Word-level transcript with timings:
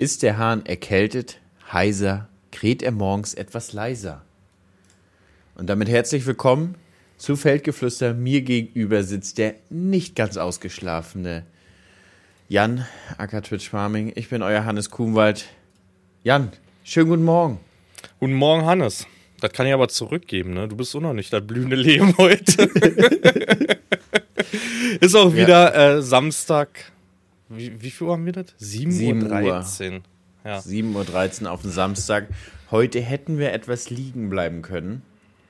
Ist 0.00 0.22
der 0.22 0.38
Hahn 0.38 0.64
erkältet, 0.64 1.40
heiser, 1.72 2.28
kräht 2.52 2.84
er 2.84 2.92
morgens 2.92 3.34
etwas 3.34 3.72
leiser. 3.72 4.22
Und 5.56 5.66
damit 5.66 5.88
herzlich 5.88 6.24
willkommen 6.24 6.76
zu 7.16 7.34
Feldgeflüster. 7.34 8.14
Mir 8.14 8.42
gegenüber 8.42 9.02
sitzt 9.02 9.38
der 9.38 9.56
nicht 9.70 10.14
ganz 10.14 10.36
ausgeschlafene 10.36 11.44
Jan, 12.48 12.86
Acker 13.16 13.42
Twitch 13.42 13.70
Farming. 13.70 14.12
Ich 14.14 14.28
bin 14.28 14.40
euer 14.42 14.64
Hannes 14.64 14.90
Kuhnwald. 14.90 15.46
Jan, 16.22 16.52
schönen 16.84 17.08
guten 17.08 17.24
Morgen. 17.24 17.58
Guten 18.20 18.34
Morgen, 18.34 18.66
Hannes. 18.66 19.04
Das 19.40 19.50
kann 19.52 19.66
ich 19.66 19.72
aber 19.72 19.88
zurückgeben, 19.88 20.54
ne? 20.54 20.68
Du 20.68 20.76
bist 20.76 20.94
auch 20.94 21.00
noch 21.00 21.12
nicht 21.12 21.32
das 21.32 21.44
blühende 21.44 21.74
Leben 21.74 22.16
heute. 22.18 22.70
Ist 25.00 25.16
auch 25.16 25.34
wieder 25.34 25.74
ja. 25.74 25.96
äh, 25.96 26.02
Samstag. 26.02 26.92
Wie, 27.48 27.80
wie 27.80 27.90
viel 27.90 28.06
Uhr 28.06 28.12
haben 28.12 28.26
wir 28.26 28.32
das? 28.32 28.46
7.13 28.60 29.92
Uhr. 29.92 30.00
Ja. 30.44 30.58
7.13 30.58 31.44
Uhr 31.44 31.50
auf 31.50 31.62
den 31.62 31.70
Samstag. 31.70 32.28
Heute 32.70 33.00
hätten 33.00 33.38
wir 33.38 33.52
etwas 33.52 33.90
liegen 33.90 34.30
bleiben 34.30 34.62
können. 34.62 35.02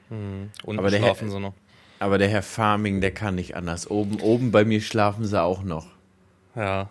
Hm. 0.09 0.51
Und 0.65 0.79
aber 0.79 0.91
schlafen 0.91 1.29
Herr, 1.29 1.30
sie 1.30 1.41
noch. 1.41 1.55
Aber 1.98 2.19
der 2.19 2.29
Herr 2.29 2.43
Farming, 2.43 3.01
der 3.01 3.12
kann 3.12 3.34
nicht 3.34 3.57
anders. 3.57 3.91
Oben, 3.91 4.21
oben 4.21 4.51
bei 4.51 4.65
mir 4.65 4.80
schlafen 4.80 5.27
sie 5.27 5.41
auch 5.41 5.62
noch. 5.62 5.87
Ja. 6.55 6.91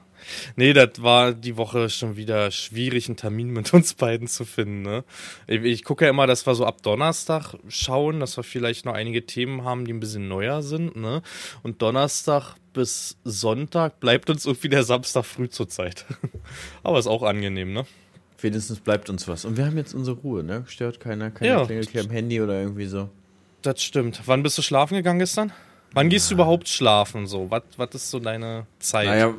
Nee, 0.55 0.73
das 0.73 1.01
war 1.01 1.33
die 1.33 1.57
Woche 1.57 1.89
schon 1.89 2.15
wieder 2.15 2.51
schwierig, 2.51 3.07
einen 3.07 3.17
Termin 3.17 3.49
mit 3.49 3.73
uns 3.73 3.93
beiden 3.93 4.27
zu 4.27 4.45
finden. 4.45 4.81
Ne? 4.81 5.03
Ich, 5.47 5.63
ich 5.63 5.83
gucke 5.83 6.05
ja 6.05 6.11
immer, 6.11 6.27
dass 6.27 6.45
wir 6.45 6.55
so 6.55 6.65
ab 6.65 6.81
Donnerstag 6.81 7.55
schauen, 7.67 8.19
dass 8.19 8.37
wir 8.37 8.43
vielleicht 8.43 8.85
noch 8.85 8.93
einige 8.93 9.25
Themen 9.25 9.63
haben, 9.63 9.85
die 9.85 9.93
ein 9.93 9.99
bisschen 9.99 10.27
neuer 10.27 10.61
sind. 10.61 10.95
Ne? 10.95 11.21
Und 11.63 11.81
Donnerstag 11.81 12.55
bis 12.73 13.17
Sonntag 13.23 13.99
bleibt 13.99 14.29
uns 14.29 14.45
irgendwie 14.45 14.69
der 14.69 14.83
Samstag 14.83 15.25
früh 15.25 15.49
zur 15.49 15.67
Zeit. 15.67 16.05
Aber 16.83 16.99
ist 16.99 17.07
auch 17.07 17.23
angenehm, 17.23 17.73
ne? 17.73 17.85
Wenigstens 18.39 18.79
bleibt 18.79 19.09
uns 19.09 19.27
was. 19.27 19.45
Und 19.45 19.57
wir 19.57 19.65
haben 19.65 19.77
jetzt 19.77 19.95
unsere 19.95 20.17
Ruhe, 20.17 20.43
ne? 20.43 20.63
Stört 20.67 20.99
keiner, 20.99 21.31
keine 21.31 21.51
ja. 21.51 21.65
klingelt 21.65 21.89
hier 21.89 22.01
am 22.01 22.11
Handy 22.11 22.39
oder 22.39 22.61
irgendwie 22.61 22.85
so. 22.85 23.09
Das 23.63 23.81
stimmt. 23.81 24.21
Wann 24.25 24.43
bist 24.43 24.57
du 24.57 24.61
schlafen 24.61 24.93
gegangen 24.95 25.17
gestern? 25.17 25.51
Wann 25.93 26.09
gehst 26.09 26.29
du 26.29 26.35
überhaupt 26.35 26.67
schlafen? 26.67 27.27
So, 27.27 27.49
was, 27.49 27.63
was 27.77 27.89
ist 27.95 28.11
so 28.11 28.19
deine 28.19 28.67
Zeit? 28.79 29.07
Naja, 29.07 29.33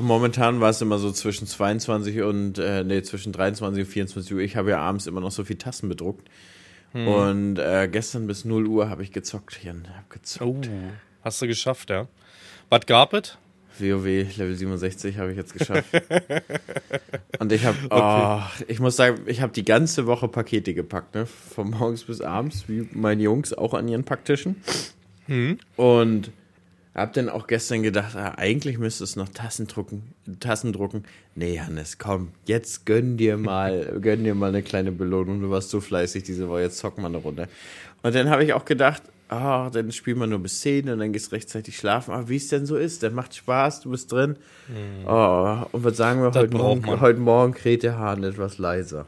momentan 0.00 0.60
war 0.60 0.70
es 0.70 0.80
immer 0.80 0.98
so 0.98 1.10
zwischen 1.10 1.46
22 1.46 2.22
und 2.22 2.58
äh, 2.58 2.84
nee, 2.84 3.02
zwischen 3.02 3.32
23 3.32 3.84
und 3.84 3.90
24 3.90 4.34
Uhr. 4.34 4.40
Ich 4.40 4.56
habe 4.56 4.70
ja 4.70 4.78
abends 4.78 5.06
immer 5.06 5.20
noch 5.20 5.32
so 5.32 5.44
viel 5.44 5.56
Tassen 5.56 5.88
bedruckt. 5.88 6.28
Hm. 6.92 7.08
Und 7.08 7.58
äh, 7.58 7.88
gestern 7.90 8.26
bis 8.26 8.44
0 8.44 8.66
Uhr 8.66 8.88
habe 8.88 9.02
ich 9.02 9.12
gezockt, 9.12 9.62
Jan. 9.64 9.86
Hab 9.96 10.10
gezockt. 10.10 10.68
Oh, 10.68 10.92
hast 11.22 11.42
du 11.42 11.46
geschafft, 11.46 11.90
ja? 11.90 12.06
Was 12.68 12.86
gab 12.86 13.12
es? 13.12 13.36
WoW 13.78 14.04
Level 14.04 14.54
67 14.54 15.18
habe 15.18 15.32
ich 15.32 15.36
jetzt 15.36 15.52
geschafft. 15.52 15.84
und 17.38 17.52
ich 17.52 17.64
habe, 17.64 17.76
okay. 17.90 18.40
oh, 18.60 18.64
ich 18.68 18.80
muss 18.80 18.96
sagen, 18.96 19.20
ich 19.26 19.40
habe 19.42 19.52
die 19.52 19.64
ganze 19.64 20.06
Woche 20.06 20.28
Pakete 20.28 20.72
gepackt, 20.72 21.14
ne? 21.14 21.26
Von 21.26 21.70
morgens 21.70 22.04
bis 22.04 22.20
abends, 22.20 22.68
wie 22.68 22.88
meine 22.92 23.22
Jungs 23.22 23.52
auch 23.52 23.74
an 23.74 23.88
ihren 23.88 24.04
Packtischen. 24.04 24.56
Hm. 25.26 25.58
Und 25.76 26.30
hab 26.96 27.12
dann 27.12 27.28
auch 27.28 27.46
gestern 27.46 27.82
gedacht, 27.82 28.16
ah, 28.16 28.34
eigentlich 28.38 28.78
müsste 28.78 29.04
es 29.04 29.16
noch 29.16 29.28
Tassen 29.28 29.66
drucken, 29.66 30.14
Tassen 30.40 30.72
drucken. 30.72 31.04
Nee, 31.34 31.60
Hannes, 31.60 31.98
komm, 31.98 32.28
jetzt 32.46 32.86
gönn 32.86 33.18
dir 33.18 33.36
mal, 33.36 33.98
gönn 34.00 34.24
dir 34.24 34.34
mal 34.34 34.48
eine 34.48 34.62
kleine 34.62 34.92
Belohnung. 34.92 35.42
Du 35.42 35.50
warst 35.50 35.68
so 35.68 35.80
fleißig 35.82 36.22
diese 36.22 36.48
Woche, 36.48 36.62
jetzt 36.62 36.78
zocken 36.78 37.02
wir 37.02 37.08
eine 37.08 37.18
Runde. 37.18 37.48
Und 38.02 38.14
dann 38.14 38.30
habe 38.30 38.44
ich 38.44 38.54
auch 38.54 38.64
gedacht, 38.64 39.02
ah, 39.28 39.68
dann 39.68 39.92
spielt 39.92 40.16
man 40.16 40.30
nur 40.30 40.38
bis 40.38 40.60
10 40.62 40.88
und 40.88 40.98
dann 40.98 41.12
gehst 41.12 41.30
du 41.30 41.36
rechtzeitig 41.36 41.76
schlafen. 41.76 42.14
Aber 42.14 42.30
wie 42.30 42.36
es 42.36 42.48
denn 42.48 42.64
so 42.64 42.76
ist, 42.76 43.02
dann 43.02 43.14
macht 43.14 43.34
Spaß, 43.34 43.82
du 43.82 43.90
bist 43.90 44.10
drin. 44.10 44.36
Mhm. 44.68 45.06
Oh, 45.06 45.66
und 45.72 45.84
was 45.84 45.98
sagen 45.98 46.22
wir 46.22 46.32
heute 46.32 46.56
Morgen? 46.56 47.00
Heute 47.00 47.20
Morgen 47.20 47.52
kräht 47.52 47.82
der 47.82 47.98
Hahn 47.98 48.24
etwas 48.24 48.56
leiser. 48.56 49.04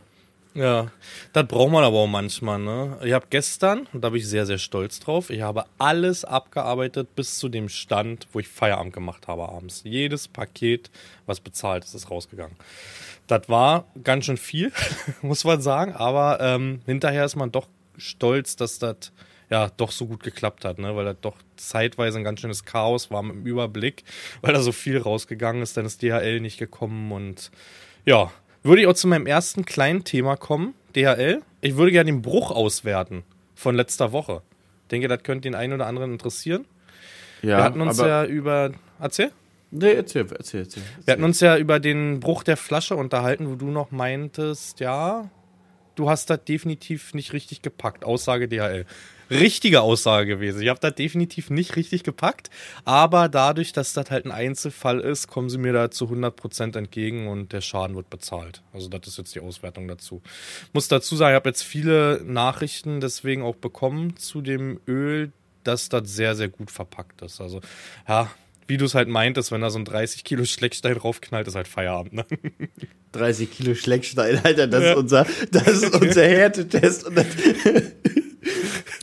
Ja, 0.58 0.90
das 1.34 1.46
braucht 1.46 1.70
man 1.70 1.84
aber 1.84 1.98
auch 1.98 2.08
manchmal. 2.08 2.58
Ne? 2.58 2.98
Ich 3.04 3.12
habe 3.12 3.26
gestern, 3.30 3.86
und 3.92 4.02
da 4.02 4.10
bin 4.10 4.18
ich 4.18 4.26
sehr, 4.26 4.44
sehr 4.44 4.58
stolz 4.58 4.98
drauf, 4.98 5.30
ich 5.30 5.40
habe 5.40 5.66
alles 5.78 6.24
abgearbeitet 6.24 7.14
bis 7.14 7.38
zu 7.38 7.48
dem 7.48 7.68
Stand, 7.68 8.26
wo 8.32 8.40
ich 8.40 8.48
Feierabend 8.48 8.92
gemacht 8.92 9.28
habe 9.28 9.48
abends. 9.48 9.82
Jedes 9.84 10.26
Paket, 10.26 10.90
was 11.26 11.38
bezahlt 11.38 11.84
ist, 11.84 11.94
ist 11.94 12.10
rausgegangen. 12.10 12.56
Das 13.28 13.48
war 13.48 13.84
ganz 14.02 14.24
schön 14.24 14.36
viel, 14.36 14.72
muss 15.22 15.44
man 15.44 15.62
sagen, 15.62 15.92
aber 15.92 16.40
ähm, 16.40 16.80
hinterher 16.86 17.24
ist 17.24 17.36
man 17.36 17.52
doch 17.52 17.68
stolz, 17.96 18.56
dass 18.56 18.80
das 18.80 19.12
ja 19.50 19.70
doch 19.76 19.92
so 19.92 20.06
gut 20.06 20.24
geklappt 20.24 20.64
hat, 20.64 20.80
ne? 20.80 20.96
weil 20.96 21.04
das 21.04 21.18
doch 21.20 21.36
zeitweise 21.54 22.18
ein 22.18 22.24
ganz 22.24 22.40
schönes 22.40 22.64
Chaos 22.64 23.12
war 23.12 23.22
mit 23.22 23.36
dem 23.36 23.46
Überblick, 23.46 24.02
weil 24.40 24.54
da 24.54 24.60
so 24.60 24.72
viel 24.72 24.98
rausgegangen 24.98 25.62
ist, 25.62 25.76
dann 25.76 25.86
ist 25.86 26.02
DHL 26.02 26.40
nicht 26.40 26.58
gekommen 26.58 27.12
und 27.12 27.52
ja, 28.04 28.32
würde 28.62 28.82
ich 28.82 28.88
auch 28.88 28.94
zu 28.94 29.08
meinem 29.08 29.26
ersten 29.26 29.64
kleinen 29.64 30.04
Thema 30.04 30.36
kommen, 30.36 30.74
DHL. 30.94 31.42
Ich 31.60 31.76
würde 31.76 31.92
gerne 31.92 32.10
den 32.10 32.22
Bruch 32.22 32.50
auswerten 32.50 33.24
von 33.54 33.74
letzter 33.74 34.12
Woche. 34.12 34.42
Ich 34.82 34.88
denke, 34.88 35.08
das 35.08 35.22
könnte 35.22 35.42
den 35.42 35.54
einen 35.54 35.74
oder 35.74 35.86
anderen 35.86 36.12
interessieren. 36.12 36.64
Ja, 37.42 37.58
Wir 37.58 37.64
hatten 37.64 37.80
uns 37.80 37.98
ja 37.98 38.24
über. 38.24 38.72
Erzähl? 39.00 39.30
Nee, 39.70 39.92
erzähl, 39.92 40.22
erzähl, 40.22 40.36
erzähl, 40.38 40.60
erzähl. 40.62 40.82
Wir 41.04 41.12
hatten 41.12 41.24
uns 41.24 41.40
ja 41.40 41.56
über 41.56 41.78
den 41.78 42.20
Bruch 42.20 42.42
der 42.42 42.56
Flasche 42.56 42.96
unterhalten, 42.96 43.50
wo 43.50 43.54
du 43.54 43.66
noch 43.66 43.90
meintest, 43.90 44.80
ja, 44.80 45.30
du 45.94 46.08
hast 46.08 46.30
das 46.30 46.42
definitiv 46.44 47.12
nicht 47.12 47.32
richtig 47.32 47.60
gepackt. 47.60 48.04
Aussage 48.04 48.48
DHL 48.48 48.86
richtige 49.30 49.82
Aussage 49.82 50.26
gewesen. 50.26 50.62
Ich 50.62 50.68
habe 50.68 50.80
das 50.80 50.94
definitiv 50.94 51.50
nicht 51.50 51.76
richtig 51.76 52.02
gepackt, 52.02 52.50
aber 52.84 53.28
dadurch, 53.28 53.72
dass 53.72 53.92
das 53.92 54.10
halt 54.10 54.26
ein 54.26 54.32
Einzelfall 54.32 55.00
ist, 55.00 55.28
kommen 55.28 55.50
sie 55.50 55.58
mir 55.58 55.72
da 55.72 55.90
zu 55.90 56.06
100% 56.06 56.76
entgegen 56.76 57.28
und 57.28 57.52
der 57.52 57.60
Schaden 57.60 57.96
wird 57.96 58.10
bezahlt. 58.10 58.62
Also 58.72 58.88
das 58.88 59.06
ist 59.06 59.18
jetzt 59.18 59.34
die 59.34 59.40
Auswertung 59.40 59.88
dazu. 59.88 60.22
Muss 60.72 60.88
dazu 60.88 61.16
sagen, 61.16 61.32
ich 61.32 61.36
habe 61.36 61.48
jetzt 61.48 61.62
viele 61.62 62.22
Nachrichten 62.24 63.00
deswegen 63.00 63.42
auch 63.42 63.56
bekommen 63.56 64.16
zu 64.16 64.40
dem 64.40 64.80
Öl, 64.86 65.32
dass 65.64 65.88
das 65.88 66.08
sehr, 66.14 66.34
sehr 66.34 66.48
gut 66.48 66.70
verpackt 66.70 67.22
ist. 67.22 67.40
Also 67.40 67.60
ja, 68.08 68.30
wie 68.68 68.76
du 68.76 68.84
es 68.84 68.94
halt 68.94 69.08
meintest, 69.08 69.50
wenn 69.50 69.62
da 69.62 69.70
so 69.70 69.78
ein 69.78 69.86
30 69.86 70.24
Kilo 70.24 70.44
Schleckstein 70.44 70.94
draufknallt, 70.94 71.48
ist 71.48 71.54
halt 71.54 71.68
Feierabend. 71.68 72.12
Ne? 72.12 72.26
30 73.12 73.50
Kilo 73.50 73.74
Schleckstein, 73.74 74.38
Alter, 74.44 74.66
das 74.66 74.82
ja. 74.82 74.90
ist 74.92 74.98
unser, 74.98 75.26
das 75.50 75.68
ist 75.68 75.94
unser 75.94 76.22
Härtetest. 76.28 77.06
Und 77.06 77.16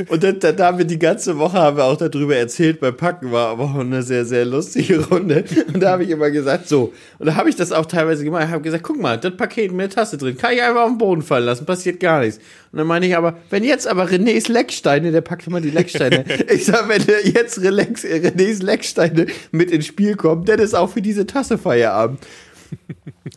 und 0.10 0.24
dann, 0.24 0.40
dann 0.40 0.60
haben 0.60 0.78
wir 0.78 0.86
die 0.86 1.00
ganze 1.00 1.38
Woche 1.38 1.58
haben 1.58 1.78
wir 1.78 1.86
auch 1.86 1.96
darüber 1.96 2.36
erzählt, 2.36 2.80
beim 2.80 2.98
Packen 2.98 3.32
war 3.32 3.50
aber 3.50 3.64
auch 3.64 3.76
eine 3.76 4.04
sehr, 4.04 4.26
sehr 4.26 4.46
lustige 4.46 5.00
Runde. 5.08 5.46
Und 5.68 5.80
da 5.82 5.92
habe 5.92 6.04
ich 6.04 6.10
immer 6.10 6.30
gesagt, 6.32 6.68
so. 6.68 6.94
Und 7.18 7.28
da 7.28 7.36
habe 7.36 7.50
ich 7.50 7.56
das 7.56 7.72
auch 7.72 7.86
teilweise 7.86 8.24
gemacht. 8.24 8.44
Ich 8.46 8.52
habe 8.52 8.62
gesagt, 8.62 8.84
guck 8.84 9.00
mal, 9.00 9.18
das 9.18 9.36
Paket 9.38 9.72
mit 9.72 9.82
der 9.82 9.90
Tasse 9.90 10.18
drin, 10.18 10.38
kann 10.38 10.54
ich 10.54 10.62
einfach 10.62 10.82
auf 10.82 10.90
den 10.90 10.98
Boden 10.98 11.22
fallen 11.22 11.46
lassen, 11.46 11.66
passiert 11.66 12.00
gar 12.00 12.22
nichts. 12.22 12.40
Und 12.72 12.80
dann 12.80 12.88
meine 12.88 13.08
ich 13.08 13.16
aber, 13.16 13.38
wenn 13.50 13.64
jetzt 13.64 13.88
aber 13.88 14.06
Renés 14.06 14.52
Lecksteine, 14.52 15.12
der 15.12 15.22
packt 15.22 15.48
immer 15.48 15.62
die 15.62 15.70
Lecksteine. 15.70 16.26
ich 16.54 16.66
sage, 16.66 16.90
wenn 16.90 17.02
jetzt 17.34 17.60
Renés 17.60 18.64
Lecksteine 18.64 19.28
mit 19.52 19.72
ins 19.72 19.86
Spiel 19.86 20.16
kommen, 20.16 20.44
dann 20.46 20.60
ist 20.60 20.74
auch 20.74 20.90
für 20.90 21.02
diese 21.02 21.26
Tasse 21.26 21.58
Feierabend. 21.58 22.20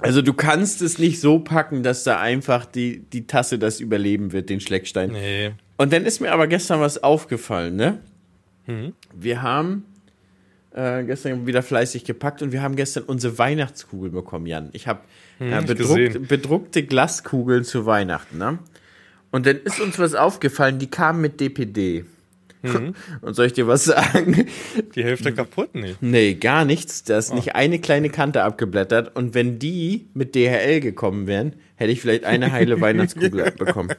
Also 0.00 0.22
du 0.22 0.32
kannst 0.32 0.82
es 0.82 0.98
nicht 0.98 1.20
so 1.20 1.38
packen, 1.38 1.82
dass 1.82 2.04
da 2.04 2.18
einfach 2.18 2.64
die, 2.66 3.00
die 3.12 3.26
Tasse 3.26 3.58
das 3.58 3.80
überleben 3.80 4.32
wird, 4.32 4.50
den 4.50 4.60
Schleckstein. 4.60 5.12
Nee. 5.12 5.52
Und 5.78 5.92
dann 5.92 6.04
ist 6.04 6.20
mir 6.20 6.32
aber 6.32 6.46
gestern 6.46 6.80
was 6.80 7.02
aufgefallen, 7.02 7.76
ne? 7.76 8.00
Mhm. 8.66 8.92
Wir 9.14 9.40
haben 9.40 9.84
äh, 10.72 11.04
gestern 11.04 11.46
wieder 11.46 11.62
fleißig 11.62 12.04
gepackt 12.04 12.42
und 12.42 12.52
wir 12.52 12.62
haben 12.62 12.76
gestern 12.76 13.04
unsere 13.04 13.38
Weihnachtskugel 13.38 14.10
bekommen, 14.10 14.46
Jan. 14.46 14.68
Ich 14.72 14.86
habe 14.86 15.00
hm, 15.38 15.52
äh, 15.52 15.62
bedruckt, 15.62 16.28
bedruckte 16.28 16.82
Glaskugeln 16.82 17.64
zu 17.64 17.86
Weihnachten, 17.86 18.36
ne? 18.36 18.58
Und 19.30 19.46
dann 19.46 19.56
ist 19.56 19.80
uns 19.80 19.98
was 19.98 20.14
aufgefallen, 20.14 20.78
die 20.78 20.90
kamen 20.90 21.20
mit 21.20 21.40
DPD. 21.40 22.04
Mhm. 22.62 22.94
Und 23.20 23.34
soll 23.34 23.46
ich 23.46 23.52
dir 23.52 23.66
was 23.66 23.84
sagen? 23.84 24.46
Die 24.94 25.04
Hälfte 25.04 25.32
kaputt 25.32 25.74
nicht. 25.74 26.02
Nee, 26.02 26.34
gar 26.34 26.64
nichts. 26.64 27.04
Da 27.04 27.18
ist 27.18 27.30
oh. 27.30 27.34
nicht 27.34 27.54
eine 27.54 27.78
kleine 27.78 28.10
Kante 28.10 28.42
abgeblättert. 28.42 29.14
Und 29.16 29.34
wenn 29.34 29.58
die 29.58 30.08
mit 30.14 30.34
DHL 30.34 30.80
gekommen 30.80 31.26
wären, 31.26 31.54
hätte 31.76 31.92
ich 31.92 32.00
vielleicht 32.00 32.24
eine 32.24 32.52
heile 32.52 32.80
Weihnachtskugel 32.80 33.52
bekommen. 33.52 33.90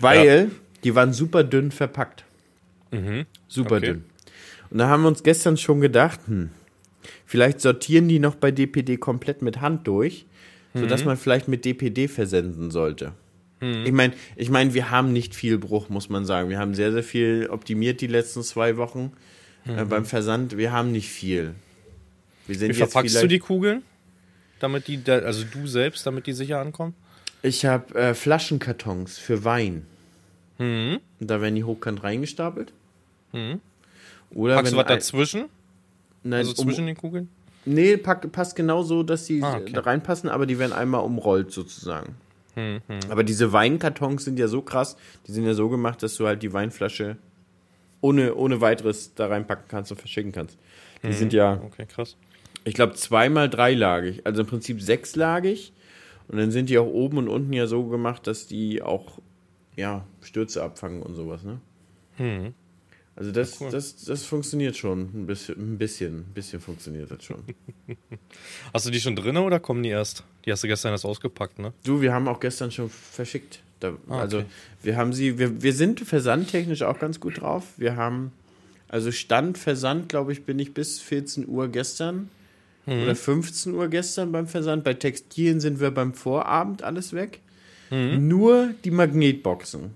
Weil 0.00 0.26
ja. 0.26 0.46
Die 0.84 0.94
waren 0.94 1.12
super 1.12 1.44
dünn 1.44 1.70
verpackt. 1.70 2.24
Mhm. 2.90 3.26
Super 3.48 3.76
okay. 3.76 3.86
dünn. 3.86 4.04
Und 4.70 4.78
da 4.78 4.88
haben 4.88 5.02
wir 5.02 5.08
uns 5.08 5.22
gestern 5.22 5.56
schon 5.56 5.80
gedacht, 5.80 6.20
hm, 6.26 6.50
vielleicht 7.26 7.60
sortieren 7.60 8.08
die 8.08 8.18
noch 8.18 8.34
bei 8.34 8.50
DPD 8.50 8.96
komplett 8.96 9.42
mit 9.42 9.60
Hand 9.60 9.86
durch, 9.86 10.26
mhm. 10.74 10.80
sodass 10.80 11.04
man 11.04 11.16
vielleicht 11.16 11.48
mit 11.48 11.64
DPD 11.64 12.08
versenden 12.08 12.70
sollte. 12.70 13.12
Mhm. 13.60 13.86
Ich 13.86 13.92
meine, 13.92 14.14
ich 14.36 14.50
mein, 14.50 14.74
wir 14.74 14.90
haben 14.90 15.12
nicht 15.12 15.34
viel 15.34 15.58
Bruch, 15.58 15.88
muss 15.88 16.08
man 16.08 16.24
sagen. 16.24 16.48
Wir 16.48 16.58
haben 16.58 16.74
sehr, 16.74 16.92
sehr 16.92 17.04
viel 17.04 17.48
optimiert 17.50 18.00
die 18.00 18.06
letzten 18.06 18.42
zwei 18.42 18.76
Wochen 18.76 19.12
äh, 19.66 19.84
mhm. 19.84 19.88
beim 19.88 20.04
Versand. 20.04 20.56
Wir 20.56 20.72
haben 20.72 20.90
nicht 20.90 21.10
viel. 21.10 21.54
Wir 22.46 22.56
sind 22.56 22.70
Wie 22.70 22.74
verpackst 22.74 23.22
du 23.22 23.28
die 23.28 23.38
Kugeln? 23.38 23.82
Damit 24.58 24.88
die, 24.88 25.00
also 25.06 25.44
du 25.44 25.66
selbst, 25.66 26.06
damit 26.06 26.26
die 26.26 26.32
sicher 26.32 26.60
ankommen? 26.60 26.94
Ich 27.42 27.64
habe 27.64 27.94
äh, 27.94 28.14
Flaschenkartons 28.14 29.18
für 29.18 29.44
Wein. 29.44 29.86
Mhm. 30.62 31.00
Da 31.20 31.40
werden 31.40 31.54
die 31.54 31.64
hochkant 31.64 32.02
reingestapelt. 32.02 32.72
Mhm. 33.32 33.60
Oder 34.30 34.56
Packst 34.56 34.72
du 34.72 34.76
was 34.76 34.86
dazwischen? 34.86 35.44
Nein, 36.22 36.38
also 36.40 36.52
zwischen 36.52 36.80
um, 36.82 36.86
den 36.86 36.96
Kugeln? 36.96 37.28
Nee, 37.64 37.96
pack, 37.96 38.30
passt 38.32 38.56
genau 38.56 38.82
so, 38.82 39.02
dass 39.02 39.26
sie 39.26 39.42
Ah, 39.42 39.56
okay. 39.58 39.72
da 39.72 39.80
reinpassen, 39.80 40.28
aber 40.28 40.46
die 40.46 40.58
werden 40.58 40.72
einmal 40.72 41.04
umrollt 41.04 41.52
sozusagen. 41.52 42.14
Hm, 42.54 42.80
Aber 43.08 43.24
diese 43.24 43.52
Weinkartons 43.52 44.24
sind 44.24 44.38
ja 44.38 44.46
so 44.46 44.60
krass, 44.60 44.96
die 45.26 45.32
sind 45.32 45.46
ja 45.46 45.54
so 45.54 45.68
gemacht, 45.70 46.02
dass 46.02 46.16
du 46.16 46.26
halt 46.26 46.42
die 46.42 46.52
Weinflasche 46.52 47.16
ohne, 48.02 48.34
ohne 48.34 48.60
weiteres 48.60 49.14
da 49.14 49.26
reinpacken 49.28 49.64
kannst 49.68 49.90
und 49.90 49.98
verschicken 49.98 50.32
kannst. 50.32 50.58
Die 51.02 51.12
sind 51.14 51.32
ja, 51.32 51.60
Okay, 51.64 51.86
krass. 51.86 52.16
ich 52.64 52.74
glaube, 52.74 52.94
zweimal 52.94 53.48
dreilagig, 53.48 54.20
also 54.26 54.42
im 54.42 54.46
Prinzip 54.48 54.82
sechslagig. 54.82 55.72
Und 56.28 56.38
dann 56.38 56.50
sind 56.50 56.68
die 56.68 56.78
auch 56.78 56.86
oben 56.86 57.18
und 57.18 57.28
unten 57.28 57.52
ja 57.52 57.66
so 57.66 57.84
gemacht, 57.86 58.26
dass 58.26 58.46
die 58.46 58.82
auch, 58.82 59.18
ja, 59.76 60.04
Stürze 60.20 60.62
abfangen 60.62 61.02
und 61.02 61.14
sowas, 61.14 61.42
ne? 61.42 61.60
Hm. 62.16 62.54
Also 63.14 63.30
das, 63.30 63.60
cool. 63.60 63.70
das, 63.70 64.04
das 64.04 64.24
funktioniert 64.24 64.74
schon 64.76 65.00
ein 65.14 65.26
bisschen, 65.26 65.74
ein 65.74 65.78
bisschen, 65.78 66.20
ein 66.20 66.32
bisschen 66.34 66.60
funktioniert 66.60 67.10
das 67.10 67.22
schon. 67.24 67.42
Hast 68.72 68.86
du 68.86 68.90
die 68.90 69.00
schon 69.00 69.16
drin 69.16 69.36
oder 69.36 69.60
kommen 69.60 69.82
die 69.82 69.90
erst? 69.90 70.24
Die 70.46 70.50
hast 70.52 70.62
du 70.64 70.68
gestern 70.68 70.92
erst 70.92 71.04
ausgepackt, 71.04 71.58
ne? 71.58 71.72
Du, 71.84 72.00
wir 72.00 72.12
haben 72.14 72.26
auch 72.26 72.40
gestern 72.40 72.70
schon 72.70 72.88
verschickt. 72.88 73.60
Da, 73.80 73.92
Ah, 74.08 74.20
also 74.20 74.38
okay. 74.38 74.46
wir 74.82 74.96
haben 74.96 75.12
sie, 75.12 75.38
wir, 75.38 75.62
wir 75.62 75.72
sind 75.74 76.00
versandtechnisch 76.00 76.82
auch 76.82 76.98
ganz 76.98 77.20
gut 77.20 77.40
drauf. 77.40 77.64
Wir 77.76 77.96
haben, 77.96 78.32
also 78.88 79.12
Stand 79.12 79.58
Versand, 79.58 80.08
glaube 80.08 80.32
ich, 80.32 80.44
bin 80.44 80.58
ich 80.58 80.72
bis 80.72 81.00
14 81.00 81.46
Uhr 81.48 81.68
gestern 81.68 82.28
Mhm. 82.86 83.02
oder 83.04 83.14
15 83.14 83.74
Uhr 83.74 83.86
gestern 83.88 84.32
beim 84.32 84.48
Versand. 84.48 84.82
Bei 84.82 84.94
Textilien 84.94 85.60
sind 85.60 85.78
wir 85.78 85.92
beim 85.92 86.14
Vorabend 86.14 86.82
alles 86.82 87.12
weg. 87.12 87.38
Mhm. 87.92 88.26
Nur 88.28 88.70
die 88.84 88.90
Magnetboxen. 88.90 89.94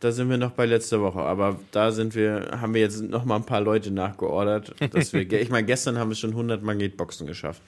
Da 0.00 0.12
sind 0.12 0.30
wir 0.30 0.38
noch 0.38 0.52
bei 0.52 0.64
letzter 0.64 1.02
Woche, 1.02 1.20
aber 1.20 1.60
da 1.72 1.92
sind 1.92 2.14
wir, 2.14 2.48
haben 2.58 2.72
wir 2.72 2.80
jetzt 2.80 3.02
noch 3.02 3.26
mal 3.26 3.36
ein 3.36 3.44
paar 3.44 3.60
Leute 3.60 3.90
nachgeordert, 3.90 4.74
dass 4.94 5.12
wir, 5.12 5.30
ich 5.42 5.50
meine, 5.50 5.66
gestern 5.66 5.98
haben 5.98 6.08
wir 6.08 6.14
schon 6.14 6.30
100 6.30 6.62
Magnetboxen 6.62 7.26
geschafft. 7.26 7.60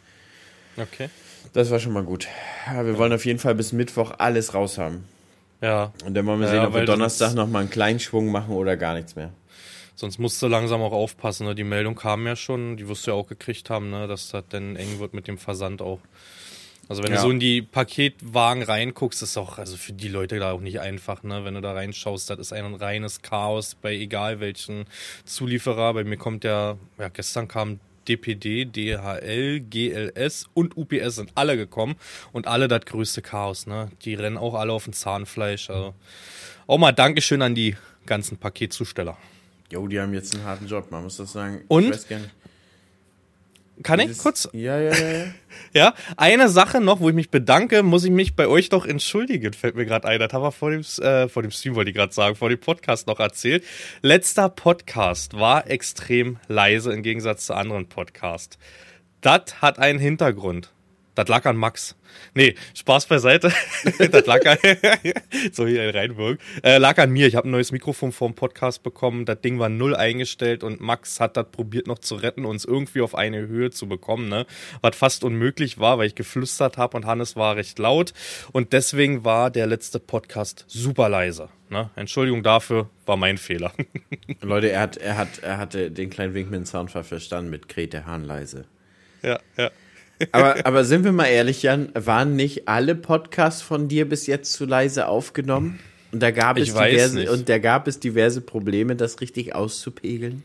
Okay. 0.78 1.10
Das 1.52 1.70
war 1.70 1.78
schon 1.78 1.92
mal 1.92 2.02
gut. 2.02 2.26
Ja, 2.66 2.86
wir 2.86 2.96
wollen 2.96 3.12
auf 3.12 3.26
jeden 3.26 3.38
Fall 3.38 3.54
bis 3.54 3.72
Mittwoch 3.72 4.12
alles 4.16 4.54
raus 4.54 4.78
haben. 4.78 5.04
Ja, 5.60 5.92
Und 6.06 6.14
dann 6.14 6.24
wollen 6.24 6.40
wir 6.40 6.46
Ja, 6.46 6.52
sehen, 6.54 6.64
ob 6.66 6.74
wir 6.74 6.86
Donnerstag 6.86 7.34
noch 7.34 7.48
mal 7.48 7.58
einen 7.60 7.70
kleinen 7.70 8.00
Schwung 8.00 8.32
machen 8.32 8.54
oder 8.54 8.78
gar 8.78 8.94
nichts 8.94 9.14
mehr. 9.14 9.30
sonst 9.94 10.18
musst 10.18 10.40
du 10.40 10.46
langsam 10.46 10.80
auch 10.80 10.92
aufpassen. 10.92 11.46
Ne? 11.46 11.54
Die 11.54 11.64
Meldung 11.64 11.96
kam 11.96 12.26
ja 12.26 12.34
schon, 12.34 12.78
die 12.78 12.88
wirst 12.88 13.06
du 13.06 13.10
ja 13.10 13.14
auch 13.16 13.26
gekriegt 13.28 13.68
haben, 13.68 13.90
ne? 13.90 14.08
dass 14.08 14.30
das 14.30 14.44
dann 14.48 14.76
eng 14.76 14.98
wird 15.00 15.12
mit 15.12 15.28
dem 15.28 15.36
Versand 15.36 15.82
auch. 15.82 16.00
Also 16.88 17.02
wenn 17.02 17.10
Ja. 17.12 17.16
du 17.16 17.22
so 17.22 17.30
in 17.30 17.40
die 17.40 17.62
Paketwagen 17.62 18.62
reinguckst, 18.62 19.22
ist 19.22 19.36
auch 19.38 19.58
also 19.58 19.76
für 19.76 19.92
die 19.92 20.08
Leute 20.08 20.38
da 20.38 20.52
auch 20.52 20.60
nicht 20.60 20.80
einfach, 20.80 21.22
ne? 21.22 21.44
Wenn 21.44 21.54
du 21.54 21.60
da 21.62 21.72
reinschaust, 21.72 22.28
das 22.30 22.38
ist 22.38 22.52
ein 22.52 22.74
reines 22.74 23.22
Chaos 23.22 23.74
bei 23.74 23.94
egal 23.94 24.40
welchen 24.40 24.84
Zulieferer. 25.24 25.94
Bei 25.94 26.04
mir 26.04 26.16
kommt 26.18 26.44
ja, 26.44 26.76
ja 26.98 27.08
gestern 27.08 27.48
kam 27.48 27.80
DPD, 28.06 28.66
DHL, 28.66 29.60
GLS 29.60 30.46
und 30.52 30.76
UPS 30.76 31.16
sind 31.16 31.32
alle 31.36 31.56
gekommen 31.56 31.96
und 32.32 32.46
alle 32.46 32.68
das 32.68 32.84
größte 32.84 33.22
Chaos, 33.22 33.66
ne? 33.66 33.90
Die 34.04 34.14
rennen 34.14 34.36
auch 34.36 34.52
alle 34.54 34.72
auf 34.74 34.84
dem 34.84 34.92
Zahnfleisch. 34.92 35.70
Also 35.70 35.94
auch 36.66 36.76
mal 36.78 36.92
Dankeschön 36.92 37.40
an 37.40 37.54
die 37.54 37.76
ganzen 38.04 38.36
Paketzusteller. 38.36 39.16
Jo, 39.72 39.88
die 39.88 39.98
haben 39.98 40.12
jetzt 40.12 40.34
einen 40.34 40.44
harten 40.44 40.66
Job, 40.66 40.90
man 40.90 41.02
muss 41.04 41.16
das 41.16 41.32
sagen. 41.32 41.62
Und? 41.68 41.84
Ich 41.84 41.90
weiß 41.92 42.08
gar 42.08 42.18
nicht. 42.18 42.30
Kann 43.82 43.98
ich 44.00 44.16
kurz? 44.18 44.48
Ja, 44.52 44.78
ja, 44.78 44.94
ja, 44.94 45.12
ja. 45.12 45.24
Ja, 45.72 45.94
eine 46.16 46.48
Sache 46.48 46.80
noch, 46.80 47.00
wo 47.00 47.08
ich 47.08 47.14
mich 47.14 47.30
bedanke, 47.30 47.82
muss 47.82 48.04
ich 48.04 48.10
mich 48.10 48.36
bei 48.36 48.46
euch 48.46 48.68
doch 48.68 48.86
entschuldigen, 48.86 49.52
fällt 49.52 49.74
mir 49.74 49.84
gerade 49.84 50.06
ein. 50.06 50.20
Das 50.20 50.32
haben 50.32 50.42
wir 50.42 50.52
vor 50.52 50.70
dem, 50.70 50.82
äh, 51.00 51.28
vor 51.28 51.42
dem 51.42 51.50
Stream, 51.50 51.74
wollte 51.74 51.90
ich 51.90 51.96
gerade 51.96 52.12
sagen, 52.12 52.36
vor 52.36 52.48
dem 52.48 52.60
Podcast 52.60 53.06
noch 53.08 53.18
erzählt. 53.18 53.64
Letzter 54.00 54.48
Podcast 54.48 55.34
war 55.34 55.68
extrem 55.68 56.38
leise 56.46 56.92
im 56.92 57.02
Gegensatz 57.02 57.46
zu 57.46 57.54
anderen 57.54 57.88
Podcasts. 57.88 58.58
Das 59.20 59.60
hat 59.62 59.78
einen 59.78 59.98
Hintergrund. 59.98 60.70
Das 61.14 61.28
lag 61.28 61.44
an 61.46 61.56
Max. 61.56 61.94
Nee, 62.34 62.54
Spaß 62.74 63.06
beiseite. 63.06 63.52
das 64.10 64.26
lag 64.26 64.44
an, 64.46 64.58
so 65.52 65.66
hier 65.66 65.88
in 65.88 65.90
Reinburg. 65.90 66.40
Äh, 66.62 66.78
lag 66.78 66.98
an 66.98 67.10
mir. 67.10 67.28
Ich 67.28 67.36
habe 67.36 67.48
ein 67.48 67.52
neues 67.52 67.70
Mikrofon 67.70 68.10
vom 68.10 68.34
Podcast 68.34 68.82
bekommen. 68.82 69.24
Das 69.24 69.40
Ding 69.40 69.58
war 69.58 69.68
null 69.68 69.94
eingestellt 69.94 70.64
und 70.64 70.80
Max 70.80 71.20
hat 71.20 71.36
das 71.36 71.46
probiert 71.50 71.86
noch 71.86 72.00
zu 72.00 72.16
retten, 72.16 72.44
uns 72.44 72.64
irgendwie 72.64 73.00
auf 73.00 73.14
eine 73.14 73.46
Höhe 73.46 73.70
zu 73.70 73.88
bekommen, 73.88 74.28
ne? 74.28 74.46
Was 74.80 74.96
fast 74.96 75.22
unmöglich 75.22 75.78
war, 75.78 75.98
weil 75.98 76.08
ich 76.08 76.14
geflüstert 76.14 76.78
habe 76.78 76.96
und 76.96 77.06
Hannes 77.06 77.36
war 77.36 77.56
recht 77.56 77.78
laut. 77.78 78.12
Und 78.52 78.72
deswegen 78.72 79.24
war 79.24 79.50
der 79.50 79.66
letzte 79.66 80.00
Podcast 80.00 80.64
super 80.66 81.08
leise. 81.08 81.48
Ne? 81.70 81.90
Entschuldigung 81.96 82.42
dafür, 82.42 82.90
war 83.06 83.16
mein 83.16 83.38
Fehler. 83.38 83.72
Leute, 84.40 84.70
er 84.70 84.80
hat, 84.80 84.96
er 84.96 85.16
hat, 85.16 85.38
er 85.38 85.58
hatte 85.58 85.90
den 85.90 86.10
kleinen 86.10 86.34
Wink 86.34 86.50
mit 86.50 86.58
dem 86.58 86.66
Soundfall 86.66 87.04
verstanden 87.04 87.50
mit 87.50 87.68
Grete 87.68 88.04
Hahnleise. 88.04 88.66
ja, 89.22 89.38
ja. 89.56 89.70
Aber, 90.32 90.64
aber 90.64 90.84
sind 90.84 91.04
wir 91.04 91.12
mal 91.12 91.26
ehrlich, 91.26 91.62
Jan, 91.62 91.90
waren 91.94 92.36
nicht 92.36 92.68
alle 92.68 92.94
Podcasts 92.94 93.62
von 93.62 93.88
dir 93.88 94.08
bis 94.08 94.26
jetzt 94.26 94.52
zu 94.52 94.64
leise 94.64 95.08
aufgenommen? 95.08 95.78
Und 96.12 96.20
da 96.22 96.30
gab 96.30 96.56
Ich 96.58 96.68
es 96.68 96.74
diverse, 96.74 97.16
nicht. 97.16 97.28
und 97.28 97.48
da 97.48 97.58
gab 97.58 97.88
es 97.88 97.98
diverse 97.98 98.40
Probleme, 98.40 98.94
das 98.96 99.20
richtig 99.20 99.54
auszupegeln. 99.54 100.42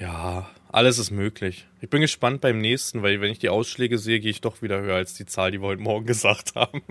Ja, 0.00 0.48
alles 0.72 0.98
ist 0.98 1.10
möglich. 1.10 1.66
Ich 1.82 1.90
bin 1.90 2.00
gespannt 2.00 2.40
beim 2.40 2.58
nächsten, 2.58 3.02
weil 3.02 3.20
wenn 3.20 3.30
ich 3.30 3.38
die 3.38 3.48
Ausschläge 3.50 3.98
sehe, 3.98 4.20
gehe 4.20 4.30
ich 4.30 4.40
doch 4.40 4.62
wieder 4.62 4.80
höher 4.80 4.94
als 4.96 5.14
die 5.14 5.26
Zahl, 5.26 5.50
die 5.50 5.60
wir 5.60 5.66
heute 5.66 5.82
Morgen 5.82 6.06
gesagt 6.06 6.54
haben. 6.54 6.82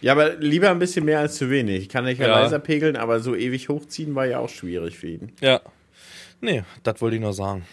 Ja, 0.00 0.12
aber 0.12 0.36
lieber 0.36 0.70
ein 0.70 0.78
bisschen 0.78 1.04
mehr 1.04 1.20
als 1.20 1.36
zu 1.36 1.50
wenig. 1.50 1.82
Ich 1.82 1.88
kann 1.88 2.04
nicht 2.04 2.20
Ja. 2.20 2.28
leiser 2.28 2.58
pegeln, 2.58 2.96
aber 2.96 3.20
so 3.20 3.34
ewig 3.34 3.68
hochziehen 3.68 4.14
war 4.14 4.26
ja 4.26 4.38
auch 4.38 4.48
schwierig 4.48 4.98
für 4.98 5.08
ihn. 5.08 5.32
Ja. 5.40 5.60
Nee, 6.40 6.64
das 6.82 7.00
wollte 7.00 7.16
ich 7.16 7.22
nur 7.22 7.32
sagen. 7.32 7.66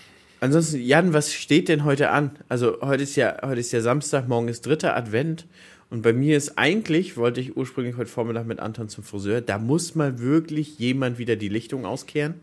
Ansonsten, 0.43 0.81
Jan, 0.81 1.13
was 1.13 1.31
steht 1.31 1.69
denn 1.69 1.85
heute 1.85 2.09
an? 2.09 2.31
Also 2.49 2.81
heute 2.81 3.03
ist 3.03 3.15
ja, 3.15 3.37
heute 3.43 3.61
ist 3.61 3.71
ja 3.71 3.79
Samstag, 3.79 4.27
morgen 4.27 4.49
ist 4.49 4.65
dritter 4.65 4.93
Advent. 4.93 5.47
Und 5.89 6.01
bei 6.01 6.11
mir 6.11 6.35
ist 6.35 6.57
eigentlich, 6.57 7.15
wollte 7.15 7.39
ich 7.39 7.55
ursprünglich 7.55 7.95
heute 7.95 8.09
Vormittag 8.09 8.45
mit 8.45 8.59
Anton 8.59 8.89
zum 8.89 9.05
Friseur, 9.05 9.39
da 9.39 9.57
muss 9.57 9.95
mal 9.95 10.19
wirklich 10.19 10.77
jemand 10.79 11.17
wieder 11.17 11.37
die 11.37 11.47
Lichtung 11.47 11.85
auskehren. 11.85 12.33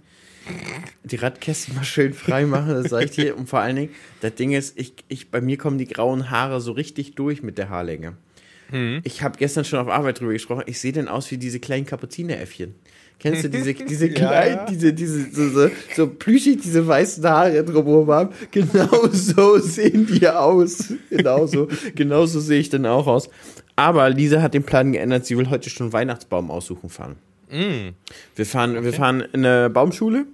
Die 1.05 1.17
Radkästen 1.17 1.75
mal 1.75 1.85
schön 1.85 2.15
frei 2.15 2.47
machen, 2.47 2.71
das 2.71 2.89
sage 2.89 3.05
ich 3.05 3.11
dir. 3.11 3.37
Und 3.37 3.51
vor 3.51 3.61
allen 3.61 3.77
Dingen, 3.77 3.91
das 4.23 4.35
Ding 4.35 4.53
ist, 4.53 4.81
ich, 4.81 4.95
ich, 5.09 5.31
bei 5.31 5.43
mir 5.43 5.59
kommen 5.59 5.77
die 5.77 5.87
grauen 5.87 6.31
Haare 6.31 6.63
so 6.63 6.73
richtig 6.73 7.17
durch 7.17 7.43
mit 7.43 7.59
der 7.59 7.69
Haarlänge. 7.69 8.17
Ich 9.05 9.23
habe 9.23 9.37
gestern 9.37 9.67
schon 9.67 9.79
auf 9.79 9.89
Arbeit 9.89 10.21
drüber 10.21 10.33
gesprochen. 10.33 10.63
Ich 10.65 10.81
sehe 10.81 10.93
denn 10.93 11.09
aus 11.09 11.31
wie 11.31 11.37
diese 11.37 11.61
kleinen 11.61 11.85
Kapuzineräffchen. 11.85 12.77
Kennst 13.21 13.45
du 13.45 13.51
diese, 13.51 13.75
diese 13.89 14.11
kleinen, 14.11 14.57
ja. 14.57 14.67
diese, 14.67 14.93
diese, 14.93 15.31
so, 15.31 15.49
so, 15.51 15.71
so 15.95 16.07
plüschig, 16.09 16.63
diese 16.63 16.87
weißen 16.87 17.25
Haare 17.25 17.63
drumherum 17.63 18.11
haben? 18.11 18.31
Genau 18.51 19.07
so 19.13 19.59
sehen 19.59 20.07
die 20.07 20.27
aus. 20.29 20.93
Genau 21.11 21.47
so, 21.47 21.69
genau 21.95 22.27
so 22.27 22.41
sehe 22.41 22.61
ich 22.61 22.71
dann 22.71 22.87
auch 22.87 23.07
aus. 23.07 23.29
Aber 23.77 24.09
Lisa 24.11 24.43
hat 24.43 24.55
den 24.55 24.65
Plan 24.65 24.93
geändert. 24.93 25.27
Sie 25.27 25.37
will 25.39 25.49
heute 25.51 25.71
schon 25.71 25.93
Weihnachtsbaum 25.93 26.51
aussuchen 26.51 26.91
fahren. 26.91 27.17
Wir 27.51 28.47
fahren, 28.47 28.85
wir 28.85 28.93
fahren 28.93 29.23
in 29.33 29.45
eine 29.45 29.69
Baumschule 29.71 30.25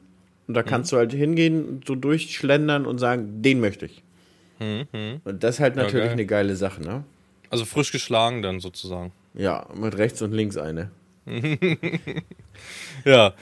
und 0.49 0.55
da 0.55 0.63
kannst 0.63 0.93
du 0.93 0.99
halt 0.99 1.15
hingehen, 1.15 1.81
so 1.87 1.95
durchschlendern 1.95 2.85
und 2.85 2.99
sagen, 2.99 3.41
den 3.43 3.61
möchte 3.61 3.87
ich. 3.87 4.03
Und 4.59 5.43
das 5.43 5.57
ist 5.57 5.61
halt 5.61 5.77
natürlich 5.77 6.07
geil. 6.07 6.13
eine 6.13 6.27
geile 6.27 6.57
Sache, 6.57 6.83
ne? 6.83 7.05
Also 7.49 7.65
frisch 7.65 7.93
geschlagen 7.93 8.43
dann 8.43 8.61
sozusagen. 8.61 9.13
Ja, 9.35 9.67
mit 9.75 9.97
rechts 9.97 10.21
und 10.21 10.33
links 10.33 10.57
eine. 10.57 10.91
Ja. 13.05 13.35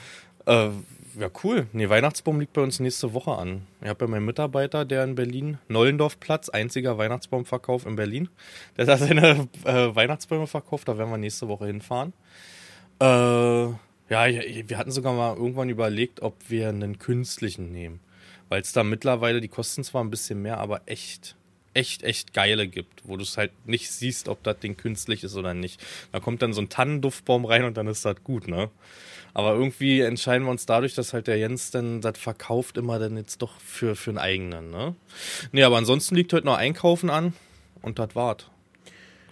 Äh, 0.45 0.69
ja, 1.17 1.29
cool. 1.43 1.67
Nee, 1.71 1.87
Weihnachtsbaum 1.87 2.39
liegt 2.41 2.53
bei 2.53 2.61
uns 2.61 2.79
nächste 2.81 3.13
Woche 3.13 3.31
an. 3.31 3.65
Ich 3.81 3.87
habe 3.87 4.03
ja 4.03 4.11
meinen 4.11 4.25
Mitarbeiter, 4.25 4.83
der 4.83 5.03
in 5.05 5.15
Berlin, 5.15 5.59
Nollendorfplatz, 5.69 6.49
einziger 6.49 6.97
Weihnachtsbaumverkauf 6.97 7.85
in 7.85 7.95
Berlin. 7.95 8.29
Der 8.75 8.85
hat 8.87 8.99
seine 8.99 9.47
äh, 9.63 9.95
Weihnachtsbäume 9.95 10.45
verkauft, 10.45 10.89
da 10.89 10.97
werden 10.97 11.09
wir 11.11 11.17
nächste 11.17 11.47
Woche 11.47 11.67
hinfahren. 11.67 12.11
Äh, 12.99 13.05
ja, 14.09 14.27
wir 14.27 14.77
hatten 14.77 14.91
sogar 14.91 15.13
mal 15.13 15.35
irgendwann 15.37 15.69
überlegt, 15.69 16.21
ob 16.21 16.35
wir 16.49 16.69
einen 16.69 16.99
künstlichen 16.99 17.71
nehmen. 17.71 18.01
Weil 18.49 18.61
es 18.61 18.73
da 18.73 18.83
mittlerweile, 18.83 19.41
die 19.41 19.47
kosten 19.47 19.83
zwar 19.83 20.03
ein 20.03 20.11
bisschen 20.11 20.41
mehr, 20.41 20.59
aber 20.59 20.81
echt, 20.85 21.35
echt, 21.75 22.03
echt 22.03 22.33
geile 22.33 22.67
gibt, 22.67 23.01
wo 23.03 23.17
du 23.17 23.23
es 23.23 23.37
halt 23.37 23.51
nicht 23.67 23.91
siehst, 23.91 24.27
ob 24.27 24.41
das 24.43 24.59
Ding 24.59 24.77
künstlich 24.77 25.23
ist 25.23 25.35
oder 25.35 25.53
nicht. 25.53 25.83
Da 26.11 26.19
kommt 26.19 26.41
dann 26.41 26.53
so 26.53 26.61
ein 26.61 26.69
Tannenduftbaum 26.69 27.45
rein 27.45 27.65
und 27.65 27.77
dann 27.77 27.87
ist 27.87 28.05
das 28.05 28.23
gut, 28.23 28.47
ne? 28.47 28.69
Aber 29.33 29.53
irgendwie 29.53 29.99
entscheiden 29.99 30.47
wir 30.47 30.51
uns 30.51 30.65
dadurch, 30.65 30.95
dass 30.95 31.11
halt 31.11 31.27
der 31.27 31.37
Jens 31.37 31.69
dann 31.69 31.99
das 31.99 32.17
verkauft, 32.17 32.77
immer 32.77 32.99
dann 32.99 33.17
jetzt 33.17 33.41
doch 33.41 33.59
für, 33.59 33.97
für 33.97 34.11
einen 34.11 34.17
eigenen, 34.17 34.71
ne? 34.71 34.95
Nee, 35.51 35.63
aber 35.63 35.77
ansonsten 35.77 36.15
liegt 36.15 36.31
heute 36.31 36.45
noch 36.45 36.57
Einkaufen 36.57 37.09
an 37.09 37.33
und 37.81 37.99
das 37.99 38.15
war's. 38.15 38.45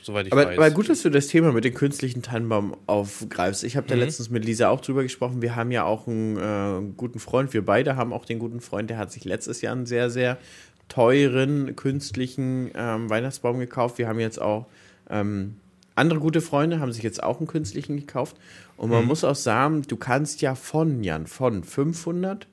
Soweit 0.04 0.28
ich 0.28 0.34
Aber, 0.34 0.46
weiß. 0.48 0.58
aber 0.58 0.72
gut, 0.72 0.90
dass 0.90 1.02
du 1.02 1.10
das 1.10 1.28
Thema 1.28 1.54
mit 1.54 1.64
dem 1.64 1.74
künstlichen 1.74 2.22
Tannenbaum 2.22 2.76
aufgreifst. 2.88 3.64
Ich 3.64 3.78
habe 3.78 3.88
da 3.88 3.96
letztens 3.96 4.30
mit 4.30 4.44
Lisa 4.44 4.68
auch 4.68 4.82
drüber 4.82 5.02
gesprochen. 5.02 5.42
Wir 5.42 5.56
haben 5.56 5.72
ja 5.72 5.86
auch 5.86 6.08
einen 6.08 6.38
äh, 6.38 6.94
guten 6.98 7.20
Freund. 7.20 7.54
Wir 7.54 7.66
beide 7.66 7.96
haben 7.96 8.12
auch 8.12 8.26
den 8.26 8.38
guten 8.38 8.60
Freund, 8.60 8.90
der 8.90 8.98
hat 8.98 9.14
sich 9.14 9.24
letztes 9.24 9.62
Jahr 9.62 9.74
einen 9.74 9.86
sehr, 9.86 10.10
sehr 10.10 10.38
teuren 10.88 11.75
künstlichen 11.75 12.72
ähm, 12.75 13.10
Weihnachtsbaum 13.10 13.60
gekauft. 13.60 13.98
Wir 13.98 14.08
haben 14.08 14.20
jetzt 14.20 14.42
auch 14.42 14.68
ähm, 15.10 15.56
andere 15.96 16.20
gute 16.20 16.42
Freunde, 16.42 16.80
haben 16.80 16.92
sich 16.92 17.04
jetzt 17.04 17.22
auch 17.22 17.40
einen 17.40 17.48
künstlichen 17.48 17.98
gekauft. 17.98 18.36
Und 18.78 18.90
man 18.90 19.06
muss 19.06 19.24
auch 19.24 19.36
sagen, 19.36 19.84
du 19.84 19.96
kannst 19.96 20.42
ja 20.42 20.56
von, 20.56 21.04
Jan, 21.04 21.28
von 21.28 21.63
500 21.63 22.48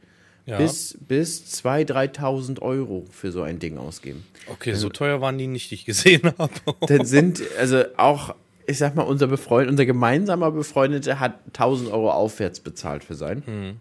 ja. 0.47 0.59
bis, 0.59 0.99
bis 1.01 1.45
2.000, 1.65 2.17
3.000 2.19 2.63
Euro 2.63 3.07
für 3.11 3.33
so 3.33 3.43
ein 3.43 3.59
Ding 3.59 3.79
ausgeben. 3.79 4.27
Okay, 4.47 4.71
also, 4.71 4.83
so 4.83 4.89
teuer 4.91 5.21
waren 5.21 5.39
die 5.39 5.47
nicht, 5.47 5.71
die 5.71 5.77
ich 5.77 5.85
gesehen 5.87 6.33
habe. 6.39 6.53
Dann 6.87 7.07
sind, 7.07 7.43
also 7.59 7.85
auch, 7.97 8.35
ich 8.67 8.79
sag 8.79 8.95
mal, 8.95 9.03
unser 9.03 9.27
Befreund, 9.27 9.71
unser 9.71 9.87
gemeinsamer 9.87 10.51
Befreundete 10.51 11.19
hat 11.19 11.39
1.000 11.55 11.91
Euro 11.91 12.11
aufwärts 12.13 12.61
bezahlt 12.61 13.05
für 13.05 13.15
sein. 13.15 13.43
Hm. 13.47 13.77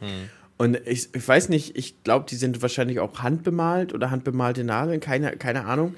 Hm. 0.00 0.30
Und 0.56 0.80
ich, 0.86 1.08
ich 1.14 1.28
weiß 1.28 1.48
nicht, 1.48 1.76
ich 1.76 2.02
glaube, 2.04 2.26
die 2.28 2.36
sind 2.36 2.62
wahrscheinlich 2.62 3.00
auch 3.00 3.18
handbemalt 3.18 3.92
oder 3.92 4.10
handbemalte 4.10 4.64
Nadeln, 4.64 5.00
keine, 5.00 5.32
keine 5.36 5.64
Ahnung. 5.64 5.94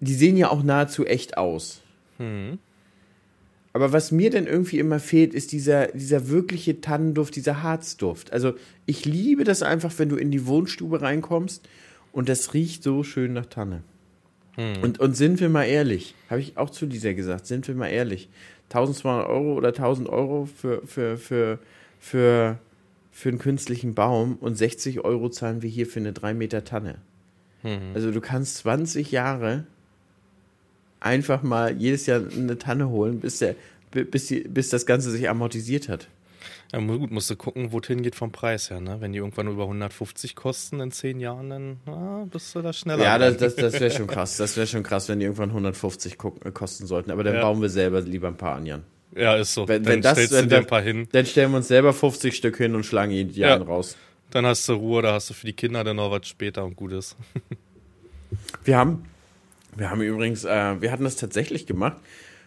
Die 0.00 0.14
sehen 0.14 0.36
ja 0.36 0.50
auch 0.50 0.62
nahezu 0.62 1.06
echt 1.06 1.38
aus. 1.38 1.80
Hm. 2.18 2.58
Aber 3.72 3.92
was 3.92 4.10
mir 4.10 4.30
denn 4.30 4.46
irgendwie 4.46 4.78
immer 4.78 5.00
fehlt, 5.00 5.34
ist 5.34 5.52
dieser, 5.52 5.88
dieser 5.88 6.28
wirkliche 6.28 6.80
Tannenduft, 6.80 7.36
dieser 7.36 7.62
Harzduft. 7.62 8.32
Also 8.32 8.54
ich 8.86 9.04
liebe 9.04 9.44
das 9.44 9.62
einfach, 9.62 9.92
wenn 9.98 10.08
du 10.08 10.16
in 10.16 10.30
die 10.30 10.46
Wohnstube 10.46 11.02
reinkommst 11.02 11.68
und 12.12 12.28
das 12.28 12.54
riecht 12.54 12.82
so 12.82 13.02
schön 13.02 13.34
nach 13.34 13.46
Tanne. 13.46 13.82
Hm. 14.54 14.82
Und, 14.82 14.98
und 15.00 15.14
sind 15.14 15.40
wir 15.40 15.48
mal 15.48 15.64
ehrlich, 15.64 16.14
habe 16.30 16.40
ich 16.40 16.56
auch 16.56 16.70
zu 16.70 16.86
dieser 16.86 17.14
gesagt, 17.14 17.46
sind 17.46 17.68
wir 17.68 17.74
mal 17.74 17.88
ehrlich, 17.88 18.28
1200 18.70 19.28
Euro 19.28 19.54
oder 19.54 19.68
1000 19.68 20.08
Euro 20.08 20.46
für, 20.46 20.80
für, 20.86 21.18
für, 21.18 21.58
für, 22.00 22.58
für 23.16 23.30
einen 23.30 23.38
künstlichen 23.38 23.94
Baum 23.94 24.36
und 24.36 24.56
60 24.56 25.02
Euro 25.02 25.30
zahlen 25.30 25.62
wir 25.62 25.70
hier 25.70 25.86
für 25.86 26.00
eine 26.00 26.12
3 26.12 26.34
Meter 26.34 26.64
Tanne. 26.64 26.96
Hm. 27.62 27.92
Also 27.94 28.10
du 28.10 28.20
kannst 28.20 28.58
20 28.58 29.10
Jahre 29.10 29.64
einfach 31.00 31.42
mal 31.42 31.74
jedes 31.74 32.04
Jahr 32.04 32.20
eine 32.30 32.58
Tanne 32.58 32.90
holen, 32.90 33.20
bis, 33.20 33.38
der, 33.38 33.54
bis, 33.90 34.26
die, 34.26 34.40
bis 34.40 34.68
das 34.68 34.84
Ganze 34.84 35.10
sich 35.10 35.30
amortisiert 35.30 35.88
hat. 35.88 36.08
Ja, 36.74 36.78
gut, 36.80 37.10
musst 37.10 37.30
du 37.30 37.36
gucken, 37.36 37.72
wo 37.72 37.80
hingeht 37.80 38.16
vom 38.16 38.32
Preis 38.32 38.68
her. 38.68 38.82
Ne? 38.82 39.00
Wenn 39.00 39.12
die 39.12 39.18
irgendwann 39.20 39.48
über 39.48 39.62
150 39.62 40.36
kosten 40.36 40.80
in 40.80 40.90
10 40.90 41.18
Jahren, 41.18 41.48
dann 41.48 41.76
ah, 41.86 42.26
bist 42.30 42.54
du 42.54 42.60
da 42.60 42.74
schneller. 42.74 43.02
Ja, 43.02 43.16
das, 43.16 43.38
das, 43.38 43.56
das 43.56 43.80
wäre 43.80 43.92
schon 43.92 44.06
krass. 44.08 44.36
Das 44.36 44.58
wäre 44.58 44.66
schon 44.66 44.82
krass, 44.82 45.08
wenn 45.08 45.20
die 45.20 45.24
irgendwann 45.24 45.48
150 45.48 46.18
äh, 46.44 46.50
kosten 46.50 46.86
sollten. 46.86 47.10
Aber 47.10 47.24
dann 47.24 47.36
ja. 47.36 47.40
bauen 47.40 47.62
wir 47.62 47.70
selber 47.70 48.02
lieber 48.02 48.28
ein 48.28 48.36
paar 48.36 48.56
an, 48.56 48.66
Jan. 48.66 48.84
Ja, 49.14 49.36
ist 49.36 49.54
so. 49.54 49.66
Wenn, 49.68 49.82
dann 49.82 49.92
wenn 49.94 50.02
das, 50.02 50.12
stellst 50.12 50.32
wenn, 50.32 50.44
du 50.44 50.48
dir 50.48 50.58
ein 50.58 50.66
paar 50.66 50.82
hin. 50.82 51.08
Dann 51.12 51.26
stellen 51.26 51.50
wir 51.52 51.58
uns 51.58 51.68
selber 51.68 51.92
50 51.92 52.34
Stück 52.36 52.56
hin 52.56 52.74
und 52.74 52.84
schlagen 52.84 53.12
ihn 53.12 53.32
die 53.32 53.40
ja. 53.40 53.56
raus. 53.56 53.96
Dann 54.30 54.44
hast 54.44 54.68
du 54.68 54.74
Ruhe, 54.74 55.02
da 55.02 55.12
hast 55.14 55.30
du 55.30 55.34
für 55.34 55.46
die 55.46 55.52
Kinder 55.52 55.84
dann 55.84 55.96
noch 55.96 56.10
was 56.10 56.26
später 56.26 56.64
und 56.64 56.76
gut 56.76 56.92
ist. 56.92 57.16
wir 58.64 58.76
haben 58.76 59.04
wir 59.76 59.90
haben 59.90 60.00
übrigens, 60.00 60.44
äh, 60.44 60.80
wir 60.80 60.90
hatten 60.90 61.04
das 61.04 61.16
tatsächlich 61.16 61.66
gemacht. 61.66 61.98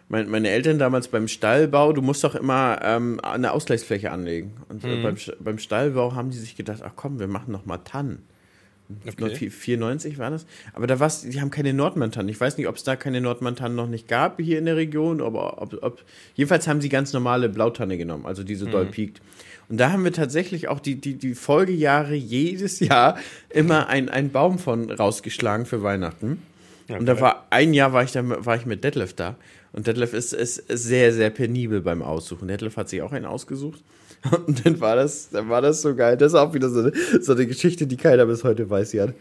Mein, 0.08 0.28
meine 0.30 0.50
Eltern 0.50 0.80
damals 0.80 1.08
beim 1.08 1.28
Stallbau, 1.28 1.94
du 1.94 2.02
musst 2.02 2.24
doch 2.24 2.34
immer 2.34 2.80
ähm, 2.82 3.20
eine 3.22 3.52
Ausgleichsfläche 3.52 4.12
anlegen. 4.12 4.54
Und 4.68 4.84
äh, 4.84 4.96
mhm. 4.96 5.04
beim, 5.04 5.16
beim 5.40 5.60
Stallbau 5.60 6.16
haben 6.16 6.32
die 6.32 6.38
sich 6.38 6.56
gedacht, 6.56 6.82
ach 6.84 6.94
komm, 6.96 7.20
wir 7.20 7.28
machen 7.28 7.52
noch 7.52 7.66
mal 7.66 7.78
Tannen. 7.78 8.24
Okay. 9.06 9.52
94 9.52 10.18
war 10.18 10.32
das. 10.32 10.48
Aber 10.74 10.88
da 10.88 11.00
war 11.00 11.12
die 11.24 11.40
haben 11.40 11.52
keine 11.52 11.74
Nordmantannen. 11.74 12.28
Ich 12.30 12.42
weiß 12.42 12.58
nicht, 12.58 12.68
ob 12.68 12.76
es 12.76 12.84
da 12.84 12.96
keine 12.96 13.22
Nordmantannen 13.22 13.76
noch 13.76 13.88
nicht 13.88 14.08
gab 14.08 14.42
hier 14.42 14.58
in 14.58 14.66
der 14.66 14.78
Region, 14.78 15.22
aber 15.22 15.62
ob, 15.62 15.78
ob, 15.84 16.04
jedenfalls 16.34 16.68
haben 16.68 16.82
sie 16.82 16.90
ganz 16.90 17.14
normale 17.14 17.50
Blautanne 17.50 17.98
genommen, 17.98 18.26
also 18.26 18.44
diese 18.44 18.66
mhm. 18.66 18.72
doll 18.72 18.86
piekt. 18.88 19.22
Und 19.70 19.78
da 19.78 19.92
haben 19.92 20.04
wir 20.04 20.12
tatsächlich 20.12 20.70
auch 20.70 20.80
die, 20.80 20.96
die, 20.96 21.16
die 21.16 21.36
Folgejahre 21.36 22.16
jedes 22.16 22.80
Jahr 22.80 23.20
immer 23.50 23.90
einen 23.90 24.32
Baum 24.32 24.58
von 24.58 24.90
rausgeschlagen 24.90 25.68
für 25.68 25.84
Weihnachten. 25.84 26.42
Ja, 26.88 26.98
und 26.98 27.06
da 27.06 27.22
war 27.22 27.46
ein 27.52 27.76
Jahr 27.76 27.94
war 27.94 28.04
ich 28.04 28.12
da 28.12 28.24
war 28.44 28.56
ich 28.56 28.66
mit 28.66 28.84
Detlef 28.84 29.14
da 29.14 29.36
und 29.72 29.86
Detlef 29.86 30.14
ist, 30.14 30.34
ist 30.34 30.64
sehr 30.68 31.14
sehr 31.14 31.30
penibel 31.30 31.82
beim 31.82 32.02
Aussuchen. 32.02 32.48
Detlef 32.48 32.78
hat 32.78 32.90
sich 32.90 33.04
auch 33.04 33.12
einen 33.12 33.26
ausgesucht 33.26 33.84
und 34.48 34.66
dann 34.66 34.80
war 34.80 34.96
das 34.96 35.30
dann 35.30 35.50
war 35.50 35.62
das 35.62 35.82
so 35.82 35.96
geil. 35.96 36.18
Das 36.18 36.34
ist 36.34 36.40
auch 36.40 36.54
wieder 36.54 36.70
so 36.70 36.80
eine, 36.82 36.92
so 37.22 37.34
eine 37.34 37.46
Geschichte, 37.46 37.88
die 37.88 37.98
keiner 37.98 38.26
bis 38.26 38.44
heute 38.44 38.70
weiß, 38.70 38.94
Jan. 38.94 39.14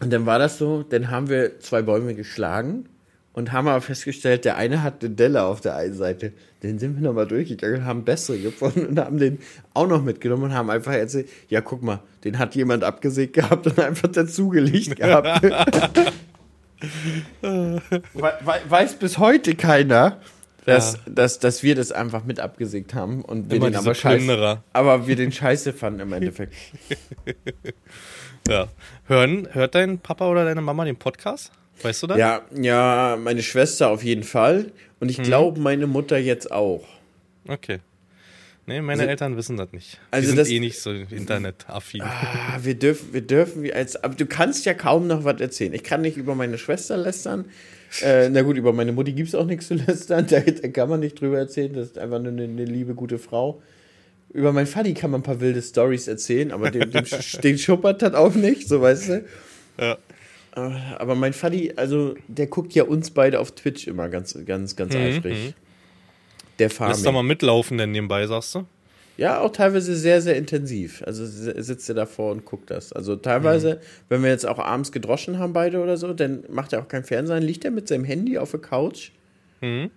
Und 0.00 0.12
dann 0.12 0.26
war 0.26 0.38
das 0.38 0.58
so, 0.58 0.82
dann 0.82 1.10
haben 1.10 1.28
wir 1.28 1.58
zwei 1.60 1.82
Bäume 1.82 2.14
geschlagen 2.14 2.86
und 3.32 3.52
haben 3.52 3.68
aber 3.68 3.80
festgestellt, 3.80 4.44
der 4.44 4.56
eine 4.56 4.82
hat 4.82 5.02
eine 5.02 5.14
Delle 5.14 5.44
auf 5.44 5.60
der 5.60 5.76
einen 5.76 5.94
Seite. 5.94 6.32
Den 6.62 6.78
sind 6.78 6.96
wir 6.96 7.02
nochmal 7.02 7.26
durchgegangen, 7.26 7.86
haben 7.86 8.04
bessere 8.04 8.38
gefunden 8.38 8.86
und 8.86 8.98
haben 8.98 9.18
den 9.18 9.38
auch 9.72 9.86
noch 9.86 10.02
mitgenommen 10.02 10.44
und 10.44 10.54
haben 10.54 10.68
einfach 10.68 10.92
erzählt, 10.92 11.28
ja 11.48 11.60
guck 11.60 11.82
mal, 11.82 12.00
den 12.24 12.38
hat 12.38 12.54
jemand 12.54 12.84
abgesägt 12.84 13.32
gehabt 13.32 13.66
und 13.66 13.78
einfach 13.78 14.08
dazugelegt 14.08 14.96
gehabt. 14.96 15.42
weiß 17.42 18.94
bis 18.94 19.18
heute 19.18 19.54
keiner, 19.54 20.18
dass, 20.70 20.94
ja. 20.94 20.98
dass, 21.06 21.38
dass 21.38 21.62
wir 21.62 21.74
das 21.74 21.92
einfach 21.92 22.24
mit 22.24 22.40
abgesägt 22.40 22.94
haben 22.94 23.22
und 23.22 23.50
wir 23.50 23.56
Immer 23.56 23.70
den 23.70 23.76
aber 23.76 23.94
scheiße, 23.94 24.62
aber 24.72 25.06
wir 25.06 25.16
den 25.16 25.32
scheiße 25.32 25.72
fanden 25.72 26.00
im 26.00 26.12
Endeffekt. 26.12 26.54
ja. 28.48 28.68
Hören, 29.06 29.48
hört 29.52 29.74
dein 29.74 29.98
Papa 29.98 30.28
oder 30.28 30.44
deine 30.44 30.60
Mama 30.60 30.84
den 30.84 30.96
Podcast? 30.96 31.52
Weißt 31.82 32.02
du 32.02 32.06
das? 32.06 32.18
Ja, 32.18 32.42
ja, 32.54 33.18
meine 33.20 33.42
Schwester 33.42 33.88
auf 33.90 34.04
jeden 34.04 34.22
Fall. 34.22 34.72
Und 35.00 35.10
ich 35.10 35.18
hm. 35.18 35.24
glaube, 35.24 35.60
meine 35.60 35.86
Mutter 35.86 36.18
jetzt 36.18 36.52
auch. 36.52 36.86
Okay. 37.48 37.80
Nee, 38.66 38.82
meine 38.82 39.00
also, 39.02 39.10
Eltern 39.10 39.36
wissen 39.36 39.56
das 39.56 39.72
nicht. 39.72 39.94
Die 39.94 39.98
also 40.12 40.28
sind 40.28 40.36
das, 40.36 40.48
eh 40.48 40.60
nicht 40.60 40.78
so 40.78 40.92
internetaffin. 40.92 42.02
Ah, 42.02 42.58
wir 42.62 42.74
dürfen, 42.74 43.12
wir 43.12 43.22
dürfen, 43.22 43.62
wie 43.62 43.72
als, 43.72 43.96
aber 43.96 44.14
du 44.14 44.26
kannst 44.26 44.64
ja 44.66 44.74
kaum 44.74 45.06
noch 45.06 45.24
was 45.24 45.40
erzählen. 45.40 45.72
Ich 45.72 45.82
kann 45.82 46.02
nicht 46.02 46.16
über 46.16 46.34
meine 46.34 46.58
Schwester 46.58 46.96
lästern. 46.96 47.46
Äh, 48.02 48.28
na 48.28 48.42
gut, 48.42 48.56
über 48.56 48.72
meine 48.72 48.92
Mutti 48.92 49.12
gibt 49.12 49.30
es 49.30 49.34
auch 49.34 49.46
nichts 49.46 49.66
zu 49.66 49.74
lästern. 49.74 50.26
Da, 50.30 50.40
da, 50.40 50.68
kann 50.68 50.88
man 50.88 51.00
nicht 51.00 51.20
drüber 51.20 51.38
erzählen. 51.38 51.72
Das 51.72 51.88
ist 51.88 51.98
einfach 51.98 52.18
eine, 52.18 52.28
eine 52.28 52.64
liebe, 52.64 52.94
gute 52.94 53.18
Frau. 53.18 53.60
Über 54.32 54.52
meinen 54.52 54.68
Fanny 54.68 54.94
kann 54.94 55.10
man 55.10 55.20
ein 55.20 55.24
paar 55.24 55.40
wilde 55.40 55.60
Stories 55.60 56.06
erzählen, 56.06 56.52
aber 56.52 56.70
dem, 56.70 56.92
dem, 56.92 57.04
den 57.42 57.58
schuppert 57.58 58.02
das 58.02 58.14
auch 58.14 58.36
nicht, 58.36 58.68
so 58.68 58.80
weißt 58.80 59.08
du. 59.08 59.24
Ja. 59.80 59.98
Äh, 60.54 60.60
aber 60.98 61.16
mein 61.16 61.32
Faddy, 61.32 61.72
also 61.74 62.14
der 62.28 62.46
guckt 62.46 62.74
ja 62.74 62.84
uns 62.84 63.10
beide 63.10 63.40
auf 63.40 63.52
Twitch 63.52 63.88
immer 63.88 64.08
ganz, 64.08 64.38
ganz, 64.46 64.76
ganz 64.76 64.94
mhm, 64.94 65.00
eifrig. 65.00 65.34
Mhm 65.34 65.54
der 66.60 66.70
Farming. 66.70 66.94
Lässt 66.94 67.06
da 67.06 67.12
mal 67.12 67.22
mitlaufen 67.22 67.78
denn 67.78 67.90
nebenbei, 67.90 68.26
sagst 68.26 68.54
du? 68.54 68.66
Ja, 69.20 69.38
auch 69.40 69.52
teilweise 69.52 69.94
sehr, 69.96 70.22
sehr 70.22 70.34
intensiv. 70.34 71.02
Also 71.04 71.26
sitzt 71.26 71.86
er 71.90 71.94
davor 71.94 72.32
und 72.32 72.46
guckt 72.46 72.70
das. 72.70 72.90
Also 72.94 73.16
teilweise, 73.16 73.74
mhm. 73.74 73.78
wenn 74.08 74.22
wir 74.22 74.30
jetzt 74.30 74.46
auch 74.46 74.58
abends 74.58 74.92
gedroschen 74.92 75.38
haben 75.38 75.52
beide 75.52 75.82
oder 75.82 75.98
so, 75.98 76.14
dann 76.14 76.44
macht 76.48 76.72
er 76.72 76.80
auch 76.80 76.88
kein 76.88 77.04
Fernsehen, 77.04 77.42
liegt 77.42 77.66
er 77.66 77.70
mit 77.70 77.86
seinem 77.86 78.04
Handy 78.04 78.38
auf 78.38 78.52
der 78.52 78.60
Couch 78.60 79.10
mhm. 79.60 79.90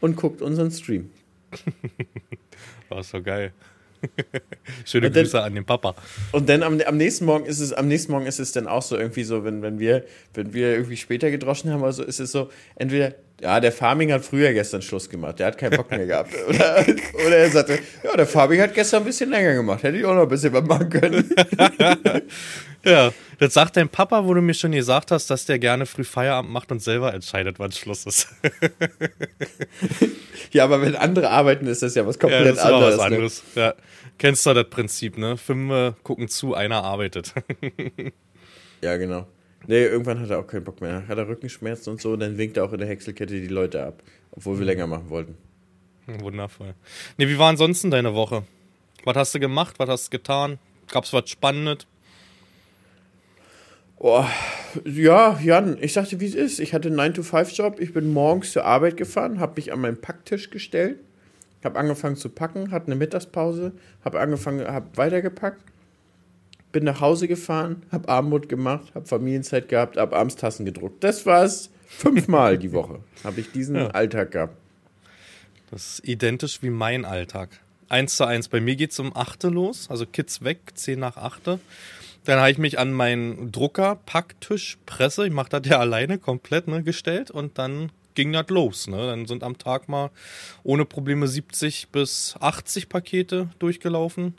und 0.00 0.14
guckt 0.14 0.42
unseren 0.42 0.70
Stream. 0.70 1.10
War 2.88 3.02
so 3.02 3.20
geil. 3.20 3.52
Schöne 4.84 5.10
dann, 5.10 5.24
Grüße 5.24 5.42
an 5.42 5.56
den 5.56 5.64
Papa. 5.64 5.96
Und 6.30 6.48
dann 6.48 6.62
am, 6.62 6.80
am, 6.80 6.96
nächsten 6.96 7.24
Morgen 7.24 7.46
ist 7.46 7.58
es, 7.58 7.72
am 7.72 7.88
nächsten 7.88 8.12
Morgen 8.12 8.26
ist 8.26 8.38
es 8.38 8.52
dann 8.52 8.68
auch 8.68 8.82
so 8.82 8.96
irgendwie 8.96 9.24
so, 9.24 9.42
wenn, 9.42 9.60
wenn 9.60 9.80
wir, 9.80 10.04
wenn 10.34 10.54
wir 10.54 10.74
irgendwie 10.74 10.96
später 10.96 11.32
gedroschen 11.32 11.72
haben, 11.72 11.82
also 11.82 12.04
ist 12.04 12.20
es 12.20 12.30
so, 12.30 12.48
entweder 12.76 13.16
ja, 13.40 13.60
der 13.60 13.70
Farming 13.70 14.12
hat 14.12 14.24
früher 14.24 14.52
gestern 14.52 14.82
Schluss 14.82 15.08
gemacht. 15.08 15.38
Der 15.38 15.46
hat 15.46 15.58
keinen 15.58 15.76
Bock 15.76 15.90
mehr 15.90 16.06
gehabt. 16.06 16.34
Oder, 16.48 16.84
oder 17.26 17.36
er 17.36 17.50
sagte, 17.50 17.78
ja, 18.02 18.16
der 18.16 18.26
Farming 18.26 18.60
hat 18.60 18.74
gestern 18.74 19.02
ein 19.02 19.06
bisschen 19.06 19.30
länger 19.30 19.54
gemacht. 19.54 19.82
Hätte 19.82 19.96
ich 19.96 20.04
auch 20.04 20.14
noch 20.14 20.22
ein 20.22 20.28
bisschen 20.28 20.52
was 20.52 20.64
machen 20.64 20.90
können. 20.90 21.30
ja, 22.84 23.12
das 23.38 23.54
sagt 23.54 23.76
dein 23.76 23.88
Papa, 23.88 24.24
wo 24.24 24.34
du 24.34 24.40
mir 24.40 24.54
schon 24.54 24.72
gesagt 24.72 25.12
hast, 25.12 25.30
dass 25.30 25.44
der 25.44 25.58
gerne 25.58 25.86
früh 25.86 26.04
Feierabend 26.04 26.50
macht 26.50 26.72
und 26.72 26.82
selber 26.82 27.14
entscheidet, 27.14 27.58
wann 27.58 27.70
Schluss 27.70 28.06
ist. 28.06 28.28
ja, 30.52 30.64
aber 30.64 30.82
wenn 30.82 30.96
andere 30.96 31.30
arbeiten, 31.30 31.66
ist 31.66 31.82
das 31.82 31.94
ja 31.94 32.06
was 32.06 32.18
komplett 32.18 32.44
ja, 32.44 32.50
das 32.50 32.58
ist 32.58 32.64
anderes. 32.64 32.98
Was 32.98 33.04
anderes. 33.04 33.42
Ne? 33.54 33.62
Ja. 33.62 33.74
Kennst 34.18 34.46
du 34.46 34.54
das 34.54 34.68
Prinzip, 34.68 35.16
ne? 35.16 35.36
Fünf 35.36 35.94
gucken 36.02 36.28
zu, 36.28 36.54
einer 36.54 36.82
arbeitet. 36.82 37.34
ja, 38.82 38.96
genau. 38.96 39.28
Nee, 39.66 39.84
irgendwann 39.84 40.20
hat 40.20 40.30
er 40.30 40.38
auch 40.38 40.46
keinen 40.46 40.64
Bock 40.64 40.80
mehr. 40.80 41.06
Hat 41.08 41.18
er 41.18 41.28
Rückenschmerzen 41.28 41.92
und 41.92 42.00
so, 42.00 42.12
und 42.12 42.20
dann 42.20 42.38
winkt 42.38 42.56
er 42.56 42.64
auch 42.64 42.72
in 42.72 42.78
der 42.78 42.88
Häckselkette 42.88 43.40
die 43.40 43.48
Leute 43.48 43.84
ab. 43.84 44.02
Obwohl 44.30 44.54
wir 44.54 44.60
mhm. 44.60 44.66
länger 44.66 44.86
machen 44.86 45.10
wollten. 45.10 45.36
Wundervoll. 46.06 46.74
Nee, 47.18 47.28
wie 47.28 47.38
war 47.38 47.50
ansonsten 47.50 47.90
deine 47.90 48.14
Woche? 48.14 48.44
Was 49.04 49.16
hast 49.16 49.34
du 49.34 49.40
gemacht? 49.40 49.74
Was 49.78 49.88
hast 49.88 50.06
du 50.06 50.10
getan? 50.16 50.58
Gab's 50.90 51.12
was 51.12 51.28
Spannendes? 51.28 51.86
Oh, 53.98 54.24
ja, 54.84 55.38
Jan, 55.42 55.76
ich 55.80 55.92
sagte, 55.92 56.20
wie 56.20 56.26
es 56.26 56.34
ist. 56.34 56.60
Ich 56.60 56.72
hatte 56.72 56.88
einen 56.88 57.00
9-to-5-Job. 57.00 57.80
Ich 57.80 57.92
bin 57.92 58.12
morgens 58.12 58.52
zur 58.52 58.64
Arbeit 58.64 58.96
gefahren, 58.96 59.40
habe 59.40 59.54
mich 59.56 59.72
an 59.72 59.80
meinen 59.80 60.00
Packtisch 60.00 60.50
gestellt, 60.50 61.00
habe 61.64 61.78
angefangen 61.78 62.16
zu 62.16 62.28
packen, 62.28 62.70
hatte 62.70 62.86
eine 62.86 62.94
Mittagspause, 62.94 63.72
habe 64.04 64.20
angefangen, 64.20 64.66
habe 64.66 64.86
weitergepackt 64.96 65.60
bin 66.72 66.84
nach 66.84 67.00
Hause 67.00 67.28
gefahren, 67.28 67.82
hab 67.90 68.08
Abendbrot 68.08 68.48
gemacht, 68.48 68.92
hab 68.94 69.08
Familienzeit 69.08 69.68
gehabt, 69.68 69.96
hab 69.96 70.12
abends 70.12 70.36
Tassen 70.36 70.64
gedruckt. 70.64 71.02
Das 71.02 71.26
war's 71.26 71.70
fünfmal 71.86 72.58
die 72.58 72.72
Woche. 72.72 73.00
Habe 73.24 73.40
ich 73.40 73.52
diesen 73.52 73.76
ja. 73.76 73.88
Alltag 73.88 74.32
gehabt. 74.32 74.56
Das 75.70 75.98
ist 75.98 76.08
identisch 76.08 76.62
wie 76.62 76.70
mein 76.70 77.04
Alltag. 77.04 77.50
Eins 77.88 78.16
zu 78.16 78.24
eins. 78.24 78.48
Bei 78.48 78.60
mir 78.60 78.76
geht's 78.76 78.98
um 78.98 79.16
8 79.16 79.44
los, 79.44 79.88
also 79.90 80.04
Kids 80.06 80.42
weg, 80.42 80.58
10 80.74 80.98
nach 80.98 81.16
8. 81.16 81.58
Dann 82.24 82.38
habe 82.38 82.50
ich 82.50 82.58
mich 82.58 82.78
an 82.78 82.92
meinen 82.92 83.50
Drucker, 83.52 83.96
Packtisch, 84.04 84.78
Presse, 84.84 85.26
ich 85.26 85.32
mache 85.32 85.48
das 85.48 85.62
ja 85.66 85.78
alleine 85.78 86.18
komplett, 86.18 86.68
ne, 86.68 86.82
gestellt 86.82 87.30
und 87.30 87.56
dann 87.58 87.90
ging 88.18 88.32
das 88.32 88.48
los. 88.48 88.88
Ne? 88.88 88.96
Dann 88.96 89.26
sind 89.26 89.44
am 89.44 89.58
Tag 89.58 89.88
mal 89.88 90.10
ohne 90.64 90.84
Probleme 90.84 91.28
70 91.28 91.90
bis 91.90 92.34
80 92.40 92.88
Pakete 92.88 93.48
durchgelaufen. 93.60 94.34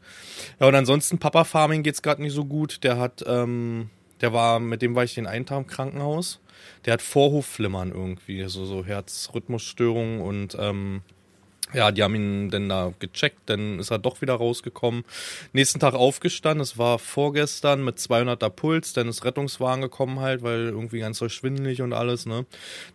Ja, 0.59 0.67
und 0.67 0.75
ansonsten 0.75 1.17
Papa 1.17 1.45
Farming 1.45 1.81
geht's 1.81 2.01
gerade 2.01 2.21
nicht 2.21 2.33
so 2.33 2.43
gut. 2.43 2.83
Der 2.83 2.97
hat, 2.97 3.23
ähm, 3.25 3.89
der 4.19 4.33
war, 4.33 4.59
mit 4.59 4.81
dem 4.81 4.95
war 4.95 5.05
ich 5.05 5.15
den 5.15 5.27
einen 5.27 5.45
Tag 5.45 5.59
im 5.59 5.67
Krankenhaus. 5.67 6.41
Der 6.83 6.91
hat 6.93 7.01
Vorhofflimmern 7.01 7.91
irgendwie, 7.93 8.43
so, 8.49 8.65
so 8.65 8.83
Herzrhythmusstörungen 8.83 10.19
und 10.19 10.57
ähm, 10.59 11.01
ja, 11.73 11.91
die 11.91 12.03
haben 12.03 12.15
ihn 12.15 12.49
dann 12.49 12.69
da 12.69 12.93
gecheckt, 12.99 13.41
dann 13.47 13.79
ist 13.79 13.91
er 13.91 13.99
doch 13.99 14.21
wieder 14.21 14.33
rausgekommen. 14.33 15.03
Nächsten 15.53 15.79
Tag 15.79 15.93
aufgestanden, 15.93 16.61
es 16.61 16.77
war 16.77 16.99
vorgestern 16.99 17.83
mit 17.83 17.97
200er 17.97 18.49
Puls, 18.49 18.93
dann 18.93 19.07
ist 19.07 19.23
Rettungswagen 19.23 19.81
gekommen 19.81 20.19
halt, 20.19 20.41
weil 20.41 20.65
irgendwie 20.65 20.99
ganz 20.99 21.19
so 21.19 21.29
schwindelig 21.29 21.81
und 21.81 21.93
alles, 21.93 22.25
ne. 22.25 22.45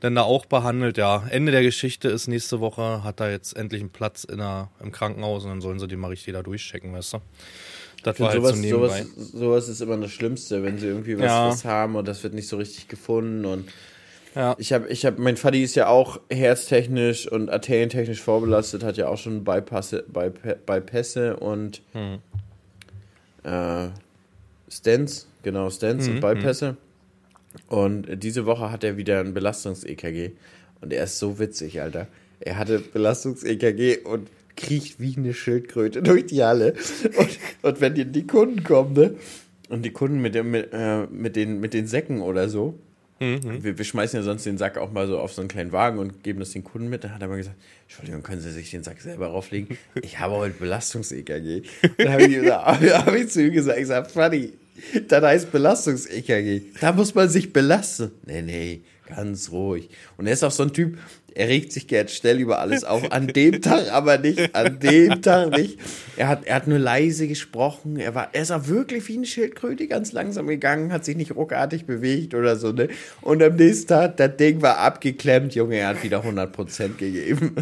Dann 0.00 0.14
da 0.14 0.22
auch 0.22 0.46
behandelt, 0.46 0.98
ja. 0.98 1.24
Ende 1.30 1.52
der 1.52 1.62
Geschichte 1.62 2.08
ist 2.08 2.26
nächste 2.26 2.60
Woche, 2.60 3.04
hat 3.04 3.20
er 3.20 3.30
jetzt 3.30 3.56
endlich 3.56 3.80
einen 3.80 3.90
Platz 3.90 4.24
in 4.24 4.38
der, 4.38 4.70
im 4.82 4.90
Krankenhaus 4.90 5.44
und 5.44 5.50
dann 5.50 5.60
sollen 5.60 5.78
sie 5.78 5.86
den 5.86 6.00
mal 6.00 6.08
richtig 6.08 6.34
da 6.34 6.42
durchchecken, 6.42 6.92
weißt 6.92 7.14
du. 7.14 7.18
Das 8.02 8.20
war 8.20 8.30
halt 8.30 8.42
sowas, 8.42 8.56
so 8.56 8.60
nebenbei. 8.60 9.02
Sowas, 9.02 9.32
sowas 9.32 9.68
ist 9.68 9.80
immer 9.80 9.96
das 9.96 10.10
Schlimmste, 10.10 10.62
wenn 10.62 10.78
sie 10.78 10.86
irgendwie 10.86 11.18
was, 11.18 11.26
ja. 11.26 11.48
was 11.48 11.64
haben 11.64 11.96
und 11.96 12.06
das 12.06 12.22
wird 12.22 12.34
nicht 12.34 12.48
so 12.48 12.56
richtig 12.56 12.88
gefunden 12.88 13.46
und 13.46 13.68
ja. 14.34 14.54
Ich 14.58 14.72
habe, 14.72 14.88
ich 14.88 15.06
habe, 15.06 15.20
mein 15.20 15.36
Vati 15.36 15.62
ist 15.62 15.74
ja 15.76 15.88
auch 15.88 16.20
herztechnisch 16.30 17.30
und 17.30 17.50
arterientechnisch 17.50 18.20
vorbelastet, 18.20 18.82
hat 18.82 18.96
ja 18.96 19.08
auch 19.08 19.18
schon 19.18 19.44
Bypasse, 19.44 20.04
Bypässe 20.66 21.36
und 21.36 21.82
hm. 21.92 22.18
äh, 23.44 23.88
Stents, 24.68 25.28
genau, 25.42 25.70
Stents 25.70 26.08
mhm, 26.08 26.14
und 26.14 26.20
Bypässe. 26.20 26.72
Mhm. 26.72 26.76
Und 27.68 28.22
diese 28.22 28.46
Woche 28.46 28.70
hat 28.70 28.82
er 28.84 28.96
wieder 28.96 29.20
ein 29.20 29.34
Belastungs-EKG. 29.34 30.32
Und 30.80 30.92
er 30.92 31.04
ist 31.04 31.18
so 31.18 31.38
witzig, 31.38 31.80
Alter. 31.80 32.08
Er 32.40 32.58
hatte 32.58 32.80
Belastungs-EKG 32.80 33.98
und 34.04 34.28
kriecht 34.56 35.00
wie 35.00 35.16
eine 35.16 35.34
Schildkröte 35.34 36.02
durch 36.02 36.26
die 36.26 36.42
Halle. 36.42 36.74
Und, 37.16 37.38
und 37.62 37.80
wenn 37.80 37.94
die, 37.94 38.04
die 38.04 38.26
Kunden 38.26 38.64
kommen, 38.64 38.94
ne? 38.94 39.14
Und 39.70 39.82
die 39.84 39.92
Kunden 39.92 40.20
mit, 40.20 40.34
dem, 40.34 40.50
mit, 40.50 40.68
äh, 40.72 41.06
mit, 41.06 41.36
den, 41.36 41.58
mit 41.58 41.72
den 41.72 41.86
Säcken 41.86 42.20
oder 42.20 42.48
so, 42.48 42.78
Mhm. 43.20 43.62
Wir, 43.62 43.78
wir, 43.78 43.84
schmeißen 43.84 44.18
ja 44.18 44.22
sonst 44.24 44.44
den 44.44 44.58
Sack 44.58 44.76
auch 44.76 44.90
mal 44.90 45.06
so 45.06 45.18
auf 45.18 45.32
so 45.32 45.40
einen 45.40 45.48
kleinen 45.48 45.72
Wagen 45.72 45.98
und 45.98 46.24
geben 46.24 46.40
das 46.40 46.50
den 46.50 46.64
Kunden 46.64 46.88
mit. 46.88 47.04
Da 47.04 47.10
hat 47.10 47.22
er 47.22 47.28
mal 47.28 47.36
gesagt, 47.36 47.56
Entschuldigung, 47.82 48.22
können 48.22 48.40
Sie 48.40 48.50
sich 48.50 48.70
den 48.70 48.82
Sack 48.82 49.00
selber 49.00 49.28
rauflegen? 49.28 49.78
Ich 50.02 50.18
habe 50.18 50.34
heute 50.34 50.54
Belastungs-EKG. 50.58 51.62
Da 51.98 52.12
habe 52.12 52.24
ich, 52.24 52.50
hab 52.50 53.14
ich 53.14 53.28
zu 53.28 53.42
ihm 53.42 53.52
gesagt, 53.52 53.78
ich 53.78 53.86
sage, 53.86 54.08
Funny, 54.08 54.52
das 55.08 55.22
heißt 55.22 55.52
Belastungs-EKG. 55.52 56.62
Da 56.80 56.92
muss 56.92 57.14
man 57.14 57.28
sich 57.28 57.52
belasten. 57.52 58.10
Nee, 58.26 58.42
nee, 58.42 58.82
ganz 59.06 59.50
ruhig. 59.50 59.88
Und 60.16 60.26
er 60.26 60.32
ist 60.32 60.42
auch 60.42 60.50
so 60.50 60.64
ein 60.64 60.72
Typ, 60.72 60.98
er 61.34 61.48
regt 61.48 61.72
sich 61.72 61.86
gern 61.86 62.08
schnell 62.08 62.38
über 62.38 62.60
alles 62.60 62.84
auf. 62.84 63.10
An 63.12 63.26
dem 63.26 63.60
Tag 63.60 63.92
aber 63.92 64.18
nicht. 64.18 64.54
An 64.54 64.78
dem 64.78 65.20
Tag 65.20 65.50
nicht. 65.50 65.78
Er 66.16 66.28
hat, 66.28 66.44
er 66.46 66.56
hat 66.56 66.66
nur 66.68 66.78
leise 66.78 67.26
gesprochen. 67.26 67.96
Er 67.96 68.14
war, 68.14 68.30
er 68.32 68.42
ist 68.42 68.52
auch 68.52 68.68
wirklich 68.68 69.08
wie 69.08 69.16
eine 69.16 69.26
Schildkröte 69.26 69.88
ganz 69.88 70.12
langsam 70.12 70.46
gegangen, 70.46 70.92
hat 70.92 71.04
sich 71.04 71.16
nicht 71.16 71.34
ruckartig 71.34 71.86
bewegt 71.86 72.34
oder 72.34 72.56
so, 72.56 72.72
ne? 72.72 72.88
Und 73.20 73.42
am 73.42 73.56
nächsten 73.56 73.88
Tag, 73.88 74.16
das 74.16 74.36
Ding 74.36 74.62
war 74.62 74.78
abgeklemmt, 74.78 75.54
Junge, 75.54 75.76
er 75.76 75.88
hat 75.88 76.02
wieder 76.02 76.22
100% 76.24 76.96
gegeben. 76.96 77.54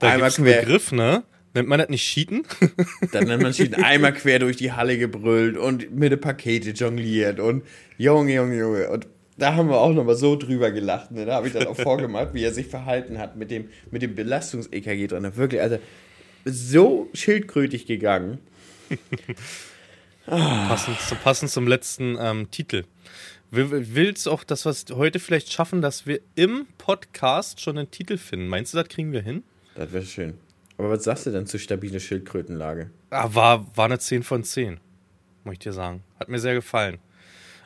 Da 0.00 0.08
Einmal 0.08 0.30
gibt's 0.30 0.38
einen 0.38 0.48
quer. 0.48 0.60
Begriff, 0.62 0.92
ne? 0.92 1.24
Nennt 1.54 1.68
man 1.68 1.78
das 1.78 1.88
nicht 1.88 2.04
Cheaten? 2.04 2.42
Dann 3.12 3.24
nennt 3.24 3.42
man 3.42 3.52
Cheaten. 3.54 3.82
Einmal 3.82 4.12
quer 4.12 4.40
durch 4.40 4.56
die 4.56 4.72
Halle 4.72 4.98
gebrüllt 4.98 5.56
und 5.56 5.94
mit 5.94 6.10
den 6.10 6.20
Pakete 6.20 6.70
jongliert 6.70 7.38
und 7.38 7.62
Junge, 7.96 8.34
Junge, 8.34 8.58
Junge. 8.58 8.90
Und 8.90 9.06
da 9.36 9.54
haben 9.54 9.68
wir 9.68 9.78
auch 9.78 9.92
nochmal 9.92 10.14
so 10.14 10.36
drüber 10.36 10.70
gelacht. 10.70 11.10
Ne? 11.10 11.26
Da 11.26 11.34
habe 11.34 11.48
ich 11.48 11.52
dann 11.52 11.66
auch 11.66 11.76
vorgemacht, 11.76 12.34
wie 12.34 12.44
er 12.44 12.52
sich 12.52 12.66
verhalten 12.66 13.18
hat 13.18 13.36
mit 13.36 13.50
dem, 13.50 13.68
mit 13.90 14.02
dem 14.02 14.14
Belastungs-EKG 14.14 15.08
drin. 15.08 15.36
Wirklich, 15.36 15.60
also 15.60 15.78
so 16.44 17.08
schildkrötig 17.14 17.86
gegangen. 17.86 18.38
passend, 20.26 21.00
so 21.00 21.16
passend 21.16 21.50
zum 21.50 21.66
letzten 21.66 22.16
ähm, 22.20 22.50
Titel. 22.50 22.84
Willst 23.50 24.26
du 24.26 24.30
auch, 24.32 24.42
dass 24.42 24.66
wir 24.66 24.70
es 24.70 24.86
heute 24.92 25.20
vielleicht 25.20 25.52
schaffen, 25.52 25.80
dass 25.80 26.06
wir 26.06 26.20
im 26.34 26.66
Podcast 26.76 27.60
schon 27.60 27.78
einen 27.78 27.90
Titel 27.90 28.18
finden? 28.18 28.48
Meinst 28.48 28.74
du, 28.74 28.78
das 28.78 28.88
kriegen 28.88 29.12
wir 29.12 29.22
hin? 29.22 29.44
Das 29.76 29.92
wäre 29.92 30.04
schön. 30.04 30.34
Aber 30.76 30.90
was 30.90 31.04
sagst 31.04 31.26
du 31.26 31.30
denn 31.30 31.46
zu 31.46 31.58
stabile 31.58 32.00
Schildkrötenlage? 32.00 32.90
Ah, 33.10 33.28
war, 33.32 33.76
war 33.76 33.84
eine 33.84 33.98
10 33.98 34.24
von 34.24 34.42
10, 34.42 34.80
muss 35.44 35.52
ich 35.52 35.58
dir 35.60 35.72
sagen. 35.72 36.02
Hat 36.18 36.28
mir 36.28 36.40
sehr 36.40 36.54
gefallen. 36.54 36.98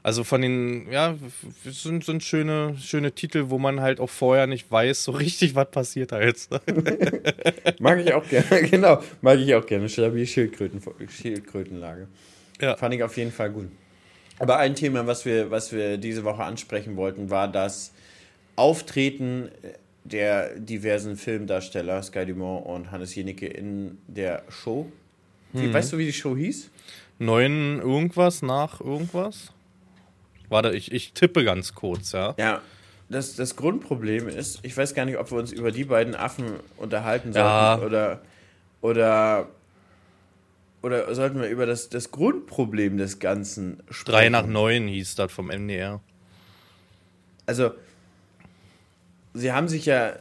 Also 0.02 0.24
von 0.24 0.40
den, 0.40 0.90
ja, 0.90 1.16
sind, 1.64 2.04
sind 2.04 2.22
schöne, 2.22 2.76
schöne 2.78 3.12
Titel, 3.12 3.46
wo 3.48 3.58
man 3.58 3.80
halt 3.80 4.00
auch 4.00 4.10
vorher 4.10 4.46
nicht 4.46 4.70
weiß, 4.70 5.04
so 5.04 5.12
richtig, 5.12 5.54
was 5.54 5.70
passiert 5.70 6.12
da 6.12 6.20
jetzt. 6.20 6.50
mag 7.80 7.98
ich 7.98 8.12
auch 8.12 8.26
gerne, 8.28 8.62
genau, 8.70 9.02
mag 9.20 9.38
ich 9.38 9.54
auch 9.54 9.66
gerne. 9.66 9.88
Stabil 9.88 10.26
Schildkröten, 10.26 10.80
Schildkrötenlage. 11.08 12.08
Ja. 12.60 12.76
Fand 12.76 12.94
ich 12.94 13.02
auf 13.02 13.16
jeden 13.16 13.32
Fall 13.32 13.50
gut. 13.50 13.68
Aber 14.38 14.58
ein 14.58 14.74
Thema, 14.74 15.06
was 15.06 15.24
wir, 15.24 15.50
was 15.50 15.72
wir 15.72 15.98
diese 15.98 16.24
Woche 16.24 16.44
ansprechen 16.44 16.96
wollten, 16.96 17.30
war 17.30 17.48
das 17.48 17.92
Auftreten 18.56 19.50
der 20.04 20.58
diversen 20.58 21.16
Filmdarsteller, 21.16 22.02
Sky 22.02 22.24
Dumont 22.24 22.66
und 22.66 22.90
Hannes 22.90 23.14
Jenicke 23.14 23.46
in 23.46 23.98
der 24.06 24.42
Show. 24.48 24.90
Wie, 25.52 25.64
hm. 25.64 25.74
Weißt 25.74 25.92
du, 25.92 25.98
wie 25.98 26.06
die 26.06 26.12
Show 26.12 26.36
hieß? 26.36 26.70
Neun 27.18 27.80
irgendwas 27.80 28.42
nach 28.42 28.80
irgendwas? 28.80 29.52
Warte, 30.48 30.74
ich, 30.74 30.92
ich 30.92 31.12
tippe 31.12 31.44
ganz 31.44 31.74
kurz, 31.74 32.12
ja. 32.12 32.34
Ja. 32.38 32.62
Das, 33.10 33.36
das 33.36 33.56
Grundproblem 33.56 34.28
ist, 34.28 34.60
ich 34.62 34.76
weiß 34.76 34.94
gar 34.94 35.06
nicht, 35.06 35.16
ob 35.16 35.30
wir 35.30 35.38
uns 35.38 35.50
über 35.50 35.72
die 35.72 35.84
beiden 35.84 36.14
Affen 36.14 36.44
unterhalten 36.76 37.32
sollten 37.32 37.46
ja. 37.48 37.78
oder, 37.78 38.20
oder, 38.82 39.48
oder 40.82 41.14
sollten 41.14 41.40
wir 41.40 41.48
über 41.48 41.64
das, 41.64 41.88
das 41.88 42.10
Grundproblem 42.10 42.98
des 42.98 43.18
Ganzen 43.18 43.82
sprechen. 43.88 44.12
Drei 44.12 44.28
nach 44.28 44.46
neun 44.46 44.88
hieß 44.88 45.14
das 45.14 45.32
vom 45.32 45.46
MDR. 45.46 46.00
Also, 47.46 47.70
sie 49.32 49.52
haben 49.52 49.68
sich 49.68 49.86
ja, 49.86 50.16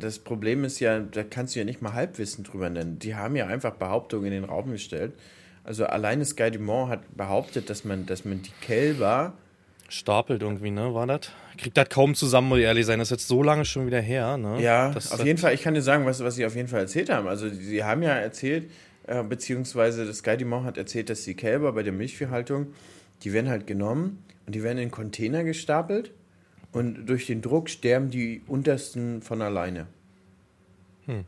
das 0.00 0.18
Problem 0.18 0.64
ist 0.64 0.80
ja, 0.80 0.98
da 0.98 1.22
kannst 1.22 1.54
du 1.54 1.60
ja 1.60 1.64
nicht 1.64 1.80
mal 1.80 1.92
Halbwissen 1.92 2.42
drüber 2.42 2.70
nennen. 2.70 2.98
Die 2.98 3.14
haben 3.14 3.36
ja 3.36 3.46
einfach 3.46 3.74
Behauptungen 3.74 4.26
in 4.26 4.32
den 4.32 4.44
Raum 4.44 4.72
gestellt 4.72 5.12
also 5.64 5.86
alleine 5.86 6.24
Sky 6.24 6.50
Dumont 6.50 6.90
hat 6.90 7.16
behauptet, 7.16 7.70
dass 7.70 7.84
man, 7.84 8.06
dass 8.06 8.24
man 8.24 8.42
die 8.42 8.52
Kälber 8.60 9.32
stapelt 9.88 10.42
irgendwie, 10.42 10.70
ne? 10.70 10.94
War 10.94 11.06
das? 11.06 11.30
Kriegt 11.56 11.76
das 11.76 11.88
kaum 11.88 12.14
zusammen, 12.14 12.48
muss 12.48 12.58
ich 12.58 12.64
ehrlich 12.64 12.86
sein. 12.86 12.98
Das 12.98 13.08
ist 13.08 13.12
jetzt 13.12 13.28
so 13.28 13.42
lange 13.42 13.64
schon 13.64 13.86
wieder 13.86 14.00
her, 14.00 14.36
ne? 14.36 14.60
Ja, 14.60 14.90
das, 14.90 15.12
auf 15.12 15.24
jeden 15.24 15.38
Fall. 15.38 15.54
Ich 15.54 15.62
kann 15.62 15.74
dir 15.74 15.82
sagen, 15.82 16.04
was, 16.04 16.22
was 16.22 16.34
sie 16.34 16.44
auf 16.44 16.54
jeden 16.54 16.68
Fall 16.68 16.80
erzählt 16.80 17.10
haben. 17.10 17.28
Also, 17.28 17.48
sie 17.48 17.82
haben 17.84 18.02
ja 18.02 18.12
erzählt, 18.12 18.70
äh, 19.06 19.22
beziehungsweise 19.22 20.04
das 20.06 20.18
Sky 20.18 20.36
Dumont 20.36 20.66
hat 20.66 20.78
erzählt, 20.78 21.10
dass 21.10 21.22
die 21.22 21.34
Kälber 21.34 21.72
bei 21.72 21.82
der 21.82 21.92
Milchviehhaltung, 21.92 22.68
die 23.22 23.32
werden 23.32 23.48
halt 23.48 23.66
genommen 23.66 24.24
und 24.46 24.54
die 24.54 24.62
werden 24.62 24.78
in 24.78 24.90
Container 24.90 25.44
gestapelt 25.44 26.12
und 26.72 27.06
durch 27.06 27.26
den 27.26 27.40
Druck 27.40 27.70
sterben 27.70 28.10
die 28.10 28.42
untersten 28.46 29.22
von 29.22 29.40
alleine. 29.42 29.86
Hm. 31.06 31.24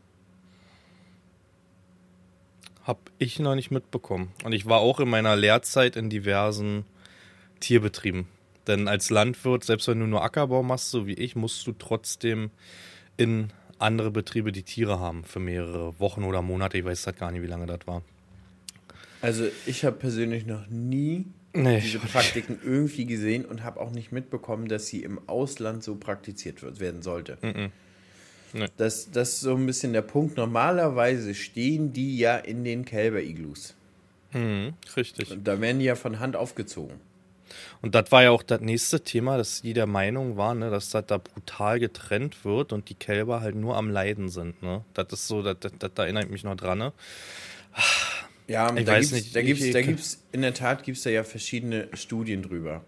Hab 2.87 3.11
ich 3.19 3.41
noch 3.41 3.57
nicht 3.57 3.71
mitbekommen. 3.71 4.33
Und 4.45 4.53
ich 4.53 4.67
war 4.67 4.79
auch 4.79 5.01
in 5.01 5.09
meiner 5.09 5.35
Lehrzeit 5.35 5.97
in 5.97 6.09
diversen 6.09 6.85
Tierbetrieben. 7.59 8.27
Denn 8.67 8.87
als 8.87 9.11
Landwirt, 9.11 9.65
selbst 9.65 9.89
wenn 9.89 10.01
du 10.01 10.07
nur 10.07 10.23
Ackerbau 10.23 10.63
machst, 10.63 10.91
so 10.91 11.07
wie 11.07 11.15
ich, 11.15 11.35
musst 11.35 11.67
du 11.67 11.73
trotzdem 11.73 12.51
in 13.17 13.49
andere 13.79 14.11
Betriebe 14.11 14.53
die 14.53 14.63
Tiere 14.63 15.01
haben 15.01 15.25
für 15.25 15.41
mehrere 15.41 15.99
Wochen 15.99 16.25
oder 16.25 16.43
Monate. 16.43 16.79
Ich 16.79 16.85
weiß 16.85 17.07
halt 17.07 17.19
gar 17.19 17.33
nicht, 17.33 17.43
wie 17.43 17.49
lange 17.49 17.67
das 17.67 17.81
war. 17.87 18.03
Also 19.21 19.47
ich 19.67 19.85
habe 19.85 19.97
persönlich 19.97 20.47
noch 20.47 20.67
nie 20.69 21.25
nee, 21.53 21.81
diese 21.81 21.99
Praktiken 21.99 22.59
irgendwie 22.63 23.07
gesehen 23.07 23.45
und 23.45 23.65
habe 23.65 23.81
auch 23.81 23.91
nicht 23.91 24.13
mitbekommen, 24.13 24.69
dass 24.69 24.87
sie 24.87 25.03
im 25.03 25.21
Ausland 25.29 25.83
so 25.83 25.97
praktiziert 25.97 26.63
wird, 26.63 26.81
werden 26.81 27.03
sollte. 27.03 27.39
Mm 27.43 27.47
-mm. 27.47 27.71
Nee. 28.57 28.69
Das, 28.79 29.11
das 29.11 29.35
ist 29.35 29.41
so 29.41 29.55
ein 29.55 29.67
bisschen 29.67 29.93
der 29.93 30.03
Punkt. 30.03 30.39
Normalerweise 30.39 31.35
stehen 31.35 31.93
die 31.93 32.17
ja 32.17 32.37
in 32.37 32.65
den 32.65 32.87
Kälberiglus. 32.87 33.75
Mhm, 34.33 34.73
richtig. 34.97 35.31
Und 35.31 35.47
da 35.47 35.61
werden 35.61 35.79
die 35.79 35.85
ja 35.85 35.95
von 35.95 36.21
Hand 36.21 36.37
aufgezogen. 36.37 36.99
Und 37.83 37.95
das 37.95 38.11
war 38.11 38.23
ja 38.23 38.31
auch 38.31 38.43
das 38.43 38.61
nächste 38.61 39.01
Thema, 39.01 39.37
dass 39.37 39.61
die 39.61 39.75
der 39.75 39.87
Meinung 39.87 40.37
waren, 40.37 40.61
ne, 40.61 40.71
dass 40.71 40.91
das 40.91 41.05
da 41.07 41.19
brutal 41.19 41.79
getrennt 41.79 42.45
wird 42.45 42.73
und 42.73 42.89
die 42.89 42.95
Kälber 42.95 43.43
halt 43.43 43.55
nur 43.55 43.77
am 43.77 43.91
Leiden 43.91 44.31
sind. 44.31 44.63
Ne? 44.63 44.85
Das 44.95 45.13
ist 45.13 45.29
so, 45.29 45.43
das, 45.43 45.59
das, 45.61 45.73
das 45.79 45.91
erinnert 45.97 46.31
mich 46.31 46.43
noch 46.43 46.57
dran. 46.57 46.79
Ne? 46.79 46.93
Ja, 48.49 48.75
ich 48.75 48.85
da 48.85 48.93
weiß 48.93 49.13
nicht. 49.13 49.37
Da 49.37 49.43
gibt 49.43 49.61
es 49.61 49.73
da 49.73 49.83
gibt's, 49.83 50.23
in 50.33 50.43
der 50.43 50.55
Tat 50.55 50.83
gibt 50.83 50.97
es 50.97 51.05
da 51.05 51.11
ja 51.11 51.25
verschiedene 51.25 51.89
Studien 51.93 52.43
drüber. 52.43 52.85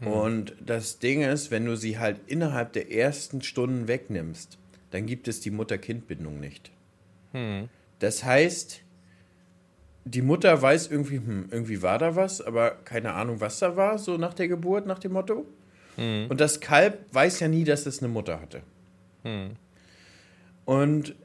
Hm. 0.00 0.08
Und 0.08 0.54
das 0.64 0.98
Ding 0.98 1.22
ist, 1.22 1.50
wenn 1.50 1.64
du 1.64 1.76
sie 1.76 1.98
halt 1.98 2.18
innerhalb 2.26 2.72
der 2.72 2.90
ersten 2.90 3.42
Stunden 3.42 3.86
wegnimmst, 3.86 4.58
dann 4.94 5.06
gibt 5.06 5.26
es 5.26 5.40
die 5.40 5.50
Mutter-Kind-Bindung 5.50 6.38
nicht. 6.38 6.70
Hm. 7.32 7.68
Das 7.98 8.22
heißt, 8.22 8.80
die 10.04 10.22
Mutter 10.22 10.62
weiß 10.62 10.86
irgendwie, 10.86 11.16
hm, 11.16 11.48
irgendwie 11.50 11.82
war 11.82 11.98
da 11.98 12.14
was, 12.14 12.40
aber 12.40 12.70
keine 12.84 13.12
Ahnung, 13.14 13.40
was 13.40 13.58
da 13.58 13.76
war, 13.76 13.98
so 13.98 14.16
nach 14.18 14.34
der 14.34 14.46
Geburt, 14.46 14.86
nach 14.86 15.00
dem 15.00 15.14
Motto. 15.14 15.46
Hm. 15.96 16.26
Und 16.28 16.40
das 16.40 16.60
Kalb 16.60 17.12
weiß 17.12 17.40
ja 17.40 17.48
nie, 17.48 17.64
dass 17.64 17.86
es 17.86 18.04
eine 18.04 18.12
Mutter 18.12 18.40
hatte. 18.40 18.62
Hm. 19.24 19.56
Und 20.64 21.16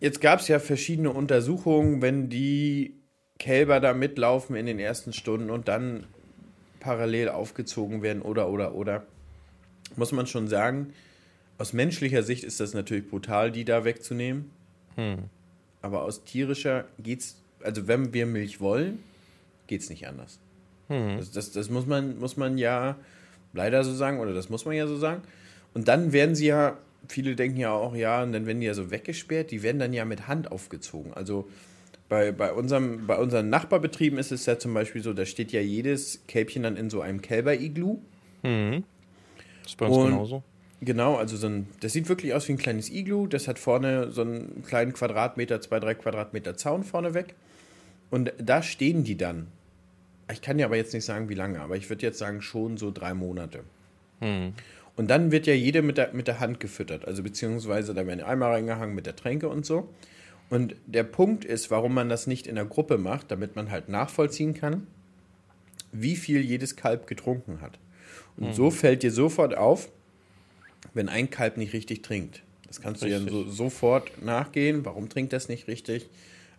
jetzt 0.00 0.20
gab 0.20 0.40
es 0.40 0.48
ja 0.48 0.58
verschiedene 0.58 1.10
Untersuchungen, 1.10 2.02
wenn 2.02 2.28
die 2.28 2.94
Kälber 3.38 3.80
da 3.80 3.94
mitlaufen 3.94 4.54
in 4.54 4.66
den 4.66 4.78
ersten 4.78 5.14
Stunden 5.14 5.48
und 5.48 5.66
dann 5.66 6.04
parallel 6.78 7.30
aufgezogen 7.30 8.02
werden 8.02 8.20
oder 8.20 8.50
oder 8.50 8.74
oder. 8.74 9.06
Muss 9.96 10.12
man 10.12 10.26
schon 10.26 10.46
sagen, 10.46 10.92
aus 11.58 11.72
menschlicher 11.72 12.22
Sicht 12.22 12.44
ist 12.44 12.60
das 12.60 12.72
natürlich 12.72 13.08
brutal, 13.08 13.50
die 13.50 13.64
da 13.64 13.84
wegzunehmen. 13.84 14.50
Hm. 14.94 15.24
Aber 15.82 16.02
aus 16.02 16.24
tierischer 16.24 16.84
geht's, 16.98 17.36
also 17.62 17.86
wenn 17.88 18.12
wir 18.14 18.26
Milch 18.26 18.60
wollen, 18.60 19.00
geht's 19.66 19.90
nicht 19.90 20.06
anders. 20.06 20.38
Hm. 20.88 21.18
Das, 21.18 21.32
das, 21.32 21.52
das, 21.52 21.68
muss, 21.68 21.86
man, 21.86 22.18
muss 22.18 22.36
man 22.36 22.58
ja 22.58 22.96
leider 23.52 23.82
so 23.84 23.94
sagen, 23.94 24.20
oder 24.20 24.32
das 24.32 24.48
muss 24.48 24.64
man 24.64 24.74
ja 24.74 24.86
so 24.86 24.96
sagen. 24.96 25.22
Und 25.74 25.88
dann 25.88 26.12
werden 26.12 26.34
sie 26.34 26.46
ja, 26.46 26.78
viele 27.08 27.36
denken 27.36 27.58
ja 27.58 27.72
auch, 27.72 27.94
ja, 27.94 28.22
und 28.22 28.32
dann 28.32 28.46
werden 28.46 28.60
die 28.60 28.66
ja 28.66 28.74
so 28.74 28.90
weggesperrt, 28.90 29.50
die 29.50 29.62
werden 29.62 29.78
dann 29.78 29.92
ja 29.92 30.04
mit 30.04 30.28
Hand 30.28 30.50
aufgezogen. 30.50 31.12
Also 31.14 31.48
bei, 32.08 32.32
bei, 32.32 32.52
unserem, 32.52 33.06
bei 33.06 33.18
unseren 33.18 33.50
Nachbarbetrieben 33.50 34.18
ist 34.18 34.32
es 34.32 34.46
ja 34.46 34.58
zum 34.58 34.74
Beispiel 34.74 35.02
so, 35.02 35.12
da 35.12 35.26
steht 35.26 35.52
ja 35.52 35.60
jedes 35.60 36.20
Kälbchen 36.26 36.62
dann 36.62 36.76
in 36.76 36.88
so 36.88 37.00
einem 37.00 37.20
Kälber-Iglu. 37.20 37.98
Mhm. 38.42 38.84
Das 39.62 39.72
ist 39.72 39.76
bei 39.76 39.86
uns 39.86 39.96
und, 39.96 40.10
genauso. 40.10 40.42
Genau, 40.80 41.16
also 41.16 41.36
so 41.36 41.48
ein, 41.48 41.66
das 41.80 41.92
sieht 41.92 42.08
wirklich 42.08 42.34
aus 42.34 42.46
wie 42.48 42.52
ein 42.52 42.58
kleines 42.58 42.90
Iglu. 42.90 43.26
Das 43.26 43.48
hat 43.48 43.58
vorne 43.58 44.10
so 44.12 44.22
einen 44.22 44.62
kleinen 44.64 44.92
Quadratmeter, 44.92 45.60
zwei, 45.60 45.80
drei 45.80 45.94
Quadratmeter 45.94 46.56
Zaun 46.56 46.84
vorne 46.84 47.14
weg. 47.14 47.34
Und 48.10 48.32
da 48.38 48.62
stehen 48.62 49.02
die 49.04 49.16
dann. 49.16 49.48
Ich 50.30 50.40
kann 50.40 50.58
ja 50.58 50.66
aber 50.66 50.76
jetzt 50.76 50.94
nicht 50.94 51.04
sagen, 51.04 51.28
wie 51.28 51.34
lange, 51.34 51.60
aber 51.60 51.76
ich 51.76 51.88
würde 51.88 52.06
jetzt 52.06 52.18
sagen, 52.18 52.42
schon 52.42 52.76
so 52.76 52.90
drei 52.90 53.14
Monate. 53.14 53.64
Hm. 54.20 54.52
Und 54.96 55.08
dann 55.08 55.32
wird 55.32 55.46
ja 55.46 55.54
jede 55.54 55.82
mit 55.82 55.96
der, 55.96 56.12
mit 56.12 56.28
der 56.28 56.40
Hand 56.40 56.60
gefüttert. 56.60 57.06
Also 57.06 57.22
beziehungsweise 57.22 57.94
da 57.94 58.06
werden 58.06 58.20
Eimer 58.20 58.48
reingehangen 58.48 58.94
mit 58.94 59.06
der 59.06 59.16
Tränke 59.16 59.48
und 59.48 59.64
so. 59.64 59.88
Und 60.50 60.76
der 60.86 61.04
Punkt 61.04 61.44
ist, 61.44 61.70
warum 61.70 61.94
man 61.94 62.08
das 62.08 62.26
nicht 62.26 62.46
in 62.46 62.54
der 62.54 62.64
Gruppe 62.64 62.98
macht, 62.98 63.30
damit 63.30 63.56
man 63.56 63.70
halt 63.70 63.88
nachvollziehen 63.88 64.54
kann, 64.54 64.86
wie 65.92 66.16
viel 66.16 66.40
jedes 66.40 66.76
Kalb 66.76 67.06
getrunken 67.06 67.60
hat. 67.60 67.78
Und 68.36 68.48
mhm. 68.48 68.52
so 68.54 68.70
fällt 68.70 69.02
dir 69.02 69.10
sofort 69.10 69.56
auf, 69.56 69.90
wenn 70.94 71.08
ein 71.08 71.30
Kalb 71.30 71.56
nicht 71.56 71.72
richtig 71.72 72.02
trinkt. 72.02 72.42
Das 72.66 72.80
kannst 72.80 73.02
richtig. 73.02 73.26
du 73.26 73.38
ja 73.38 73.44
so, 73.44 73.50
sofort 73.50 74.22
nachgehen, 74.22 74.84
warum 74.84 75.08
trinkt 75.08 75.32
das 75.32 75.48
nicht 75.48 75.68
richtig 75.68 76.08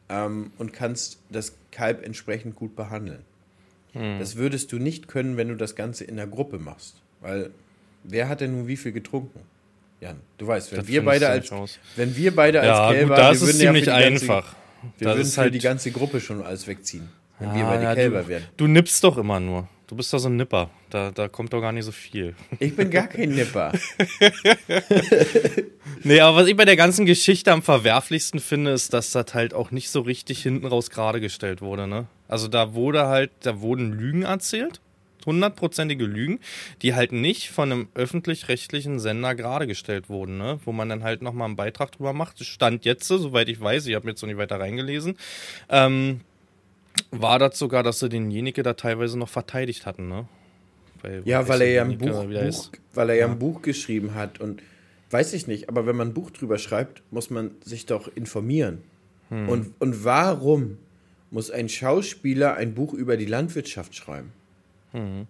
ähm, 0.10 0.52
und 0.58 0.74
kannst 0.74 1.20
das 1.30 1.56
Kalb 1.72 2.04
entsprechend 2.04 2.56
gut 2.56 2.76
behandeln. 2.76 3.22
Mhm. 3.94 4.20
Das 4.20 4.36
würdest 4.36 4.72
du 4.72 4.78
nicht 4.78 5.08
können, 5.08 5.38
wenn 5.38 5.48
du 5.50 5.56
das 5.56 5.76
Ganze 5.76 6.04
in 6.04 6.18
der 6.18 6.28
Gruppe 6.28 6.60
machst, 6.60 6.96
weil 7.22 7.52
wer 8.04 8.28
hat 8.28 8.42
denn 8.42 8.52
nun 8.52 8.68
wie 8.68 8.78
viel 8.78 8.92
getrunken? 8.92 9.39
Jan, 10.02 10.18
du 10.38 10.48
weißt, 10.48 10.72
wenn 10.72 10.80
das 10.80 10.88
wir 10.88 11.04
beide 11.04 11.28
als 11.28 11.52
wenn 11.96 12.15
wir 12.15 12.36
beide 12.36 12.60
ja, 12.60 12.88
als 12.88 12.96
Kälber, 12.96 13.15
gut, 13.15 13.24
das 13.24 13.42
ist 13.42 13.60
ziemlich 13.60 13.86
ja 13.86 13.96
einfach. 13.96 14.56
Ganze, 14.56 15.00
wir 15.00 15.08
das 15.08 15.18
würden 15.18 15.38
halt 15.38 15.54
die 15.54 15.60
ganze 15.60 15.92
Gruppe 15.92 16.22
schon 16.22 16.42
alles 16.42 16.68
wegziehen, 16.68 17.10
wenn 17.38 17.50
ah, 17.50 17.56
wir 17.56 17.63
beide 17.65 17.84
ja, 17.84 17.96
Kälber 17.96 18.24
du, 18.24 18.28
werden. 18.30 18.46
Du 18.56 18.68
nippst 18.68 19.04
doch 19.04 19.18
immer 19.18 19.39
nur. 19.39 19.68
Du 19.89 19.95
bist 19.95 20.13
doch 20.13 20.19
so 20.19 20.30
ein 20.30 20.36
Nipper. 20.36 20.69
Da, 20.91 21.10
da 21.10 21.28
kommt 21.28 21.52
doch 21.52 21.62
gar 21.62 21.71
nicht 21.71 21.84
so 21.84 21.91
viel. 21.91 22.36
Ich 22.60 22.75
bin 22.75 22.91
gar 22.91 23.08
kein 23.08 23.30
Nipper. 23.30 23.71
nee, 26.04 26.19
aber 26.19 26.38
was 26.38 26.47
ich 26.47 26.56
bei 26.56 26.65
der 26.65 26.75
ganzen 26.75 27.08
Geschichte 27.08 27.52
am 27.52 27.63
verwerflichsten 27.63 28.39
finde, 28.39 28.69
ist, 28.69 28.93
dass 28.93 29.10
das 29.10 29.34
halt 29.34 29.56
auch 29.56 29.71
nicht 29.71 29.89
so 29.89 30.02
richtig 30.02 30.43
hinten 30.43 30.67
raus 30.67 30.91
gerade 30.91 31.19
gestellt 31.19 31.63
wurde, 31.63 31.88
ne? 31.88 32.06
Also 32.28 32.47
da 32.47 32.75
wurde 32.75 33.08
halt, 33.08 33.32
da 33.41 33.62
wurden 33.62 33.91
Lügen 33.91 34.21
erzählt 34.21 34.80
hundertprozentige 35.25 36.06
Lügen, 36.06 36.39
die 36.82 36.95
halt 36.95 37.12
nicht 37.12 37.49
von 37.49 37.71
einem 37.71 37.89
öffentlich-rechtlichen 37.93 38.99
Sender 38.99 39.36
gerade 39.36 39.67
gestellt 39.67 40.10
wurden, 40.10 40.38
ne? 40.38 40.60
wo 40.63 40.71
man 40.71 40.89
dann 40.89 41.04
halt 41.04 41.21
nochmal 41.21 41.47
einen 41.47 41.56
Beitrag 41.56 41.91
drüber 41.91 42.13
macht. 42.13 42.43
Stand 42.43 42.86
jetzt, 42.86 43.08
soweit 43.08 43.49
ich 43.49 43.60
weiß, 43.60 43.86
ich 43.88 43.95
habe 43.95 44.06
mir 44.06 44.12
jetzt 44.12 44.21
noch 44.21 44.28
nicht 44.28 44.38
weiter 44.38 44.60
reingelesen, 44.60 45.17
ähm, 45.69 46.21
war 47.12 47.40
das 47.40 47.58
sogar, 47.58 47.84
dass 47.84 48.00
sie 48.00 48.10
denjenigen 48.10 48.64
da 48.64 48.74
teilweise 48.74 49.18
noch 49.18 49.30
verteidigt 49.30 49.86
hatten, 49.86 50.08
ne? 50.08 50.28
Weil, 51.02 51.22
ja, 51.26 51.48
weil 51.48 51.62
er 51.62 51.72
ja 51.72 51.84
ein 51.84 51.98
Buch, 51.98 52.08
Buch 52.08 52.72
weil 52.94 53.10
er 53.10 53.16
ja, 53.16 53.26
ja 53.26 53.32
ein 53.32 53.40
Buch 53.40 53.62
geschrieben 53.62 54.16
hat 54.16 54.40
und 54.42 54.62
weiß 55.12 55.34
ich 55.34 55.48
nicht, 55.48 55.70
aber 55.70 55.86
wenn 55.86 55.96
man 55.96 56.10
ein 56.10 56.14
Buch 56.14 56.32
drüber 56.32 56.58
schreibt, 56.58 57.02
muss 57.12 57.30
man 57.30 57.52
sich 57.64 57.86
doch 57.86 58.10
informieren. 58.16 58.80
Hm. 59.30 59.50
Und, 59.50 59.74
und 59.80 60.04
warum 60.04 60.78
muss 61.32 61.52
ein 61.52 61.70
Schauspieler 61.70 62.56
ein 62.56 62.74
Buch 62.74 62.94
über 62.94 63.18
die 63.18 63.26
Landwirtschaft 63.26 63.96
schreiben? 63.96 64.32
Mhm. 64.94 65.28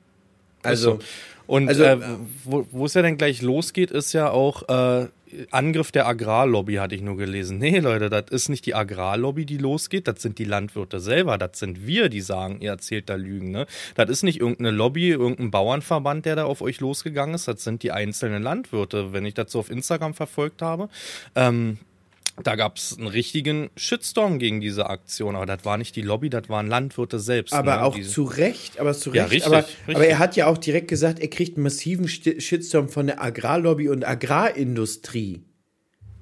Also, 0.63 0.99
und 1.47 1.69
also, 1.69 1.83
äh, 1.83 1.99
wo, 2.43 2.65
wo 2.71 2.85
es 2.85 2.93
ja 2.93 3.01
dann 3.01 3.17
gleich 3.17 3.41
losgeht, 3.41 3.91
ist 3.91 4.13
ja 4.13 4.29
auch 4.29 4.67
äh, 4.67 5.07
Angriff 5.51 5.91
der 5.91 6.07
Agrarlobby, 6.07 6.75
hatte 6.75 6.95
ich 6.95 7.01
nur 7.01 7.17
gelesen. 7.17 7.57
Nee, 7.57 7.79
Leute, 7.79 8.09
das 8.09 8.25
ist 8.29 8.49
nicht 8.49 8.65
die 8.65 8.75
Agrarlobby, 8.75 9.45
die 9.45 9.57
losgeht, 9.57 10.07
das 10.07 10.21
sind 10.21 10.39
die 10.39 10.45
Landwirte 10.45 10.99
selber, 10.99 11.37
das 11.37 11.59
sind 11.59 11.85
wir, 11.85 12.09
die 12.09 12.21
sagen, 12.21 12.61
ihr 12.61 12.71
erzählt 12.71 13.09
da 13.09 13.15
Lügen. 13.15 13.51
Ne? 13.51 13.65
Das 13.95 14.09
ist 14.09 14.23
nicht 14.23 14.39
irgendeine 14.39 14.71
Lobby, 14.71 15.09
irgendein 15.09 15.51
Bauernverband, 15.51 16.25
der 16.25 16.35
da 16.35 16.45
auf 16.45 16.61
euch 16.61 16.79
losgegangen 16.79 17.35
ist, 17.35 17.47
das 17.47 17.63
sind 17.63 17.83
die 17.83 17.91
einzelnen 17.91 18.43
Landwirte, 18.43 19.13
wenn 19.13 19.25
ich 19.25 19.33
das 19.33 19.51
so 19.51 19.59
auf 19.59 19.69
Instagram 19.69 20.13
verfolgt 20.13 20.61
habe. 20.61 20.89
Ähm, 21.35 21.77
da 22.43 22.55
gab 22.55 22.77
es 22.77 22.97
einen 22.97 23.07
richtigen 23.07 23.69
Shitstorm 23.75 24.39
gegen 24.39 24.61
diese 24.61 24.89
Aktion, 24.89 25.35
aber 25.35 25.45
das 25.45 25.65
war 25.65 25.77
nicht 25.77 25.95
die 25.95 26.01
Lobby, 26.01 26.29
das 26.29 26.49
waren 26.49 26.67
Landwirte 26.67 27.19
selbst. 27.19 27.53
Aber 27.53 27.77
ne? 27.77 27.83
auch 27.83 27.95
diese 27.95 28.09
zu 28.09 28.23
Recht, 28.23 28.79
aber 28.79 28.93
zu 28.93 29.09
Recht. 29.09 29.17
Ja, 29.17 29.25
richtig, 29.25 29.45
aber, 29.45 29.57
richtig. 29.57 29.95
aber, 29.95 30.07
er 30.07 30.19
hat 30.19 30.35
ja 30.35 30.47
auch 30.47 30.57
direkt 30.57 30.87
gesagt, 30.87 31.19
er 31.19 31.29
kriegt 31.29 31.57
einen 31.57 31.63
massiven 31.63 32.07
Shitstorm 32.07 32.89
von 32.89 33.07
der 33.07 33.21
Agrarlobby 33.21 33.89
und 33.89 34.07
Agrarindustrie. 34.07 35.43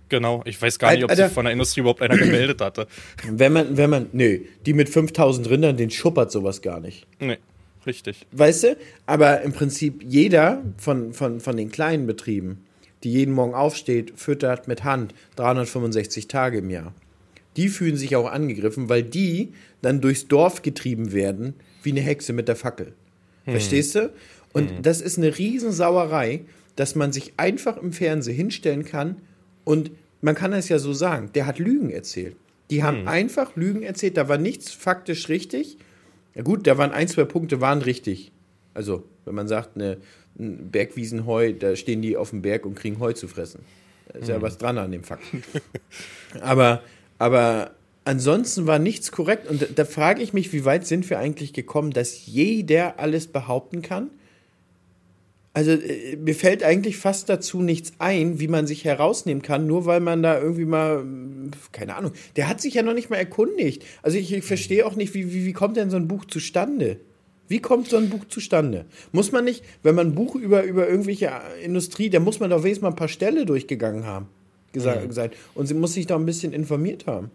Genau, 0.10 0.42
ich 0.46 0.62
weiß 0.62 0.80
gar 0.80 0.94
nicht, 0.94 1.04
ob 1.04 1.10
Alter, 1.10 1.26
sich 1.26 1.34
von 1.34 1.46
der 1.46 1.54
Industrie 1.54 1.82
überhaupt 1.82 2.02
einer 2.02 2.18
gemeldet 2.18 2.62
hatte. 2.62 2.88
Wenn 3.30 3.52
man, 3.54 3.78
wenn 3.78 3.90
man, 3.90 4.08
nö, 4.14 4.40
die 4.66 4.74
mit 4.74 4.90
5000 4.90 5.50
Rindern, 5.50 5.78
den 5.78 5.90
schuppert 5.90 6.32
sowas 6.32 6.62
gar 6.62 6.80
nicht. 6.80 7.06
Nee, 7.20 7.38
richtig. 7.86 8.26
Weißt 8.32 8.64
du? 8.64 8.78
Aber 9.06 9.42
im 9.42 9.52
Prinzip 9.52 10.04
jeder 10.06 10.64
von, 10.78 11.14
von, 11.14 11.40
von 11.40 11.58
den 11.58 11.70
kleinen 11.70 12.08
Betrieben, 12.08 12.67
die 13.04 13.12
jeden 13.12 13.34
Morgen 13.34 13.54
aufsteht, 13.54 14.14
füttert 14.16 14.68
mit 14.68 14.84
Hand 14.84 15.14
365 15.36 16.28
Tage 16.28 16.60
im 16.60 16.70
Jahr. 16.70 16.94
Die 17.56 17.70
fühlen 17.70 17.98
sich 17.98 18.16
auch 18.16 18.32
angegriffen, 18.32 18.90
weil 18.90 19.04
die 19.04 19.54
dann 19.82 20.02
durchs 20.02 20.28
Dorf 20.28 20.62
getrieben 20.62 21.12
werden, 21.12 21.56
wie 21.84 21.92
eine 21.92 22.02
Hexe 22.02 22.34
mit 22.34 22.48
der 22.48 22.56
Fackel. 22.56 22.94
Hm. 23.46 23.54
Verstehst 23.54 23.96
du? 23.96 24.12
Und 24.54 24.70
hm. 24.70 24.82
das 24.82 25.02
ist 25.02 25.18
eine 25.18 25.38
Riesensauerei, 25.38 26.42
dass 26.76 26.96
man 26.96 27.12
sich 27.12 27.34
einfach 27.38 27.78
im 27.78 27.94
Fernsehen 27.94 28.36
hinstellen 28.36 28.86
kann 28.86 29.18
und 29.64 29.92
man 30.22 30.36
kann 30.36 30.54
es 30.54 30.70
ja 30.70 30.80
so 30.80 30.94
sagen, 30.94 31.30
der 31.34 31.46
hat 31.46 31.60
Lügen 31.60 31.90
erzählt. 31.90 32.36
Die 32.70 32.84
haben 32.84 33.02
hm. 33.02 33.08
einfach 33.08 33.56
Lügen 33.56 33.84
erzählt, 33.84 34.18
da 34.18 34.28
war 34.28 34.38
nichts 34.38 34.72
faktisch 34.72 35.30
richtig. 35.30 35.78
Ja 36.36 36.44
gut, 36.44 36.68
da 36.68 36.78
waren 36.78 36.92
ein, 36.92 37.08
zwei 37.08 37.24
Punkte 37.24 37.62
waren 37.62 37.82
richtig. 37.82 38.32
Also, 38.74 39.04
wenn 39.26 39.34
man 39.34 39.48
sagt, 39.48 39.76
eine, 39.76 39.98
Bergwiesenheu, 40.38 41.54
da 41.54 41.76
stehen 41.76 42.02
die 42.02 42.16
auf 42.16 42.30
dem 42.30 42.42
Berg 42.42 42.66
und 42.66 42.76
kriegen 42.76 43.00
Heu 43.00 43.14
zu 43.14 43.28
fressen. 43.28 43.62
Da 44.12 44.20
ist 44.20 44.30
ja 44.30 44.38
mhm. 44.38 44.42
was 44.44 44.58
dran 44.58 44.78
an 44.78 44.92
dem 44.92 45.04
Fakt. 45.04 45.24
aber, 46.42 46.82
aber 47.18 47.72
ansonsten 48.06 48.68
war 48.68 48.80
nichts 48.80 49.12
korrekt 49.12 49.48
und 49.48 49.62
da, 49.62 49.66
da 49.74 49.86
frage 49.86 50.22
ich 50.22 50.34
mich, 50.34 50.54
wie 50.54 50.66
weit 50.66 50.86
sind 50.86 51.10
wir 51.10 51.20
eigentlich 51.20 51.54
gekommen, 51.54 51.92
dass 51.92 52.26
jeder 52.26 53.00
alles 53.00 53.28
behaupten 53.28 53.82
kann? 53.82 54.10
Also 55.54 55.72
äh, 55.72 56.16
mir 56.18 56.36
fällt 56.36 56.62
eigentlich 56.62 56.98
fast 56.98 57.30
dazu 57.30 57.64
nichts 57.64 57.94
ein, 57.98 58.40
wie 58.40 58.48
man 58.48 58.68
sich 58.68 58.86
herausnehmen 58.86 59.42
kann, 59.42 59.66
nur 59.66 59.88
weil 59.88 60.02
man 60.02 60.22
da 60.22 60.40
irgendwie 60.40 60.66
mal, 60.66 61.04
keine 61.72 61.96
Ahnung, 61.96 62.12
der 62.36 62.48
hat 62.48 62.62
sich 62.62 62.76
ja 62.76 62.84
noch 62.84 62.94
nicht 62.94 63.10
mal 63.10 63.18
erkundigt. 63.18 63.84
Also 64.04 64.20
ich, 64.20 64.32
ich 64.32 64.44
verstehe 64.44 64.86
auch 64.86 64.96
nicht, 64.96 65.16
wie, 65.16 65.34
wie, 65.34 65.46
wie 65.46 65.54
kommt 65.54 65.76
denn 65.76 65.90
so 65.90 65.98
ein 65.98 66.08
Buch 66.08 66.26
zustande? 66.26 67.00
Wie 67.48 67.60
kommt 67.60 67.90
so 67.90 67.98
ein 67.98 68.10
Buch 68.10 68.26
zustande? 68.28 68.86
Muss 69.12 69.32
man 69.32 69.46
nicht, 69.46 69.64
wenn 69.84 69.96
man 69.96 70.08
ein 70.08 70.16
Buch 70.16 70.36
über, 70.36 70.64
über 70.64 70.88
irgendwelche 70.88 71.32
Industrie, 71.64 72.10
da 72.10 72.20
muss 72.20 72.40
man 72.40 72.50
doch 72.50 72.64
wenigstens 72.64 72.84
mal 72.84 72.90
ein 72.90 72.96
paar 72.96 73.08
Stelle 73.08 73.46
durchgegangen 73.46 74.06
haben. 74.06 74.28
Gesagt, 74.74 75.04
mhm. 75.04 75.08
gesagt. 75.08 75.36
Und 75.56 75.68
sie 75.68 75.74
muss 75.74 75.94
sich 75.94 76.08
da 76.08 76.16
ein 76.16 76.26
bisschen 76.26 76.54
informiert 76.54 77.08
haben. 77.08 77.32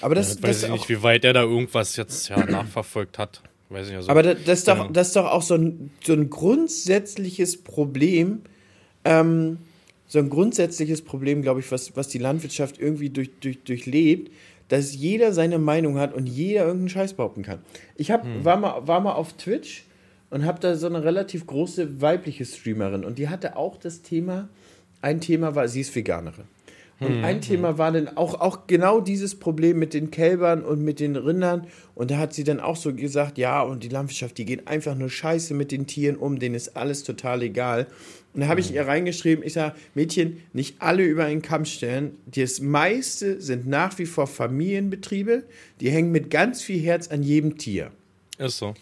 Aber 0.00 0.14
das, 0.14 0.36
ja, 0.36 0.42
weiß 0.42 0.60
das 0.60 0.68
ich 0.68 0.72
nicht, 0.72 0.88
wie 0.88 1.02
weit 1.02 1.24
er 1.24 1.32
da 1.32 1.42
irgendwas 1.42 1.96
jetzt 1.96 2.28
ja, 2.28 2.44
nachverfolgt 2.44 3.18
hat. 3.18 3.42
Weiß 3.68 3.88
ich 3.88 3.94
also, 3.94 4.10
Aber 4.10 4.22
das, 4.22 4.36
das, 4.44 4.58
ist 4.60 4.68
doch, 4.68 4.92
das 4.92 5.08
ist 5.08 5.16
doch 5.16 5.26
auch 5.26 5.42
so 5.42 5.54
ein, 5.54 5.90
so 6.04 6.12
ein 6.12 6.30
grundsätzliches 6.30 7.62
Problem, 7.62 8.42
ähm, 9.04 9.58
so 10.06 10.18
ein 10.18 10.30
grundsätzliches 10.30 11.02
Problem, 11.02 11.42
glaube 11.42 11.60
ich, 11.60 11.72
was, 11.72 11.96
was 11.96 12.08
die 12.08 12.18
Landwirtschaft 12.18 12.78
irgendwie 12.78 13.10
durch, 13.10 13.30
durch, 13.40 13.58
durchlebt, 13.64 14.30
dass 14.68 14.94
jeder 14.94 15.32
seine 15.32 15.58
Meinung 15.58 15.98
hat 15.98 16.14
und 16.14 16.26
jeder 16.26 16.62
irgendeinen 16.62 16.88
Scheiß 16.88 17.14
behaupten 17.14 17.42
kann. 17.42 17.60
Ich 17.96 18.10
hab, 18.10 18.24
hm. 18.24 18.44
war, 18.44 18.56
mal, 18.56 18.86
war 18.86 19.00
mal 19.00 19.12
auf 19.12 19.34
Twitch 19.34 19.84
und 20.30 20.44
habe 20.44 20.60
da 20.60 20.74
so 20.74 20.86
eine 20.86 21.04
relativ 21.04 21.46
große 21.46 22.00
weibliche 22.00 22.44
Streamerin 22.44 23.04
und 23.04 23.18
die 23.18 23.28
hatte 23.28 23.56
auch 23.56 23.76
das 23.76 24.02
Thema, 24.02 24.48
ein 25.02 25.20
Thema 25.20 25.54
war, 25.54 25.68
sie 25.68 25.82
ist 25.82 25.94
Veganerin. 25.94 26.44
Und 26.98 27.24
ein 27.24 27.42
Thema 27.42 27.76
war 27.76 27.92
dann 27.92 28.16
auch, 28.16 28.40
auch 28.40 28.66
genau 28.66 29.00
dieses 29.00 29.34
Problem 29.34 29.78
mit 29.78 29.92
den 29.92 30.10
Kälbern 30.10 30.64
und 30.64 30.82
mit 30.82 30.98
den 30.98 31.16
Rindern. 31.16 31.66
Und 31.94 32.10
da 32.10 32.16
hat 32.16 32.32
sie 32.32 32.42
dann 32.42 32.58
auch 32.58 32.76
so 32.76 32.94
gesagt, 32.94 33.36
ja, 33.36 33.60
und 33.60 33.82
die 33.82 33.90
Landwirtschaft, 33.90 34.38
die 34.38 34.46
geht 34.46 34.66
einfach 34.66 34.94
nur 34.94 35.10
scheiße 35.10 35.52
mit 35.52 35.72
den 35.72 35.86
Tieren 35.86 36.16
um, 36.16 36.38
denen 36.38 36.54
ist 36.54 36.74
alles 36.74 37.02
total 37.02 37.42
egal. 37.42 37.86
Und 38.36 38.42
da 38.42 38.48
habe 38.48 38.60
ich 38.60 38.74
ihr 38.74 38.86
reingeschrieben, 38.86 39.42
ich 39.42 39.54
sage, 39.54 39.74
Mädchen, 39.94 40.42
nicht 40.52 40.82
alle 40.82 41.02
über 41.02 41.24
einen 41.24 41.40
Kamm 41.40 41.64
stellen. 41.64 42.18
Das 42.26 42.60
meiste 42.60 43.40
sind 43.40 43.66
nach 43.66 43.98
wie 43.98 44.04
vor 44.04 44.26
Familienbetriebe, 44.26 45.44
die 45.80 45.88
hängen 45.88 46.12
mit 46.12 46.28
ganz 46.28 46.60
viel 46.60 46.78
Herz 46.82 47.08
an 47.08 47.22
jedem 47.22 47.56
Tier. 47.56 47.92
Ist 48.36 48.58
so. 48.58 48.74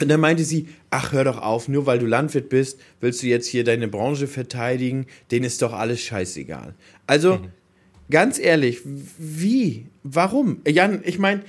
Und 0.00 0.08
dann 0.08 0.18
meinte 0.18 0.44
sie, 0.44 0.68
ach, 0.88 1.12
hör 1.12 1.24
doch 1.24 1.36
auf, 1.42 1.68
nur 1.68 1.84
weil 1.84 1.98
du 1.98 2.06
Landwirt 2.06 2.48
bist, 2.48 2.80
willst 3.02 3.22
du 3.22 3.26
jetzt 3.26 3.48
hier 3.48 3.64
deine 3.64 3.86
Branche 3.86 4.26
verteidigen, 4.26 5.04
denen 5.30 5.44
ist 5.44 5.60
doch 5.60 5.74
alles 5.74 6.00
scheißegal. 6.00 6.74
Also, 7.06 7.34
mhm. 7.34 7.48
ganz 8.10 8.38
ehrlich, 8.38 8.80
wie? 9.18 9.88
Warum? 10.04 10.62
Jan, 10.66 11.02
ich 11.04 11.18
meine, 11.18 11.42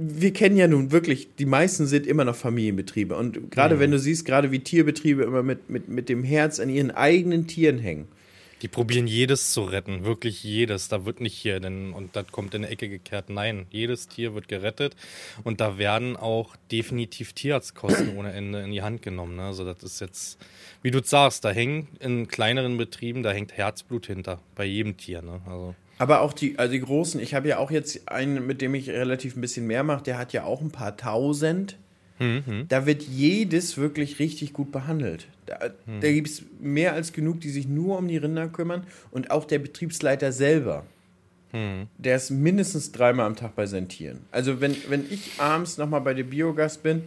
wir 0.00 0.32
kennen 0.32 0.56
ja 0.56 0.68
nun 0.68 0.92
wirklich, 0.92 1.34
die 1.40 1.44
meisten 1.44 1.88
sind 1.88 2.06
immer 2.06 2.24
noch 2.24 2.36
Familienbetriebe. 2.36 3.16
Und 3.16 3.50
gerade 3.50 3.74
mhm. 3.74 3.80
wenn 3.80 3.90
du 3.90 3.98
siehst, 3.98 4.24
gerade 4.24 4.52
wie 4.52 4.60
Tierbetriebe 4.60 5.24
immer 5.24 5.42
mit, 5.42 5.68
mit, 5.68 5.88
mit 5.88 6.08
dem 6.08 6.22
Herz 6.22 6.60
an 6.60 6.70
ihren 6.70 6.92
eigenen 6.92 7.48
Tieren 7.48 7.80
hängen. 7.80 8.06
Die 8.62 8.68
probieren 8.68 9.08
jedes 9.08 9.52
zu 9.52 9.62
retten, 9.62 10.04
wirklich 10.04 10.44
jedes. 10.44 10.88
Da 10.88 11.04
wird 11.04 11.20
nicht 11.20 11.34
hier, 11.34 11.58
denn, 11.58 11.92
und 11.92 12.14
das 12.14 12.28
kommt 12.30 12.54
in 12.54 12.62
die 12.62 12.68
Ecke 12.68 12.88
gekehrt. 12.88 13.28
Nein, 13.28 13.66
jedes 13.70 14.06
Tier 14.06 14.34
wird 14.34 14.46
gerettet 14.46 14.94
und 15.42 15.60
da 15.60 15.78
werden 15.78 16.16
auch 16.16 16.54
definitiv 16.70 17.32
Tierarztkosten 17.32 18.16
ohne 18.16 18.32
Ende 18.32 18.60
in 18.60 18.70
die 18.70 18.82
Hand 18.82 19.02
genommen. 19.02 19.34
Ne? 19.36 19.42
Also 19.42 19.64
das 19.64 19.82
ist 19.82 20.00
jetzt, 20.00 20.38
wie 20.82 20.92
du 20.92 21.02
sagst, 21.02 21.44
da 21.44 21.50
hängt 21.50 22.00
in 22.00 22.28
kleineren 22.28 22.76
Betrieben, 22.76 23.24
da 23.24 23.32
hängt 23.32 23.56
Herzblut 23.56 24.06
hinter, 24.06 24.40
bei 24.54 24.64
jedem 24.64 24.96
Tier. 24.96 25.22
Ne? 25.22 25.40
Also. 25.46 25.74
Aber 25.98 26.20
auch 26.20 26.32
die, 26.32 26.58
also 26.58 26.72
die 26.72 26.80
großen, 26.80 27.20
ich 27.20 27.34
habe 27.34 27.48
ja 27.48 27.58
auch 27.58 27.70
jetzt 27.70 28.08
einen, 28.08 28.46
mit 28.46 28.62
dem 28.62 28.74
ich 28.74 28.88
relativ 28.88 29.36
ein 29.36 29.40
bisschen 29.40 29.66
mehr 29.66 29.82
mache, 29.82 30.04
der 30.04 30.18
hat 30.18 30.32
ja 30.32 30.44
auch 30.44 30.60
ein 30.60 30.70
paar 30.70 30.96
tausend. 30.96 31.76
Mhm. 32.20 32.66
Da 32.68 32.86
wird 32.86 33.02
jedes 33.02 33.76
wirklich 33.76 34.18
richtig 34.18 34.52
gut 34.52 34.72
behandelt. 34.72 35.26
Da, 35.46 35.58
mhm. 35.86 36.00
da 36.00 36.12
gibt 36.12 36.28
es 36.28 36.42
mehr 36.60 36.92
als 36.92 37.12
genug, 37.12 37.40
die 37.40 37.50
sich 37.50 37.68
nur 37.68 37.98
um 37.98 38.08
die 38.08 38.16
Rinder 38.16 38.48
kümmern 38.48 38.84
und 39.10 39.30
auch 39.30 39.44
der 39.44 39.58
Betriebsleiter 39.58 40.32
selber. 40.32 40.84
Mhm. 41.52 41.86
Der 41.96 42.16
ist 42.16 42.30
mindestens 42.30 42.92
dreimal 42.92 43.26
am 43.26 43.36
Tag 43.36 43.54
bei 43.56 43.66
seinen 43.66 43.88
Tieren. 43.88 44.20
Also 44.30 44.60
wenn, 44.60 44.76
wenn 44.88 45.04
ich 45.10 45.32
abends 45.38 45.78
nochmal 45.78 46.00
bei 46.00 46.14
der 46.14 46.24
Biogas 46.24 46.78
bin 46.78 47.02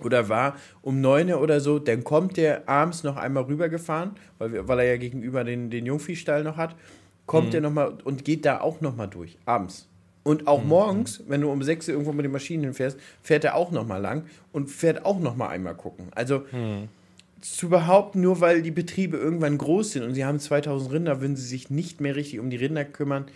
oder 0.00 0.28
war 0.28 0.56
um 0.82 1.00
neun 1.00 1.32
oder 1.32 1.60
so, 1.60 1.78
dann 1.78 2.04
kommt 2.04 2.36
der 2.36 2.68
abends 2.68 3.02
noch 3.02 3.16
einmal 3.16 3.44
rübergefahren, 3.44 4.12
weil, 4.38 4.68
weil 4.68 4.78
er 4.80 4.84
ja 4.86 4.96
gegenüber 4.96 5.42
den, 5.44 5.70
den 5.70 5.86
Jungviehstall 5.86 6.44
noch 6.44 6.56
hat, 6.56 6.76
kommt 7.28 7.50
mhm. 7.50 7.54
er 7.54 7.60
nochmal 7.60 7.98
und 8.02 8.24
geht 8.24 8.44
da 8.44 8.60
auch 8.60 8.80
nochmal 8.80 9.06
durch, 9.06 9.38
abends. 9.44 9.86
Und 10.24 10.48
auch 10.48 10.62
mhm. 10.62 10.68
morgens, 10.68 11.22
wenn 11.28 11.42
du 11.42 11.50
um 11.50 11.62
6 11.62 11.88
Uhr 11.88 11.92
irgendwo 11.94 12.12
mit 12.12 12.24
den 12.24 12.32
Maschinen 12.32 12.64
hinfährst, 12.64 12.98
fährt 13.22 13.44
er 13.44 13.54
auch 13.54 13.70
nochmal 13.70 14.00
lang 14.00 14.24
und 14.52 14.68
fährt 14.68 15.04
auch 15.04 15.20
nochmal 15.20 15.50
einmal 15.50 15.74
gucken. 15.74 16.08
Also 16.14 16.42
mhm. 16.50 16.88
zu 17.40 17.68
behaupten, 17.68 18.20
nur 18.22 18.40
weil 18.40 18.62
die 18.62 18.72
Betriebe 18.72 19.16
irgendwann 19.16 19.56
groß 19.56 19.92
sind 19.92 20.02
und 20.02 20.14
sie 20.14 20.24
haben 20.24 20.40
2000 20.40 20.92
Rinder, 20.92 21.20
würden 21.20 21.36
sie 21.36 21.46
sich 21.46 21.70
nicht 21.70 22.00
mehr 22.00 22.16
richtig 22.16 22.40
um 22.40 22.50
die 22.50 22.56
Rinder 22.56 22.84
kümmern, 22.84 23.26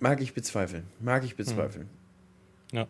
mag 0.00 0.22
ich 0.22 0.32
bezweifeln. 0.32 0.84
Mag 1.00 1.24
ich 1.24 1.36
bezweifeln. 1.36 1.88
Ja. 2.72 2.82
Und 2.82 2.88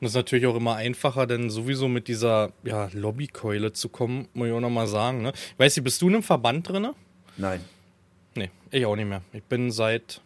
das 0.00 0.12
ist 0.12 0.16
natürlich 0.16 0.46
auch 0.46 0.56
immer 0.56 0.76
einfacher, 0.76 1.26
denn 1.26 1.50
sowieso 1.50 1.88
mit 1.88 2.08
dieser 2.08 2.52
ja, 2.64 2.88
Lobbykeule 2.92 3.72
zu 3.72 3.88
kommen, 3.88 4.28
muss 4.32 4.48
ich 4.48 4.54
auch 4.54 4.60
nochmal 4.60 4.86
sagen. 4.86 5.22
Ne? 5.22 5.32
Weißt 5.58 5.76
du, 5.76 5.82
bist 5.82 6.00
du 6.00 6.08
in 6.08 6.14
einem 6.14 6.22
Verband 6.22 6.68
drin? 6.68 6.88
Nein. 7.36 7.60
Nee, 8.38 8.50
ich 8.70 8.86
auch 8.86 8.94
nicht 8.94 9.08
mehr. 9.08 9.22
Ich 9.32 9.42
bin 9.42 9.72
seit 9.72 10.20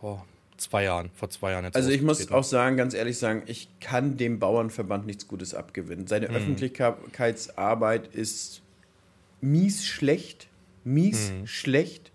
boah, 0.00 0.24
zwei 0.56 0.84
Jahren, 0.84 1.10
vor 1.14 1.28
zwei 1.28 1.50
Jahren 1.50 1.64
jetzt. 1.64 1.74
Also 1.74 1.90
ich 1.90 2.02
muss 2.02 2.30
auch 2.30 2.44
sagen, 2.44 2.76
ganz 2.76 2.94
ehrlich 2.94 3.18
sagen, 3.18 3.42
ich 3.46 3.68
kann 3.80 4.16
dem 4.16 4.38
Bauernverband 4.38 5.06
nichts 5.06 5.26
Gutes 5.26 5.54
abgewinnen. 5.54 6.06
Seine 6.06 6.28
hm. 6.28 6.36
Öffentlichkeitsarbeit 6.36 8.14
ist 8.14 8.62
mies 9.40 9.84
schlecht, 9.84 10.46
mies 10.84 11.30
hm. 11.30 11.46
schlecht. 11.48 12.12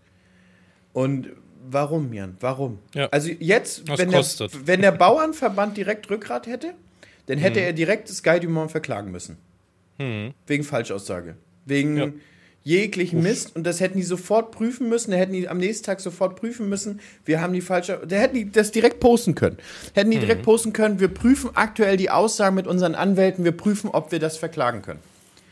Und 0.93 1.29
warum, 1.69 2.13
Jan? 2.13 2.37
Warum? 2.39 2.79
Ja. 2.93 3.07
Also 3.09 3.29
jetzt, 3.29 3.85
wenn 3.97 4.09
der, 4.09 4.25
wenn 4.65 4.81
der, 4.81 4.93
Bauernverband 4.93 5.75
direkt 5.75 6.09
Rückgrat 6.09 6.47
hätte, 6.47 6.73
dann 7.25 7.37
hätte 7.37 7.59
hm. 7.59 7.65
er 7.65 7.73
direkt 7.73 8.07
Sky 8.07 8.39
Dumont 8.39 8.71
verklagen 8.71 9.11
müssen. 9.11 9.37
Hm. 9.99 10.33
Wegen 10.45 10.63
Falschaussage. 10.63 11.35
Wegen 11.65 11.97
ja 11.97 12.07
jeglichen. 12.67 13.23
Mist 13.23 13.55
und 13.55 13.63
das 13.63 13.79
hätten 13.79 13.97
die 13.97 14.03
sofort 14.03 14.51
prüfen 14.51 14.89
müssen. 14.89 15.11
Da 15.11 15.17
hätten 15.17 15.31
die 15.31 15.47
am 15.47 15.57
nächsten 15.57 15.85
Tag 15.85 16.01
sofort 16.01 16.35
prüfen 16.35 16.67
müssen. 16.67 16.99
Wir 17.23 17.39
haben 17.39 17.53
die 17.53 17.61
falsche. 17.61 18.01
Da 18.05 18.17
hätten 18.17 18.35
die 18.35 18.51
das 18.51 18.71
direkt 18.71 18.99
posten 18.99 19.35
können. 19.35 19.57
Hätten 19.93 20.11
die 20.11 20.17
mhm. 20.17 20.21
direkt 20.21 20.43
posten 20.43 20.73
können. 20.73 20.99
Wir 20.99 21.07
prüfen 21.07 21.51
aktuell 21.53 21.95
die 21.95 22.09
Aussagen 22.09 22.55
mit 22.55 22.67
unseren 22.67 22.93
Anwälten. 22.93 23.45
Wir 23.45 23.53
prüfen, 23.53 23.89
ob 23.89 24.11
wir 24.11 24.19
das 24.19 24.37
verklagen 24.37 24.81
können. 24.81 24.99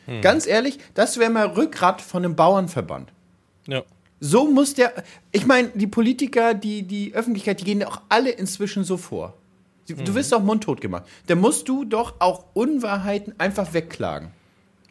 Mhm. 0.08 0.22
Ganz 0.22 0.46
ehrlich, 0.46 0.78
das 0.94 1.18
wäre 1.18 1.32
mal 1.32 1.48
Rückgrat 1.48 2.02
von 2.02 2.26
einem 2.26 2.36
Bauernverband. 2.36 3.12
Ja. 3.68 3.84
So 4.20 4.52
muss 4.52 4.74
der. 4.74 4.94
Ich 5.32 5.46
meine, 5.46 5.70
die 5.74 5.88
Politiker, 5.88 6.54
die, 6.54 6.84
die 6.84 7.14
Öffentlichkeit, 7.16 7.62
die 7.62 7.66
gehen 7.66 7.84
auch 7.84 8.02
alle 8.10 8.32
inzwischen 8.32 8.84
so 8.84 8.98
vor. 8.98 9.36
Du 9.88 9.96
mhm. 9.96 10.16
wirst 10.16 10.34
doch 10.34 10.44
mundtot 10.44 10.82
gemacht. 10.82 11.06
Da 11.28 11.36
musst 11.36 11.70
du 11.70 11.86
doch 11.86 12.16
auch 12.20 12.44
Unwahrheiten 12.54 13.36
einfach 13.38 13.74
wegklagen. 13.74 14.32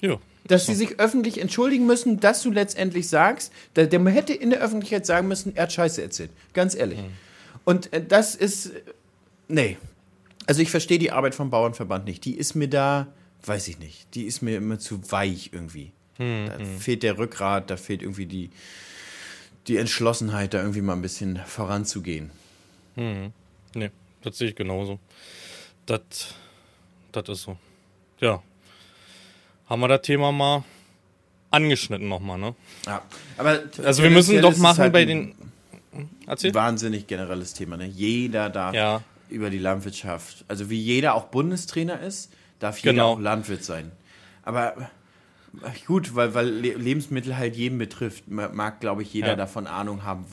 Ja 0.01 0.19
dass 0.47 0.67
sie 0.67 0.75
sich 0.75 1.01
öffentlich 1.01 1.41
entschuldigen 1.41 1.87
müssen, 1.87 2.21
dass 2.21 2.43
du 2.43 2.51
letztendlich 2.51 3.09
sagst, 3.09 3.53
der, 3.77 3.87
der 3.87 4.05
hätte 4.07 4.35
in 4.35 4.51
der 4.51 4.61
Öffentlichkeit 4.61 5.07
sagen 5.07 5.29
müssen, 5.29 5.57
er 5.57 5.65
hat 5.65 5.73
Scheiße 5.73 6.03
erzählt. 6.03 6.31
Ganz 6.53 6.75
ehrlich. 6.75 6.99
Mhm. 6.99 7.13
Und 7.65 7.93
äh, 7.93 8.05
das 8.05 8.35
ist, 8.35 8.73
nee. 9.49 9.79
Also 10.47 10.61
ich 10.61 10.71
verstehe 10.71 10.99
die 10.99 11.11
Arbeit 11.11 11.35
vom 11.35 11.49
Bauernverband 11.49 12.05
nicht. 12.05 12.25
Die 12.27 12.37
ist 12.37 12.55
mir 12.55 12.69
da, 12.69 13.09
weiß 13.47 13.69
ich 13.69 13.79
nicht, 13.79 14.15
die 14.15 14.25
ist 14.25 14.43
mir 14.43 14.59
immer 14.59 14.79
zu 14.79 15.11
weich 15.11 15.51
irgendwie. 15.53 15.93
Mhm. 16.19 16.47
Da 16.47 16.59
mhm. 16.59 16.79
fehlt 16.79 17.03
der 17.03 17.17
Rückgrat, 17.17 17.71
da 17.71 17.79
fehlt 17.79 18.03
irgendwie 18.03 18.27
die, 18.27 18.51
die 19.67 19.79
Entschlossenheit, 19.79 20.53
da 20.53 20.61
irgendwie 20.61 20.83
mal 20.83 20.93
ein 20.93 21.03
bisschen 21.03 21.41
voranzugehen. 21.47 22.31
Mhm. 22.97 23.33
Nee, 23.75 23.91
das 24.23 24.37
sehe 24.37 24.51
ich 24.51 24.55
genauso. 24.55 24.99
Das, 25.87 26.01
das 27.13 27.29
ist 27.31 27.43
so. 27.43 27.57
Ja, 28.21 28.43
haben 29.67 29.81
wir 29.81 29.89
das 29.89 30.03
Thema 30.03 30.33
mal 30.33 30.65
angeschnitten 31.51 32.09
nochmal, 32.09 32.39
ne? 32.39 32.55
Ja, 32.87 33.03
aber 33.39 33.63
also 33.83 34.03
wir 34.03 34.11
müssen 34.11 34.41
doch 34.43 34.57
machen 34.57 34.79
halt 34.79 34.93
bei 34.93 35.05
den. 35.05 35.35
Erzähl. 36.27 36.53
Wahnsinnig 36.55 37.07
generelles 37.07 37.55
Thema, 37.55 37.77
ne? 37.77 37.87
Jeder 37.87 38.51
darf 38.51 38.75
ja. 38.75 39.03
über 39.29 39.51
die 39.51 39.59
Landwirtschaft, 39.59 40.45
also 40.49 40.69
wie 40.69 40.81
jeder 40.81 41.15
auch 41.15 41.27
Bundestrainer 41.27 42.01
ist, 42.01 42.33
darf 42.59 42.79
jeder 42.79 42.93
genau. 42.93 43.13
auch 43.13 43.21
Landwirt 43.21 43.63
sein. 43.63 43.93
Aber 44.43 44.91
gut, 45.87 46.15
weil, 46.17 46.35
weil 46.35 46.49
Lebensmittel 46.49 47.37
halt 47.37 47.57
jeden 47.57 47.79
betrifft, 47.79 48.25
mag, 48.29 48.81
glaube 48.81 49.03
ich, 49.03 49.13
jeder 49.13 49.29
ja. 49.29 49.37
davon 49.37 49.67
Ahnung 49.67 50.03
haben, 50.03 50.25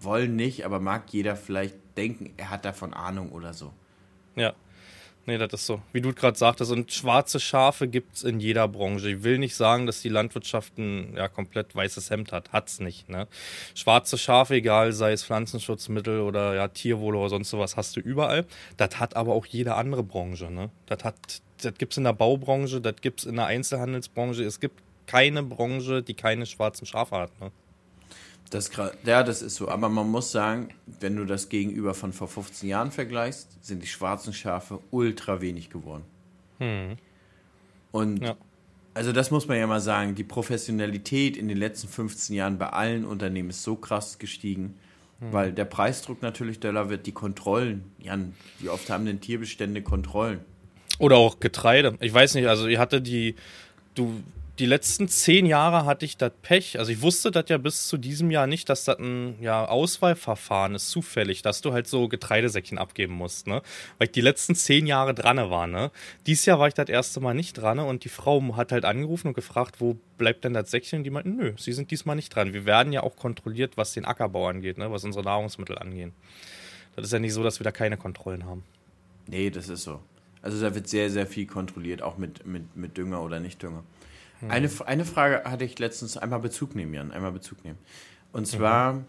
wollen 0.00 0.36
nicht, 0.36 0.64
aber 0.64 0.80
mag 0.80 1.04
jeder 1.10 1.36
vielleicht 1.36 1.74
denken, 1.96 2.32
er 2.36 2.50
hat 2.50 2.64
davon 2.64 2.94
Ahnung 2.94 3.32
oder 3.32 3.52
so. 3.52 3.72
Ja. 4.34 4.54
Nee, 5.24 5.38
das 5.38 5.52
ist 5.52 5.66
so. 5.66 5.80
Wie 5.92 6.00
du 6.00 6.12
gerade 6.12 6.36
sagtest, 6.36 6.72
und 6.72 6.92
schwarze 6.92 7.38
Schafe 7.38 7.86
gibt 7.86 8.16
es 8.16 8.24
in 8.24 8.40
jeder 8.40 8.66
Branche. 8.66 9.08
Ich 9.10 9.22
will 9.22 9.38
nicht 9.38 9.54
sagen, 9.54 9.86
dass 9.86 10.02
die 10.02 10.08
Landwirtschaft 10.08 10.76
ein 10.78 11.14
ja, 11.16 11.28
komplett 11.28 11.76
weißes 11.76 12.10
Hemd 12.10 12.32
hat. 12.32 12.52
Hat's 12.52 12.80
nicht. 12.80 13.08
Ne? 13.08 13.28
Schwarze 13.76 14.18
Schafe, 14.18 14.54
egal, 14.54 14.92
sei 14.92 15.12
es 15.12 15.24
Pflanzenschutzmittel 15.24 16.20
oder 16.20 16.54
ja, 16.54 16.66
Tierwohl 16.66 17.14
oder 17.14 17.28
sonst 17.28 17.50
sowas, 17.50 17.76
hast 17.76 17.96
du 17.96 18.00
überall. 18.00 18.46
Das 18.76 18.98
hat 18.98 19.14
aber 19.14 19.32
auch 19.34 19.46
jede 19.46 19.76
andere 19.76 20.02
Branche. 20.02 20.50
Ne? 20.50 20.70
Das, 20.86 21.04
hat, 21.04 21.16
das 21.62 21.74
gibt 21.74 21.92
es 21.92 21.98
in 21.98 22.04
der 22.04 22.14
Baubranche, 22.14 22.80
das 22.80 22.96
gibt 23.00 23.20
es 23.20 23.26
in 23.26 23.36
der 23.36 23.46
Einzelhandelsbranche. 23.46 24.42
Es 24.42 24.58
gibt 24.58 24.82
keine 25.06 25.44
Branche, 25.44 26.02
die 26.02 26.14
keine 26.14 26.46
schwarzen 26.46 26.84
Schafe 26.84 27.16
hat. 27.16 27.40
Ne? 27.40 27.52
Das, 28.52 28.70
ja, 29.06 29.22
das 29.22 29.40
ist 29.40 29.54
so. 29.54 29.68
Aber 29.68 29.88
man 29.88 30.10
muss 30.10 30.30
sagen, 30.30 30.68
wenn 31.00 31.16
du 31.16 31.24
das 31.24 31.48
gegenüber 31.48 31.94
von 31.94 32.12
vor 32.12 32.28
15 32.28 32.68
Jahren 32.68 32.90
vergleichst, 32.90 33.64
sind 33.64 33.82
die 33.82 33.86
schwarzen 33.86 34.34
Schafe 34.34 34.78
ultra 34.90 35.40
wenig 35.40 35.70
geworden. 35.70 36.04
Hm. 36.58 36.98
Und 37.92 38.22
ja. 38.22 38.36
also 38.92 39.12
das 39.12 39.30
muss 39.30 39.48
man 39.48 39.56
ja 39.56 39.66
mal 39.66 39.80
sagen, 39.80 40.14
die 40.14 40.24
Professionalität 40.24 41.38
in 41.38 41.48
den 41.48 41.56
letzten 41.56 41.88
15 41.88 42.36
Jahren 42.36 42.58
bei 42.58 42.68
allen 42.68 43.06
Unternehmen 43.06 43.48
ist 43.48 43.62
so 43.62 43.74
krass 43.74 44.18
gestiegen, 44.18 44.74
hm. 45.20 45.32
weil 45.32 45.52
der 45.52 45.64
Preisdruck 45.64 46.20
natürlich 46.20 46.60
doller 46.60 46.90
wird, 46.90 47.06
die 47.06 47.12
Kontrollen. 47.12 47.90
Jan, 47.98 48.34
wie 48.58 48.68
oft 48.68 48.90
haben 48.90 49.06
denn 49.06 49.22
Tierbestände 49.22 49.80
Kontrollen? 49.80 50.40
Oder 50.98 51.16
auch 51.16 51.40
Getreide. 51.40 51.96
Ich 52.00 52.12
weiß 52.12 52.34
nicht, 52.34 52.48
also 52.48 52.68
ihr 52.68 52.78
hatte 52.78 53.00
die, 53.00 53.34
du 53.94 54.22
die 54.58 54.66
letzten 54.66 55.08
zehn 55.08 55.46
Jahre 55.46 55.86
hatte 55.86 56.04
ich 56.04 56.18
das 56.18 56.32
Pech. 56.42 56.78
Also 56.78 56.92
ich 56.92 57.00
wusste 57.00 57.30
das 57.30 57.46
ja 57.48 57.56
bis 57.56 57.86
zu 57.86 57.96
diesem 57.96 58.30
Jahr 58.30 58.46
nicht, 58.46 58.68
dass 58.68 58.84
das 58.84 58.98
ein 58.98 59.36
ja, 59.40 59.64
Auswahlverfahren 59.66 60.74
ist, 60.74 60.90
zufällig, 60.90 61.40
dass 61.42 61.62
du 61.62 61.72
halt 61.72 61.86
so 61.86 62.06
Getreidesäckchen 62.08 62.76
abgeben 62.76 63.14
musst, 63.14 63.46
ne? 63.46 63.62
Weil 63.96 64.08
ich 64.08 64.12
die 64.12 64.20
letzten 64.20 64.54
zehn 64.54 64.86
Jahre 64.86 65.14
dran 65.14 65.38
war, 65.38 65.66
ne? 65.66 65.90
Dieses 66.26 66.44
Jahr 66.44 66.58
war 66.58 66.68
ich 66.68 66.74
das 66.74 66.90
erste 66.90 67.20
Mal 67.20 67.34
nicht 67.34 67.54
dran 67.54 67.78
und 67.78 68.04
die 68.04 68.10
Frau 68.10 68.42
hat 68.56 68.72
halt 68.72 68.84
angerufen 68.84 69.28
und 69.28 69.34
gefragt, 69.34 69.80
wo 69.80 69.96
bleibt 70.18 70.44
denn 70.44 70.52
das 70.52 70.70
Säckchen? 70.70 70.98
Und 70.98 71.04
die 71.04 71.10
meinten, 71.10 71.36
nö, 71.36 71.54
sie 71.56 71.72
sind 71.72 71.90
diesmal 71.90 72.16
nicht 72.16 72.34
dran. 72.34 72.52
Wir 72.52 72.66
werden 72.66 72.92
ja 72.92 73.02
auch 73.02 73.16
kontrolliert, 73.16 73.76
was 73.76 73.94
den 73.94 74.04
Ackerbau 74.04 74.48
angeht, 74.48 74.76
ne? 74.76 74.90
Was 74.90 75.04
unsere 75.04 75.24
Nahrungsmittel 75.24 75.78
angeht. 75.78 76.12
Das 76.94 77.06
ist 77.06 77.12
ja 77.12 77.18
nicht 77.18 77.32
so, 77.32 77.42
dass 77.42 77.58
wir 77.58 77.64
da 77.64 77.72
keine 77.72 77.96
Kontrollen 77.96 78.44
haben. 78.44 78.64
Nee, 79.26 79.48
das 79.48 79.70
ist 79.70 79.84
so. 79.84 80.00
Also 80.42 80.60
da 80.60 80.74
wird 80.74 80.88
sehr, 80.88 81.08
sehr 81.08 81.26
viel 81.26 81.46
kontrolliert, 81.46 82.02
auch 82.02 82.18
mit, 82.18 82.44
mit, 82.46 82.76
mit 82.76 82.98
Dünger 82.98 83.22
oder 83.22 83.40
Nicht-Dünger. 83.40 83.84
Hm. 84.42 84.50
Eine, 84.50 84.70
eine 84.86 85.04
Frage 85.04 85.44
hatte 85.44 85.64
ich 85.64 85.78
letztens, 85.78 86.16
einmal 86.16 86.40
Bezug 86.40 86.74
nehmen, 86.74 86.92
Jan, 86.92 87.12
einmal 87.12 87.32
Bezug 87.32 87.64
nehmen. 87.64 87.78
Und 88.32 88.46
zwar 88.46 88.94
mhm. 88.94 89.04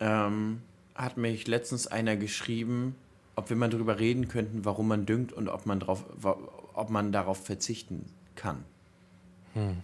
ähm, 0.00 0.62
hat 0.94 1.16
mich 1.16 1.46
letztens 1.46 1.86
einer 1.86 2.16
geschrieben, 2.16 2.96
ob 3.36 3.48
wir 3.50 3.56
mal 3.56 3.70
darüber 3.70 3.98
reden 3.98 4.28
könnten, 4.28 4.64
warum 4.64 4.88
man 4.88 5.06
düngt 5.06 5.32
und 5.32 5.48
ob 5.48 5.66
man, 5.66 5.78
drauf, 5.80 6.04
ob 6.74 6.90
man 6.90 7.12
darauf 7.12 7.44
verzichten 7.44 8.06
kann. 8.34 8.64
Hm. 9.54 9.82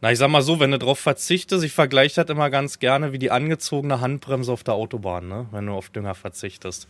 Na, 0.00 0.12
ich 0.12 0.18
sag 0.18 0.28
mal 0.28 0.42
so, 0.42 0.60
wenn 0.60 0.70
du 0.70 0.78
darauf 0.78 0.98
verzichtest, 0.98 1.64
ich 1.64 1.72
vergleiche 1.72 2.22
das 2.22 2.30
immer 2.30 2.50
ganz 2.50 2.78
gerne 2.78 3.12
wie 3.12 3.18
die 3.18 3.30
angezogene 3.30 4.00
Handbremse 4.00 4.52
auf 4.52 4.62
der 4.62 4.74
Autobahn, 4.74 5.28
ne? 5.28 5.46
wenn 5.50 5.66
du 5.66 5.72
auf 5.72 5.90
Dünger 5.90 6.14
verzichtest. 6.14 6.88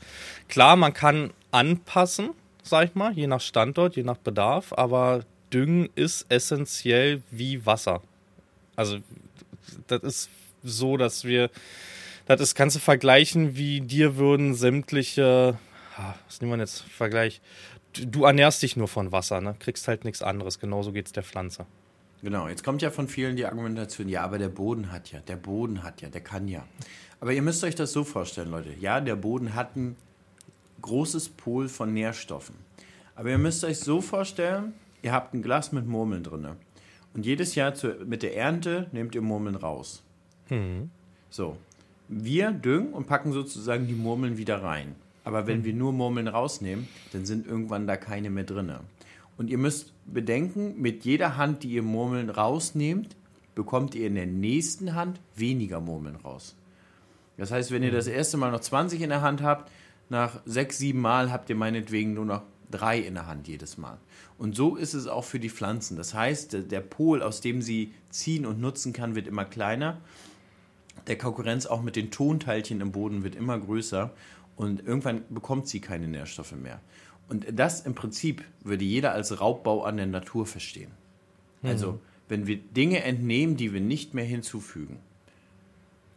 Klar, 0.49 0.77
man 0.77 0.93
kann 0.93 1.33
anpassen, 1.51 2.31
sag 2.63 2.89
ich 2.89 2.95
mal, 2.95 3.13
je 3.13 3.27
nach 3.27 3.41
Standort, 3.41 3.97
je 3.97 4.03
nach 4.03 4.17
Bedarf, 4.17 4.73
aber 4.73 5.21
Düngen 5.55 5.89
ist 5.95 6.27
essentiell 6.29 7.23
wie 7.31 7.65
Wasser. 7.65 8.03
Also, 8.75 8.99
das 9.87 10.03
ist 10.03 10.31
so, 10.65 10.97
dass 10.97 11.25
wir, 11.25 11.51
das 12.27 12.41
ist, 12.41 12.55
kannst 12.55 12.77
du 12.77 12.81
vergleichen, 12.81 13.57
wie 13.57 13.81
dir 13.81 14.17
würden 14.17 14.55
sämtliche, 14.55 15.57
was 16.27 16.41
nehmen 16.41 16.53
wir 16.53 16.59
jetzt, 16.59 16.81
Vergleich, 16.83 17.41
du 17.93 18.25
ernährst 18.25 18.63
dich 18.63 18.77
nur 18.77 18.89
von 18.89 19.13
Wasser, 19.13 19.41
ne? 19.41 19.55
kriegst 19.59 19.87
halt 19.87 20.05
nichts 20.05 20.23
anderes, 20.23 20.59
genauso 20.59 20.93
geht 20.93 21.07
es 21.07 21.13
der 21.13 21.23
Pflanze. 21.23 21.67
Genau, 22.23 22.49
jetzt 22.49 22.65
kommt 22.65 22.81
ja 22.83 22.91
von 22.91 23.07
vielen 23.07 23.37
die 23.37 23.45
Argumentation, 23.45 24.09
ja, 24.09 24.23
aber 24.23 24.39
der 24.39 24.49
Boden 24.49 24.91
hat 24.91 25.13
ja, 25.13 25.21
der 25.21 25.37
Boden 25.37 25.83
hat 25.83 26.01
ja, 26.01 26.09
der 26.09 26.23
kann 26.23 26.49
ja. 26.49 26.67
Aber 27.21 27.33
ihr 27.33 27.43
müsst 27.43 27.63
euch 27.65 27.75
das 27.75 27.93
so 27.93 28.03
vorstellen, 28.03 28.51
Leute. 28.51 28.71
Ja, 28.81 29.01
der 29.01 29.15
Boden 29.15 29.55
hat 29.55 29.77
ein 29.77 29.97
großes 30.81 31.29
Pool 31.31 31.69
von 31.69 31.93
Nährstoffen. 31.93 32.55
Aber 33.15 33.31
ihr 33.31 33.39
müsst 33.39 33.63
euch 33.65 33.79
so 33.79 34.01
vorstellen, 34.01 34.75
ihr 35.05 35.13
habt 35.13 35.35
ein 35.35 35.43
Glas 35.43 35.71
mit 35.71 35.87
Murmeln 35.87 36.23
drin. 36.23 36.49
Und 37.13 37.27
jedes 37.27 37.55
Jahr 37.55 37.75
zu, 37.75 37.89
mit 38.05 38.23
der 38.23 38.37
Ernte 38.37 38.89
nehmt 38.93 39.15
ihr 39.15 39.23
Murmeln 39.23 39.55
raus. 39.55 40.03
Mhm. 40.51 40.91
So. 41.31 41.57
Wir 42.09 42.51
düngen 42.51 42.93
und 42.93 43.07
packen 43.07 43.33
sozusagen 43.33 43.87
die 43.87 43.95
Murmeln 43.95 44.37
wieder 44.37 44.63
rein. 44.63 44.95
Aber 45.23 45.47
wenn 45.47 45.61
mhm. 45.61 45.65
wir 45.65 45.75
nur 45.75 45.93
Murmeln 45.93 46.29
rausnehmen, 46.29 46.89
dann 47.13 47.25
sind 47.25 47.47
irgendwann 47.47 47.87
da 47.87 47.97
keine 47.97 48.31
mehr 48.31 48.45
drin. 48.45 48.73
Und 49.37 49.51
ihr 49.51 49.59
müsst 49.59 49.93
bedenken, 50.07 50.81
mit 50.81 51.05
jeder 51.05 51.37
Hand, 51.37 51.63
die 51.63 51.71
ihr 51.71 51.83
Murmeln 51.83 52.31
rausnehmt, 52.31 53.17
bekommt 53.55 53.95
ihr 53.95 54.07
in 54.07 54.15
der 54.17 54.27
nächsten 54.27 54.95
Hand 54.95 55.21
weniger 55.37 55.81
Murmeln 55.81 56.17
raus. 56.17 56.57
Das 57.37 57.51
heißt, 57.51 57.71
wenn 57.71 57.83
ihr 57.83 57.91
mhm. 57.91 57.97
das 57.97 58.07
erste 58.07 58.37
Mal 58.37 58.51
noch 58.51 58.61
20 58.61 59.01
in 59.01 59.11
der 59.11 59.23
Hand 59.23 59.43
habt, 59.43 59.71
nach 60.09 60.41
sechs, 60.45 60.79
sieben 60.79 61.01
Mal 61.01 61.33
habt 61.33 61.49
ihr 61.49 61.57
meinetwegen 61.57 62.15
nur 62.15 62.27
noch 62.27 62.43
drei 62.75 62.99
in 62.99 63.15
der 63.15 63.27
Hand 63.27 63.47
jedes 63.47 63.79
Mal. 63.79 63.99
Und 64.37 64.57
so 64.57 64.77
ist 64.77 64.95
es 64.95 65.07
auch 65.07 65.25
für 65.25 65.39
die 65.39 65.51
Pflanzen. 65.51 65.97
Das 65.97 66.13
heißt, 66.13 66.71
der 66.71 66.81
Pol, 66.81 67.23
aus 67.23 67.41
dem 67.41 67.63
sie 67.63 67.93
ziehen 68.11 68.47
und 68.47 68.61
nutzen 68.61 68.93
kann, 68.93 69.15
wird 69.15 69.29
immer 69.29 69.45
kleiner. 69.45 69.99
Der 71.07 71.17
Konkurrenz 71.17 71.67
auch 71.67 71.83
mit 71.83 71.97
den 71.97 72.11
Tonteilchen 72.11 72.81
im 72.81 72.93
Boden 72.93 73.23
wird 73.25 73.37
immer 73.37 73.59
größer 73.59 74.11
und 74.57 74.87
irgendwann 74.87 75.23
bekommt 75.31 75.69
sie 75.69 75.81
keine 75.81 76.09
Nährstoffe 76.09 76.53
mehr. 76.53 76.81
Und 77.29 77.47
das 77.53 77.81
im 77.81 77.95
Prinzip 77.95 78.45
würde 78.63 78.85
jeder 78.85 79.13
als 79.13 79.41
Raubbau 79.41 79.85
an 79.85 79.97
der 79.97 80.07
Natur 80.07 80.47
verstehen. 80.47 80.91
Mhm. 81.63 81.69
Also, 81.69 82.01
wenn 82.29 82.47
wir 82.47 82.57
Dinge 82.57 83.03
entnehmen, 83.03 83.57
die 83.57 83.73
wir 83.73 83.81
nicht 83.81 84.15
mehr 84.15 84.25
hinzufügen. 84.25 84.99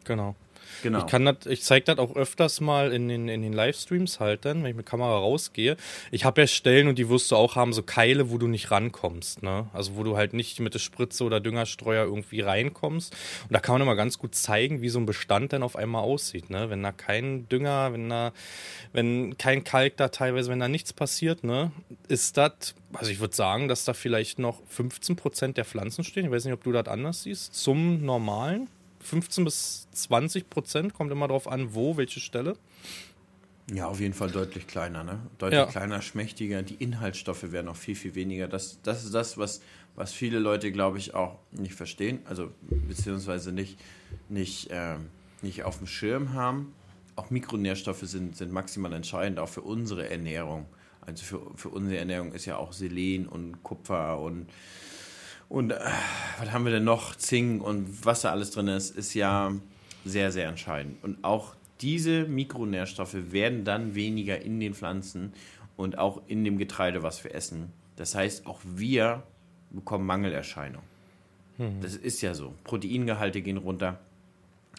Genau. 0.03 0.35
Genau. 0.83 1.05
Ich 1.05 1.45
ich 1.45 1.63
zeige 1.63 1.85
das 1.85 1.97
auch 1.97 2.15
öfters 2.15 2.61
mal 2.61 2.91
in 2.93 3.07
den, 3.07 3.27
in 3.29 3.41
den 3.41 3.53
Livestreams 3.53 4.19
halt 4.19 4.45
dann, 4.45 4.63
wenn 4.63 4.71
ich 4.71 4.75
mit 4.75 4.85
Kamera 4.85 5.17
rausgehe. 5.17 5.77
Ich 6.11 6.25
habe 6.25 6.41
ja 6.41 6.47
Stellen 6.47 6.87
und 6.87 6.97
die 6.97 7.09
wirst 7.09 7.31
du 7.31 7.35
auch 7.35 7.55
haben, 7.55 7.73
so 7.73 7.83
Keile, 7.83 8.29
wo 8.29 8.37
du 8.37 8.47
nicht 8.47 8.71
rankommst, 8.71 9.43
ne? 9.43 9.67
Also 9.73 9.95
wo 9.95 10.03
du 10.03 10.17
halt 10.17 10.33
nicht 10.33 10.59
mit 10.59 10.73
der 10.73 10.79
Spritze 10.79 11.23
oder 11.23 11.39
Düngerstreuer 11.39 12.05
irgendwie 12.05 12.41
reinkommst. 12.41 13.13
Und 13.43 13.53
da 13.53 13.59
kann 13.59 13.73
man 13.73 13.81
immer 13.81 13.95
ganz 13.95 14.17
gut 14.17 14.35
zeigen, 14.35 14.81
wie 14.81 14.89
so 14.89 14.99
ein 14.99 15.05
Bestand 15.05 15.53
dann 15.53 15.63
auf 15.63 15.75
einmal 15.75 16.03
aussieht, 16.03 16.49
ne? 16.49 16.69
Wenn 16.69 16.83
da 16.83 16.91
kein 16.91 17.47
Dünger, 17.49 17.93
wenn 17.93 18.09
da, 18.09 18.33
wenn 18.93 19.37
kein 19.37 19.63
Kalk 19.63 19.97
da 19.97 20.09
teilweise, 20.09 20.51
wenn 20.51 20.59
da 20.59 20.67
nichts 20.67 20.93
passiert, 20.93 21.43
ne? 21.43 21.71
Ist 22.07 22.37
das, 22.37 22.75
also 22.93 23.11
ich 23.11 23.19
würde 23.19 23.35
sagen, 23.35 23.67
dass 23.67 23.85
da 23.85 23.93
vielleicht 23.93 24.39
noch 24.39 24.61
15 24.67 25.15
Prozent 25.15 25.57
der 25.57 25.65
Pflanzen 25.65 26.03
stehen. 26.03 26.25
Ich 26.25 26.31
weiß 26.31 26.45
nicht, 26.45 26.53
ob 26.53 26.63
du 26.63 26.71
das 26.71 26.87
anders 26.87 27.23
siehst, 27.23 27.55
zum 27.55 28.05
normalen. 28.05 28.67
15 29.07 29.45
bis 29.45 29.87
20 29.91 30.49
Prozent, 30.49 30.93
kommt 30.93 31.11
immer 31.11 31.27
darauf 31.27 31.47
an, 31.47 31.73
wo, 31.73 31.97
welche 31.97 32.19
Stelle. 32.19 32.57
Ja, 33.73 33.87
auf 33.87 33.99
jeden 33.99 34.13
Fall 34.13 34.31
deutlich 34.31 34.67
kleiner, 34.67 35.03
ne? 35.03 35.19
Deutlich 35.39 35.59
ja. 35.59 35.65
kleiner, 35.65 36.01
schmächtiger. 36.01 36.61
Die 36.63 36.75
Inhaltsstoffe 36.75 37.51
werden 37.51 37.67
auch 37.67 37.75
viel, 37.75 37.95
viel 37.95 38.15
weniger. 38.15 38.47
Das, 38.47 38.79
das 38.81 39.03
ist 39.03 39.13
das, 39.13 39.37
was, 39.37 39.61
was 39.95 40.13
viele 40.13 40.39
Leute, 40.39 40.71
glaube 40.71 40.97
ich, 40.99 41.13
auch 41.13 41.39
nicht 41.51 41.73
verstehen, 41.73 42.19
also 42.25 42.51
beziehungsweise 42.61 43.51
nicht, 43.51 43.77
nicht, 44.29 44.71
äh, 44.71 44.95
nicht 45.41 45.63
auf 45.63 45.79
dem 45.79 45.87
Schirm 45.87 46.33
haben. 46.33 46.73
Auch 47.17 47.29
Mikronährstoffe 47.29 48.03
sind, 48.03 48.37
sind 48.37 48.53
maximal 48.53 48.93
entscheidend, 48.93 49.39
auch 49.39 49.49
für 49.49 49.61
unsere 49.61 50.09
Ernährung. 50.09 50.65
Also 51.01 51.23
für, 51.23 51.41
für 51.55 51.69
unsere 51.69 51.97
Ernährung 51.97 52.31
ist 52.33 52.45
ja 52.45 52.57
auch 52.57 52.71
Selen 52.71 53.27
und 53.27 53.63
Kupfer 53.63 54.19
und 54.19 54.47
und 55.49 55.71
äh, 55.71 55.79
was 56.39 56.51
haben 56.51 56.65
wir 56.65 56.71
denn 56.71 56.83
noch? 56.83 57.15
Zink 57.15 57.63
und 57.63 58.05
was 58.05 58.21
da 58.21 58.31
alles 58.31 58.51
drin 58.51 58.67
ist, 58.67 58.95
ist 58.95 59.13
ja 59.13 59.53
sehr, 60.05 60.31
sehr 60.31 60.47
entscheidend. 60.47 61.03
Und 61.03 61.23
auch 61.23 61.55
diese 61.81 62.25
Mikronährstoffe 62.25 63.31
werden 63.31 63.63
dann 63.63 63.95
weniger 63.95 64.41
in 64.41 64.59
den 64.59 64.73
Pflanzen 64.73 65.33
und 65.75 65.97
auch 65.97 66.21
in 66.27 66.43
dem 66.43 66.57
Getreide, 66.57 67.03
was 67.03 67.23
wir 67.23 67.35
essen. 67.35 67.71
Das 67.95 68.15
heißt, 68.15 68.45
auch 68.45 68.59
wir 68.63 69.23
bekommen 69.71 70.05
Mangelerscheinungen. 70.05 70.85
Mhm. 71.57 71.81
Das 71.81 71.95
ist 71.95 72.21
ja 72.21 72.33
so. 72.33 72.53
Proteingehalte 72.63 73.41
gehen 73.41 73.57
runter, 73.57 73.99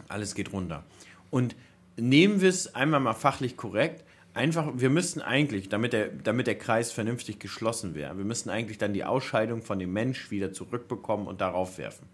alles 0.09 0.35
geht 0.35 0.53
runter. 0.53 0.85
Und 1.31 1.57
nehmen 1.97 2.41
wir 2.41 2.49
es 2.49 2.75
einmal 2.75 3.01
mal 3.01 3.15
fachlich 3.15 3.57
korrekt, 3.57 4.05
einfach, 4.39 4.73
wir 4.75 4.91
müssten 4.91 5.21
eigentlich, 5.21 5.69
damit 5.69 5.93
der, 5.93 6.09
damit 6.09 6.47
der 6.47 6.57
Kreis 6.57 6.91
vernünftig 6.93 7.39
geschlossen 7.39 7.95
wäre, 7.95 8.17
wir 8.17 8.25
müssten 8.25 8.49
eigentlich 8.51 8.79
dann 8.79 8.93
die 8.95 9.05
Ausscheidung 9.05 9.63
von 9.63 9.79
dem 9.79 9.93
Mensch 9.93 10.31
wieder 10.31 10.53
zurückbekommen 10.53 11.27
und 11.27 11.41
darauf 11.41 11.77
werfen. 11.77 12.07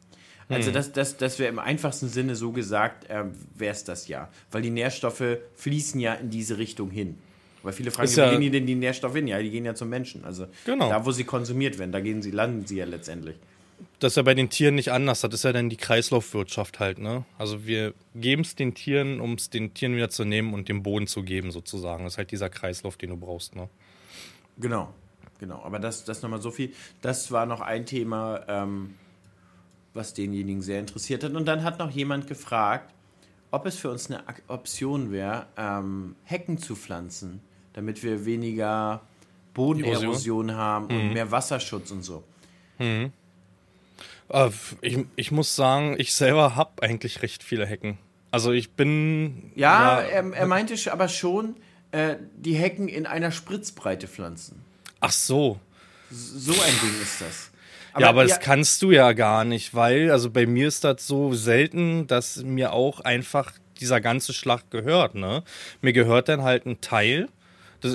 Also 0.49 0.69
hm. 0.69 0.75
das, 0.75 0.93
das, 0.93 1.17
das 1.17 1.39
wäre 1.39 1.49
im 1.49 1.59
einfachsten 1.59 2.09
Sinne 2.09 2.35
so 2.35 2.53
gesagt, 2.53 3.09
äh, 3.09 3.25
wäre 3.55 3.73
es 3.73 3.85
das 3.85 4.09
ja. 4.09 4.29
Weil 4.51 4.63
die 4.63 4.71
Nährstoffe 4.71 5.39
fließen 5.55 6.01
ja 6.01 6.15
in 6.15 6.31
diese 6.31 6.59
Richtung 6.59 6.91
hin. 6.91 7.17
Weil 7.63 7.73
viele 7.73 7.91
fragen, 7.91 8.11
ja, 8.11 8.27
wo 8.27 8.31
gehen 8.33 8.41
die 8.43 8.51
denn 8.51 8.67
die 8.67 8.75
Nährstoffe 8.75 9.15
hin? 9.15 9.27
Ja, 9.27 9.39
die 9.39 9.51
gehen 9.51 9.65
ja 9.65 9.75
zum 9.75 9.89
Menschen. 9.89 10.25
Also 10.25 10.47
genau. 10.67 10.91
da, 10.91 11.07
wo 11.07 11.13
sie 11.13 11.25
konsumiert 11.25 11.79
werden, 11.79 11.93
da 11.93 12.01
gehen 12.01 12.21
sie, 12.21 12.31
landen 12.31 12.67
sie 12.67 12.77
ja 12.77 12.85
letztendlich 12.85 13.37
das 13.99 14.13
ist 14.13 14.17
ja 14.17 14.23
bei 14.23 14.35
den 14.35 14.51
Tieren 14.51 14.75
nicht 14.75 14.93
anders. 14.93 15.21
Das 15.21 15.33
ist 15.33 15.45
ja 15.45 15.53
dann 15.53 15.71
die 15.71 15.77
Kreislaufwirtschaft 15.77 16.81
halt, 16.81 16.99
ne? 16.99 17.25
Also 17.39 17.67
wir 17.67 17.95
geben 18.15 18.43
es 18.43 18.55
den 18.55 18.75
Tieren, 18.75 19.21
um 19.21 19.35
es 19.35 19.51
den 19.51 19.75
Tieren 19.75 19.97
wieder 19.97 20.11
zu 20.11 20.25
nehmen 20.25 20.55
und 20.55 20.69
dem 20.69 20.83
Boden 20.83 21.07
zu 21.07 21.23
geben, 21.23 21.51
sozusagen. 21.51 22.05
Das 22.05 22.15
ist 22.15 22.19
halt 22.19 22.31
dieser 22.31 22.51
Kreislauf, 22.51 22.97
den 22.97 23.11
du 23.11 23.17
brauchst, 23.17 23.55
ne? 23.57 23.69
Genau, 24.59 24.93
genau. 25.39 25.63
Aber 25.63 25.79
das, 25.79 26.05
das 26.05 26.23
nochmal 26.23 26.41
so 26.41 26.51
viel. 26.51 26.73
Das 27.01 27.33
war 27.33 27.47
noch 27.47 27.61
ein 27.61 27.87
Thema, 27.87 28.45
ähm, 28.49 28.95
was 29.95 30.15
denjenigen 30.15 30.63
sehr 30.63 30.81
interessiert 30.81 31.25
hat. 31.25 31.33
Und 31.33 31.47
dann 31.47 31.63
hat 31.63 31.79
noch 31.79 31.91
jemand 31.91 32.27
gefragt, 32.27 32.93
ob 33.51 33.67
es 33.67 33.77
für 33.77 33.91
uns 33.91 34.11
eine 34.11 34.23
Option 34.49 35.13
wäre, 35.13 35.47
ähm, 35.57 36.17
Hecken 36.25 36.59
zu 36.59 36.75
pflanzen, 36.75 37.41
damit 37.73 38.03
wir 38.03 38.27
weniger 38.27 39.03
Bodenerosion 39.55 40.55
haben 40.55 40.87
und 40.87 41.09
mhm. 41.09 41.13
mehr 41.13 41.31
Wasserschutz 41.31 41.91
und 41.93 42.03
so. 42.03 42.25
Mhm. 42.79 43.13
Äh, 44.29 44.51
ich, 44.81 44.99
ich 45.17 45.31
muss 45.31 45.57
sagen, 45.57 45.97
ich 45.99 46.15
selber 46.15 46.57
habe 46.57 46.83
eigentlich 46.83 47.23
recht 47.23 47.43
viele 47.43 47.67
Hecken. 47.67 47.99
Also 48.31 48.53
ich 48.53 48.73
bin. 48.73 49.53
Ja, 49.55 50.01
ja 50.01 50.09
er, 50.09 50.33
er, 50.33 50.47
meinte 50.47 50.75
aber 50.93 51.09
schon, 51.09 51.57
äh, 51.93 52.17
die 52.37 52.55
Hecken 52.55 52.89
in 52.89 53.07
einer 53.07 53.31
Spritzbreite 53.31 54.09
pflanzen. 54.09 54.65
Ach 55.01 55.13
so. 55.13 55.61
So 56.11 56.53
ein 56.53 56.75
Ding 56.83 57.03
ist 57.03 57.21
das. 57.21 57.51
Aber, 57.93 58.03
ja, 58.03 58.09
aber 58.09 58.27
das 58.27 58.41
kannst 58.41 58.83
du 58.83 58.91
ja 58.91 59.13
gar 59.13 59.45
nicht, 59.45 59.73
weil, 59.73 60.11
also 60.11 60.31
bei 60.31 60.47
mir 60.47 60.67
ist 60.67 60.83
das 60.83 61.07
so 61.07 61.33
selten, 61.33 62.09
dass 62.09 62.39
mir 62.39 62.73
auch 62.73 63.01
einfach 63.01 63.53
dieser 63.79 64.01
ganze 64.01 64.33
Schlag 64.33 64.69
gehört, 64.71 65.15
ne? 65.15 65.45
Mir 65.81 65.93
gehört 65.93 66.29
dann 66.29 66.43
halt 66.43 66.67
ein 66.67 66.81
Teil 66.81 67.29
Das, 67.85 67.93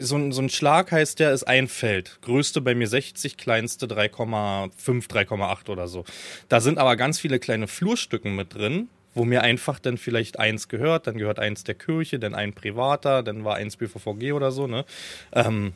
so, 0.00 0.16
ein, 0.16 0.32
so 0.32 0.42
ein 0.42 0.48
Schlag 0.48 0.90
heißt 0.90 1.20
der, 1.20 1.30
ist 1.30 1.44
ein 1.44 1.68
Feld. 1.68 2.18
Größte 2.22 2.60
bei 2.60 2.74
mir 2.74 2.88
60, 2.88 3.36
kleinste 3.36 3.86
3,5, 3.86 4.72
3,8 5.08 5.70
oder 5.70 5.86
so. 5.86 6.04
Da 6.48 6.60
sind 6.60 6.78
aber 6.78 6.96
ganz 6.96 7.20
viele 7.20 7.38
kleine 7.38 7.68
Flurstücken 7.68 8.34
mit 8.34 8.54
drin, 8.54 8.88
wo 9.14 9.24
mir 9.24 9.42
einfach 9.42 9.78
dann 9.78 9.98
vielleicht 9.98 10.40
eins 10.40 10.66
gehört, 10.66 11.06
dann 11.06 11.16
gehört 11.16 11.38
eins 11.38 11.62
der 11.62 11.76
Kirche, 11.76 12.18
dann 12.18 12.34
ein 12.34 12.54
privater, 12.54 13.22
dann 13.22 13.44
war 13.44 13.54
eins 13.54 13.76
BVVG 13.76 14.32
oder 14.32 14.50
so, 14.50 14.66
ne? 14.66 14.84
Ähm, 15.32 15.74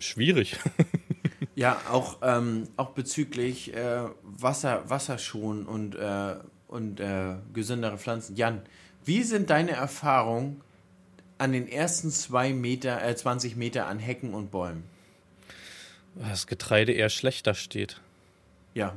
schwierig. 0.00 0.56
ja, 1.54 1.80
auch, 1.92 2.18
ähm, 2.22 2.66
auch 2.76 2.90
bezüglich 2.90 3.72
äh, 3.72 4.00
Wasser, 4.24 4.82
Wasserschon 4.90 5.64
und, 5.64 5.94
äh, 5.94 6.34
und 6.66 6.98
äh, 6.98 7.36
gesündere 7.52 7.98
Pflanzen. 7.98 8.34
Jan, 8.34 8.62
wie 9.04 9.22
sind 9.22 9.50
deine 9.50 9.72
Erfahrungen 9.72 10.60
an 11.38 11.52
den 11.52 11.68
ersten 11.68 12.10
zwei 12.10 12.52
Meter, 12.52 13.02
äh, 13.04 13.14
20 13.14 13.56
Meter 13.56 13.86
an 13.86 13.98
Hecken 13.98 14.34
und 14.34 14.50
Bäumen? 14.50 14.84
Das 16.14 16.46
Getreide 16.46 16.92
eher 16.92 17.08
schlechter 17.08 17.54
steht. 17.54 18.00
Ja, 18.74 18.94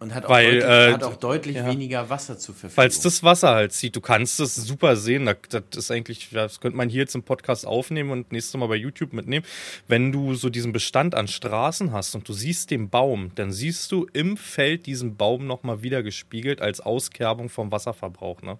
und 0.00 0.14
hat 0.14 0.26
auch, 0.26 0.30
Weil, 0.30 0.60
deutlich, 0.60 0.70
äh, 0.70 0.92
hat 0.92 1.02
auch 1.02 1.16
deutlich 1.16 1.56
ja. 1.56 1.66
weniger 1.66 2.08
Wasser 2.08 2.38
zur 2.38 2.54
Verfügung. 2.54 2.76
Weil 2.76 2.88
es 2.88 3.00
das 3.00 3.24
Wasser 3.24 3.48
halt 3.48 3.72
zieht. 3.72 3.96
Du 3.96 4.00
kannst 4.00 4.38
es 4.38 4.54
super 4.54 4.94
sehen. 4.96 5.26
Das, 5.26 5.36
das 5.50 5.62
ist 5.76 5.90
eigentlich, 5.90 6.28
das 6.30 6.60
könnte 6.60 6.76
man 6.76 6.88
hier 6.88 7.00
jetzt 7.00 7.16
im 7.16 7.24
Podcast 7.24 7.66
aufnehmen 7.66 8.10
und 8.10 8.30
nächstes 8.30 8.58
Mal 8.58 8.68
bei 8.68 8.76
YouTube 8.76 9.12
mitnehmen. 9.12 9.44
Wenn 9.88 10.12
du 10.12 10.34
so 10.34 10.50
diesen 10.50 10.72
Bestand 10.72 11.16
an 11.16 11.26
Straßen 11.26 11.92
hast 11.92 12.14
und 12.14 12.28
du 12.28 12.32
siehst 12.32 12.70
den 12.70 12.90
Baum, 12.90 13.32
dann 13.34 13.50
siehst 13.50 13.90
du 13.90 14.06
im 14.12 14.36
Feld 14.36 14.86
diesen 14.86 15.16
Baum 15.16 15.48
nochmal 15.48 15.82
wieder 15.82 16.04
gespiegelt 16.04 16.62
als 16.62 16.80
Auskerbung 16.80 17.48
vom 17.48 17.72
Wasserverbrauch. 17.72 18.42
Ne? 18.42 18.58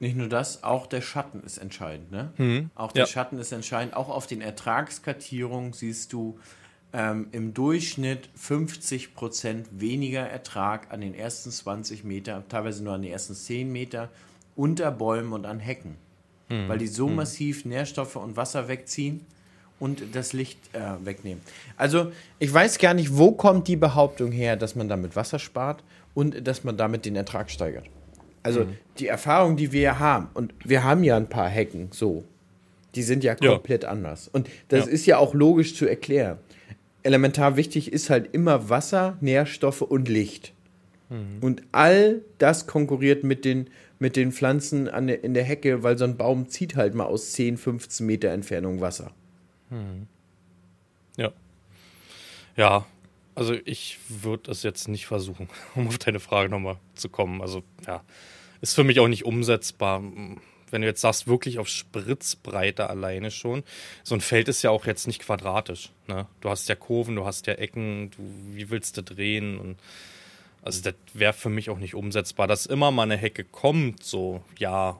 Nicht 0.00 0.16
nur 0.16 0.28
das, 0.28 0.62
auch 0.62 0.86
der 0.86 1.00
Schatten 1.00 1.42
ist 1.42 1.58
entscheidend. 1.58 2.12
Ne? 2.12 2.32
Mhm. 2.36 2.70
Auch 2.74 2.92
der 2.92 3.04
Ja. 3.04 3.06
Schatten 3.06 3.38
ist 3.38 3.52
entscheidend. 3.52 3.94
Auch 3.94 4.08
auf 4.08 4.26
den 4.26 4.40
Ertragskartierungen 4.40 5.72
siehst 5.72 6.12
du 6.12 6.38
ähm, 6.92 7.28
im 7.32 7.52
Durchschnitt 7.52 8.30
50 8.36 9.14
Prozent 9.14 9.66
weniger 9.72 10.20
Ertrag 10.20 10.92
an 10.92 11.00
den 11.00 11.14
ersten 11.14 11.50
20 11.50 12.04
Meter, 12.04 12.44
teilweise 12.48 12.82
nur 12.84 12.94
an 12.94 13.02
den 13.02 13.10
ersten 13.12 13.34
10 13.34 13.70
Meter, 13.70 14.08
unter 14.56 14.90
Bäumen 14.90 15.32
und 15.32 15.46
an 15.46 15.58
Hecken. 15.58 15.96
Weil 16.50 16.78
die 16.78 16.86
so 16.86 17.08
massiv 17.08 17.66
Nährstoffe 17.66 18.16
und 18.16 18.38
Wasser 18.38 18.68
wegziehen 18.68 19.26
und 19.78 20.02
das 20.14 20.32
Licht 20.32 20.58
äh, 20.72 20.80
wegnehmen. 21.04 21.42
Also 21.76 22.10
ich 22.38 22.50
weiß 22.50 22.78
gar 22.78 22.94
nicht, 22.94 23.18
wo 23.18 23.32
kommt 23.32 23.68
die 23.68 23.76
Behauptung 23.76 24.32
her, 24.32 24.56
dass 24.56 24.74
man 24.74 24.88
damit 24.88 25.14
Wasser 25.14 25.38
spart 25.38 25.84
und 26.14 26.46
dass 26.46 26.64
man 26.64 26.78
damit 26.78 27.04
den 27.04 27.16
Ertrag 27.16 27.50
steigert. 27.50 27.84
Also 28.42 28.66
die 28.98 29.06
Erfahrung, 29.06 29.56
die 29.56 29.72
wir 29.72 29.98
haben, 29.98 30.28
und 30.34 30.52
wir 30.64 30.84
haben 30.84 31.04
ja 31.04 31.16
ein 31.16 31.28
paar 31.28 31.48
Hecken 31.48 31.88
so, 31.92 32.24
die 32.94 33.02
sind 33.02 33.22
ja 33.24 33.36
Ja. 33.40 33.52
komplett 33.52 33.84
anders. 33.84 34.28
Und 34.28 34.48
das 34.68 34.86
Ja. 34.86 34.92
ist 34.92 35.06
ja 35.06 35.18
auch 35.18 35.34
logisch 35.34 35.74
zu 35.74 35.86
erklären. 35.86 36.38
Elementar 37.02 37.56
wichtig 37.56 37.92
ist 37.92 38.10
halt 38.10 38.30
immer 38.34 38.68
Wasser, 38.70 39.16
Nährstoffe 39.20 39.82
und 39.82 40.08
Licht. 40.08 40.52
Und 41.40 41.62
all 41.72 42.20
das 42.36 42.66
konkurriert 42.66 43.24
mit 43.24 43.46
den, 43.46 43.68
mit 43.98 44.14
den 44.14 44.30
Pflanzen 44.30 44.88
an 44.90 45.08
in 45.08 45.32
der 45.32 45.42
Hecke, 45.44 45.82
weil 45.82 45.96
so 45.96 46.04
ein 46.04 46.18
Baum 46.18 46.50
zieht 46.50 46.76
halt 46.76 46.94
mal 46.94 47.06
aus 47.06 47.32
10, 47.32 47.56
15 47.56 48.04
Meter 48.04 48.28
Entfernung 48.28 48.82
Wasser. 48.82 49.10
Ja. 51.16 51.32
Ja, 52.56 52.84
also 53.38 53.54
ich 53.64 53.98
würde 54.08 54.50
es 54.50 54.64
jetzt 54.64 54.88
nicht 54.88 55.06
versuchen, 55.06 55.48
um 55.76 55.86
auf 55.86 55.98
deine 55.98 56.18
Frage 56.18 56.50
nochmal 56.50 56.76
zu 56.94 57.08
kommen. 57.08 57.40
Also 57.40 57.62
ja, 57.86 58.02
ist 58.60 58.74
für 58.74 58.82
mich 58.82 58.98
auch 58.98 59.06
nicht 59.06 59.24
umsetzbar. 59.24 60.02
Wenn 60.70 60.82
du 60.82 60.88
jetzt 60.88 61.00
sagst, 61.00 61.28
wirklich 61.28 61.60
auf 61.60 61.68
Spritzbreite 61.68 62.90
alleine 62.90 63.30
schon, 63.30 63.62
so 64.02 64.16
ein 64.16 64.20
Feld 64.20 64.48
ist 64.48 64.62
ja 64.62 64.70
auch 64.70 64.86
jetzt 64.86 65.06
nicht 65.06 65.22
quadratisch. 65.22 65.90
Ne? 66.08 66.26
Du 66.40 66.50
hast 66.50 66.68
ja 66.68 66.74
Kurven, 66.74 67.14
du 67.14 67.24
hast 67.24 67.46
ja 67.46 67.54
Ecken, 67.54 68.10
du, 68.10 68.56
wie 68.56 68.70
willst 68.70 68.96
du 68.96 69.02
drehen? 69.02 69.58
Und 69.58 69.78
also 70.62 70.82
das 70.82 70.94
wäre 71.14 71.32
für 71.32 71.48
mich 71.48 71.70
auch 71.70 71.78
nicht 71.78 71.94
umsetzbar. 71.94 72.48
Dass 72.48 72.66
immer 72.66 72.90
mal 72.90 73.04
eine 73.04 73.16
Hecke 73.16 73.44
kommt, 73.44 74.02
so, 74.02 74.42
ja, 74.58 74.98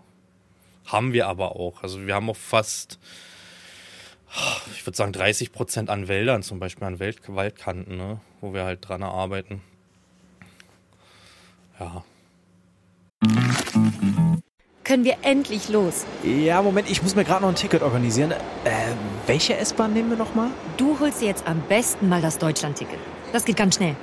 haben 0.87 1.13
wir 1.13 1.27
aber 1.27 1.57
auch. 1.57 1.83
Also 1.83 2.07
wir 2.07 2.15
haben 2.15 2.31
auch 2.31 2.37
fast 2.37 3.01
ich 4.73 4.87
würde 4.87 4.97
sagen 4.97 5.13
30 5.13 5.53
Prozent 5.53 5.91
an 5.91 6.09
Wäldern, 6.09 6.43
zum 6.43 6.59
Beispiel 6.59 6.87
an 6.87 7.01
Wald 7.01 7.21
Waldkanten, 7.29 7.97
ne? 7.97 8.21
wo 8.41 8.53
wir 8.53 8.65
halt 8.65 8.87
dran 8.87 9.03
arbeiten. 9.03 9.63
Ja. 11.81 12.05
Können 14.85 15.05
wir 15.05 15.17
endlich 15.23 15.69
los? 15.69 16.07
Ja, 16.23 16.63
Moment, 16.63 16.91
ich 16.91 17.03
muss 17.03 17.15
mir 17.15 17.25
gerade 17.25 17.43
noch 17.43 17.51
ein 17.51 17.55
Ticket 17.55 17.83
organisieren. 17.83 18.31
Äh, 18.31 18.37
welche 19.27 19.55
S-Bahn 19.57 19.93
nehmen 19.93 20.11
wir 20.11 20.17
nochmal? 20.17 20.49
Du 20.79 20.99
holst 20.99 21.21
dir 21.21 21.27
jetzt 21.27 21.47
am 21.47 21.61
besten 21.69 22.09
mal 22.09 22.23
das 22.23 22.39
Deutschlandticket. 22.39 22.99
Das 23.33 23.45
geht 23.45 23.57
ganz 23.57 23.77
schnell. 23.77 23.97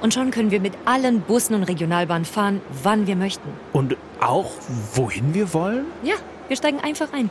Und 0.00 0.14
schon 0.14 0.30
können 0.30 0.52
wir 0.52 0.60
mit 0.60 0.74
allen 0.84 1.22
Bussen 1.22 1.54
und 1.54 1.64
Regionalbahnen 1.64 2.24
fahren, 2.24 2.60
wann 2.84 3.08
wir 3.08 3.16
möchten. 3.16 3.48
Und 3.72 3.96
auch, 4.20 4.52
wohin 4.94 5.34
wir 5.34 5.52
wollen? 5.52 5.86
Ja, 6.04 6.14
wir 6.46 6.56
steigen 6.56 6.78
einfach 6.78 7.12
ein 7.12 7.30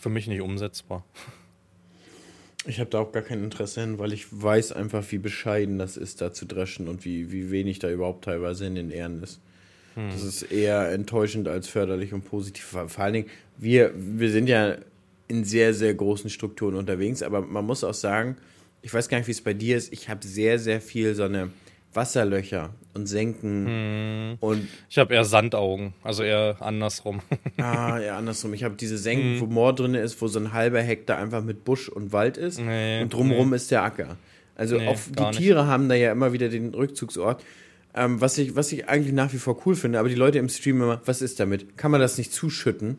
Für 0.00 0.08
mich 0.08 0.26
nicht 0.26 0.40
umsetzbar. 0.40 1.04
Ich 2.66 2.80
habe 2.80 2.90
da 2.90 2.98
auch 2.98 3.12
gar 3.12 3.22
kein 3.22 3.44
Interesse 3.44 3.82
hin, 3.82 3.98
weil 3.98 4.12
ich 4.12 4.26
weiß 4.30 4.72
einfach, 4.72 5.04
wie 5.10 5.18
bescheiden 5.18 5.78
das 5.78 5.96
ist, 5.96 6.20
da 6.20 6.32
zu 6.32 6.46
dreschen 6.46 6.88
und 6.88 7.04
wie, 7.04 7.30
wie 7.30 7.50
wenig 7.50 7.78
da 7.78 7.90
überhaupt 7.90 8.24
teilweise 8.24 8.66
in 8.66 8.74
den 8.74 8.90
Ehren 8.90 9.22
ist. 9.22 9.40
Das 9.96 10.22
ist 10.22 10.42
eher 10.42 10.90
enttäuschend 10.92 11.48
als 11.48 11.68
förderlich 11.68 12.12
und 12.12 12.24
positiv. 12.24 12.64
Vor 12.64 12.88
vor 12.88 13.04
allen 13.04 13.14
Dingen, 13.14 13.30
wir, 13.58 13.92
wir 13.94 14.30
sind 14.30 14.48
ja 14.48 14.76
in 15.28 15.44
sehr, 15.44 15.74
sehr 15.74 15.92
großen 15.94 16.30
Strukturen 16.30 16.76
unterwegs, 16.76 17.22
aber 17.22 17.42
man 17.42 17.66
muss 17.66 17.84
auch 17.84 17.94
sagen, 17.94 18.36
ich 18.82 18.94
weiß 18.94 19.08
gar 19.08 19.18
nicht, 19.18 19.26
wie 19.26 19.32
es 19.32 19.42
bei 19.42 19.52
dir 19.52 19.76
ist, 19.76 19.92
ich 19.92 20.08
habe 20.08 20.26
sehr, 20.26 20.58
sehr 20.58 20.80
viel 20.80 21.14
so 21.14 21.24
eine 21.24 21.50
Wasserlöcher 21.92 22.70
und 22.94 23.06
Senken 23.06 24.36
und 24.40 24.68
Ich 24.88 24.98
habe 24.98 25.14
eher 25.14 25.24
Sandaugen, 25.24 25.92
also 26.02 26.22
eher 26.22 26.56
andersrum. 26.60 27.20
Ah, 27.58 27.98
ja, 28.04 28.16
andersrum. 28.16 28.54
Ich 28.54 28.64
habe 28.64 28.74
diese 28.76 28.98
Senken, 28.98 29.40
wo 29.40 29.46
Moor 29.46 29.74
drin 29.74 29.94
ist, 29.94 30.20
wo 30.20 30.28
so 30.28 30.38
ein 30.38 30.52
halber 30.52 30.80
Hektar 30.82 31.18
einfach 31.18 31.42
mit 31.42 31.64
Busch 31.64 31.88
und 31.88 32.12
Wald 32.12 32.36
ist. 32.36 32.60
Nee, 32.60 33.02
und 33.02 33.12
drumherum 33.12 33.52
ist 33.54 33.70
der 33.70 33.82
Acker. 33.82 34.16
Also 34.56 34.76
Nee, 34.76 34.88
auch 34.88 34.98
die. 35.32 35.36
Tiere 35.38 35.66
haben 35.66 35.88
da 35.88 35.94
ja 35.94 36.12
immer 36.12 36.32
wieder 36.32 36.48
den 36.48 36.74
Rückzugsort. 36.74 37.42
Ähm, 37.94 38.20
was, 38.20 38.38
ich, 38.38 38.54
was 38.54 38.70
ich 38.72 38.88
eigentlich 38.88 39.14
nach 39.14 39.32
wie 39.32 39.38
vor 39.38 39.60
cool 39.66 39.74
finde, 39.74 39.98
aber 39.98 40.08
die 40.08 40.14
Leute 40.14 40.38
im 40.38 40.48
Stream 40.48 40.80
immer, 40.82 41.00
was 41.06 41.22
ist 41.22 41.40
damit? 41.40 41.76
Kann 41.76 41.90
man 41.90 42.00
das 42.00 42.18
nicht 42.18 42.32
zuschütten? 42.32 42.98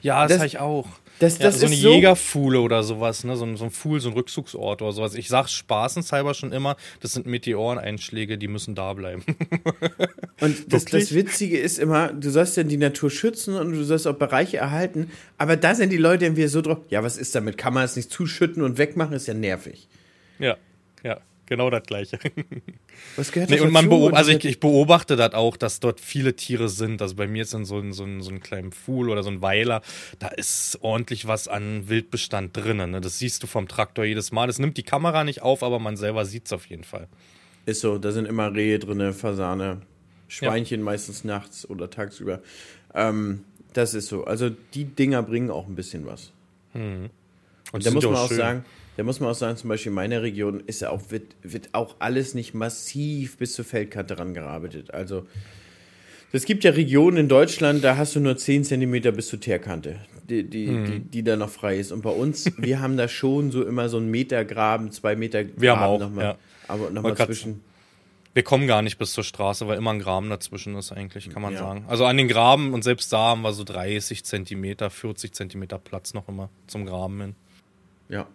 Ja, 0.00 0.22
das, 0.22 0.30
Das- 0.30 0.38
habe 0.38 0.46
ich 0.46 0.58
auch. 0.58 0.88
Das- 1.22 1.38
ja, 1.38 1.44
das 1.46 1.60
so 1.60 1.66
ist 1.66 1.72
eine 1.72 1.80
so- 1.80 1.92
Jägerfuhle 1.92 2.60
oder 2.60 2.82
sowas, 2.82 3.24
ne? 3.24 3.36
So 3.36 3.44
ein, 3.44 3.56
so 3.56 3.64
ein 3.64 3.70
Fuhl, 3.70 4.00
so 4.00 4.08
ein 4.10 4.14
Rückzugsort 4.14 4.82
oder 4.82 4.92
sowas. 4.92 5.14
Ich 5.14 5.28
sag 5.28 5.48
spaßenshalber 5.48 6.34
schon 6.34 6.52
immer, 6.52 6.76
das 7.00 7.12
sind 7.14 7.26
Meteoreneinschläge, 7.26 8.38
die 8.38 8.48
müssen 8.48 8.74
da 8.74 8.92
bleiben. 8.92 9.24
Und 10.40 10.72
das, 10.72 10.84
das 10.86 11.14
Witzige 11.14 11.58
ist 11.58 11.78
immer, 11.78 12.12
du 12.12 12.30
sollst 12.30 12.56
ja 12.56 12.64
die 12.64 12.76
Natur 12.76 13.10
schützen 13.10 13.54
und 13.54 13.72
du 13.72 13.84
sollst 13.84 14.06
auch 14.08 14.14
Bereiche 14.16 14.56
erhalten, 14.56 15.10
aber 15.38 15.56
da 15.56 15.74
sind 15.74 15.90
die 15.90 15.96
Leute 15.98 16.24
irgendwie 16.24 16.46
so 16.48 16.60
drauf, 16.62 16.78
ja, 16.90 17.02
was 17.04 17.16
ist 17.16 17.34
damit? 17.34 17.56
Kann 17.58 17.72
man 17.74 17.84
es 17.84 17.94
nicht 17.96 18.10
zuschütten 18.10 18.62
und 18.62 18.76
wegmachen? 18.78 19.14
Ist 19.14 19.28
ja 19.28 19.34
nervig. 19.34 19.86
ja, 20.38 20.56
ja, 21.04 21.20
genau 21.52 21.70
das 21.70 21.82
Gleiche. 21.84 22.18
Was 23.16 23.30
gehört 23.32 23.50
Nee, 23.50 23.60
und 23.60 23.70
man 23.72 23.84
dazu? 23.86 23.96
beob 23.98 24.14
also 24.14 24.32
das 24.32 24.38
ich, 24.44 24.50
ich 24.50 24.60
beobachte 24.60 25.16
das 25.16 25.34
auch, 25.34 25.56
dass 25.56 25.80
dort 25.80 26.00
viele 26.00 26.34
Tiere 26.34 26.68
sind. 26.68 27.00
Also 27.02 27.14
bei 27.16 27.26
mir 27.26 27.42
ist 27.42 27.54
dann 27.54 27.64
so 27.64 27.78
ein, 27.78 27.92
so 27.92 28.04
ein, 28.04 28.22
so 28.22 28.30
ein 28.30 28.40
kleiner 28.40 28.70
Pfuhl 28.70 29.10
oder 29.10 29.22
so 29.22 29.30
ein 29.30 29.42
Weiler, 29.42 29.82
da 30.18 30.28
ist 30.28 30.78
ordentlich 30.82 31.26
was 31.26 31.48
an 31.48 31.88
Wildbestand 31.88 32.56
drinnen. 32.56 32.90
Ne? 32.92 33.00
Das 33.00 33.18
siehst 33.18 33.42
du 33.42 33.46
vom 33.46 33.68
Traktor 33.68 34.04
jedes 34.04 34.32
Mal. 34.32 34.46
Das 34.46 34.58
nimmt 34.58 34.76
die 34.76 34.82
Kamera 34.82 35.24
nicht 35.24 35.42
auf, 35.42 35.62
aber 35.62 35.78
man 35.78 35.96
selber 35.96 36.24
sieht 36.24 36.46
es 36.46 36.52
auf 36.52 36.66
jeden 36.66 36.84
Fall. 36.84 37.08
Ist 37.66 37.80
so, 37.80 37.98
da 37.98 38.10
sind 38.12 38.26
immer 38.26 38.52
Rehe 38.54 38.78
drin, 38.78 39.12
Fasane, 39.12 39.82
Schweinchen 40.28 40.82
meistens 40.82 41.22
nachts 41.24 41.68
oder 41.68 41.90
tagsüber. 41.90 42.40
Ähm, 42.94 43.44
das 43.72 43.94
ist 43.94 44.08
so. 44.08 44.24
Also 44.24 44.50
die 44.74 44.84
Dinger 44.84 45.22
bringen 45.22 45.50
auch 45.50 45.66
ein 45.66 45.74
bisschen 45.74 46.06
was. 46.06 46.32
Und 46.74 47.10
Da 47.72 47.80
sind 47.80 47.94
muss 47.94 48.04
ja 48.04 48.10
man 48.10 48.18
auch 48.18 48.28
schön. 48.28 48.36
sagen, 48.36 48.64
da 49.02 49.06
muss 49.06 49.18
man 49.18 49.30
auch 49.30 49.34
sagen, 49.34 49.56
zum 49.56 49.68
Beispiel 49.68 49.90
in 49.90 49.96
meiner 49.96 50.22
Region 50.22 50.62
ist 50.64 50.80
ja 50.80 50.90
auch, 50.90 51.10
wird, 51.10 51.34
wird 51.42 51.70
auch 51.72 51.96
alles 51.98 52.34
nicht 52.34 52.54
massiv 52.54 53.36
bis 53.36 53.54
zur 53.54 53.64
Feldkante 53.64 54.16
rangearbeitet. 54.16 54.94
Also 54.94 55.26
es 56.30 56.44
gibt 56.44 56.62
ja 56.62 56.70
Regionen 56.70 57.16
in 57.16 57.28
Deutschland, 57.28 57.82
da 57.82 57.96
hast 57.96 58.14
du 58.14 58.20
nur 58.20 58.36
10 58.36 58.62
cm 58.62 58.92
bis 59.12 59.26
zur 59.26 59.40
Teerkante. 59.40 59.96
die, 60.28 60.44
die, 60.48 60.68
hm. 60.68 60.84
die, 60.84 61.00
die 61.00 61.24
da 61.24 61.34
noch 61.34 61.50
frei 61.50 61.78
ist. 61.78 61.90
Und 61.90 62.02
bei 62.02 62.10
uns, 62.10 62.48
wir 62.58 62.78
haben 62.78 62.96
da 62.96 63.08
schon 63.08 63.50
so 63.50 63.64
immer 63.64 63.88
so 63.88 63.96
einen 63.96 64.08
Meter 64.08 64.44
Graben, 64.44 64.92
zwei 64.92 65.16
Meter 65.16 65.42
Graben. 65.42 65.60
Wir 65.60 65.76
haben 65.76 65.82
auch, 65.82 65.98
nochmal, 65.98 66.24
ja. 66.24 66.36
Aber 66.68 66.90
nochmal 66.90 67.16
zwischen. 67.16 67.60
Wir 68.34 68.44
kommen 68.44 68.68
gar 68.68 68.82
nicht 68.82 68.98
bis 68.98 69.14
zur 69.14 69.24
Straße, 69.24 69.66
weil 69.66 69.78
immer 69.78 69.90
ein 69.90 69.98
Graben 69.98 70.30
dazwischen 70.30 70.76
ist 70.76 70.92
eigentlich, 70.92 71.28
kann 71.28 71.42
man 71.42 71.54
ja. 71.54 71.58
sagen. 71.58 71.86
Also 71.88 72.04
an 72.04 72.16
den 72.16 72.28
Graben 72.28 72.72
und 72.72 72.84
selbst 72.84 73.12
da 73.12 73.30
haben 73.30 73.42
wir 73.42 73.52
so 73.52 73.64
30 73.64 74.22
Zentimeter, 74.24 74.90
40 74.90 75.34
Zentimeter 75.34 75.78
Platz 75.78 76.14
noch 76.14 76.28
immer 76.28 76.50
zum 76.68 76.86
Graben 76.86 77.20
hin. 77.20 77.34
Ja. 78.08 78.28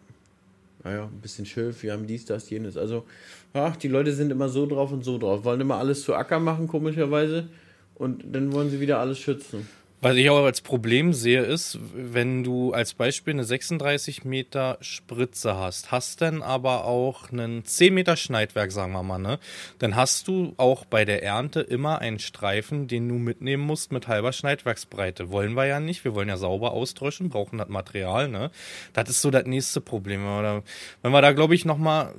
Naja, 0.87 1.03
ein 1.03 1.19
bisschen 1.19 1.45
Schilf, 1.45 1.83
wir 1.83 1.91
haben 1.91 2.07
dies, 2.07 2.23
das, 2.23 2.49
jenes. 2.49 2.77
Also, 2.77 3.05
ach, 3.51 3.75
die 3.75 3.89
Leute 3.89 4.13
sind 4.13 4.31
immer 4.31 4.47
so 4.47 4.65
drauf 4.65 4.93
und 4.93 5.03
so 5.03 5.17
drauf. 5.17 5.43
Wollen 5.43 5.59
immer 5.59 5.75
alles 5.75 6.03
zu 6.03 6.15
Acker 6.15 6.39
machen, 6.39 6.69
komischerweise. 6.69 7.49
Und 7.95 8.23
dann 8.33 8.53
wollen 8.53 8.69
sie 8.69 8.79
wieder 8.79 8.99
alles 8.99 9.19
schützen. 9.19 9.67
Was 9.99 10.15
ich 10.15 10.29
auch 10.29 10.45
als 10.45 10.61
Problem 10.61 11.11
sehe, 11.11 11.41
ist, 11.41 11.79
wenn 11.95 12.43
du 12.43 12.71
als 12.71 12.93
Beispiel 12.93 13.33
eine 13.33 13.43
36 13.43 14.25
Meter 14.25 14.77
Spritze 14.79 15.57
hast, 15.57 15.91
hast 15.91 16.21
dann 16.21 16.43
aber 16.43 16.85
auch 16.85 17.31
einen 17.31 17.65
10 17.65 17.95
Meter 17.95 18.15
Schneidwerk, 18.15 18.71
sagen 18.71 18.91
wir 18.91 19.01
mal, 19.01 19.17
ne? 19.17 19.39
Dann 19.79 19.95
hast 19.95 20.27
du 20.27 20.53
auch 20.57 20.85
bei 20.85 21.03
der 21.03 21.23
Ernte 21.23 21.61
immer 21.61 21.97
einen 21.97 22.19
Streifen, 22.19 22.87
den 22.87 23.09
du 23.09 23.15
mitnehmen 23.15 23.63
musst 23.65 23.91
mit 23.91 24.07
halber 24.07 24.33
Schneidwerksbreite. 24.33 25.31
Wollen 25.31 25.55
wir 25.55 25.65
ja 25.65 25.79
nicht. 25.79 26.05
Wir 26.05 26.13
wollen 26.13 26.29
ja 26.29 26.37
sauber 26.37 26.73
ausdröschen, 26.73 27.29
brauchen 27.29 27.57
das 27.57 27.69
Material, 27.69 28.27
ne? 28.27 28.51
Das 28.93 29.09
ist 29.09 29.21
so 29.23 29.31
das 29.31 29.47
nächste 29.47 29.81
Problem. 29.81 30.27
Oder 30.27 30.61
wenn 31.01 31.11
wir 31.11 31.23
da, 31.23 31.31
glaube 31.31 31.55
ich, 31.55 31.65
nochmal 31.65 32.13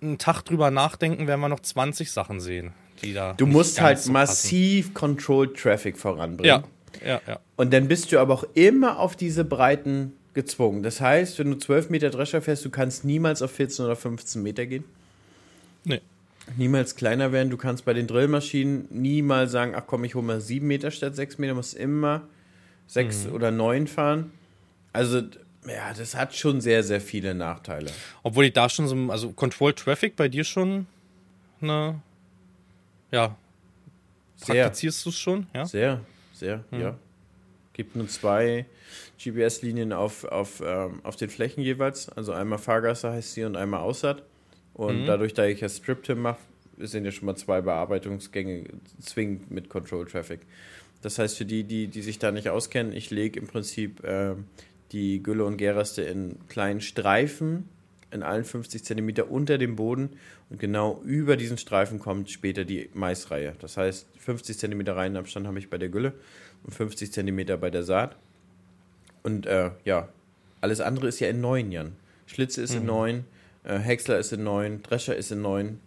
einen 0.00 0.16
Tag 0.16 0.44
drüber 0.44 0.70
nachdenken, 0.70 1.26
werden 1.26 1.40
wir 1.40 1.50
noch 1.50 1.60
20 1.60 2.10
Sachen 2.10 2.40
sehen, 2.40 2.72
die 3.02 3.12
da. 3.12 3.34
Du 3.34 3.44
musst 3.44 3.82
halt 3.82 3.98
so 3.98 4.12
massiv 4.12 4.94
Controlled 4.94 5.58
Traffic 5.58 5.98
voranbringen. 5.98 6.62
Ja. 6.62 6.68
Ja, 7.04 7.20
ja. 7.26 7.40
Und 7.56 7.72
dann 7.72 7.88
bist 7.88 8.12
du 8.12 8.18
aber 8.18 8.34
auch 8.34 8.44
immer 8.54 8.98
auf 8.98 9.16
diese 9.16 9.44
Breiten 9.44 10.12
gezwungen. 10.34 10.82
Das 10.82 11.00
heißt, 11.00 11.38
wenn 11.38 11.50
du 11.50 11.58
12 11.58 11.90
Meter 11.90 12.10
Drescher 12.10 12.40
fährst, 12.40 12.64
du 12.64 12.70
kannst 12.70 13.04
niemals 13.04 13.42
auf 13.42 13.50
14 13.50 13.84
oder 13.84 13.96
15 13.96 14.42
Meter 14.42 14.66
gehen. 14.66 14.84
Nee. 15.84 16.00
Niemals 16.56 16.94
kleiner 16.96 17.32
werden. 17.32 17.50
Du 17.50 17.56
kannst 17.56 17.84
bei 17.84 17.92
den 17.92 18.06
Drillmaschinen 18.06 18.86
niemals 18.90 19.52
sagen, 19.52 19.74
ach 19.74 19.82
komm, 19.86 20.04
ich 20.04 20.14
hole 20.14 20.24
mal 20.24 20.40
7 20.40 20.66
Meter 20.66 20.90
statt 20.90 21.16
6 21.16 21.38
Meter. 21.38 21.52
Du 21.52 21.56
musst 21.56 21.74
immer 21.74 22.22
6 22.86 23.26
mhm. 23.26 23.32
oder 23.32 23.50
9 23.50 23.86
fahren. 23.86 24.32
Also, 24.92 25.22
ja, 25.66 25.92
das 25.96 26.14
hat 26.14 26.34
schon 26.34 26.60
sehr, 26.60 26.82
sehr 26.82 27.00
viele 27.00 27.34
Nachteile. 27.34 27.90
Obwohl 28.22 28.46
ich 28.46 28.52
da 28.52 28.68
schon 28.68 28.88
so, 28.88 29.12
also 29.12 29.32
Control 29.32 29.74
Traffic 29.74 30.16
bei 30.16 30.28
dir 30.28 30.44
schon 30.44 30.86
eine, 31.60 32.00
ja, 33.10 33.36
praktizierst 34.40 35.04
du 35.04 35.10
es 35.10 35.18
schon? 35.18 35.46
Ja? 35.52 35.66
Sehr 35.66 36.00
sehr, 36.38 36.64
mhm. 36.70 36.80
ja. 36.80 36.98
Gibt 37.72 37.94
nur 37.94 38.08
zwei 38.08 38.66
GPS-Linien 39.22 39.92
auf, 39.92 40.24
auf, 40.24 40.60
ähm, 40.64 41.00
auf 41.04 41.14
den 41.14 41.30
Flächen 41.30 41.62
jeweils. 41.62 42.08
Also 42.08 42.32
einmal 42.32 42.58
Fahrgasse 42.58 43.12
heißt 43.12 43.34
sie 43.34 43.44
und 43.44 43.56
einmal 43.56 43.80
Aussat. 43.80 44.24
Und 44.74 45.02
mhm. 45.02 45.06
dadurch, 45.06 45.34
da 45.34 45.44
ich 45.44 45.60
ja 45.60 45.68
Strip-Tim 45.68 46.20
mache, 46.20 46.40
sind 46.78 47.04
ja 47.04 47.12
schon 47.12 47.26
mal 47.26 47.36
zwei 47.36 47.60
Bearbeitungsgänge 47.60 48.64
zwingend 49.00 49.50
mit 49.50 49.68
Control 49.68 50.06
Traffic. 50.06 50.40
Das 51.02 51.18
heißt, 51.18 51.36
für 51.36 51.44
die, 51.44 51.64
die, 51.64 51.86
die 51.86 52.02
sich 52.02 52.18
da 52.18 52.32
nicht 52.32 52.48
auskennen, 52.48 52.92
ich 52.92 53.10
lege 53.10 53.38
im 53.38 53.46
Prinzip 53.46 54.02
äh, 54.04 54.34
die 54.92 55.22
Gülle 55.22 55.44
und 55.44 55.56
Geraste 55.56 56.02
in 56.02 56.36
kleinen 56.48 56.80
Streifen 56.80 57.68
in 58.10 58.22
allen 58.22 58.44
50 58.44 58.84
Zentimeter 58.84 59.30
unter 59.30 59.58
dem 59.58 59.76
Boden 59.76 60.10
und 60.50 60.58
genau 60.58 61.00
über 61.04 61.36
diesen 61.36 61.58
Streifen 61.58 61.98
kommt 61.98 62.30
später 62.30 62.64
die 62.64 62.88
Maisreihe. 62.94 63.54
Das 63.60 63.76
heißt, 63.76 64.06
50 64.18 64.58
Zentimeter 64.58 64.96
Reihenabstand 64.96 65.46
habe 65.46 65.58
ich 65.58 65.70
bei 65.70 65.78
der 65.78 65.88
Gülle 65.88 66.14
und 66.64 66.74
50 66.74 67.12
Zentimeter 67.12 67.56
bei 67.56 67.70
der 67.70 67.82
Saat. 67.82 68.16
Und 69.22 69.46
äh, 69.46 69.70
ja, 69.84 70.08
alles 70.60 70.80
andere 70.80 71.08
ist 71.08 71.20
ja 71.20 71.28
in 71.28 71.40
9 71.40 71.70
Jahren. 71.70 71.96
Schlitze 72.26 72.62
ist 72.62 72.72
mhm. 72.72 72.80
in 72.80 72.86
9, 72.86 73.24
äh, 73.64 73.78
Häcksler 73.78 74.18
ist 74.18 74.32
in 74.32 74.44
9, 74.44 74.82
Drescher 74.82 75.16
ist 75.16 75.30
in 75.32 75.42
9, 75.42 75.80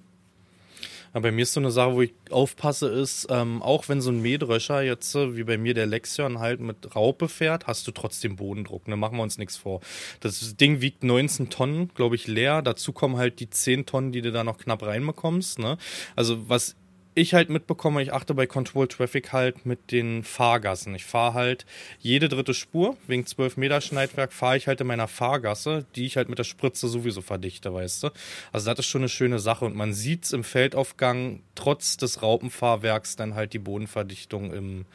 aber 1.13 1.23
bei 1.23 1.31
mir 1.31 1.43
ist 1.43 1.53
so 1.53 1.59
eine 1.59 1.71
Sache, 1.71 1.93
wo 1.93 2.01
ich 2.01 2.13
aufpasse, 2.29 2.87
ist, 2.87 3.27
ähm, 3.29 3.61
auch 3.61 3.89
wenn 3.89 4.01
so 4.01 4.11
ein 4.11 4.21
Mähdröscher 4.21 4.81
jetzt, 4.81 5.13
äh, 5.15 5.35
wie 5.35 5.43
bei 5.43 5.57
mir 5.57 5.73
der 5.73 5.85
Lexion 5.85 6.39
halt 6.39 6.61
mit 6.61 6.95
Raupe 6.95 7.27
fährt, 7.27 7.67
hast 7.67 7.87
du 7.87 7.91
trotzdem 7.91 8.35
Bodendruck. 8.37 8.87
Ne? 8.87 8.95
Machen 8.95 9.17
wir 9.17 9.23
uns 9.23 9.37
nichts 9.37 9.57
vor. 9.57 9.81
Das 10.21 10.55
Ding 10.55 10.81
wiegt 10.81 11.03
19 11.03 11.49
Tonnen, 11.49 11.91
glaube 11.95 12.15
ich, 12.15 12.27
leer. 12.27 12.61
Dazu 12.61 12.93
kommen 12.93 13.17
halt 13.17 13.39
die 13.39 13.49
10 13.49 13.85
Tonnen, 13.85 14.11
die 14.11 14.21
du 14.21 14.31
da 14.31 14.43
noch 14.43 14.57
knapp 14.57 14.83
reinbekommst. 14.83 15.59
Ne? 15.59 15.77
Also 16.15 16.49
was 16.49 16.75
ich 17.13 17.33
halt 17.33 17.49
mitbekomme, 17.49 18.01
ich 18.01 18.13
achte 18.13 18.33
bei 18.33 18.47
Control 18.47 18.87
Traffic 18.87 19.33
halt 19.33 19.65
mit 19.65 19.91
den 19.91 20.23
Fahrgassen. 20.23 20.95
Ich 20.95 21.05
fahre 21.05 21.33
halt 21.33 21.65
jede 21.99 22.29
dritte 22.29 22.53
Spur, 22.53 22.95
wegen 23.07 23.25
12 23.25 23.57
Meter 23.57 23.81
Schneidwerk, 23.81 24.31
fahre 24.31 24.57
ich 24.57 24.67
halt 24.67 24.79
in 24.81 24.87
meiner 24.87 25.07
Fahrgasse, 25.07 25.85
die 25.95 26.05
ich 26.05 26.17
halt 26.17 26.29
mit 26.29 26.39
der 26.39 26.45
Spritze 26.45 26.87
sowieso 26.87 27.21
verdichte, 27.21 27.73
weißt 27.73 28.03
du. 28.03 28.09
Also 28.53 28.69
das 28.69 28.79
ist 28.79 28.85
schon 28.85 29.01
eine 29.01 29.09
schöne 29.09 29.39
Sache 29.39 29.65
und 29.65 29.75
man 29.75 29.93
sieht 29.93 30.31
im 30.31 30.43
Feldaufgang 30.43 31.41
trotz 31.55 31.97
des 31.97 32.21
Raupenfahrwerks 32.21 33.17
dann 33.17 33.35
halt 33.35 33.53
die 33.53 33.59
Bodenverdichtung 33.59 34.53
im, 34.53 34.85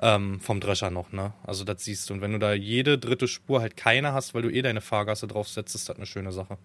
ähm, 0.00 0.40
vom 0.40 0.60
Drescher 0.60 0.90
noch, 0.90 1.12
ne. 1.12 1.32
Also 1.42 1.64
das 1.64 1.84
siehst 1.84 2.08
du. 2.08 2.14
Und 2.14 2.20
wenn 2.20 2.32
du 2.32 2.38
da 2.38 2.52
jede 2.54 2.98
dritte 2.98 3.26
Spur 3.26 3.60
halt 3.60 3.76
keine 3.76 4.12
hast, 4.12 4.34
weil 4.34 4.42
du 4.42 4.50
eh 4.50 4.62
deine 4.62 4.80
Fahrgasse 4.80 5.26
draufsetzt, 5.26 5.74
ist 5.74 5.88
das 5.88 5.96
eine 5.96 6.06
schöne 6.06 6.32
Sache. 6.32 6.58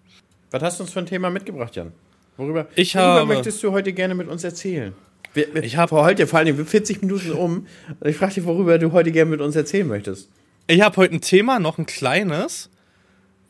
Was 0.52 0.62
hast 0.62 0.78
du 0.78 0.84
uns 0.84 0.92
für 0.92 1.00
ein 1.00 1.06
Thema 1.06 1.30
mitgebracht, 1.30 1.74
Jan? 1.74 1.92
Worüber, 2.36 2.66
ich 2.74 2.94
worüber 2.94 3.06
habe, 3.08 3.26
möchtest 3.26 3.62
du 3.62 3.72
heute 3.72 3.92
gerne 3.92 4.14
mit 4.14 4.28
uns 4.28 4.44
erzählen? 4.44 4.94
Wir, 5.34 5.54
wir, 5.54 5.62
ich 5.62 5.76
habe 5.76 5.96
heute 5.96 6.26
vor 6.26 6.38
allem 6.38 6.66
40 6.66 7.02
Minuten 7.02 7.32
um. 7.32 7.66
Ich 8.04 8.16
frage 8.16 8.34
dich, 8.34 8.44
worüber 8.44 8.78
du 8.78 8.92
heute 8.92 9.12
gerne 9.12 9.30
mit 9.30 9.40
uns 9.40 9.56
erzählen 9.56 9.86
möchtest. 9.86 10.28
Ich 10.66 10.80
habe 10.80 10.96
heute 10.96 11.14
ein 11.14 11.20
Thema, 11.20 11.58
noch 11.58 11.78
ein 11.78 11.86
kleines. 11.86 12.70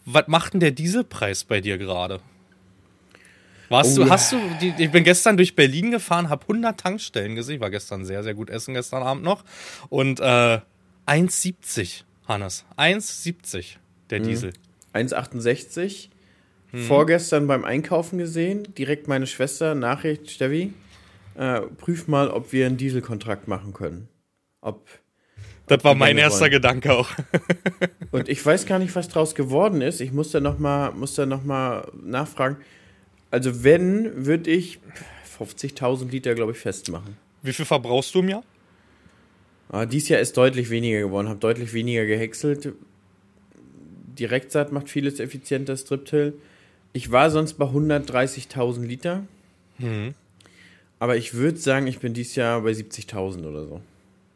Was 0.05 0.26
macht 0.26 0.55
denn 0.55 0.61
der 0.61 0.72
Dieselpreis 0.72 1.45
bei 1.45 1.61
dir 1.61 1.78
gerade? 1.78 2.20
Warst 3.68 3.99
oh, 3.99 4.05
du, 4.05 4.11
hast 4.11 4.33
du, 4.33 4.37
die, 4.61 4.74
ich 4.76 4.91
bin 4.91 5.03
gestern 5.03 5.37
durch 5.37 5.55
Berlin 5.55 5.91
gefahren, 5.91 6.28
habe 6.28 6.43
100 6.43 6.78
Tankstellen 6.78 7.35
gesehen. 7.35 7.55
Ich 7.55 7.61
war 7.61 7.70
gestern 7.70 8.05
sehr, 8.05 8.22
sehr 8.22 8.35
gut 8.35 8.51
essen, 8.51 8.74
gestern 8.74 9.03
Abend 9.03 9.24
noch. 9.24 9.45
Und 9.89 10.20
äh, 10.20 10.61
1,70, 11.07 12.03
Hannes. 12.28 12.64
1,70 12.76 13.76
der 14.11 14.18
hm. 14.18 14.26
Diesel. 14.26 14.53
1,68. 14.93 16.09
Hm. 16.73 16.85
Vorgestern 16.85 17.47
beim 17.47 17.64
Einkaufen 17.64 18.18
gesehen, 18.18 18.75
direkt 18.77 19.07
meine 19.07 19.27
Schwester, 19.27 19.75
Nachricht, 19.75 20.31
Steffi, 20.31 20.73
äh, 21.35 21.61
prüf 21.61 22.09
mal, 22.09 22.29
ob 22.29 22.53
wir 22.53 22.66
einen 22.66 22.77
Dieselkontrakt 22.77 23.47
machen 23.47 23.73
können. 23.73 24.09
Ob. 24.61 24.87
Das 25.66 25.85
war 25.85 25.95
mein 25.95 26.18
erster 26.18 26.43
wollen. 26.43 26.53
Gedanke 26.53 26.93
auch. 26.93 27.11
Und 28.11 28.29
ich 28.29 28.45
weiß 28.45 28.66
gar 28.66 28.79
nicht, 28.79 28.95
was 28.97 29.09
draus 29.09 29.35
geworden 29.35 29.81
ist. 29.81 30.01
Ich 30.01 30.12
muss 30.12 30.33
da 30.33 30.41
nochmal 30.41 30.93
noch, 30.95 31.45
nachfragen. 32.03 32.57
Also, 33.31 33.64
wenn, 33.64 34.27
würde 34.27 34.51
ich 34.51 34.81
50.000 35.39 36.11
Liter, 36.11 36.35
glaube 36.35 36.53
ich, 36.53 36.59
festmachen. 36.59 37.16
Wie 37.43 37.53
viel 37.53 37.64
verbrauchst 37.64 38.14
du 38.14 38.20
im 38.20 38.29
Jahr? 38.29 38.45
Ah, 39.68 39.87
dies 39.87 40.09
Jahr 40.09 40.20
ist 40.20 40.37
deutlich 40.37 40.68
weniger 40.68 41.01
geworden, 41.01 41.29
habe 41.29 41.39
deutlich 41.39 41.73
weniger 41.73 42.05
gehäckselt. 42.05 42.75
Direktsaat 44.18 44.70
macht 44.70 44.91
vieles 44.91 45.18
effizienter, 45.18 45.77
Striptill. 45.77 46.35
Ich 46.93 47.11
war 47.11 47.30
sonst 47.30 47.55
bei 47.55 47.66
130.000 47.66 48.82
Liter. 48.84 49.24
Mhm. 49.78 50.14
Aber 50.99 51.16
ich 51.16 51.34
würde 51.34 51.59
sagen, 51.59 51.86
ich 51.86 51.99
bin 51.99 52.14
dieses 52.14 52.36
Jahr 52.36 52.61
bei 52.61 52.70
70.000 52.70 53.49
oder 53.49 53.66
so. 53.66 53.80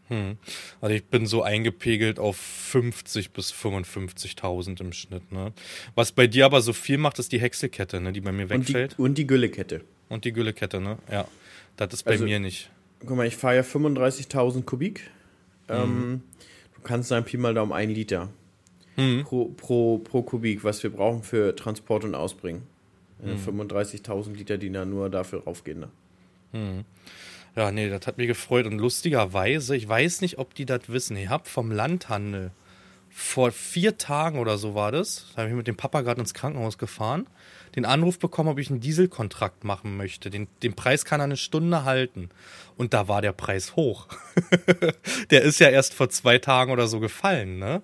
Hm. 0.09 0.36
Also 0.80 0.94
ich 0.94 1.04
bin 1.04 1.26
so 1.26 1.42
eingepegelt 1.42 2.18
auf 2.18 2.36
50 2.36 3.30
bis 3.30 3.52
55.000 3.52 4.80
im 4.80 4.92
Schnitt. 4.92 5.32
Ne? 5.32 5.52
Was 5.94 6.12
bei 6.12 6.26
dir 6.26 6.44
aber 6.44 6.61
so 6.61 6.72
viel 6.72 6.98
macht, 6.98 7.18
ist 7.18 7.32
die 7.32 7.40
Häckselkette, 7.40 8.00
ne, 8.00 8.12
die 8.12 8.20
bei 8.20 8.32
mir 8.32 8.48
wegfällt. 8.48 8.92
Und 8.92 8.98
die, 8.98 9.02
und 9.02 9.18
die 9.18 9.26
Güllekette. 9.26 9.80
Und 10.09 10.24
die 10.24 10.32
Güllekette, 10.32 10.80
ne? 10.80 10.98
Ja. 11.11 11.26
Das 11.76 11.92
ist 11.92 12.04
bei 12.04 12.12
also, 12.12 12.24
mir 12.24 12.38
nicht. 12.38 12.70
Guck 13.00 13.16
mal, 13.16 13.26
ich 13.26 13.36
fahre 13.36 13.57
ja 13.57 13.62
35.000 13.62 14.62
Kubik. 14.62 15.11
Mhm. 15.68 15.74
Ähm, 15.74 16.22
du 16.74 16.80
kannst 16.82 17.09
sagen, 17.09 17.24
Pi 17.24 17.36
mal 17.36 17.54
Daumen 17.54 17.72
ein 17.72 17.90
Liter 17.90 18.28
mhm. 18.97 19.24
pro, 19.24 19.47
pro, 19.47 19.99
pro 19.99 20.22
Kubik, 20.22 20.64
was 20.64 20.82
wir 20.82 20.90
brauchen 20.90 21.22
für 21.22 21.55
Transport 21.55 22.05
und 22.05 22.14
Ausbringen. 22.14 22.62
Mhm. 23.22 23.61
35.000 23.61 24.34
Liter, 24.34 24.59
die 24.59 24.70
da 24.70 24.84
nur 24.84 25.09
dafür 25.09 25.44
raufgehen. 25.44 25.80
Ne? 25.80 25.88
Mhm. 26.53 26.84
Ja, 27.55 27.72
nee, 27.72 27.88
das 27.88 28.07
hat 28.07 28.18
mich 28.18 28.26
gefreut. 28.26 28.66
Und 28.66 28.78
lustigerweise, 28.78 29.76
ich 29.76 29.88
weiß 29.88 30.20
nicht, 30.20 30.38
ob 30.38 30.55
die 30.55 30.66
das 30.66 30.88
wissen, 30.88 31.16
ich 31.16 31.30
habe 31.30 31.49
vom 31.49 31.70
Landhandel 31.70 32.51
vor 33.09 33.51
vier 33.51 33.97
Tagen 33.97 34.38
oder 34.38 34.59
so 34.59 34.74
war 34.74 34.92
das, 34.92 35.32
da 35.34 35.42
habe 35.42 35.51
ich 35.51 35.57
mit 35.57 35.66
dem 35.66 35.76
Papa 35.76 36.03
gerade 36.03 36.20
ins 36.20 36.34
Krankenhaus 36.34 36.76
gefahren, 36.76 37.26
den 37.76 37.84
Anruf 37.84 38.18
bekommen, 38.18 38.48
ob 38.48 38.58
ich 38.58 38.70
einen 38.70 38.80
Dieselkontrakt 38.80 39.62
machen 39.62 39.96
möchte. 39.96 40.30
Den, 40.30 40.48
den 40.62 40.74
Preis 40.74 41.04
kann 41.04 41.20
er 41.20 41.24
eine 41.24 41.36
Stunde 41.36 41.84
halten. 41.84 42.30
Und 42.78 42.94
da 42.94 43.06
war 43.06 43.22
der 43.22 43.32
Preis 43.32 43.76
hoch. 43.76 44.08
der 45.30 45.42
ist 45.42 45.60
ja 45.60 45.68
erst 45.68 45.94
vor 45.94 46.08
zwei 46.08 46.38
Tagen 46.38 46.72
oder 46.72 46.88
so 46.88 47.00
gefallen, 47.00 47.58
ne? 47.58 47.82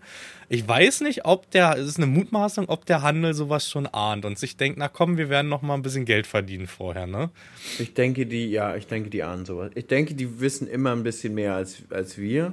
Ich 0.49 0.69
weiß 0.69 1.01
nicht, 1.01 1.25
ob 1.25 1.51
der, 1.51 1.79
es 1.79 1.89
ist 1.89 1.97
eine 1.97 2.07
Mutmaßung, 2.07 2.69
ob 2.69 2.85
der 2.85 3.01
Handel 3.01 3.33
sowas 3.33 3.71
schon 3.71 3.87
ahnt 3.87 4.27
und 4.27 4.39
sich 4.39 4.59
denkt, 4.59 4.79
na 4.79 4.89
komm, 4.89 5.17
wir 5.17 5.31
werden 5.31 5.49
noch 5.49 5.63
mal 5.63 5.75
ein 5.75 5.83
bisschen 5.83 6.05
Geld 6.05 6.27
verdienen 6.27 6.67
vorher, 6.67 7.07
ne? 7.07 7.31
Ich 7.79 7.95
denke, 7.95 8.27
die, 8.27 8.51
ja, 8.51 8.77
ich 8.77 8.87
denke, 8.87 9.09
die 9.09 9.23
ahnen 9.23 9.47
sowas. 9.47 9.71
Ich 9.75 9.87
denke, 9.87 10.13
die 10.15 10.41
wissen 10.41 10.67
immer 10.67 10.93
ein 10.93 11.05
bisschen 11.05 11.35
mehr 11.35 11.55
als, 11.55 11.83
als 11.89 12.19
wir. 12.19 12.53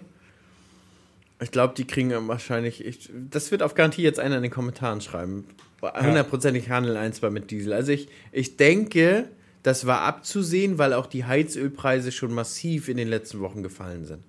Ich 1.41 1.51
glaube, 1.51 1.73
die 1.75 1.85
kriegen 1.85 2.11
wahrscheinlich. 2.27 2.85
Ich, 2.85 3.09
das 3.13 3.51
wird 3.51 3.63
auf 3.63 3.73
Garantie 3.73 4.01
jetzt 4.01 4.19
einer 4.19 4.37
in 4.37 4.43
den 4.43 4.51
Kommentaren 4.51 5.01
schreiben. 5.01 5.45
Hundertprozentig 5.81 6.69
handeln 6.69 6.97
ein, 6.97 7.13
zwei 7.13 7.29
mit 7.29 7.51
Diesel. 7.51 7.73
Also 7.73 7.91
ich, 7.91 8.07
ich 8.31 8.57
denke, 8.57 9.29
das 9.63 9.85
war 9.85 10.01
abzusehen, 10.01 10.77
weil 10.77 10.93
auch 10.93 11.05
die 11.05 11.25
Heizölpreise 11.25 12.11
schon 12.11 12.33
massiv 12.33 12.89
in 12.89 12.97
den 12.97 13.07
letzten 13.07 13.39
Wochen 13.39 13.63
gefallen 13.63 14.05
sind. 14.05 14.23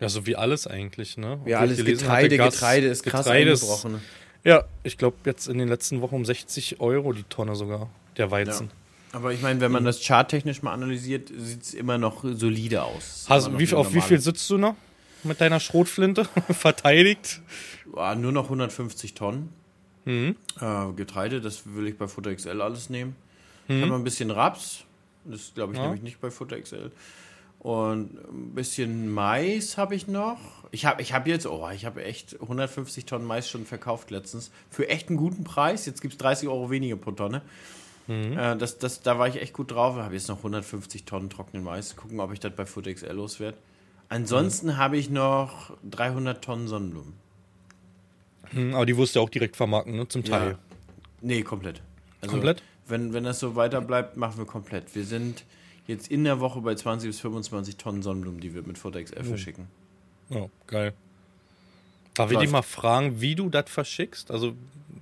Ja, 0.00 0.08
so 0.08 0.26
wie 0.26 0.36
alles 0.36 0.66
eigentlich, 0.66 1.16
ne? 1.16 1.40
Ja, 1.46 1.60
alles 1.60 1.84
Getreide, 1.84 2.26
hatte, 2.26 2.36
Gas- 2.36 2.54
Getreide 2.54 2.86
ist 2.86 3.02
krass 3.04 3.24
Getreide 3.24 3.50
ist- 3.50 3.62
eingebrochen. 3.62 4.00
Ja, 4.44 4.64
ich 4.84 4.96
glaube 4.98 5.16
jetzt 5.24 5.48
in 5.48 5.58
den 5.58 5.68
letzten 5.68 6.00
Wochen 6.00 6.14
um 6.14 6.24
60 6.24 6.80
Euro 6.80 7.12
die 7.12 7.24
Tonne 7.24 7.54
sogar, 7.56 7.90
der 8.16 8.30
Weizen. 8.30 8.70
Aber 9.12 9.32
ich 9.32 9.42
meine, 9.42 9.60
wenn 9.60 9.72
man 9.72 9.84
das 9.84 10.02
charttechnisch 10.04 10.62
mal 10.62 10.72
analysiert, 10.72 11.30
sieht 11.36 11.62
es 11.62 11.74
immer 11.74 11.98
noch 11.98 12.22
solide 12.24 12.82
aus. 12.82 13.26
Noch 13.28 13.58
wie, 13.58 13.72
auf 13.74 13.94
wie 13.94 14.00
viel 14.00 14.20
sitzt 14.20 14.48
du 14.50 14.58
noch 14.58 14.76
mit 15.24 15.40
deiner 15.40 15.60
Schrotflinte? 15.60 16.24
Verteidigt? 16.50 17.40
Ah, 17.96 18.14
nur 18.14 18.32
noch 18.32 18.44
150 18.44 19.14
Tonnen. 19.14 19.48
Mhm. 20.08 20.36
Äh, 20.60 20.92
Getreide, 20.96 21.40
das 21.40 21.62
will 21.74 21.86
ich 21.86 21.98
bei 21.98 22.08
Futter 22.08 22.34
XL 22.34 22.60
alles 22.62 22.88
nehmen. 22.90 23.14
Ich 23.68 23.76
habe 23.76 23.88
noch 23.88 23.96
ein 23.96 24.04
bisschen 24.04 24.30
Raps. 24.30 24.84
Das 25.24 25.52
glaube 25.54 25.72
ich 25.74 25.78
Mhm. 25.78 25.82
Ja. 25.84 25.88
nämlich 25.90 26.02
nicht 26.02 26.20
bei 26.20 26.30
Futter 26.30 26.58
XL. 26.58 26.90
Und 27.58 28.16
ein 28.30 28.54
bisschen 28.54 29.12
Mais 29.12 29.76
habe 29.76 29.94
ich 29.94 30.06
noch. 30.08 30.38
Ich 30.70 30.86
habe 30.86 31.02
ich 31.02 31.12
hab 31.12 31.26
jetzt, 31.26 31.44
oh, 31.46 31.68
ich 31.74 31.84
habe 31.84 32.04
echt 32.04 32.40
150 32.40 33.04
Tonnen 33.04 33.26
Mais 33.26 33.50
schon 33.50 33.66
verkauft 33.66 34.10
letztens. 34.10 34.50
Für 34.70 34.88
echt 34.88 35.08
einen 35.08 35.18
guten 35.18 35.44
Preis. 35.44 35.84
Jetzt 35.84 36.00
gibt 36.00 36.14
es 36.14 36.18
30 36.18 36.48
Euro 36.48 36.70
weniger 36.70 36.96
pro 36.96 37.10
Tonne. 37.10 37.42
Mhm. 38.06 38.38
Äh, 38.38 38.56
das, 38.56 38.78
das, 38.78 39.02
da 39.02 39.18
war 39.18 39.28
ich 39.28 39.36
echt 39.42 39.52
gut 39.52 39.72
drauf. 39.72 39.96
Habe 39.96 40.14
jetzt 40.14 40.28
noch 40.28 40.38
150 40.38 41.04
Tonnen 41.04 41.28
trockenen 41.28 41.62
Mais. 41.64 41.96
Gucken, 41.96 42.20
ob 42.20 42.32
ich 42.32 42.40
das 42.40 42.54
bei 42.54 42.64
Futter 42.64 42.94
XL 42.94 43.12
loswerde. 43.12 43.58
Ansonsten 44.08 44.78
habe 44.78 44.96
ich 44.96 45.10
noch 45.10 45.76
300 45.90 46.42
Tonnen 46.42 46.68
Sonnenblumen. 46.68 47.12
Hm, 48.50 48.74
aber 48.74 48.86
die 48.86 48.96
wirst 48.96 49.14
du 49.14 49.20
ja 49.20 49.24
auch 49.24 49.30
direkt 49.30 49.56
vermarkten, 49.56 49.96
ne? 49.96 50.08
Zum 50.08 50.24
Teil. 50.24 50.50
Ja. 50.52 50.58
Nee, 51.20 51.42
komplett. 51.42 51.82
Also, 52.20 52.32
Komplett? 52.32 52.62
Wenn, 52.86 53.12
wenn 53.12 53.24
das 53.24 53.38
so 53.38 53.54
weiter 53.54 53.80
bleibt, 53.80 54.16
machen 54.16 54.38
wir 54.38 54.46
komplett. 54.46 54.94
Wir 54.94 55.04
sind 55.04 55.44
jetzt 55.86 56.08
in 56.08 56.24
der 56.24 56.40
Woche 56.40 56.60
bei 56.60 56.74
20 56.74 57.08
bis 57.10 57.20
25 57.20 57.76
Tonnen 57.76 58.02
Sonnenblumen, 58.02 58.40
die 58.40 58.54
wir 58.54 58.62
mit 58.62 58.78
Futter 58.78 59.02
XL 59.02 59.24
verschicken. 59.24 59.66
Ja, 60.30 60.46
geil. 60.66 60.94
Darf 62.14 62.30
ich 62.32 62.38
dich 62.38 62.50
mal 62.50 62.62
fragen, 62.62 63.20
wie 63.20 63.34
du 63.34 63.48
das 63.48 63.70
verschickst? 63.70 64.30
Also 64.30 64.54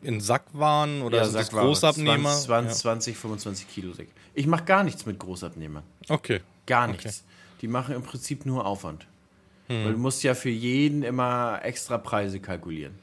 in 0.02 0.20
Sackwaren 0.20 1.02
oder 1.02 1.24
sind 1.24 1.34
das 1.34 1.46
Sackware. 1.46 1.66
Großabnehmer? 1.66 2.30
20, 2.30 2.46
20, 2.76 3.14
20 3.14 3.16
25 3.16 3.68
Kilo 3.68 3.92
Säcke. 3.92 4.10
Ich 4.34 4.46
mache 4.46 4.64
gar 4.64 4.84
nichts 4.84 5.06
mit 5.06 5.18
Großabnehmern. 5.18 5.82
Ja. 6.08 6.14
Okay. 6.14 6.40
Gar 6.66 6.88
Okay. 6.90 6.98
nichts. 7.04 7.24
Die 7.62 7.68
machen 7.68 7.94
im 7.94 8.02
Prinzip 8.02 8.44
nur 8.44 8.66
Aufwand. 8.66 9.06
Hm. 9.68 9.84
Weil 9.84 9.92
du 9.92 9.98
musst 9.98 10.22
ja 10.22 10.34
für 10.34 10.50
jeden 10.50 11.02
immer 11.02 11.60
extra 11.62 11.96
Preise 11.98 12.38
kalkulieren. 12.38 12.94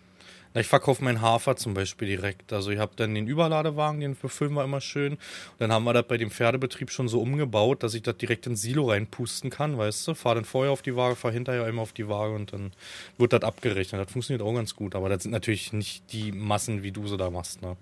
Na, 0.53 0.61
ich 0.61 0.67
verkaufe 0.67 1.03
meinen 1.03 1.21
Hafer 1.21 1.55
zum 1.55 1.73
Beispiel 1.73 2.07
direkt. 2.07 2.53
Also 2.53 2.71
ich 2.71 2.79
habe 2.79 2.93
dann 2.95 3.15
den 3.15 3.27
Überladewagen, 3.27 4.01
den 4.01 4.15
befüllen 4.15 4.53
wir 4.53 4.63
immer 4.63 4.81
schön. 4.81 5.13
Und 5.13 5.19
dann 5.59 5.71
haben 5.71 5.83
wir 5.83 5.93
das 5.93 6.07
bei 6.07 6.17
dem 6.17 6.29
Pferdebetrieb 6.29 6.91
schon 6.91 7.07
so 7.07 7.21
umgebaut, 7.21 7.81
dass 7.81 7.93
ich 7.93 8.03
das 8.03 8.17
direkt 8.17 8.45
ins 8.45 8.61
Silo 8.61 8.89
reinpusten 8.89 9.49
kann, 9.49 9.77
weißt 9.77 10.07
du? 10.07 10.13
Fahr 10.13 10.35
dann 10.35 10.45
vorher 10.45 10.71
auf 10.71 10.81
die 10.81 10.95
Waage, 10.95 11.15
fahr 11.15 11.31
hinterher 11.31 11.67
immer 11.67 11.81
auf 11.81 11.93
die 11.93 12.07
Waage 12.07 12.35
und 12.35 12.53
dann 12.53 12.71
wird 13.17 13.33
das 13.33 13.41
abgerechnet. 13.41 13.99
Das 14.01 14.11
funktioniert 14.11 14.45
auch 14.45 14.53
ganz 14.53 14.75
gut, 14.75 14.95
aber 14.95 15.09
das 15.09 15.23
sind 15.23 15.31
natürlich 15.31 15.73
nicht 15.73 16.11
die 16.13 16.31
Massen, 16.31 16.83
wie 16.83 16.91
du 16.91 17.07
sie 17.07 17.17
da 17.17 17.29
machst, 17.29 17.61
ne? 17.61 17.75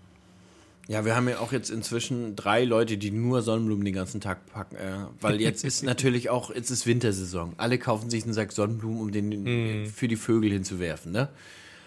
Ja, 0.87 1.05
wir 1.05 1.15
haben 1.15 1.29
ja 1.29 1.39
auch 1.39 1.51
jetzt 1.53 1.69
inzwischen 1.69 2.35
drei 2.35 2.65
Leute, 2.65 2.97
die 2.97 3.11
nur 3.11 3.43
Sonnenblumen 3.43 3.85
den 3.85 3.93
ganzen 3.93 4.19
Tag 4.19 4.45
packen. 4.51 4.75
Äh, 4.75 5.05
weil 5.21 5.39
jetzt 5.39 5.63
ist 5.63 5.83
natürlich 5.85 6.29
auch, 6.29 6.53
jetzt 6.53 6.69
ist 6.69 6.85
Wintersaison. 6.85 7.53
Alle 7.57 7.77
kaufen 7.77 8.09
sich 8.09 8.23
einen 8.23 8.33
Sack 8.33 8.51
Sonnenblumen, 8.51 8.99
um 8.99 9.11
den 9.11 9.85
für 9.85 10.07
die 10.07 10.15
Vögel 10.15 10.51
hinzuwerfen. 10.51 11.11
Ne? 11.11 11.29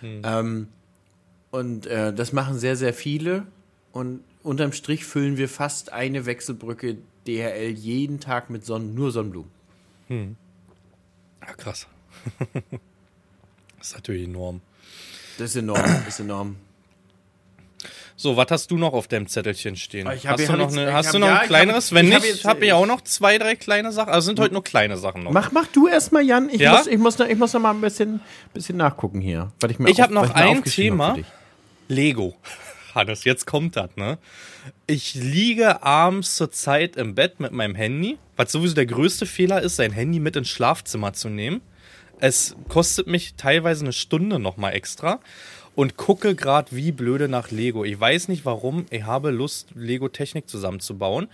Ähm, 0.04 0.68
und 1.50 1.86
äh, 1.86 2.12
das 2.12 2.32
machen 2.32 2.58
sehr, 2.58 2.76
sehr 2.76 2.94
viele. 2.94 3.46
Und 3.92 4.22
unterm 4.42 4.72
Strich 4.72 5.04
füllen 5.04 5.36
wir 5.36 5.48
fast 5.48 5.92
eine 5.92 6.26
Wechselbrücke 6.26 6.98
DHL 7.26 7.70
jeden 7.70 8.20
Tag 8.20 8.50
mit 8.50 8.64
Sonnen, 8.64 8.94
nur 8.94 9.10
Sonnenblumen. 9.10 9.50
Ja, 11.40 11.54
krass. 11.54 11.86
das 13.78 13.88
ist 13.88 13.94
natürlich 13.94 14.24
enorm. 14.24 14.60
Das 15.38 15.50
ist 15.50 15.56
enorm, 15.56 15.82
das 15.82 16.08
ist 16.08 16.20
enorm. 16.20 16.56
So, 18.16 18.36
was 18.36 18.46
hast 18.50 18.70
du 18.70 18.78
noch 18.78 18.92
auf 18.92 19.08
deinem 19.08 19.26
Zettelchen 19.26 19.74
stehen? 19.74 20.08
Hast 20.08 20.24
du 20.24 20.52
noch, 20.52 20.60
jetzt- 20.70 20.78
eine, 20.78 20.92
hast 20.92 21.12
du 21.14 21.18
noch 21.18 21.26
ja, 21.26 21.38
ein 21.40 21.46
kleineres? 21.48 21.86
hab- 21.90 21.96
Wenn 21.96 22.12
ich 22.12 22.20
nicht, 22.22 22.44
habe 22.44 22.64
ich 22.64 22.72
auch 22.72 22.86
noch 22.86 23.00
zwei, 23.00 23.38
drei 23.38 23.56
kleine 23.56 23.90
Sachen. 23.90 24.12
Also 24.12 24.26
sind 24.26 24.38
heute 24.38 24.54
nur 24.54 24.62
kleine 24.62 24.96
Sachen 24.96 25.24
noch. 25.24 25.32
Mach, 25.32 25.50
mach 25.50 25.66
du 25.66 25.88
erstmal, 25.88 26.22
Jan. 26.24 26.48
Ich, 26.48 26.60
Ja? 26.60 26.76
muss, 26.76 26.86
ich, 26.86 26.98
muss 26.98 27.18
noch, 27.18 27.26
ich 27.26 27.36
muss 27.36 27.52
noch 27.52 27.60
mal 27.60 27.72
ein 27.72 27.80
bisschen, 27.80 28.20
bisschen 28.52 28.76
nachgucken 28.76 29.20
hier. 29.20 29.50
weil 29.60 29.72
Ich, 29.72 29.78
mir 29.80 29.90
Ich 29.90 30.00
hab 30.00 30.10
auf- 30.10 30.14
noch 30.14 30.30
ein 30.34 30.62
Thema. 30.62 31.16
Lego. 31.88 32.36
Hannes, 32.94 33.24
jetzt 33.24 33.46
kommt 33.46 33.74
das, 33.76 33.90
ne? 33.96 34.18
Ich 34.86 35.14
liege 35.16 35.82
abends 35.82 36.36
zur 36.36 36.52
Zeit 36.52 36.94
im 36.96 37.16
Bett 37.16 37.40
mit 37.40 37.50
meinem 37.50 37.74
Handy, 37.74 38.16
was 38.36 38.52
sowieso 38.52 38.76
der 38.76 38.86
größte 38.86 39.26
Fehler 39.26 39.60
ist, 39.60 39.74
sein 39.76 39.90
Handy 39.90 40.20
mit 40.20 40.36
ins 40.36 40.48
Schlafzimmer 40.48 41.12
zu 41.12 41.28
nehmen. 41.28 41.60
Es 42.20 42.54
kostet 42.68 43.08
mich 43.08 43.34
teilweise 43.34 43.84
eine 43.84 43.92
Stunde 43.92 44.38
nochmal 44.38 44.74
extra 44.74 45.18
und 45.74 45.96
gucke 45.96 46.34
gerade 46.34 46.70
wie 46.72 46.92
blöde 46.92 47.28
nach 47.28 47.50
Lego. 47.50 47.84
Ich 47.84 47.98
weiß 47.98 48.28
nicht 48.28 48.44
warum, 48.44 48.86
ich 48.90 49.04
habe 49.04 49.30
Lust, 49.30 49.68
Lego-Technik 49.74 50.48
zusammenzubauen, 50.48 51.28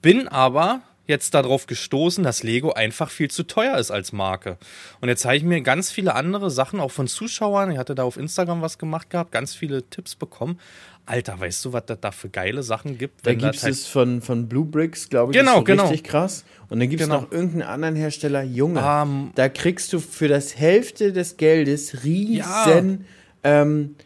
bin 0.00 0.28
aber 0.28 0.82
jetzt 1.08 1.34
darauf 1.34 1.66
gestoßen, 1.66 2.22
dass 2.22 2.42
Lego 2.44 2.72
einfach 2.72 3.10
viel 3.10 3.28
zu 3.30 3.42
teuer 3.42 3.76
ist 3.76 3.90
als 3.90 4.12
Marke. 4.12 4.56
Und 5.00 5.08
jetzt 5.08 5.24
habe 5.24 5.36
ich 5.36 5.42
mir 5.42 5.60
ganz 5.60 5.90
viele 5.90 6.14
andere 6.14 6.50
Sachen 6.50 6.78
auch 6.80 6.92
von 6.92 7.08
Zuschauern, 7.08 7.72
ich 7.72 7.78
hatte 7.78 7.94
da 7.94 8.04
auf 8.04 8.16
Instagram 8.16 8.62
was 8.62 8.78
gemacht 8.78 9.10
gehabt, 9.10 9.32
ganz 9.32 9.54
viele 9.54 9.82
Tipps 9.90 10.14
bekommen. 10.14 10.58
Alter, 11.04 11.40
weißt 11.40 11.64
du, 11.64 11.72
was 11.72 11.86
das 11.86 11.98
da 12.00 12.12
für 12.12 12.28
geile 12.28 12.62
Sachen 12.62 12.96
gibt? 12.96 13.26
Da 13.26 13.34
gibt 13.34 13.64
es 13.64 13.88
von, 13.88 14.22
von 14.22 14.48
Blue 14.48 14.64
Bricks, 14.64 15.08
glaube 15.08 15.32
ich, 15.32 15.38
Genau, 15.38 15.56
so 15.56 15.64
genau. 15.64 15.82
richtig 15.88 16.04
krass. 16.04 16.44
Und 16.68 16.78
dann 16.78 16.88
gibt 16.88 17.02
es 17.02 17.08
Genau. 17.08 17.22
noch 17.22 17.32
irgendeinen 17.32 17.62
anderen 17.62 17.96
Hersteller, 17.96 18.44
Junge. 18.44 18.80
Ähm, 18.86 19.32
da 19.34 19.48
kriegst 19.48 19.92
du 19.92 19.98
für 19.98 20.28
das 20.28 20.56
Hälfte 20.56 21.12
des 21.12 21.36
Geldes 21.36 22.04
riesen, 22.04 23.04
ähm, 23.44 23.96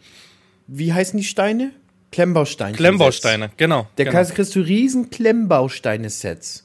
wie 0.67 0.93
heißen 0.93 1.17
die 1.17 1.25
Steine? 1.25 1.71
Klemmbausteine. 2.11 2.75
Klemmbausteine, 2.75 3.51
genau. 3.57 3.87
Da 3.95 4.03
genau. 4.03 4.23
kriegst 4.23 4.55
du 4.55 4.61
riesen 4.61 5.09
Klemmbausteine-Sets. 5.09 6.63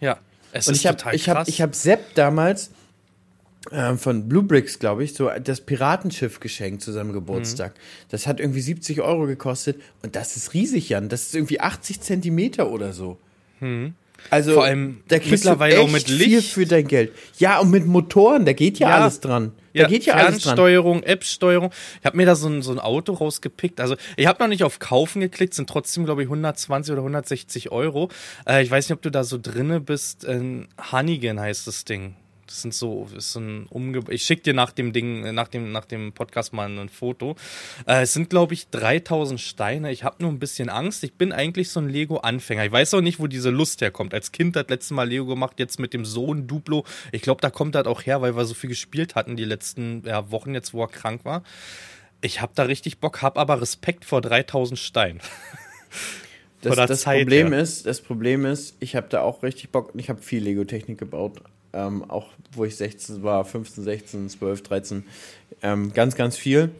Ja, 0.00 0.18
es 0.52 0.68
Und 0.68 0.74
ist 0.74 0.80
ich 0.80 0.86
habe 0.86 0.96
total 0.98 1.14
ich 1.14 1.28
hab, 1.28 1.36
krass. 1.38 1.48
ich 1.48 1.62
hab 1.62 1.74
Sepp 1.74 2.14
damals 2.14 2.70
ähm, 3.70 3.98
von 3.98 4.28
Blue 4.28 4.42
Bricks, 4.42 4.78
glaube 4.78 5.04
ich, 5.04 5.14
so 5.14 5.30
das 5.42 5.60
Piratenschiff 5.60 6.40
geschenkt 6.40 6.82
zu 6.82 6.92
seinem 6.92 7.12
Geburtstag. 7.12 7.74
Mhm. 7.74 7.80
Das 8.10 8.26
hat 8.26 8.40
irgendwie 8.40 8.60
70 8.60 9.00
Euro 9.00 9.26
gekostet 9.26 9.80
und 10.02 10.16
das 10.16 10.36
ist 10.36 10.52
riesig, 10.52 10.88
Jan. 10.88 11.08
Das 11.08 11.22
ist 11.22 11.34
irgendwie 11.34 11.60
80 11.60 12.00
Zentimeter 12.00 12.70
oder 12.70 12.92
so. 12.92 13.18
Also. 14.30 14.54
Vor 14.54 14.64
allem 14.64 15.00
da 15.08 15.18
kriegst 15.18 15.30
mittlerweile 15.32 15.76
du 15.76 15.80
auch 15.82 15.84
echt 15.86 15.92
mit 15.92 16.18
viel 16.18 16.34
Licht. 16.34 16.52
für 16.52 16.66
dein 16.66 16.86
Geld. 16.86 17.12
Ja, 17.38 17.58
und 17.60 17.70
mit 17.70 17.86
Motoren, 17.86 18.44
da 18.44 18.52
geht 18.52 18.78
ja, 18.78 18.88
Ja. 18.90 18.96
alles 18.98 19.20
dran. 19.20 19.52
Da 19.74 19.86
geht 19.88 20.04
ja 20.04 20.14
alles 20.14 20.42
dran. 20.42 20.56
Fernsteuerung, 20.56 21.02
App-Steuerung. 21.02 21.70
Ich 22.00 22.04
habe 22.04 22.16
mir 22.18 22.26
da 22.26 22.34
so 22.34 22.46
ein, 22.48 22.60
so 22.60 22.72
ein 22.72 22.78
Auto 22.78 23.14
rausgepickt. 23.14 23.80
Also 23.80 23.96
ich 24.16 24.26
habe 24.26 24.42
noch 24.42 24.48
nicht 24.48 24.64
auf 24.64 24.78
Kaufen 24.78 25.20
geklickt, 25.20 25.54
sind 25.54 25.68
trotzdem, 25.68 26.04
glaube 26.04 26.22
ich, 26.22 26.26
120 26.28 26.92
oder 26.92 27.00
160 27.02 27.72
Euro. 27.72 28.10
Äh, 28.46 28.62
ich 28.62 28.70
weiß 28.70 28.88
nicht, 28.88 28.94
ob 28.96 29.00
du 29.02 29.10
da 29.10 29.24
so 29.24 29.38
drinne 29.40 29.80
bist. 29.80 30.24
Äh, 30.26 30.66
Hannigan 30.78 31.40
heißt 31.40 31.66
das 31.66 31.84
Ding. 31.86 32.16
Das 32.46 32.62
sind 32.62 32.74
so, 32.74 33.08
ist 33.16 33.32
so 33.32 33.40
ein 33.40 33.66
Umge 33.70 34.00
Ich 34.10 34.24
schick 34.24 34.42
dir 34.42 34.52
nach 34.52 34.72
dem 34.72 34.92
Ding, 34.92 35.32
nach 35.34 35.48
dem, 35.48 35.72
nach 35.72 35.84
dem 35.84 36.12
Podcast 36.12 36.52
mal 36.52 36.68
ein 36.68 36.88
Foto. 36.88 37.36
Äh, 37.86 38.02
es 38.02 38.12
sind, 38.12 38.30
glaube 38.30 38.54
ich, 38.54 38.68
3000 38.68 39.40
Steine. 39.40 39.92
Ich 39.92 40.04
habe 40.04 40.16
nur 40.20 40.30
ein 40.30 40.38
bisschen 40.38 40.68
Angst. 40.68 41.04
Ich 41.04 41.14
bin 41.14 41.32
eigentlich 41.32 41.70
so 41.70 41.80
ein 41.80 41.88
Lego-Anfänger. 41.88 42.64
Ich 42.64 42.72
weiß 42.72 42.94
auch 42.94 43.00
nicht, 43.00 43.20
wo 43.20 43.26
diese 43.26 43.50
Lust 43.50 43.80
herkommt. 43.80 44.12
Als 44.12 44.32
Kind 44.32 44.56
hat 44.56 44.70
letztes 44.70 44.90
Mal 44.90 45.08
Lego 45.08 45.26
gemacht, 45.26 45.58
jetzt 45.58 45.78
mit 45.78 45.94
dem 45.94 46.04
Sohn 46.04 46.46
Duplo. 46.46 46.84
Ich 47.12 47.22
glaube, 47.22 47.40
da 47.40 47.50
kommt 47.50 47.74
das 47.74 47.86
auch 47.86 48.02
her, 48.02 48.22
weil 48.22 48.36
wir 48.36 48.44
so 48.44 48.54
viel 48.54 48.70
gespielt 48.70 49.14
hatten 49.14 49.36
die 49.36 49.44
letzten 49.44 50.02
ja, 50.04 50.30
Wochen 50.30 50.54
jetzt, 50.54 50.74
wo 50.74 50.82
er 50.82 50.88
krank 50.88 51.24
war. 51.24 51.42
Ich 52.20 52.40
habe 52.40 52.52
da 52.54 52.64
richtig 52.64 52.98
Bock, 52.98 53.22
habe 53.22 53.40
aber 53.40 53.60
Respekt 53.60 54.04
vor 54.04 54.20
3000 54.20 54.78
Steinen. 54.78 55.20
Das, 56.62 56.76
das 56.76 57.02
Problem 57.02 57.52
her. 57.52 57.60
ist, 57.60 57.86
das 57.86 58.00
Problem 58.00 58.46
ist, 58.46 58.76
ich 58.78 58.94
habe 58.94 59.08
da 59.08 59.22
auch 59.22 59.42
richtig 59.42 59.70
Bock. 59.70 59.92
Ich 59.96 60.08
habe 60.08 60.22
viel 60.22 60.44
Lego-Technik 60.44 60.96
gebaut, 60.96 61.42
ähm, 61.72 62.08
auch 62.10 62.28
wo 62.54 62.64
ich 62.64 62.76
16 62.76 63.22
war, 63.22 63.44
15, 63.44 63.84
16, 63.84 64.28
12, 64.28 64.62
13, 64.62 65.04
ähm, 65.62 65.92
ganz, 65.92 66.14
ganz 66.16 66.36
viel. 66.36 66.70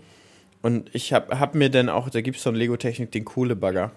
Und 0.61 0.91
ich 0.95 1.13
habe 1.13 1.41
hab 1.41 1.55
mir 1.55 1.71
dann 1.71 1.89
auch, 1.89 2.09
da 2.11 2.21
gibt 2.21 2.37
es 2.37 2.43
von 2.43 2.55
Lego-Technik 2.55 3.11
den 3.11 3.25
Kohlebagger. 3.25 3.91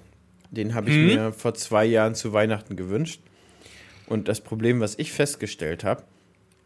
Den 0.51 0.73
habe 0.73 0.89
ich 0.89 0.95
Mhm. 0.95 1.05
mir 1.05 1.33
vor 1.33 1.53
zwei 1.53 1.85
Jahren 1.85 2.15
zu 2.15 2.33
Weihnachten 2.33 2.75
gewünscht. 2.75 3.19
Und 4.07 4.27
das 4.27 4.41
Problem, 4.41 4.79
was 4.79 4.97
ich 4.97 5.11
festgestellt 5.11 5.83
habe, 5.83 6.03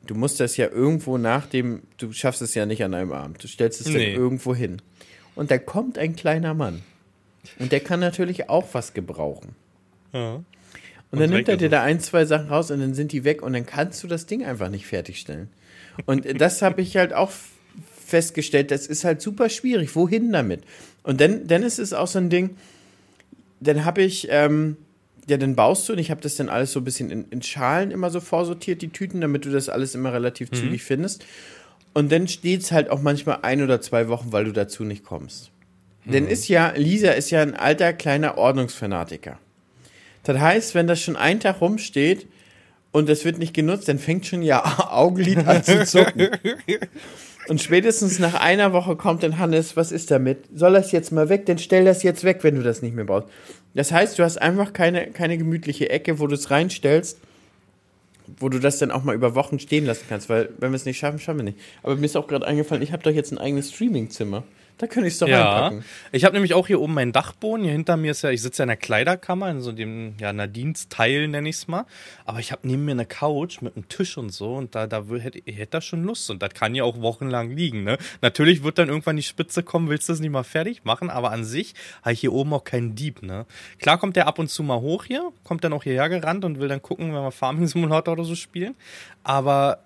du 0.05 0.13
musst 0.15 0.39
das 0.39 0.57
ja 0.57 0.67
irgendwo 0.69 1.17
nach 1.17 1.45
dem, 1.47 1.82
du 1.97 2.11
schaffst 2.13 2.41
es 2.41 2.53
ja 2.55 2.65
nicht 2.65 2.84
an 2.84 2.93
einem 2.93 3.11
Abend, 3.11 3.43
du 3.43 3.47
stellst 3.47 3.82
es 3.82 3.88
Nee. 3.88 3.93
dann 4.13 4.21
irgendwo 4.21 4.53
hin. 4.55 4.82
Und 5.36 5.51
da 5.51 5.57
kommt 5.57 5.97
ein 5.97 6.15
kleiner 6.15 6.53
Mann. 6.53 6.82
Und 7.57 7.71
der 7.71 7.80
kann 7.80 7.99
natürlich 8.01 8.49
auch 8.49 8.67
was 8.73 8.93
gebrauchen. 8.93 9.55
Ja. 10.13 10.43
Und 11.12 11.20
dann 11.20 11.32
nimmt 11.32 11.49
er 11.49 11.57
dir 11.57 11.70
da 11.70 11.82
ein, 11.82 11.99
zwei 11.99 12.26
Sachen 12.26 12.49
raus 12.49 12.70
und 12.70 12.80
dann 12.80 12.93
sind 12.93 13.12
die 13.12 13.24
weg 13.24 13.41
und 13.41 13.53
dann 13.53 13.66
kannst 13.66 14.03
du 14.03 14.07
das 14.07 14.28
Ding 14.28 14.45
einfach 14.45 14.70
nicht 14.70 14.86
fertigstellen. 14.86 15.49
Und 16.05 16.39
das 16.39 16.62
habe 16.62 16.82
ich 16.82 16.97
halt 16.97 17.14
auch 17.14 17.32
festgestellt, 18.05 18.72
das 18.72 18.88
ist 18.88 19.03
halt 19.03 19.22
super 19.22 19.49
schwierig. 19.49 19.95
Wohin 19.95 20.32
damit? 20.32 20.62
Und 21.03 21.20
dann, 21.20 21.47
dann 21.47 21.64
ist 21.64 21.80
es 21.80 21.93
auch 21.93 22.07
so 22.07 22.20
ein 22.20 22.30
Ding, 22.30 22.57
dann 23.60 23.86
habe 23.86 24.01
ich, 24.03 24.28
ähm, 24.30 24.78
ja, 25.28 25.38
dann 25.38 25.55
baust 25.55 25.88
du 25.88 25.93
und 25.93 25.99
ich 25.99 26.12
habe 26.12 26.22
das 26.22 26.36
dann 26.36 26.49
alles 26.49 26.72
so 26.72 26.80
ein 26.80 26.84
bisschen 26.84 27.12
in, 27.12 27.26
in 27.30 27.41
Schalen 27.41 27.91
immer 27.91 28.10
so 28.10 28.20
vorsortiert, 28.20 28.82
die 28.82 28.89
Tüten, 28.89 29.22
damit 29.22 29.45
du 29.45 29.51
das 29.51 29.70
alles 29.70 29.95
immer 29.95 30.14
relativ 30.14 30.51
zügig 30.51 30.84
findest. 30.84 31.26
Und 31.93 32.12
dann 32.12 32.28
steht 32.28 32.62
es 32.62 32.72
halt 32.72 32.89
auch 32.89 33.01
manchmal 33.01 33.39
ein 33.41 33.62
oder 33.62 33.82
zwei 33.82 34.07
Wochen, 34.07 34.32
weil 34.32 34.45
du 34.45 34.51
dazu 34.51 34.84
nicht 34.84 35.03
kommst. 35.03 35.51
Denn 36.05 36.28
ist 36.28 36.47
ja, 36.47 36.74
Lisa 36.76 37.12
ist 37.12 37.30
ja 37.30 37.41
ein 37.41 37.55
alter, 37.55 37.93
kleiner 37.93 38.38
Ordnungsfanatiker. 38.38 39.38
Das 40.30 40.39
heißt, 40.39 40.75
wenn 40.75 40.86
das 40.86 41.01
schon 41.01 41.15
einen 41.15 41.39
Tag 41.39 41.59
rumsteht 41.59 42.27
und 42.91 43.09
das 43.09 43.25
wird 43.25 43.39
nicht 43.39 43.55
genutzt, 43.55 43.88
dann 43.88 43.97
fängt 43.97 44.27
schon 44.27 44.43
ja 44.43 44.63
Augenlid 44.91 45.39
an 45.47 45.63
zu 45.63 45.84
zucken. 45.86 46.30
Und 47.47 47.59
spätestens 47.59 48.19
nach 48.19 48.36
einer 48.36 48.71
Woche 48.71 48.95
kommt 48.95 49.23
dann 49.23 49.39
Hannes, 49.39 49.75
was 49.75 49.91
ist 49.91 50.11
damit? 50.11 50.45
Soll 50.53 50.73
das 50.73 50.91
jetzt 50.91 51.11
mal 51.11 51.30
weg? 51.30 51.47
Dann 51.47 51.57
stell 51.57 51.84
das 51.84 52.03
jetzt 52.03 52.23
weg, 52.23 52.43
wenn 52.43 52.53
du 52.53 52.61
das 52.61 52.84
nicht 52.84 52.93
mehr 52.93 53.05
brauchst. 53.05 53.27
Das 53.73 53.91
heißt, 53.91 54.19
du 54.19 54.23
hast 54.23 54.38
einfach 54.38 54.71
keine, 54.71 55.07
keine 55.07 55.36
gemütliche 55.36 55.89
Ecke, 55.89 56.19
wo 56.19 56.27
du 56.27 56.36
es 56.36 56.51
reinstellst, 56.51 57.17
wo 58.38 58.49
du 58.49 58.59
das 58.59 58.77
dann 58.77 58.91
auch 58.91 59.03
mal 59.03 59.15
über 59.15 59.34
Wochen 59.34 59.57
stehen 59.57 59.88
lassen 59.88 60.05
kannst, 60.07 60.30
weil 60.30 60.49
wenn 60.59 60.71
wir 60.71 60.75
es 60.75 60.86
nicht 60.86 60.99
schaffen, 60.99 61.17
schaffen 61.17 61.39
wir 61.39 61.45
nicht. 61.45 61.57
Aber 61.82 61.95
mir 61.95 62.05
ist 62.05 62.15
auch 62.15 62.27
gerade 62.27 62.45
eingefallen, 62.45 62.84
ich 62.84 62.91
habe 62.91 63.01
doch 63.01 63.11
jetzt 63.11 63.32
ein 63.32 63.39
eigenes 63.39 63.71
Streamingzimmer. 63.73 64.43
Da 64.80 64.88
könnte 64.88 65.07
ich 65.09 65.15
es 65.15 65.19
doch 65.19 65.27
Ja, 65.27 65.43
reinpacken. 65.59 65.84
ich 66.13 66.23
habe 66.23 66.34
nämlich 66.36 66.53
auch 66.53 66.65
hier 66.65 66.80
oben 66.80 66.93
meinen 66.93 67.11
Dachboden. 67.11 67.65
Hier 67.65 67.73
hinter 67.73 67.97
mir 67.97 68.11
ist 68.11 68.21
ja, 68.21 68.30
ich 68.30 68.41
sitze 68.41 68.61
ja 68.61 68.63
in 68.63 68.69
der 68.69 68.77
Kleiderkammer, 68.77 69.51
in 69.51 69.59
so 69.61 69.73
dem, 69.73 70.15
ja, 70.21 70.32
Nadines 70.32 70.88
Teil 70.88 71.27
nenne 71.27 71.49
ich 71.49 71.57
es 71.57 71.67
mal. 71.67 71.86
Aber 72.25 72.39
ich 72.39 72.53
habe 72.53 72.65
neben 72.65 72.86
mir 72.86 72.91
eine 72.93 73.05
Couch 73.05 73.61
mit 73.61 73.75
einem 73.75 73.89
Tisch 73.89 74.17
und 74.17 74.30
so 74.30 74.55
und 74.55 74.75
da, 74.75 74.88
da 74.88 75.03
hätte 75.19 75.41
ich 75.43 75.57
hätte 75.57 75.71
da 75.71 75.82
schon 75.82 76.03
Lust 76.05 76.30
und 76.32 76.41
das 76.41 76.53
kann 76.53 76.75
ja 76.75 76.86
auch 76.86 77.01
wochenlang 77.01 77.51
liegen, 77.51 77.84
ne? 77.84 77.97
Natürlich 78.21 78.63
wird 78.63 78.77
dann 78.77 78.88
irgendwann 78.88 79.17
die 79.17 79.23
Spitze 79.23 79.63
kommen, 79.63 79.89
willst 79.89 80.07
du 80.07 80.13
das 80.13 80.21
nicht 80.21 80.32
mal 80.32 80.43
fertig 80.43 80.86
machen, 80.86 81.09
aber 81.09 81.32
an 81.32 81.43
sich 81.43 81.73
habe 82.01 82.13
ich 82.13 82.21
hier 82.21 82.32
oben 82.32 82.53
auch 82.53 82.63
keinen 82.63 82.95
Dieb, 82.95 83.21
ne? 83.21 83.45
Klar 83.80 83.97
kommt 83.97 84.15
der 84.15 84.27
ab 84.27 84.39
und 84.39 84.49
zu 84.49 84.63
mal 84.63 84.80
hoch 84.80 85.03
hier, 85.03 85.34
kommt 85.43 85.65
dann 85.65 85.73
auch 85.73 85.84
hierher 85.84 86.07
gerannt 86.07 86.45
und 86.45 86.57
will 86.57 86.69
dann 86.69 86.82
gucken, 86.82 87.07
wenn 87.13 87.21
wir 87.21 87.32
Farming 87.32 87.67
Simulator 87.67 88.13
oder 88.13 88.23
so 88.23 88.36
spielen. 88.36 88.75
Aber 89.25 89.80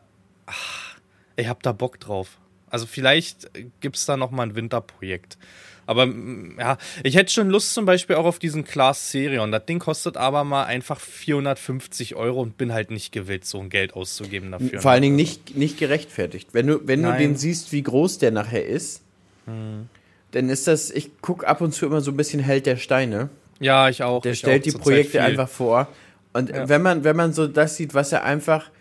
ach, 0.45 0.97
ich 1.35 1.47
hab 1.47 1.63
da 1.63 1.71
Bock 1.71 1.99
drauf. 1.99 2.37
Also 2.73 2.87
vielleicht 2.87 3.51
gibt's 3.81 4.07
da 4.07 4.17
noch 4.17 4.31
mal 4.31 4.41
ein 4.47 4.55
Winterprojekt. 4.55 5.37
Aber 5.85 6.07
mm, 6.07 6.57
ja, 6.59 6.79
ich 7.03 7.15
hätte 7.15 7.31
schon 7.31 7.51
Lust 7.51 7.75
zum 7.75 7.85
Beispiel 7.85 8.15
auch 8.15 8.25
auf 8.25 8.39
diesen 8.39 8.65
Class 8.65 9.11
Serion. 9.11 9.51
Das 9.51 9.67
Ding 9.67 9.77
kostet 9.77 10.17
aber 10.17 10.43
mal 10.43 10.63
einfach 10.63 10.99
450 10.99 12.15
Euro 12.15 12.41
und 12.41 12.57
bin 12.57 12.73
halt 12.73 12.89
nicht 12.89 13.11
gewillt, 13.11 13.45
so 13.45 13.59
ein 13.59 13.69
Geld 13.69 13.93
auszugeben 13.93 14.51
dafür. 14.51 14.81
Vor 14.81 14.89
allen 14.89 15.03
Dingen 15.03 15.15
nicht, 15.15 15.55
nicht 15.55 15.77
gerechtfertigt. 15.77 16.49
Wenn 16.53 16.65
du, 16.65 16.87
wenn 16.87 17.03
du 17.03 17.15
den 17.15 17.35
siehst, 17.35 17.71
wie 17.73 17.83
groß 17.83 18.17
der 18.17 18.31
nachher 18.31 18.65
ist, 18.65 19.03
dann 19.45 20.49
ist 20.49 20.65
das, 20.65 20.89
ich 20.89 21.21
gucke 21.21 21.47
ab 21.47 21.61
und 21.61 21.73
zu 21.73 21.85
immer 21.85 22.01
so 22.01 22.09
ein 22.09 22.17
bisschen 22.17 22.39
Held 22.39 22.65
der 22.65 22.77
Steine. 22.77 23.29
Ja, 23.59 23.87
ich 23.87 24.01
auch. 24.01 24.23
Der 24.23 24.31
ich 24.31 24.39
stellt 24.39 24.61
auch 24.63 24.71
die 24.71 24.71
Projekte 24.71 25.21
einfach 25.21 25.47
vor. 25.47 25.89
Und 26.33 26.49
Ja. 26.49 26.67
wenn 26.69 26.81
man, 26.81 27.03
wenn 27.03 27.15
man 27.15 27.33
so 27.33 27.45
das 27.45 27.77
sieht, 27.77 27.93
was 27.93 28.11
er 28.11 28.23
einfach, 28.23 28.71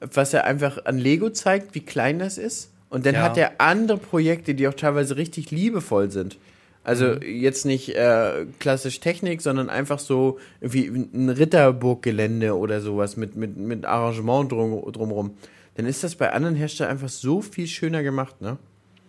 was 0.00 0.34
er 0.34 0.44
einfach 0.44 0.86
an 0.86 0.98
Lego 0.98 1.30
zeigt, 1.30 1.76
wie 1.76 1.80
klein 1.80 2.18
das 2.18 2.36
ist, 2.36 2.72
und 2.90 3.06
dann 3.06 3.14
Ja. 3.16 3.22
hat 3.22 3.36
er 3.36 3.60
andere 3.60 3.98
Projekte, 3.98 4.54
die 4.54 4.66
auch 4.68 4.74
teilweise 4.74 5.16
richtig 5.16 5.50
liebevoll 5.50 6.10
sind. 6.10 6.36
Also 6.84 7.04
Mhm. 7.06 7.22
jetzt 7.22 7.66
nicht 7.66 7.94
äh, 7.96 8.46
klassisch 8.60 9.00
Technik, 9.00 9.42
sondern 9.42 9.68
einfach 9.68 9.98
so 9.98 10.38
irgendwie 10.60 10.86
ein 10.86 11.28
Ritterburggelände 11.28 12.56
oder 12.56 12.80
sowas 12.80 13.16
mit, 13.16 13.36
mit, 13.36 13.56
mit 13.56 13.84
Arrangement 13.84 14.50
drum, 14.52 14.90
drumrum. 14.92 15.34
Dann 15.76 15.86
ist 15.86 16.02
das 16.02 16.14
bei 16.16 16.32
anderen 16.32 16.54
Herstellern 16.56 16.92
einfach 16.92 17.08
so 17.10 17.40
viel 17.42 17.66
schöner 17.66 18.02
gemacht, 18.02 18.40
ne? 18.40 18.56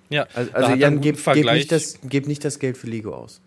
Ja, 0.10 0.28
Also, 0.34 0.52
also 0.54 0.72
Jan, 0.74 1.02
gib, 1.02 1.18
Vergleich. 1.18 1.56
nicht 1.58 1.72
das, 1.72 2.00
gib 2.04 2.28
nicht 2.28 2.44
das 2.44 2.60
Geld 2.60 2.78
für 2.78 2.88
Lego 2.88 3.14
aus. 3.14 3.42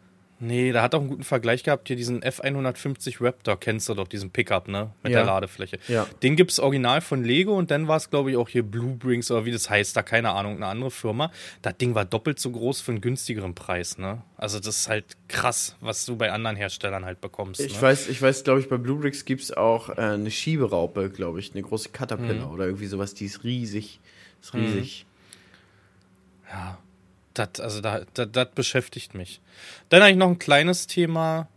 Nee, 0.45 0.73
da 0.73 0.83
hat 0.83 0.93
auch 0.97 0.99
einen 1.01 1.09
guten 1.09 1.23
Vergleich 1.23 1.63
gehabt. 1.63 1.87
Hier 1.87 1.95
diesen 1.95 2.21
F150 2.23 3.25
Raptor, 3.25 3.61
kennst 3.61 3.89
du 3.89 3.95
doch, 3.95 4.09
diesen 4.09 4.31
Pickup, 4.31 4.67
ne? 4.67 4.91
Mit 5.05 5.13
Ja. 5.13 5.19
der 5.21 5.27
Ladefläche. 5.27 5.79
Ja. 5.87 6.05
Den 6.25 6.35
gibt's 6.35 6.59
original 6.59 7.01
von 7.01 7.23
Lego 7.23 7.57
und 7.57 7.71
dann 7.71 7.87
war 7.87 7.97
es, 7.97 8.11
glaube 8.11 8.33
ich, 8.33 8.37
auch 8.37 8.49
hier 8.49 8.65
Bluebrings 8.65 9.31
oder 9.31 9.45
wie 9.45 9.53
das 9.53 9.71
heißt, 9.71 9.97
da 9.97 10.03
keine 10.03 10.31
Ahnung, 10.33 10.57
eine 10.57 10.67
andere 10.67 10.91
Firma. 10.91 11.31
Das 11.63 11.77
Ding 11.77 11.95
war 11.95 12.05
doppelt 12.05 12.41
so 12.41 12.51
groß 12.51 12.81
für 12.81 12.91
einen 12.91 13.01
günstigeren 13.01 13.55
Preis, 13.55 13.99
ne? 13.99 14.23
Also 14.37 14.59
das 14.59 14.77
ist 14.79 14.89
halt 14.89 15.05
krass, 15.29 15.77
was 15.81 16.05
du 16.07 16.17
bei 16.17 16.33
anderen 16.33 16.57
Herstellern 16.57 17.05
halt 17.05 17.21
bekommst. 17.21 17.61
Ich 17.61 17.77
ne? 17.77 17.83
weiß, 17.83 18.09
ich 18.09 18.21
weiß, 18.21 18.43
glaube 18.43 18.59
ich, 18.59 18.69
bei 18.69 18.79
Bluebricks 18.79 19.25
gibt 19.25 19.43
es 19.43 19.53
auch 19.53 19.91
äh, 19.91 20.01
eine 20.01 20.31
Schieberaupe, 20.33 21.09
glaube 21.11 21.39
ich, 21.39 21.53
eine 21.53 21.63
große 21.63 21.91
Caterpillar 21.91 22.49
Mhm. 22.49 22.53
oder 22.55 22.65
irgendwie 22.67 22.87
sowas, 22.87 23.15
die 23.15 23.27
ist 23.27 23.45
riesig. 23.45 24.01
Ist 24.43 24.55
riesig. 24.55 25.07
Ja, 26.51 26.79
das, 27.35 27.61
also 27.61 27.81
da, 27.81 28.03
das, 28.15 28.29
das 28.33 28.49
beschäftigt 28.55 29.15
mich. 29.15 29.41
Dann 29.89 30.03
eigentlich 30.03 30.17
noch 30.19 30.29
ein 30.29 30.39
kleines 30.39 30.87
Thema. 30.87 31.49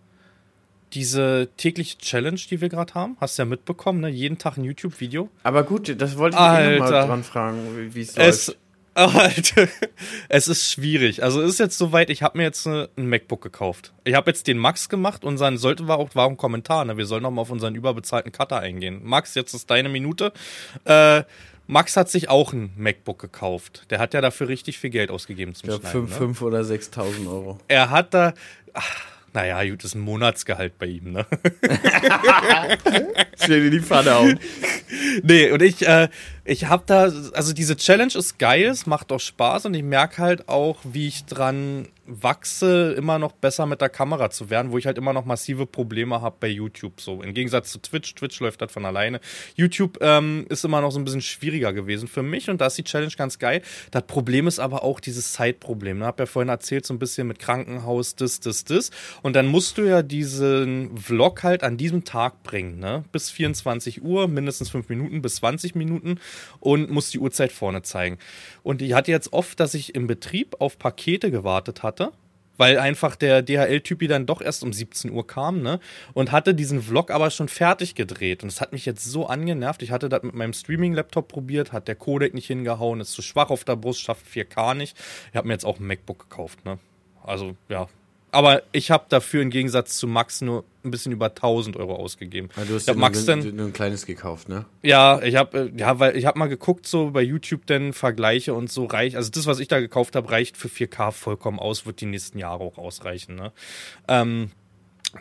Diese 0.94 1.50
tägliche 1.58 1.98
Challenge, 1.98 2.40
die 2.50 2.62
wir 2.62 2.70
gerade 2.70 2.94
haben, 2.94 3.18
hast 3.20 3.38
du 3.38 3.42
ja 3.42 3.46
mitbekommen, 3.46 4.00
ne? 4.00 4.08
Jeden 4.10 4.38
Tag 4.38 4.56
ein 4.58 4.64
YouTube-Video. 4.64 5.30
Aber 5.44 5.64
gut, 5.64 5.94
das 6.00 6.18
wollte 6.18 6.38
ich 6.38 6.42
dich 6.44 6.60
eh 6.76 6.80
mal 6.80 6.90
dran 6.90 7.24
fragen, 7.24 7.92
wie- 7.94 8.02
es 8.02 8.16
läuft. 8.16 8.58
Alter, 8.98 9.68
es 10.30 10.48
ist 10.48 10.72
schwierig. 10.72 11.22
Also 11.22 11.42
es 11.42 11.50
ist 11.50 11.60
jetzt 11.60 11.78
soweit, 11.78 12.10
ich 12.10 12.24
habe 12.24 12.38
mir 12.38 12.46
jetzt 12.46 12.66
äh, 12.66 12.88
ein 12.96 13.10
MacBook 13.10 13.42
gekauft. 13.42 13.92
Ich 14.06 14.16
habe 14.16 14.30
jetzt 14.32 14.48
den 14.48 14.58
Max 14.58 14.88
gemacht 14.88 15.26
und 15.26 15.38
dann 15.38 15.58
sollte 15.58 15.86
war 15.90 15.98
auch, 15.98 16.16
war 16.16 16.30
ein 16.30 16.38
Kommentar, 16.38 16.86
ne? 16.86 16.96
Wir 16.96 17.06
sollen 17.06 17.24
noch 17.24 17.32
mal 17.32 17.42
auf 17.42 17.50
unseren 17.52 17.76
überbezahlten 17.76 18.32
Cutter 18.32 18.60
eingehen. 18.62 19.02
Max, 19.04 19.36
jetzt 19.36 19.54
ist 19.54 19.70
deine 19.70 19.90
Minute. 19.90 20.32
Äh, 20.86 21.24
Max 21.68 21.98
hat 21.98 22.10
sich 22.10 22.30
auch 22.30 22.54
ein 22.54 22.72
MacBook 22.78 23.20
gekauft. 23.20 23.86
Der 23.90 24.00
hat 24.00 24.14
ja 24.14 24.22
dafür 24.22 24.48
richtig 24.48 24.80
viel 24.80 24.92
Geld 24.92 25.10
ausgegeben 25.10 25.56
zum 25.56 25.70
Ich 25.70 25.82
glaube, 25.82 25.88
Schneiden. 25.88 26.08
5 26.08 26.42
ne? 26.42 26.48
oder 26.48 26.62
6.000 26.62 27.28
Euro. 27.28 27.58
Er 27.68 27.90
hat 27.90 28.14
da, 28.14 28.34
ach, 28.74 29.16
naja, 29.36 29.70
gut, 29.70 29.84
ist 29.84 29.96
ein 29.96 30.02
Monatsgehalt 30.02 30.80
bei 30.80 30.86
ihm, 30.86 31.12
ne? 31.12 31.26
Stell 33.36 33.64
dir 33.64 33.72
die 33.72 33.82
Pfanne 33.82 34.16
hauen. 34.16 34.40
Nee, 35.24 35.52
und 35.52 35.62
ich, 35.62 35.86
äh, 35.86 36.08
ich 36.46 36.66
hab 36.66 36.88
da, 36.88 37.12
also 37.34 37.52
diese 37.52 37.76
Challenge 37.76 38.14
ist 38.16 38.40
geil, 38.40 38.66
es 38.66 38.86
macht 38.86 39.12
auch 39.12 39.20
Spaß 39.20 39.66
und 39.66 39.74
ich 39.74 39.84
merke 39.84 40.22
halt 40.22 40.48
auch, 40.48 40.78
wie 40.84 41.10
ich 41.10 41.26
dran 41.26 41.90
wachse, 42.08 42.94
immer 42.98 43.20
noch 43.20 43.32
besser 43.32 43.66
mit 43.66 43.82
der 43.82 43.90
Kamera 43.90 44.30
zu 44.30 44.50
werden, 44.50 44.72
wo 44.72 44.78
ich 44.78 44.86
halt 44.86 44.98
immer 44.98 45.14
noch 45.14 45.26
massive 45.26 45.66
Probleme 45.66 46.22
habe 46.22 46.36
bei 46.40 46.48
YouTube. 46.48 47.02
So, 47.02 47.22
im 47.22 47.34
Gegensatz 47.34 47.72
zu 47.72 47.80
Twitch, 47.80 48.16
Twitch 48.16 48.40
läuft 48.40 48.62
das 48.62 48.72
von 48.72 48.86
alleine. 48.86 49.20
YouTube 49.56 49.98
ähm, 50.02 50.46
ist 50.50 50.64
immer 50.66 50.82
noch 50.82 50.92
so 50.92 51.00
ein 51.00 51.06
bisschen 51.06 51.22
schwieriger 51.22 51.74
gewesen 51.74 52.08
für 52.08 52.24
mich 52.24 52.50
und 52.50 52.62
da 52.62 52.68
ist 52.68 52.78
die 52.78 52.84
Challenge 52.84 53.14
ganz 53.18 53.40
geil. 53.40 53.62
Das 53.92 54.04
Problem 54.04 54.48
ist 54.48 54.60
aber 54.60 54.84
auch 54.84 55.00
dieses 55.00 55.34
Zeitproblem. 55.34 56.00
Ne? 56.00 56.06
Hab 56.06 56.20
ja 56.20 56.26
vorhin 56.26 56.50
erzählt, 56.50 56.86
so 56.86 56.94
ein 56.94 57.00
bisschen 57.00 57.28
mit 57.28 57.40
Krankenhaus, 57.40 58.16
das, 58.16 58.40
das, 58.40 58.64
das. 58.64 58.92
Und 59.22 59.36
dann 59.36 59.48
musst 59.48 59.78
du 59.78 59.84
ja 59.84 60.02
diesen 60.02 60.98
Vlog 60.98 61.44
halt 61.44 61.64
an 61.64 61.78
diesem 61.78 62.04
Tag 62.04 62.44
bringen, 62.44 62.80
ne? 62.80 63.04
Bis 63.12 63.32
24 63.32 64.04
Uhr, 64.04 64.28
mindestens 64.28 64.70
5 64.70 64.90
Minuten 64.90 65.22
bis 65.22 65.36
20 65.36 65.76
Minuten 65.76 66.20
und 66.60 66.90
musst 66.90 67.14
die 67.14 67.20
Uhrzeit 67.20 67.52
vorne 67.52 67.82
zeigen. 67.82 68.18
Und 68.64 68.82
ich 68.82 68.94
hatte 68.94 69.12
jetzt 69.12 69.34
oft, 69.34 69.60
dass 69.60 69.74
ich 69.74 69.96
im 69.96 70.08
Betrieb 70.08 70.56
auf 70.60 70.78
Pakete 70.78 71.32
gewartet 71.32 71.84
hatte. 71.84 71.95
Weil 72.58 72.80
einfach 72.80 73.16
der 73.16 73.42
DHL-Typi 73.42 74.08
dann 74.08 74.26
doch 74.26 74.42
erst 74.42 74.64
um 74.64 74.72
17 74.72 75.12
Uhr 75.12 75.28
kam, 75.28 75.62
ne? 75.62 75.80
Und 76.14 76.32
hatte 76.32 76.56
diesen 76.56 76.82
Vlog 76.82 77.12
aber 77.12 77.30
schon 77.30 77.50
fertig 77.50 77.96
gedreht. 77.96 78.44
Und 78.44 78.50
es 78.50 78.62
hat 78.62 78.72
mich 78.72 78.86
jetzt 78.86 79.04
so 79.04 79.28
angenervt. 79.28 79.82
Ich 79.82 79.92
hatte 79.92 80.10
das 80.10 80.24
mit 80.24 80.36
meinem 80.36 80.54
Streaming-Laptop 80.54 81.28
probiert, 81.28 81.74
hat 81.74 81.88
der 81.88 81.96
Codec 81.96 82.34
nicht 82.34 82.48
hingehauen, 82.48 83.02
ist 83.02 83.12
zu 83.12 83.22
schwach 83.22 83.50
auf 83.50 83.64
der 83.64 83.76
Brust, 83.76 84.02
schafft 84.02 84.26
4K 84.28 84.74
nicht. 84.76 84.98
Ich 85.32 85.36
habe 85.36 85.48
mir 85.48 85.54
jetzt 85.54 85.66
auch 85.66 85.80
ein 85.80 85.88
MacBook 85.88 86.30
gekauft, 86.30 86.64
ne? 86.66 86.80
Also, 87.24 87.56
ja. 87.70 87.88
Aber 88.36 88.64
ich 88.74 88.92
habe 88.92 89.06
dafür 89.08 89.42
im 89.42 89.50
Gegensatz 89.50 89.98
zu 89.98 90.08
Max 90.08 90.42
nur 90.42 90.66
ein 90.84 90.92
bisschen 90.92 91.14
über 91.14 91.28
1000 91.28 91.78
Euro 91.78 91.96
ausgegeben. 91.96 92.50
Ja, 92.58 92.66
du 92.66 92.76
hast 92.76 92.84
ich 92.84 92.90
hab 92.90 92.98
Max 92.98 93.26
nur, 93.26 93.38
dann, 93.38 93.56
nur 93.56 93.68
ein 93.68 93.72
kleines 93.72 94.06
gekauft, 94.06 94.50
ne? 94.50 94.66
ja, 94.84 95.22
ich 95.22 95.38
habe 95.38 95.72
ja, 95.78 96.00
weil 96.00 96.18
ich 96.18 96.26
habe 96.26 96.38
mal 96.38 96.50
geguckt 96.50 96.86
so 96.86 97.12
bei 97.12 97.22
YouTube 97.22 97.66
denn 97.66 97.94
Vergleiche 97.94 98.54
und 98.54 98.70
so 98.70 98.84
reicht, 98.84 99.16
also 99.16 99.32
das 99.32 99.46
was 99.46 99.60
ich 99.60 99.70
da 99.70 99.80
gekauft 99.80 100.18
habe, 100.18 100.30
reicht 100.30 100.58
für 100.58 100.68
4K 100.68 101.12
vollkommen 101.14 101.60
aus, 101.60 101.86
wird 101.86 102.02
die 102.02 102.08
nächsten 102.08 102.38
Jahre 102.38 102.62
auch 102.62 102.78
ausreichen, 102.78 103.36
ne? 103.36 103.54
Ähm, 104.10 104.52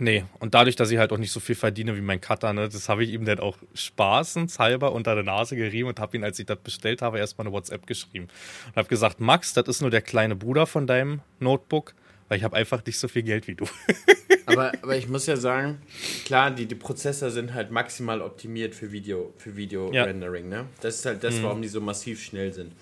nee, 0.01 0.25
und 0.41 0.55
dadurch, 0.55 0.75
dass 0.75 0.91
ich 0.91 0.99
halt 0.99 1.12
auch 1.12 1.19
nicht 1.19 1.31
so 1.31 1.39
viel 1.39 1.55
verdiene 1.55 1.97
wie 1.97 2.01
mein 2.01 2.21
Cutter, 2.21 2.53
ne, 2.53 2.69
das 2.69 2.89
habe 2.89 3.05
ich 3.05 3.12
ihm 3.12 3.25
dann 3.25 3.39
auch 3.39 3.59
spaßenshalber 3.75 4.91
unter 4.91 5.15
der 5.15 5.23
Nase 5.23 5.55
gerieben 5.55 5.89
und 5.89 6.01
habe 6.01 6.17
ihn, 6.17 6.25
als 6.25 6.41
ich 6.41 6.47
das 6.47 6.59
bestellt 6.59 7.01
habe, 7.01 7.21
erstmal 7.21 7.47
eine 7.47 7.55
WhatsApp 7.55 7.87
geschrieben 7.87 8.27
und 8.67 8.77
habe 8.77 8.89
gesagt, 8.89 9.21
Max, 9.21 9.53
das 9.53 9.69
ist 9.69 9.83
nur 9.83 9.91
der 9.91 10.03
kleine 10.03 10.35
Bruder 10.35 10.67
von 10.67 10.89
deinem 10.89 11.21
Notebook, 11.39 11.95
weil 12.35 12.39
ich 12.39 12.45
habe 12.45 12.57
einfach 12.57 12.85
nicht 12.85 12.99
so 12.99 13.07
viel 13.07 13.22
Geld 13.22 13.47
wie 13.47 13.55
du. 13.55 13.64
Aber, 14.47 14.72
aber 14.82 14.95
ich 14.97 15.09
muss 15.09 15.24
ja 15.24 15.37
sagen, 15.37 15.78
klar, 16.26 16.51
die, 16.51 16.66
die 16.66 16.74
Prozesse 16.74 17.30
sind 17.30 17.55
halt 17.55 17.70
maximal 17.70 18.20
optimiert 18.20 18.74
für 18.74 18.93
Video, 18.93 19.32
für 19.39 19.57
Video 19.57 19.91
Ja. 19.91 20.05
Rendering, 20.05 20.51
ne? 20.51 20.66
Das 20.82 20.97
ist 20.97 21.07
halt 21.07 21.24
das, 21.24 21.43
warum 21.43 21.62
die 21.62 21.68
so 21.68 21.80
massiv 21.80 22.22
schnell 22.22 22.53
sind. 22.53 22.72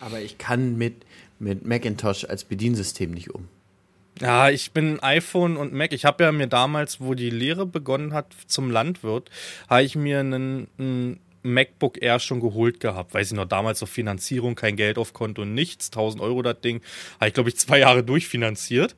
Aber 0.00 0.20
ich 0.20 0.36
kann 0.36 0.76
mit, 0.76 1.06
mit 1.38 1.64
Macintosh 1.64 2.24
als 2.24 2.44
Bediensystem 2.44 3.10
nicht 3.10 3.30
um. 3.30 3.48
Ja, 4.20 4.50
ich 4.50 4.72
bin 4.72 5.00
iPhone 5.00 5.56
und 5.56 5.72
Mac. 5.72 5.94
Ich 5.94 6.04
habe 6.04 6.24
ja 6.24 6.30
mir 6.30 6.46
damals, 6.46 7.00
wo 7.00 7.14
die 7.14 7.30
Lehre 7.30 7.64
begonnen 7.64 8.12
hat 8.12 8.36
zum 8.46 8.70
Landwirt, 8.70 9.30
habe 9.68 9.82
ich 9.82 9.96
mir 9.96 10.20
einen, 10.20 10.68
einen 10.78 11.20
MacBook 11.42 12.02
Air 12.02 12.18
schon 12.18 12.40
geholt 12.40 12.80
gehabt. 12.80 13.14
Weiß 13.14 13.28
ich 13.28 13.36
noch, 13.36 13.46
damals 13.46 13.78
so 13.78 13.86
Finanzierung, 13.86 14.54
kein 14.54 14.76
Geld 14.76 14.98
auf 14.98 15.12
Konto, 15.12 15.44
nichts. 15.44 15.88
1000 15.88 16.22
Euro 16.22 16.42
das 16.42 16.60
Ding. 16.60 16.80
Habe 17.18 17.28
ich, 17.28 17.34
glaube 17.34 17.48
ich, 17.48 17.56
zwei 17.56 17.78
Jahre 17.78 18.02
durchfinanziert. 18.02 18.96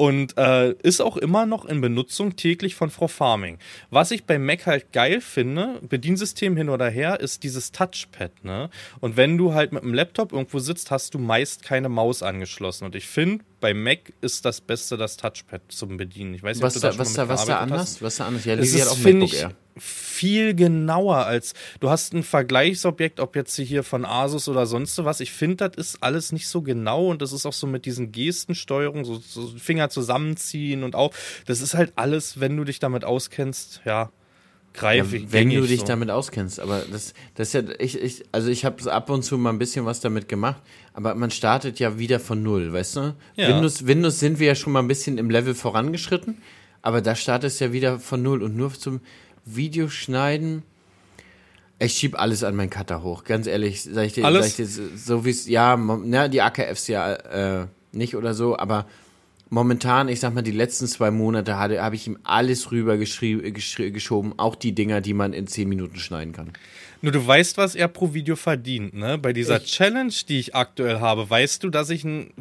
Und 0.00 0.38
äh, 0.38 0.72
ist 0.82 1.02
auch 1.02 1.18
immer 1.18 1.44
noch 1.44 1.66
in 1.66 1.82
Benutzung 1.82 2.34
täglich 2.34 2.74
von 2.74 2.88
Frau 2.88 3.06
Farming. 3.06 3.58
Was 3.90 4.10
ich 4.12 4.24
bei 4.24 4.38
Mac 4.38 4.64
halt 4.64 4.92
geil 4.92 5.20
finde, 5.20 5.78
Bediensystem 5.86 6.56
hin 6.56 6.70
oder 6.70 6.88
her, 6.88 7.20
ist 7.20 7.42
dieses 7.42 7.70
Touchpad. 7.70 8.42
Ne? 8.42 8.70
Und 9.00 9.18
wenn 9.18 9.36
du 9.36 9.52
halt 9.52 9.72
mit 9.72 9.82
einem 9.82 9.92
Laptop 9.92 10.32
irgendwo 10.32 10.58
sitzt, 10.58 10.90
hast 10.90 11.12
du 11.12 11.18
meist 11.18 11.64
keine 11.64 11.90
Maus 11.90 12.22
angeschlossen. 12.22 12.86
Und 12.86 12.94
ich 12.94 13.06
finde, 13.06 13.44
bei 13.60 13.74
Mac 13.74 14.14
ist 14.22 14.46
das 14.46 14.62
Beste 14.62 14.96
das 14.96 15.18
Touchpad 15.18 15.60
zum 15.68 15.98
Bedienen. 15.98 16.32
Ich 16.32 16.42
weiß 16.42 16.56
nicht, 16.56 16.64
was 16.64 16.76
ob 16.76 16.82
da, 16.82 16.92
du 16.92 16.98
was 16.98 17.12
da, 17.12 17.28
was 17.28 17.44
da 17.44 17.58
anders? 17.58 18.00
Was 18.00 18.16
da 18.16 18.26
anders? 18.26 18.46
Ja, 18.46 18.56
das 18.56 18.64
Lisi 18.64 18.78
ist, 18.78 18.86
hat 18.86 18.92
auch 18.92 19.04
MacBook 19.04 19.32
ich, 19.34 19.40
Air. 19.40 19.52
Viel 19.76 20.54
genauer 20.54 21.26
als 21.26 21.54
du 21.80 21.90
hast 21.90 22.12
ein 22.14 22.22
Vergleichsobjekt, 22.22 23.20
ob 23.20 23.36
jetzt 23.36 23.56
hier 23.56 23.82
von 23.82 24.04
Asus 24.04 24.48
oder 24.48 24.66
sonst 24.66 25.02
was. 25.04 25.20
Ich 25.20 25.32
finde, 25.32 25.68
das 25.68 25.76
ist 25.76 26.02
alles 26.02 26.32
nicht 26.32 26.48
so 26.48 26.62
genau 26.62 27.06
und 27.08 27.22
das 27.22 27.32
ist 27.32 27.46
auch 27.46 27.52
so 27.52 27.66
mit 27.66 27.86
diesen 27.86 28.12
Gestensteuerungen, 28.12 29.04
so, 29.04 29.16
so 29.18 29.48
Finger 29.58 29.88
zusammenziehen 29.90 30.82
und 30.82 30.94
auch, 30.94 31.12
das 31.46 31.60
ist 31.60 31.74
halt 31.74 31.92
alles, 31.96 32.40
wenn 32.40 32.56
du 32.56 32.64
dich 32.64 32.78
damit 32.78 33.04
auskennst, 33.04 33.80
ja, 33.84 33.92
Ja, 34.02 34.12
greifig. 34.74 35.32
wenn 35.32 35.48
gängig 35.48 35.60
du 35.62 35.66
dich 35.66 35.80
so. 35.80 35.86
damit 35.86 36.10
auskennst, 36.10 36.60
aber 36.60 36.82
das, 36.90 37.14
das 37.34 37.48
ist 37.48 37.54
ja, 37.54 37.62
ich, 37.78 38.00
ich, 38.00 38.24
also 38.32 38.48
ich 38.50 38.64
habe 38.64 38.92
ab 38.92 39.10
und 39.10 39.22
zu 39.22 39.38
mal 39.38 39.50
ein 39.50 39.58
bisschen 39.58 39.84
was 39.86 40.00
damit 40.00 40.28
gemacht, 40.28 40.60
aber 40.92 41.14
man 41.14 41.30
startet 41.30 41.78
ja 41.78 41.98
wieder 41.98 42.20
von 42.20 42.42
null, 42.42 42.72
weißt 42.72 42.96
du? 42.96 43.14
Ja. 43.36 43.48
Windows, 43.48 43.86
Windows 43.86 44.20
sind 44.20 44.38
wir 44.38 44.48
ja 44.48 44.54
schon 44.54 44.72
mal 44.72 44.80
ein 44.80 44.88
bisschen 44.88 45.18
im 45.18 45.30
Level 45.30 45.54
vorangeschritten, 45.54 46.38
aber 46.82 47.00
da 47.02 47.14
startet 47.14 47.50
es 47.52 47.58
ja 47.60 47.72
wieder 47.72 47.98
von 47.98 48.22
null 48.22 48.42
und 48.42 48.56
nur 48.56 48.72
zum 48.74 49.00
Videoschneiden. 49.44 50.62
Ich 51.78 51.94
schieb 51.94 52.18
alles 52.20 52.44
an 52.44 52.54
meinen 52.56 52.68
Cutter 52.70 53.02
hoch, 53.02 53.24
ganz 53.24 53.46
ehrlich, 53.46 53.82
sag 53.82 54.04
ich 54.06 54.12
dir, 54.12 54.24
Alles? 54.26 54.56
Sag 54.56 54.66
ich 54.66 54.74
dir 54.76 54.88
so 54.98 55.24
wie 55.24 55.30
es, 55.30 55.48
ja, 55.48 55.76
na, 55.76 56.28
die 56.28 56.42
AKFs 56.42 56.88
ja 56.88 57.12
äh, 57.62 57.66
nicht 57.92 58.16
oder 58.16 58.34
so, 58.34 58.58
aber 58.58 58.86
momentan, 59.48 60.08
ich 60.08 60.20
sag 60.20 60.34
mal, 60.34 60.42
die 60.42 60.50
letzten 60.50 60.86
zwei 60.86 61.10
Monate 61.10 61.58
hatte- 61.58 61.82
habe 61.82 61.94
ich 61.94 62.06
ihm 62.06 62.18
alles 62.22 62.70
rüber 62.70 62.94
geschrie- 62.94 63.90
geschoben, 63.92 64.34
auch 64.36 64.56
die 64.56 64.72
Dinger, 64.74 65.00
die 65.00 65.14
man 65.14 65.32
in 65.32 65.46
zehn 65.46 65.68
Minuten 65.70 65.96
schneiden 65.96 66.34
kann. 66.34 66.52
Nur 67.02 67.12
du 67.12 67.26
weißt, 67.26 67.56
was 67.56 67.74
er 67.74 67.88
pro 67.88 68.12
Video 68.12 68.36
verdient, 68.36 68.92
ne? 68.94 69.16
Bei 69.16 69.32
dieser 69.32 69.62
Challenge, 69.64 70.12
die 70.28 70.38
ich 70.38 70.54
aktuell 70.54 71.00
habe, 71.00 71.28
weißt 71.28 71.64
du, 71.64 71.70
dass 71.70 71.88
ich 71.90 72.04
einen 72.04 72.32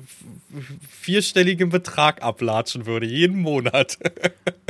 vierstelligen 0.89 1.69
Betrag 1.69 2.21
ablatschen 2.23 2.85
würde, 2.85 3.05
jeden 3.05 3.39
Monat. 3.39 3.97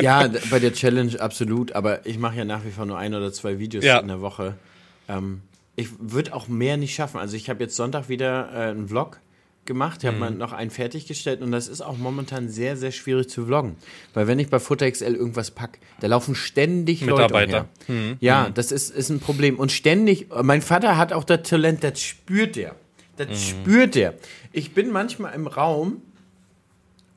Ja, 0.02 0.30
bei 0.50 0.60
der 0.60 0.72
Challenge 0.74 1.20
absolut, 1.20 1.74
aber 1.74 2.06
ich 2.06 2.18
mache 2.18 2.38
ja 2.38 2.46
nach 2.46 2.64
wie 2.64 2.72
vor 2.72 2.86
nur 2.86 2.98
ein 2.98 3.14
oder 3.14 3.34
zwei 3.34 3.60
Videos 3.60 3.84
Ja. 3.84 4.00
in 4.00 4.08
der 4.08 4.22
Woche. 4.22 4.56
Ähm, 5.10 5.42
ich 5.76 5.90
würde 6.00 6.34
auch 6.34 6.48
mehr 6.48 6.78
nicht 6.78 6.96
schaffen. 6.96 7.20
Also 7.20 7.36
ich 7.36 7.50
habe 7.50 7.62
jetzt 7.66 7.76
Sonntag 7.76 8.08
wieder 8.08 8.50
äh, 8.54 8.70
einen 8.70 8.88
Vlog 8.88 9.20
gemacht, 9.70 10.00
ich 10.02 10.08
habe 10.08 10.16
Mhm. 10.16 10.20
mal 10.20 10.32
noch 10.32 10.52
einen 10.52 10.70
fertiggestellt 10.72 11.42
und 11.42 11.54
das 11.54 11.70
ist 11.70 11.80
auch 11.80 11.98
momentan 11.98 12.50
sehr, 12.50 12.76
sehr 12.76 12.92
schwierig 12.92 13.30
zu 13.30 13.46
vloggen. 13.46 13.78
Weil 14.14 14.28
wenn 14.28 14.38
ich 14.40 14.50
bei 14.50 14.60
Futter 14.60 14.92
XL 14.92 15.16
irgendwas 15.16 15.52
pack, 15.52 15.80
da 16.02 16.08
laufen 16.08 16.36
ständig 16.36 17.00
Leute 17.00 17.14
Mitarbeiter. 17.14 17.68
umher. 17.88 18.18
Ja, 18.20 18.50
das 18.50 18.74
ist, 18.74 18.90
ist 18.90 19.10
ein 19.10 19.22
Problem. 19.22 19.58
Und 19.58 19.72
ständig, 19.72 20.28
mein 20.44 20.62
Vater 20.62 20.98
hat 20.98 21.14
auch 21.14 21.24
das 21.24 21.44
Talent, 21.44 21.84
das 21.86 22.02
spürt 22.02 22.58
er. 22.58 22.76
Das 23.16 23.42
spürt 23.48 23.96
er. 23.96 24.16
Ich 24.52 24.74
bin 24.74 24.92
manchmal 24.92 25.34
im 25.34 25.48
Raum, 25.48 26.02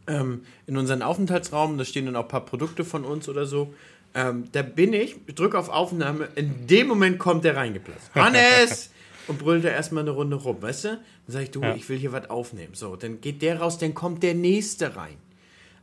ähm, 0.07 0.43
in 0.67 0.77
unseren 0.77 1.03
Aufenthaltsraum, 1.03 1.79
da 1.79 1.85
stehen 1.85 2.07
dann 2.07 2.17
auch 2.17 2.23
ein 2.25 2.29
paar 2.29 2.45
Produkte 2.45 2.85
von 2.85 3.05
uns 3.05 3.29
oder 3.29 3.47
so. 3.47 3.73
Ähm, 4.15 4.45
da 4.53 4.63
bin 4.63 4.93
ich, 4.93 5.17
drücke 5.35 5.59
auf 5.59 5.69
Aufnahme, 5.71 6.29
in 6.35 6.67
dem 6.67 6.87
Moment 6.89 7.19
kommt 7.19 7.45
der 7.45 7.57
reingeplatzt. 7.57 8.11
Hannes! 8.15 8.91
Und 9.29 9.39
brüllt 9.39 9.65
da 9.65 9.69
erstmal 9.69 10.03
eine 10.03 10.11
Runde 10.11 10.37
rum, 10.37 10.61
weißt 10.61 10.85
du? 10.85 10.89
Dann 10.89 11.01
sage 11.29 11.45
ich, 11.45 11.51
du, 11.53 11.63
ich 11.77 11.89
will 11.89 11.97
hier 11.99 12.13
was 12.13 12.29
aufnehmen. 12.31 12.75
So, 12.75 12.97
dann 12.97 13.21
geht 13.21 13.41
der 13.43 13.61
raus, 13.61 13.79
dann 13.79 13.95
kommt 13.95 14.23
der 14.23 14.35
nächste 14.35 14.97
rein. 14.97 15.17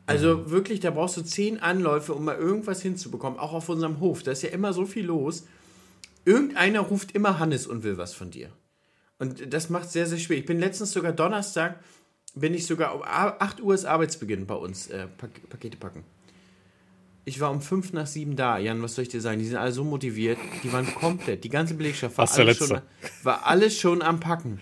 Also 0.08 0.50
wirklich, 0.52 0.80
da 0.80 0.90
brauchst 0.92 1.18
du 1.18 1.22
zehn 1.22 1.60
Anläufe, 1.60 2.14
um 2.14 2.26
mal 2.26 2.36
irgendwas 2.36 2.82
hinzubekommen, 2.82 3.38
auch 3.40 3.54
auf 3.54 3.70
unserem 3.70 4.00
Hof. 4.00 4.24
Da 4.24 4.32
ist 4.32 4.42
ja 4.42 4.50
immer 4.50 4.74
so 4.74 4.86
viel 4.86 5.06
los. 5.06 5.46
Irgendeiner 6.26 6.82
ruft 6.82 7.12
immer 7.14 7.40
Hannes 7.40 7.68
und 7.68 7.84
will 7.84 7.98
was 7.98 8.14
von 8.14 8.32
dir. 8.32 8.50
Und 9.20 9.54
das 9.54 9.70
macht 9.70 9.90
sehr, 9.92 10.06
sehr 10.08 10.18
schwer. 10.18 10.38
Ich 10.38 10.46
bin 10.46 10.60
letztens 10.60 10.92
sogar 10.92 11.12
Donnerstag, 11.14 11.80
bin 12.36 12.54
ich 12.54 12.66
sogar 12.66 12.96
um 12.96 13.04
A- 13.04 13.36
8 13.40 13.62
Uhr 13.62 13.74
ist 13.74 13.86
Arbeitsbeginn 13.86 14.46
bei 14.48 14.56
uns, 14.56 14.88
äh, 14.88 15.08
Pak 15.18 15.30
Pakete 15.50 15.78
packen. 15.78 16.04
Ich 17.30 17.40
war 17.40 17.52
um 17.52 17.62
5 17.62 17.94
nach 17.94 18.08
7 18.08 18.36
da. 18.36 18.58
Jan, 18.58 18.82
was 18.82 18.96
soll 18.96 19.04
ich 19.04 19.10
dir 19.10 19.22
sagen? 19.22 19.38
Die 19.38 19.46
sind 19.46 19.58
alle 19.58 19.72
so 19.72 19.84
motiviert. 19.84 20.40
Die 20.64 20.74
waren 20.74 20.88
komplett, 20.96 21.44
die 21.44 21.50
ganze 21.50 21.76
Belegschaft 21.76 22.18
war, 22.18 22.28
alles 22.28 22.58
schon, 22.58 22.82
war 23.22 23.46
alles 23.46 23.78
schon 23.80 24.02
am 24.02 24.20
Packen. 24.20 24.60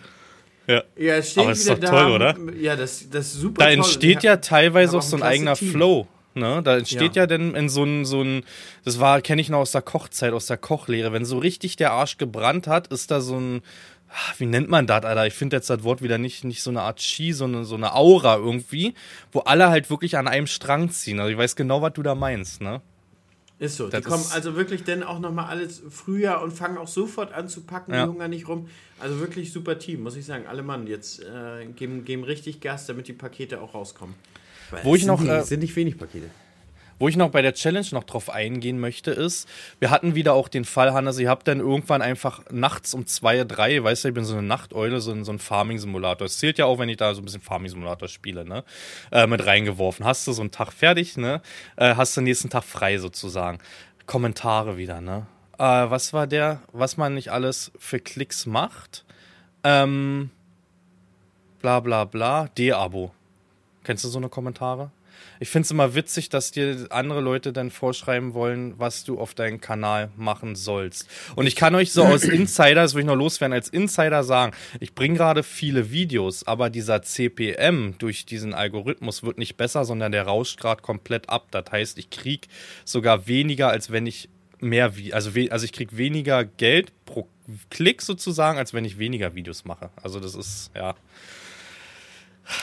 Ja. 0.68 0.84
Ja, 0.98 1.16
es 1.16 1.32
steht 1.32 1.44
Aber 1.44 1.54
ist 1.54 1.64
wieder 1.66 1.76
doch 1.76 1.90
da. 1.92 2.02
toll, 2.04 2.12
oder? 2.12 2.36
Ja, 2.60 2.76
das, 2.76 3.10
das 3.10 3.28
ist 3.28 3.34
super 3.36 3.64
Da 3.64 3.72
entsteht 3.72 4.22
ja 4.24 4.36
teilweise 4.36 4.98
auch 4.98 5.02
so 5.02 5.16
ein 5.16 5.24
eigener 5.24 5.54
Team. 5.56 5.72
Flow. 5.72 6.08
Ne? 6.34 6.62
Da 6.62 6.78
entsteht 6.78 7.16
Ja. 7.16 7.24
ja, 7.24 7.28
dann 7.28 7.56
in 7.56 7.70
so 7.70 7.86
ein, 7.86 8.04
so 8.04 8.22
ein, 8.22 8.44
das 8.84 9.00
war, 9.00 9.22
kenne 9.22 9.42
ich 9.42 9.48
noch 9.50 9.60
aus 9.60 9.72
der 9.72 9.82
Kochzeit, 9.82 10.34
aus 10.34 10.48
der 10.48 10.58
Kochlehre, 10.58 11.14
wenn 11.14 11.24
so 11.24 11.38
richtig 11.38 11.78
der 11.78 11.94
Arsch 11.94 12.18
gebrannt 12.18 12.68
hat, 12.68 12.88
ist 12.88 13.12
da 13.12 13.22
so 13.22 13.40
ein, 13.40 13.62
wie 14.38 14.46
nennt 14.46 14.70
man 14.70 14.88
das, 14.88 15.04
Alter? 15.04 15.28
Ich 15.28 15.34
finde 15.34 15.58
jetzt 15.58 15.70
das 15.70 15.84
Wort 15.84 16.02
wieder 16.02 16.18
nicht, 16.18 16.44
nicht 16.44 16.64
so 16.64 16.70
eine 16.70 16.82
Art 16.82 17.02
Ski, 17.02 17.34
sondern 17.34 17.66
so 17.66 17.76
eine 17.76 17.94
Aura 17.94 18.38
irgendwie, 18.38 18.94
wo 19.32 19.40
alle 19.40 19.70
halt 19.70 19.90
wirklich 19.90 20.18
an 20.18 20.28
einem 20.28 20.48
Strang 20.48 20.90
ziehen. 20.92 21.20
Also 21.20 21.32
ich 21.32 21.38
weiß 21.38 21.56
genau, 21.56 21.82
was 21.82 21.94
du 21.94 22.04
da 22.04 22.16
meinst, 22.16 22.62
ne? 22.62 22.82
Ist 23.60 23.78
so. 23.78 23.86
Die 23.86 23.92
Das 23.92 24.04
kommen 24.04 24.22
ist- 24.22 24.34
also 24.34 24.56
wirklich 24.56 24.84
dann 24.84 25.02
auch 25.04 25.18
nochmal 25.20 25.46
alles 25.48 25.82
früher 25.90 26.42
und 26.42 26.52
fangen 26.52 26.78
auch 26.78 26.88
sofort 26.88 27.34
an 27.34 27.48
zu 27.50 27.62
packen, 27.62 27.92
Ja. 27.94 28.04
die 28.06 28.12
hungern 28.12 28.30
nicht 28.30 28.48
rum. 28.48 28.70
Also 29.00 29.20
wirklich 29.20 29.52
super 29.52 29.80
Team, 29.80 30.04
muss 30.04 30.16
ich 30.16 30.26
sagen. 30.26 30.46
Alle 30.48 30.62
Mann 30.62 30.86
jetzt 30.88 31.20
äh, 31.24 31.66
geben, 31.76 32.06
geben 32.06 32.24
richtig 32.24 32.62
Gas, 32.62 32.86
damit 32.86 33.08
die 33.08 33.14
Pakete 33.14 33.60
auch 33.62 33.74
rauskommen. 33.74 34.14
Weil 34.70 34.84
Wo 34.84 34.96
ich 34.96 35.06
noch, 35.06 35.20
Sind, 35.20 35.30
äh, 35.30 35.44
sind 35.44 35.62
nicht 35.62 35.76
wenig 35.76 35.98
Pakete. 35.98 36.30
Wo 37.00 37.08
ich 37.08 37.16
noch 37.16 37.30
bei 37.30 37.42
der 37.42 37.54
Challenge 37.54 37.88
noch 37.92 38.04
drauf 38.04 38.30
eingehen 38.30 38.80
möchte, 38.80 39.12
ist, 39.12 39.48
wir 39.80 39.92
hatten 39.92 40.16
wieder 40.16 40.34
auch 40.34 40.48
den 40.48 40.66
Fall, 40.66 40.94
Hannes, 40.94 41.20
ihr 41.20 41.30
habt 41.30 41.48
dann 41.48 41.60
irgendwann 41.60 42.02
einfach 42.02 42.42
nachts 42.50 42.94
um 42.94 43.06
zwei, 43.06 43.44
drei, 43.44 43.84
weißt 43.84 44.04
du, 44.04 44.08
ich 44.08 44.14
bin 44.14 44.26
so 44.26 44.34
eine 44.34 44.48
Nachteule, 44.48 45.00
so 45.00 45.12
ein, 45.12 45.24
so 45.24 45.32
ein 45.32 45.40
Farming-Simulator. 45.40 46.26
Es 46.26 46.40
zählt 46.40 46.58
ja 46.58 46.66
auch, 46.66 46.80
wenn 46.80 46.90
ich 46.90 46.98
da 46.98 47.14
so 47.14 47.22
ein 47.22 47.26
bisschen 47.26 47.42
Farming-Simulator 47.42 48.08
spiele, 48.08 48.46
ne? 48.46 48.64
Äh, 49.12 49.28
mit 49.28 49.46
reingeworfen. 49.46 50.06
Hast 50.06 50.26
du 50.26 50.32
so 50.32 50.42
einen 50.42 50.52
Tag 50.52 50.74
fertig, 50.74 51.18
ne? 51.18 51.42
Äh, 51.76 51.96
hast 51.96 52.16
du 52.18 52.22
den 52.22 52.26
nächsten 52.26 52.50
Tag 52.50 52.64
frei 52.64 52.98
sozusagen. 52.98 53.60
Kommentare 54.08 54.78
wieder, 54.78 55.02
ne? 55.02 55.28
Äh, 55.58 55.64
was 55.64 56.14
war 56.14 56.28
der, 56.28 56.62
was 56.72 56.98
man 56.98 57.14
nicht 57.14 57.32
alles 57.32 57.72
für 57.78 58.00
Klicks 58.00 58.46
macht? 58.46 59.06
Ähm, 59.64 60.32
bla 61.62 61.80
bla 61.80 62.06
bla, 62.06 62.48
D-Abo. 62.58 63.12
Kennst 63.84 64.04
du 64.04 64.10
so 64.10 64.18
eine 64.18 64.30
Kommentare? 64.30 64.92
Ich 65.40 65.50
finde 65.50 65.66
es 65.66 65.72
immer 65.72 65.94
witzig, 65.96 66.30
dass 66.30 66.52
dir 66.52 66.88
andere 66.90 67.22
Leute 67.22 67.54
dann 67.54 67.70
vorschreiben 67.72 68.34
wollen, 68.34 68.74
was 68.80 69.04
du 69.04 69.20
auf 69.20 69.34
deinem 69.34 69.62
Kanal 69.62 70.10
machen 70.18 70.56
sollst. 70.56 71.08
Und 71.36 71.46
ich 71.48 71.56
kann 71.56 71.76
euch 71.76 71.92
so 71.92 72.04
aus 72.04 72.24
Insider, 72.24 72.76
das 72.82 72.94
will 72.96 73.02
ich 73.02 73.08
noch 73.08 73.16
loswerden, 73.16 73.54
als 73.54 73.70
Insider 73.70 74.24
sagen, 74.24 74.54
ich 74.80 74.96
bringe 74.96 75.16
gerade 75.18 75.44
viele 75.44 75.92
Videos, 75.92 76.46
aber 76.48 76.70
dieser 76.70 77.02
CPM 77.02 77.96
durch 78.00 78.26
diesen 78.26 78.54
Algorithmus 78.54 79.24
wird 79.24 79.38
nicht 79.38 79.58
besser, 79.58 79.86
sondern 79.86 80.12
der 80.12 80.24
rauscht 80.24 80.60
gerade 80.60 80.82
komplett 80.82 81.30
ab. 81.30 81.48
Das 81.52 81.66
heißt, 81.72 81.98
ich 81.98 82.10
krieg 82.10 82.48
sogar 82.86 83.28
weniger, 83.28 83.70
als 83.70 83.92
wenn 83.92 84.08
ich 84.08 84.30
mehr, 84.60 84.94
Vi- 84.96 85.14
also, 85.14 85.32
also 85.52 85.66
ich 85.66 85.72
krieg 85.72 85.98
weniger 85.98 86.44
Geld 86.44 86.92
pro 87.06 87.28
Klick 87.70 88.02
sozusagen, 88.02 88.58
als 88.58 88.74
wenn 88.74 88.84
ich 88.84 88.98
weniger 88.98 89.36
Videos 89.36 89.64
mache. 89.66 89.90
Also 90.02 90.20
das 90.20 90.36
ist, 90.36 90.72
ja. 90.76 90.96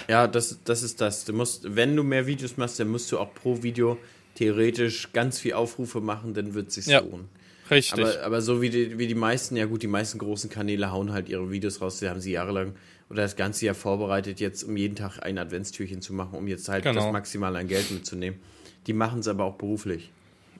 Ja, 0.08 0.26
das, 0.26 0.58
das 0.64 0.82
ist 0.82 1.00
das. 1.00 1.24
Du 1.24 1.32
musst, 1.32 1.74
wenn 1.76 1.94
du 1.96 2.02
mehr 2.02 2.26
Videos 2.26 2.56
machst, 2.56 2.78
dann 2.80 2.88
musst 2.88 3.10
du 3.12 3.18
auch 3.18 3.34
pro 3.34 3.62
Video 3.62 3.98
theoretisch 4.34 5.12
ganz 5.12 5.38
viel 5.38 5.52
Aufrufe 5.54 6.00
machen, 6.00 6.34
dann 6.34 6.54
wird 6.54 6.68
es 6.68 6.74
sich 6.74 6.86
Ja. 6.86 7.00
lohnen. 7.00 7.28
Richtig. 7.70 7.94
Aber, 8.04 8.22
aber 8.22 8.42
so 8.42 8.60
wie 8.60 8.68
die, 8.68 8.98
wie 8.98 9.06
die 9.06 9.14
meisten, 9.14 9.56
ja 9.56 9.64
gut, 9.66 9.82
die 9.82 9.86
meisten 9.86 10.18
großen 10.18 10.50
Kanäle 10.50 10.90
hauen 10.92 11.12
halt 11.12 11.28
ihre 11.30 11.50
Videos 11.50 11.80
raus, 11.80 11.98
die 11.98 12.08
haben 12.08 12.20
sie 12.20 12.32
jahrelang 12.32 12.74
oder 13.08 13.22
das 13.22 13.36
ganze 13.36 13.64
Jahr 13.66 13.74
vorbereitet, 13.74 14.40
jetzt 14.40 14.64
um 14.64 14.76
jeden 14.76 14.96
Tag 14.96 15.18
ein 15.22 15.38
Adventstürchen 15.38 16.02
zu 16.02 16.12
machen, 16.12 16.36
um 16.36 16.46
jetzt 16.48 16.68
halt 16.68 16.84
Genau. 16.84 17.00
das 17.02 17.12
Maximal 17.12 17.54
an 17.56 17.66
Geld 17.68 17.90
mitzunehmen. 17.90 18.38
Die 18.86 18.92
machen 18.92 19.20
es 19.20 19.28
aber 19.28 19.44
auch 19.44 19.54
beruflich. 19.56 20.10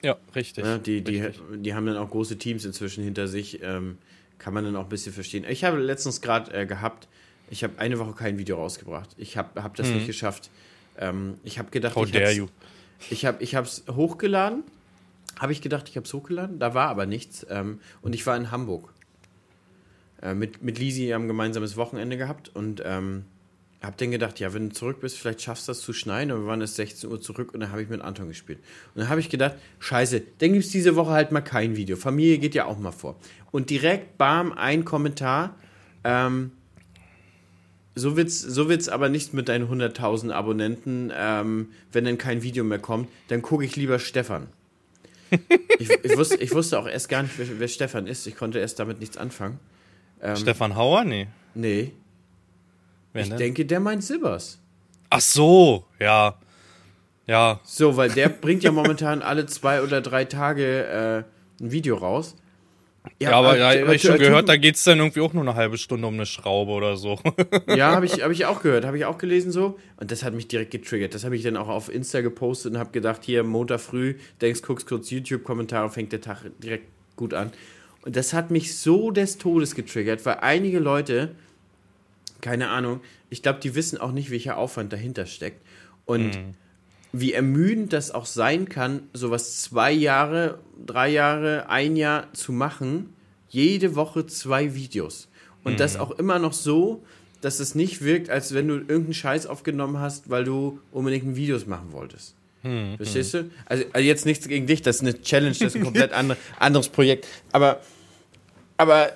ja, 0.03 0.17
richtig. 0.35 0.65
Ja, 0.65 0.79
die, 0.79 1.03
die, 1.03 1.21
richtig. 1.21 1.43
die 1.57 1.75
haben 1.75 1.85
dann 1.87 1.97
auch 1.99 2.09
große 2.11 2.37
Teams 2.39 2.65
inzwischen 2.65 3.05
hinter 3.05 3.27
sich. 3.29 3.61
Ähm, 3.63 3.99
kann 4.39 4.53
man 4.55 4.65
dann 4.65 4.77
auch 4.77 4.85
ein 4.85 4.89
bisschen 4.89 5.13
verstehen. 5.13 5.45
Ich 5.49 5.63
habe 5.65 5.79
letztens 5.79 6.21
gerade 6.21 6.53
äh, 6.55 6.67
gehabt, 6.67 7.09
ich 7.51 7.63
habe 7.65 7.79
eine 7.79 7.99
Woche 7.99 8.13
kein 8.13 8.39
Video 8.39 8.57
rausgebracht. 8.57 9.11
Ich 9.17 9.37
habe 9.37 9.63
hab 9.63 9.75
das 9.77 9.89
nicht 9.89 10.07
geschafft. 10.07 10.51
Ähm, 10.99 11.39
ich 11.45 11.59
habe 11.59 11.71
gedacht, 11.71 11.95
Mhm. 11.95 12.01
How 12.01 12.07
ich 12.07 12.13
dare 12.13 12.25
hab's- 12.27 12.37
you. 12.37 12.47
ich 13.11 13.25
habe 13.27 13.43
ich 13.43 13.55
es 13.55 13.85
hochgeladen. 13.91 14.63
Habe 15.39 15.53
ich 15.53 15.61
gedacht, 15.61 15.89
ich 15.89 15.97
habe 15.97 16.07
es 16.07 16.13
hochgeladen. 16.15 16.59
Da 16.59 16.75
war 16.75 16.89
aber 16.89 17.07
nichts. 17.07 17.45
Ähm, 17.51 17.81
und 18.03 18.15
ich 18.15 18.25
war 18.27 18.37
in 18.37 18.51
Hamburg. 18.51 18.93
Äh, 20.23 20.35
mit, 20.35 20.63
mit 20.63 20.79
Lisi 20.79 21.09
haben 21.09 21.25
ein 21.25 21.29
gemeinsames 21.29 21.77
Wochenende 21.77 22.17
gehabt 22.17 22.51
und 22.55 22.83
ähm, 22.85 23.25
hab 23.83 23.99
dann 23.99 24.11
gedacht, 24.13 24.41
ja, 24.41 24.55
wenn 24.55 24.69
du 24.71 24.75
zurück 24.75 25.01
bist, 25.01 25.19
vielleicht 25.19 25.43
schaffst 25.43 25.69
du 25.69 25.73
das 25.73 25.81
zu 25.81 25.93
schneiden. 25.93 26.33
Und 26.33 26.43
wir 26.43 26.47
waren 26.47 26.61
erst 26.61 26.77
16 26.77 27.11
Uhr 27.11 27.21
zurück 27.21 27.53
und 27.53 27.61
dann 27.61 27.71
habe 27.71 27.83
ich 27.83 27.89
mit 27.89 28.01
Anton 28.01 28.29
gespielt. 28.29 28.59
Und 28.95 29.01
dann 29.03 29.09
habe 29.11 29.21
ich 29.21 29.29
gedacht, 29.29 29.57
scheiße, 29.81 30.23
dann 30.39 30.53
gibt 30.53 30.65
es 30.65 30.71
diese 30.71 30.97
Woche 30.97 31.11
halt 31.11 31.33
mal 31.33 31.43
kein 31.43 31.77
Video. 31.77 31.97
Familie 31.97 32.39
geht 32.39 32.55
ja 32.55 32.65
auch 32.67 32.79
mal 32.79 32.93
vor. 32.93 33.17
Und 33.51 33.69
direkt, 33.71 34.17
bam, 34.17 34.53
ein 34.53 34.85
Kommentar. 34.85 35.57
Ähm, 36.05 36.53
so 37.95 38.17
wird's, 38.17 38.41
so 38.41 38.69
wird's 38.69 38.89
aber 38.89 39.09
nicht 39.09 39.35
mit 39.35 39.49
deinen 39.49 39.69
100.000 39.69 40.33
Abonnenten, 40.33 41.13
ähm, 41.17 41.69
wenn 41.93 42.05
dann 42.05 42.19
kein 42.19 42.43
Video 42.43 42.65
mehr 42.65 42.79
kommt, 42.79 43.09
dann 43.29 43.43
gucke 43.43 43.65
ich 43.65 43.77
lieber 43.77 43.99
Stefan. 43.99 44.49
ich, 45.79 45.91
ich, 45.91 46.17
wusste, 46.17 46.37
ich 46.37 46.53
wusste 46.55 46.79
auch 46.79 46.87
erst 46.87 47.09
gar 47.09 47.23
nicht, 47.23 47.39
wer, 47.39 47.47
wer 47.59 47.69
Stefan 47.69 48.07
ist. 48.07 48.27
Ich 48.27 48.37
konnte 48.37 48.59
erst 48.59 48.79
damit 48.79 49.01
nichts 49.01 49.17
anfangen. 49.17 49.59
Ähm, 50.21 50.37
Stefan 50.37 50.77
Hauer? 50.77 51.05
Nee. 51.05 51.29
Nee. 51.55 51.93
Wer 53.13 53.23
ich 53.23 53.29
denn? 53.29 53.39
denke, 53.39 53.65
der 53.65 53.81
meint 53.81 54.03
Sibbers. 54.03 54.59
Ach 55.11 55.21
so, 55.21 55.85
ja. 56.01 56.37
Ja. 57.27 57.61
So, 57.65 57.97
weil 57.97 58.11
der 58.11 58.29
bringt 58.29 58.65
ja 58.65 58.73
momentan 58.73 59.23
alle 59.23 59.47
zwei 59.47 59.83
oder 59.83 60.01
drei 60.01 60.25
Tage 60.25 61.25
äh, 61.61 61.63
ein 61.63 61.71
Video 61.71 61.97
raus. 61.97 62.37
Ja, 63.21 63.31
ja 63.31 63.37
aber 63.37 63.59
ja, 63.59 63.83
habe 63.83 63.95
ich 63.95 64.03
schon 64.03 64.19
gehört, 64.19 64.49
da 64.49 64.57
geht 64.57 64.77
es 64.77 64.85
dann 64.85 64.99
irgendwie 64.99 65.21
auch 65.21 65.33
nur 65.33 65.43
eine 65.43 65.55
halbe 65.55 65.77
Stunde 65.79 66.07
um 66.07 66.15
eine 66.15 66.27
Schraube 66.27 66.73
oder 66.73 66.97
so. 66.97 67.19
ja, 67.69 67.93
habe 67.93 68.07
ich, 68.07 68.23
hab 68.23 68.31
ich 68.31 68.47
auch 68.47 68.63
gehört, 68.63 68.85
habe 68.85 68.97
ich 68.97 69.05
auch 69.05 69.19
gelesen 69.19 69.53
so. 69.53 69.79
Und 69.99 70.11
das 70.11 70.23
hat 70.23 70.35
mich 70.35 70.49
direkt 70.49 70.71
getriggert. 70.71 71.15
Das 71.15 71.25
habe 71.25 71.37
ich 71.37 71.43
dann 71.43 71.57
auch 71.57 71.69
auf 71.69 71.93
Insta 71.93 72.23
gepostet 72.23 72.73
und 72.73 72.79
habe 72.79 72.91
gedacht, 72.93 73.23
hier 73.25 73.45
Montag 73.45 73.81
früh, 73.81 74.15
denkst, 74.41 74.63
guckst 74.63 74.87
kurz 74.87 75.11
YouTube-Kommentare, 75.11 75.91
fängt 75.91 76.13
der 76.13 76.21
Tag 76.21 76.45
direkt 76.63 76.87
gut 77.17 77.35
an. 77.35 77.53
Und 78.03 78.17
das 78.17 78.33
hat 78.33 78.51
mich 78.51 78.77
so 78.77 79.11
des 79.11 79.39
Todes 79.39 79.75
getriggert, 79.75 80.25
weil 80.27 80.39
einige 80.41 80.79
Leute 80.79 81.35
keine 82.45 82.69
Ahnung. 82.69 83.01
Ich 83.31 83.43
glaube, 83.43 83.61
die 83.61 83.75
wissen 83.75 83.97
auch 83.97 84.13
nicht, 84.13 84.31
welcher 84.31 84.59
Aufwand 84.59 84.93
dahinter 84.93 85.25
steckt. 85.25 85.67
Und 86.05 86.37
mhm. 86.37 86.55
Wie 87.17 87.33
ermüdend 87.33 87.93
das 87.93 88.11
auch 88.11 88.27
sein 88.27 88.69
kann, 88.69 89.05
sowas 89.13 89.63
zwei 89.63 89.93
Jahre, 89.93 90.59
drei 90.85 91.09
Jahre, 91.11 91.69
ein 91.69 91.95
Jahr 91.95 92.33
zu 92.33 92.53
machen, 92.53 93.11
jede 93.49 93.95
Woche 93.95 94.27
zwei 94.27 94.75
Videos. 94.75 95.29
Und 95.63 95.75
mhm. 95.75 95.77
das 95.77 95.97
auch 95.97 96.11
immer 96.11 96.41
noch 96.41 96.53
so, 96.53 97.05
dass 97.41 97.61
es 97.61 97.77
nicht 97.77 98.03
wirkt, 98.03 98.31
als 98.31 98.53
wenn 98.53 98.67
du 98.67 98.75
irgendeinen 98.75 99.15
Scheiß 99.15 99.47
aufgenommen 99.47 100.01
hast, 100.01 100.29
weil 100.29 100.43
du 100.43 100.81
unbedingt 100.91 101.37
Videos 101.37 101.67
machen 101.67 101.93
wolltest. 101.93 102.35
Mhm. 102.65 102.97
Verstehst 102.97 103.35
du? 103.35 103.51
Also, 103.67 103.85
also, 103.93 104.05
jetzt 104.05 104.27
nichts 104.27 104.49
gegen 104.49 104.67
dich, 104.67 104.83
das 104.83 104.97
ist 104.97 105.03
eine 105.03 105.23
Challenge, 105.23 105.53
das 105.53 105.61
ist 105.61 105.77
ein 105.77 105.85
komplett 105.85 106.13
andere, 106.13 106.37
anderes 106.59 106.89
Projekt. 106.89 107.29
Aber, 107.53 107.81
aber 108.77 109.13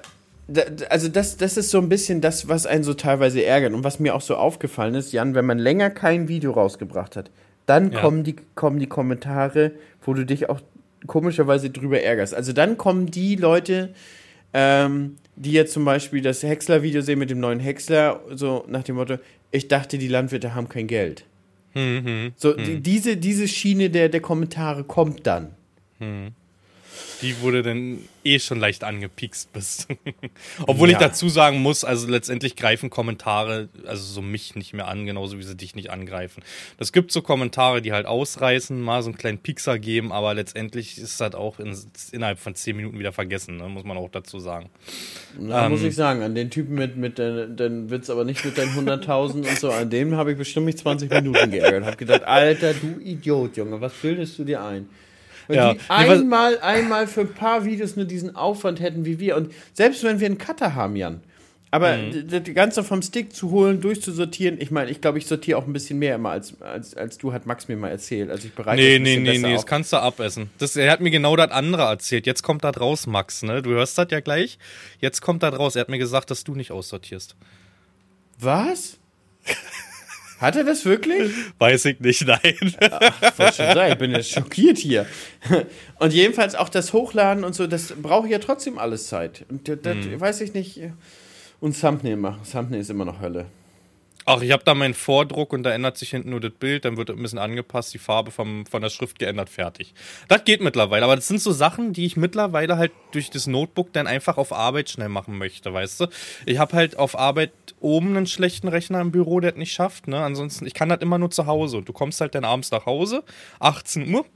also 0.89 1.09
das, 1.09 1.37
das 1.37 1.57
ist 1.57 1.71
so 1.71 1.79
ein 1.79 1.89
bisschen 1.89 2.21
das, 2.21 2.49
was 2.49 2.65
einen 2.65 2.85
so 2.85 2.95
teilweise 2.95 3.45
ärgert 3.45 3.75
und 3.75 3.85
was 3.85 3.99
mir 3.99 4.15
auch 4.15 4.23
so 4.23 4.37
aufgefallen 4.37 4.95
ist, 4.95 5.13
Jan, 5.13 5.35
wenn 5.35 5.45
man 5.45 5.59
länger 5.59 5.91
kein 5.91 6.29
Video 6.29 6.53
rausgebracht 6.53 7.17
hat, 7.17 7.31
dann 7.69 7.93
ja. 7.93 8.01
kommen, 8.01 8.25
die, 8.25 8.37
kommen 8.55 8.79
die 8.79 8.87
Kommentare, 8.87 9.73
wo 10.03 10.15
du 10.15 10.25
dich 10.25 10.49
auch 10.49 10.61
komischerweise 11.07 11.71
drüber 11.71 12.01
ärgerst. 12.01 12.35
Also 12.35 12.53
dann 12.53 12.77
kommen 12.77 13.07
die 13.07 13.37
Leute, 13.37 13.95
ähm, 14.53 15.17
die 15.37 15.53
jetzt 15.53 15.73
zum 15.73 15.85
Beispiel 15.85 16.23
das 16.23 16.43
Häcksler-Video 16.43 17.03
sehen 17.03 17.19
mit 17.19 17.31
dem 17.31 17.41
neuen 17.41 17.61
Häcksler, 17.61 18.21
so 18.31 18.65
nach 18.69 18.83
dem 18.83 18.97
Motto, 18.97 19.17
ich 19.51 19.69
dachte, 19.69 19.99
die 19.99 20.09
Landwirte 20.09 20.55
haben 20.55 20.69
kein 20.69 20.87
Geld. 20.87 21.25
Mhm, 21.75 22.33
so, 22.37 22.55
mhm. 22.55 22.65
Die, 22.65 22.81
diese, 22.81 23.17
diese 23.17 23.47
Schiene 23.47 23.91
der, 23.91 24.09
der 24.09 24.21
Kommentare 24.21 24.85
kommt 24.85 25.27
dann. 25.27 25.55
Mhm 25.99 26.33
die 27.23 27.41
wurde 27.41 27.63
dann 27.63 27.99
eh 28.25 28.39
schon 28.39 28.61
leicht 28.61 28.85
angepikst 28.85 29.53
bist. 29.53 29.89
Obwohl 30.67 30.91
ja. 30.91 30.93
ich 30.93 30.99
dazu 30.99 31.29
sagen 31.29 31.61
muss, 31.61 31.85
also 31.85 32.09
letztendlich 32.09 32.57
greifen 32.57 32.91
Kommentare, 32.91 33.69
also 33.87 34.05
so 34.05 34.23
mich 34.23 34.55
nicht 34.55 34.75
mehr 34.75 34.89
an, 34.89 35.07
genauso 35.07 35.39
wie 35.39 35.43
sie 35.43 35.57
dich 35.57 35.75
nicht 35.75 35.91
angreifen. 35.91 36.43
Das 36.77 36.93
gibt 36.93 37.11
so 37.11 37.23
Kommentare, 37.23 37.83
die 37.83 37.93
halt 37.93 38.07
ausreißen, 38.07 38.81
mal 38.81 39.03
so 39.03 39.09
einen 39.09 39.19
kleinen 39.19 39.39
Pixar 39.39 39.79
geben, 39.79 40.13
aber 40.13 40.35
letztendlich 40.35 40.99
ist 40.99 41.21
das 41.21 41.35
auch 41.35 41.59
in, 41.59 41.77
innerhalb 42.13 42.39
von 42.39 42.55
zehn 42.55 42.77
Minuten 42.77 42.99
wieder 42.99 43.13
vergessen, 43.13 43.57
ne? 43.57 43.69
muss 43.69 43.85
man 43.85 43.97
auch 43.97 44.11
dazu 44.11 44.39
sagen. 44.39 44.71
Na, 45.39 45.67
ähm, 45.67 45.73
muss 45.73 45.83
ich 45.83 45.95
sagen, 45.95 46.23
an 46.23 46.35
den 46.35 46.51
Typen 46.51 46.75
mit, 46.75 46.97
mit 46.97 47.19
den 47.19 47.91
Witz 47.91 48.11
aber 48.11 48.25
nicht 48.25 48.45
mit 48.45 48.59
deinen 48.59 48.71
100.000 48.71 49.49
und 49.49 49.59
so, 49.59 49.71
an 49.71 49.91
dem 49.91 50.17
habe 50.17 50.33
ich 50.33 50.39
bestimmt 50.39 50.67
nicht 50.67 50.79
20 50.79 51.11
Minuten 51.11 51.51
geärgert. 51.51 51.85
Hab 51.85 51.99
gedacht, 51.99 52.25
Alter, 52.25 52.75
du 52.75 53.01
Idiot, 53.01 53.57
Junge, 53.57 53.81
was 53.81 53.93
bildest 53.95 54.39
du 54.39 54.45
dir 54.45 54.63
ein? 54.63 54.89
Wenn 55.49 55.57
ja. 55.57 55.75
die 55.75 55.81
einmal, 55.89 56.59
einmal 56.61 57.07
für 57.07 57.23
ein 57.23 57.35
paar 57.35 57.65
Videos 57.65 57.97
nur 57.97 58.05
diesen 58.05 58.37
Aufwand 58.37 58.81
hätten 58.81 59.05
wie 59.05 59.19
wir. 59.19 59.37
Und 59.37 59.53
selbst 59.73 60.05
wenn 60.05 60.21
wir 60.21 60.27
einen 60.27 60.39
Cutter 60.39 60.75
haben, 60.75 60.95
Jan, 60.95 61.23
aber 61.71 61.99
mhm. 61.99 62.29
das 62.29 62.43
Ganze 62.55 62.83
vom 62.83 63.03
Stick 63.03 63.35
zu 63.35 63.51
holen, 63.51 63.81
durchzusortieren, 63.81 64.61
ich 64.61 64.71
meine, 64.71 64.91
ich 64.91 65.01
glaube, 65.01 65.19
ich 65.19 65.27
sortiere 65.27 65.59
auch 65.59 65.67
ein 65.67 65.73
bisschen 65.73 65.99
mehr 65.99 66.15
immer, 66.15 66.31
als, 66.31 66.61
als, 66.63 66.95
als 66.95 67.19
du, 67.19 67.33
hat 67.33 67.45
Max 67.45 67.69
mir 67.69 67.77
mal 67.77 67.91
erzählt. 67.91 68.31
Also 68.31 68.47
ich 68.47 68.55
bereite 68.55 68.81
Nee, 68.81 68.99
nee, 68.99 69.19
nee, 69.19 69.39
nee, 69.39 69.53
das 69.53 69.67
kannst 69.67 69.93
du 69.93 69.99
abessen. 69.99 70.51
Das, 70.59 70.77
er 70.77 70.91
hat 70.91 71.01
mir 71.01 71.11
genau 71.11 71.37
das 71.37 71.51
andere 71.51 71.83
erzählt. 71.83 72.27
Jetzt 72.27 72.43
kommt 72.43 72.65
das 72.65 72.81
raus, 72.81 73.07
Max, 73.07 73.43
ne? 73.43 73.61
Du 73.61 73.71
hörst 73.71 73.99
das 73.99 74.07
ja 74.11 74.21
gleich. 74.21 74.59
Jetzt 75.01 75.21
kommt 75.21 75.43
das 75.43 75.59
raus. 75.59 75.77
Er 75.77 75.81
hat 75.81 75.89
mir 75.91 75.99
gesagt, 75.99 76.31
dass 76.31 76.43
du 76.43 76.55
nicht 76.55 76.73
aussortierst. 76.73 77.37
Was? 78.39 78.97
Hat 80.39 80.55
er 80.55 80.65
das 80.65 80.85
wirklich? 80.85 81.33
Weiß 81.59 81.85
ich 81.87 81.99
nicht, 82.01 82.27
nein. 82.27 82.75
Ach, 82.91 83.55
schon 83.55 83.75
sagen, 83.75 83.93
ich 83.93 83.99
bin 83.99 84.13
jetzt 84.13 84.31
schockiert 84.31 84.79
hier. 84.79 85.07
Und 85.99 86.13
jedenfalls 86.13 86.55
auch 86.55 86.69
das 86.69 86.93
Hochladen 86.93 87.43
und 87.45 87.55
so, 87.55 87.67
das 87.67 87.95
brauche 88.01 88.27
ich 88.27 88.33
ja 88.33 88.39
trotzdem 88.39 88.79
alles 88.79 89.09
Zeit. 89.09 89.45
Und 89.49 89.69
das, 89.69 89.79
das 89.83 89.97
hm. 89.97 90.21
weiß 90.21 90.41
ich 90.43 90.55
nicht. 90.55 90.81
Und 91.61 91.81
Thumbnail 91.81 92.17
machen. 92.17 92.41
Thumbnail 92.51 92.81
ist 92.81 92.91
immer 92.91 93.05
noch 93.05 93.21
Hölle. 93.21 93.47
Ach, 94.31 94.43
ich 94.43 94.53
habe 94.53 94.63
da 94.63 94.75
meinen 94.75 94.93
Vordruck 94.93 95.55
und 95.55 95.63
da 95.63 95.71
ändert 95.71 95.97
sich 95.97 96.11
hinten 96.11 96.29
nur 96.29 96.41
das 96.41 96.53
Bild, 96.53 96.85
dann 96.85 96.99
wird 96.99 97.09
ein 97.09 97.17
bisschen 97.17 97.39
angepasst, 97.39 97.95
die 97.95 97.99
Farbe 97.99 98.31
vom, 98.31 98.67
von 98.67 98.83
der 98.83 98.91
Schrift 98.91 99.19
geändert, 99.19 99.49
fertig. 99.49 99.95
Das 100.29 100.45
geht 100.45 100.61
mittlerweile, 100.61 101.07
aber 101.07 101.17
das 101.17 101.29
sind 101.29 101.41
so 101.41 101.51
Sachen, 101.51 101.95
die 101.95 102.05
ich 102.05 102.19
mittlerweile 102.19 102.77
halt 102.77 102.93
durch 103.13 103.31
das 103.31 103.47
Notebook 103.47 103.91
dann 103.95 104.07
einfach 104.07 104.37
auf 104.37 104.53
Arbeit 104.53 104.91
schnell 104.91 105.09
machen 105.09 105.39
möchte, 105.39 105.73
weißt 105.73 106.01
du? 106.01 106.07
Ich 106.45 106.59
habe 106.59 106.77
halt 106.77 106.99
auf 106.99 107.19
Arbeit 107.19 107.53
oben 107.81 108.19
einen 108.19 108.27
schlechten 108.27 108.69
Rechner 108.69 109.01
im 109.01 109.13
Büro, 109.13 109.41
der 109.41 109.53
das 109.53 109.59
nicht 109.59 109.73
schafft, 109.73 110.09
ne? 110.09 110.23
Ansonsten, 110.23 110.67
ich 110.67 110.75
kann 110.75 110.91
das 110.91 111.01
immer 111.01 111.17
nur 111.17 111.31
zu 111.31 111.47
Hause 111.47 111.79
und 111.79 111.89
du 111.89 111.95
kommst 111.95 112.21
halt 112.21 112.35
dann 112.35 112.45
abends 112.45 112.71
nach 112.71 112.85
Hause, 112.85 113.25
18 113.61 114.13
Uhr, 114.13 114.27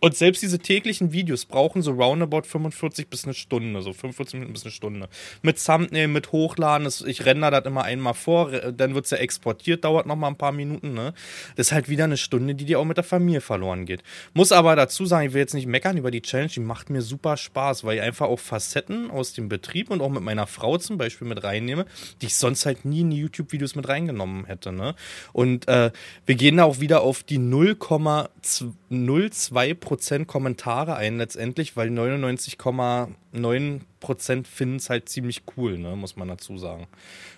und 0.00 0.16
selbst 0.16 0.42
diese 0.42 0.58
täglichen 0.58 1.12
Videos 1.12 1.44
brauchen 1.44 1.82
so 1.82 1.92
roundabout 1.92 2.42
45 2.42 3.08
bis 3.08 3.24
eine 3.24 3.34
Stunde, 3.34 3.82
so 3.82 3.92
45 3.92 4.34
Minuten 4.34 4.52
bis 4.52 4.64
eine 4.64 4.72
Stunde. 4.72 5.08
Mit 5.42 5.64
Thumbnail, 5.64 6.08
mit 6.08 6.32
Hochladen, 6.32 6.84
das, 6.84 7.00
ich 7.00 7.24
render 7.24 7.50
das 7.50 7.64
immer 7.64 7.82
einmal 7.82 8.14
vor, 8.14 8.50
dann 8.50 8.94
wird 8.94 9.06
es 9.06 9.10
ja 9.10 9.18
exportiert, 9.18 9.84
dauert 9.84 10.06
nochmal 10.06 10.30
ein 10.30 10.36
paar 10.36 10.52
Minuten, 10.52 10.94
ne? 10.94 11.14
Das 11.56 11.68
ist 11.68 11.72
halt 11.72 11.88
wieder 11.88 12.04
eine 12.04 12.16
Stunde, 12.16 12.54
die 12.54 12.64
dir 12.64 12.78
auch 12.78 12.84
mit 12.84 12.96
der 12.96 13.04
Familie 13.04 13.40
verloren 13.40 13.86
geht. 13.86 14.02
Muss 14.34 14.52
aber 14.52 14.76
dazu 14.76 15.06
sagen, 15.06 15.26
ich 15.26 15.34
will 15.34 15.40
jetzt 15.40 15.54
nicht 15.54 15.66
meckern 15.66 15.96
über 15.96 16.10
die 16.10 16.22
Challenge, 16.22 16.50
die 16.50 16.60
macht 16.60 16.90
mir 16.90 17.02
super 17.02 17.36
Spaß, 17.36 17.84
weil 17.84 17.96
ich 17.96 18.02
einfach 18.02 18.28
auch 18.28 18.38
Facetten 18.38 19.10
aus 19.10 19.32
dem 19.32 19.48
Betrieb 19.48 19.90
und 19.90 20.00
auch 20.00 20.10
mit 20.10 20.22
meiner 20.22 20.46
Frau 20.46 20.78
zum 20.78 20.98
Beispiel 20.98 21.26
mit 21.26 21.42
reinnehme, 21.42 21.86
die 22.22 22.26
ich 22.26 22.36
sonst 22.36 22.66
halt 22.66 22.84
nie 22.84 23.00
in 23.00 23.10
die 23.10 23.18
YouTube-Videos 23.18 23.74
mit 23.74 23.88
reingenommen 23.88 24.44
hätte, 24.44 24.72
ne? 24.72 24.94
Und 25.32 25.66
äh, 25.66 25.90
wir 26.26 26.34
gehen 26.36 26.58
da 26.58 26.64
auch 26.64 26.80
wieder 26.80 27.00
auf 27.00 27.24
die 27.24 27.38
0,02 27.38 29.74
Prozent 29.88 30.28
Kommentare 30.28 30.96
ein 30.96 31.16
letztendlich, 31.16 31.74
weil 31.74 31.88
99,9 31.88 33.80
Prozent 34.00 34.46
finden 34.46 34.76
es 34.76 34.90
halt 34.90 35.08
ziemlich 35.08 35.44
cool, 35.56 35.78
ne, 35.78 35.96
muss 35.96 36.14
man 36.14 36.28
dazu 36.28 36.58
sagen. 36.58 36.86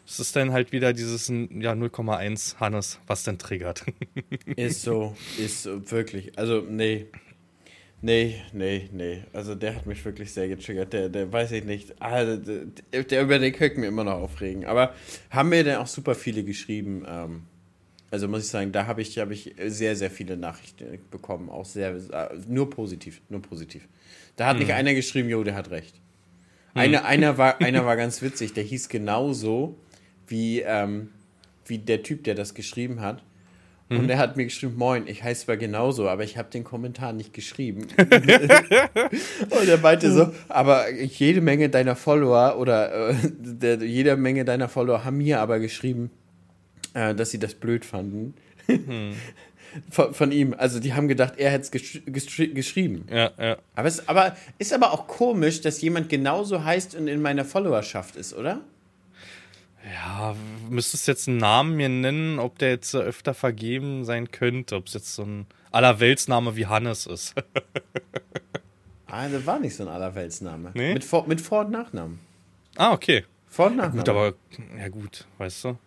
Das 0.05 0.19
ist 0.19 0.35
dann 0.35 0.51
halt 0.51 0.73
wieder 0.73 0.93
dieses 0.93 1.29
ja 1.29 1.75
0,1 1.75 2.57
Hannes, 2.57 2.99
was 3.07 3.23
denn 3.23 3.39
triggert. 3.39 3.85
ist 4.57 4.83
so, 4.83 5.15
ist 5.39 5.63
so, 5.63 5.93
wirklich. 5.93 6.37
Also 6.41 6.65
nee, 6.69 7.07
Nee, 8.03 8.43
nee, 8.53 8.89
nee. 8.93 9.23
Also 9.33 9.55
der 9.55 9.77
hat 9.77 9.87
mich 9.87 10.05
wirklich 10.05 10.33
sehr 10.33 10.49
getriggert. 10.49 10.93
Der, 10.93 11.09
der 11.09 11.31
weiß 11.31 11.53
ich 11.53 11.65
nicht. 11.65 12.03
Ah, 12.03 12.25
der, 12.25 13.03
der, 13.05 13.23
über 13.23 13.39
den 13.39 13.53
könnte 13.53 13.79
mir 13.79 13.89
immer 13.89 14.05
noch 14.05 14.15
aufregen. 14.15 14.65
Aber 14.65 14.95
haben 15.29 15.51
mir 15.51 15.63
dann 15.63 15.77
auch 15.77 15.87
super 15.87 16.15
viele 16.17 16.43
geschrieben. 16.43 17.05
Ähm, 17.07 17.43
also 18.11 18.27
muss 18.27 18.45
ich 18.45 18.49
sagen, 18.49 18.73
da 18.73 18.87
habe 18.87 19.03
ich, 19.03 19.19
hab 19.19 19.31
ich 19.31 19.55
sehr, 19.67 19.95
sehr 19.95 20.11
viele 20.11 20.37
Nachrichten 20.37 20.99
bekommen. 21.11 21.49
Auch 21.49 21.65
sehr, 21.65 21.97
nur 22.49 22.69
positiv, 22.69 23.21
nur 23.29 23.41
positiv. 23.41 23.87
Da 24.37 24.47
hat 24.47 24.57
mhm. 24.57 24.63
nicht 24.63 24.73
einer 24.73 24.95
geschrieben, 24.95 25.29
jo, 25.29 25.45
der 25.45 25.55
hat 25.55 25.71
recht. 25.71 25.95
Mhm. 26.75 26.81
Einer, 26.81 27.05
einer, 27.05 27.39
war, 27.39 27.61
einer 27.61 27.85
war 27.85 27.97
ganz 27.97 28.21
witzig, 28.23 28.53
der 28.53 28.65
hieß 28.65 28.89
genauso 28.89 29.79
wie, 30.27 30.61
ähm, 30.61 31.11
wie 31.67 31.79
der 31.79 32.03
Typ, 32.03 32.25
der 32.25 32.35
das 32.35 32.55
geschrieben 32.55 33.01
hat. 33.01 33.23
Und 33.91 34.05
mhm. 34.05 34.11
er 34.11 34.19
hat 34.19 34.37
mir 34.37 34.45
geschrieben, 34.45 34.77
moin, 34.77 35.09
ich 35.09 35.25
heiße 35.25 35.47
zwar 35.47 35.57
genauso, 35.57 36.09
aber 36.09 36.23
ich 36.23 36.39
habe 36.39 36.49
den 36.49 36.63
Kommentar 36.63 37.13
nicht 37.13 37.33
geschrieben. 37.33 37.89
und 37.99 39.69
er 39.69 39.79
meinte 39.83 40.13
so, 40.13 40.33
aber 40.49 40.89
jede 40.93 41.41
Menge 41.41 41.69
deiner 41.71 41.97
Follower 41.97 42.57
oder 42.57 43.11
äh, 43.11 43.15
der, 43.41 43.83
jede 43.83 44.17
Menge 44.17 44.45
deiner 44.45 44.69
Follower 44.69 45.05
haben 45.05 45.19
mir 45.19 45.41
aber 45.41 45.59
geschrieben, 45.59 46.11
äh, 46.95 47.15
dass 47.15 47.31
sie 47.31 47.39
das 47.39 47.55
blöd 47.55 47.85
fanden. 47.85 48.35
Hm. 48.67 49.15
Von, 49.89 50.15
von, 50.15 50.33
ihm. 50.33 50.53
Also 50.59 50.81
die 50.81 50.95
haben 50.95 51.07
gedacht, 51.07 51.35
er 51.37 51.53
hätte 51.53 51.63
es 51.63 51.71
gesch 51.71 52.03
gesch 52.05 52.37
geschrieben. 52.55 53.07
Ja, 53.09 53.31
ja. 53.39 53.57
Aber 53.77 53.87
es 53.87 54.09
aber, 54.09 54.37
ist 54.59 54.73
aber 54.73 54.93
auch 54.93 55.07
komisch, 55.07 55.61
dass 55.61 55.81
jemand 55.81 56.09
genauso 56.09 56.65
heißt 56.65 56.97
und 56.97 57.07
in 57.07 57.23
meiner 57.23 57.45
Followerschaft 57.45 58.17
ist, 58.17 58.35
oder? 58.35 58.63
Ja, 59.85 60.35
müsstest 60.69 61.07
jetzt 61.09 61.29
einen 61.29 61.39
Namen 61.39 61.77
mir 61.77 61.89
nennen, 61.89 62.39
ob 62.39 62.59
der 62.59 62.71
jetzt 62.71 62.95
öfter 62.95 63.33
vergeben 63.33 64.05
sein 64.05 64.31
könnte, 64.31 64.75
ob 64.75 64.89
es 64.89 64.95
jetzt 64.95 65.15
so 65.15 65.23
ein 65.23 65.47
Allerweltsname 65.71 66.57
wie 66.57 66.67
Hannes 66.67 67.07
ist. 67.07 67.35
ah, 69.07 69.29
das 69.29 69.47
war 69.47 69.59
nicht 69.61 69.77
so 69.77 69.85
ein 69.85 69.89
Allerweltsname. 69.89 70.73
Nee? 70.75 70.95
Mit, 70.95 71.05
Vor 71.05 71.27
mit 71.29 71.41
Vor- 71.41 71.65
und 71.65 71.71
Nachnamen. 71.71 72.19
ah, 72.77 72.93
okay. 72.93 73.25
Vor- 73.47 73.67
und 73.67 73.77
Nachnamen. 73.77 74.01
Gut, 74.01 74.09
aber 74.09 74.35
ja 74.77 74.89
gut, 74.89 75.27
weißt 75.39 75.65
du. 75.65 75.79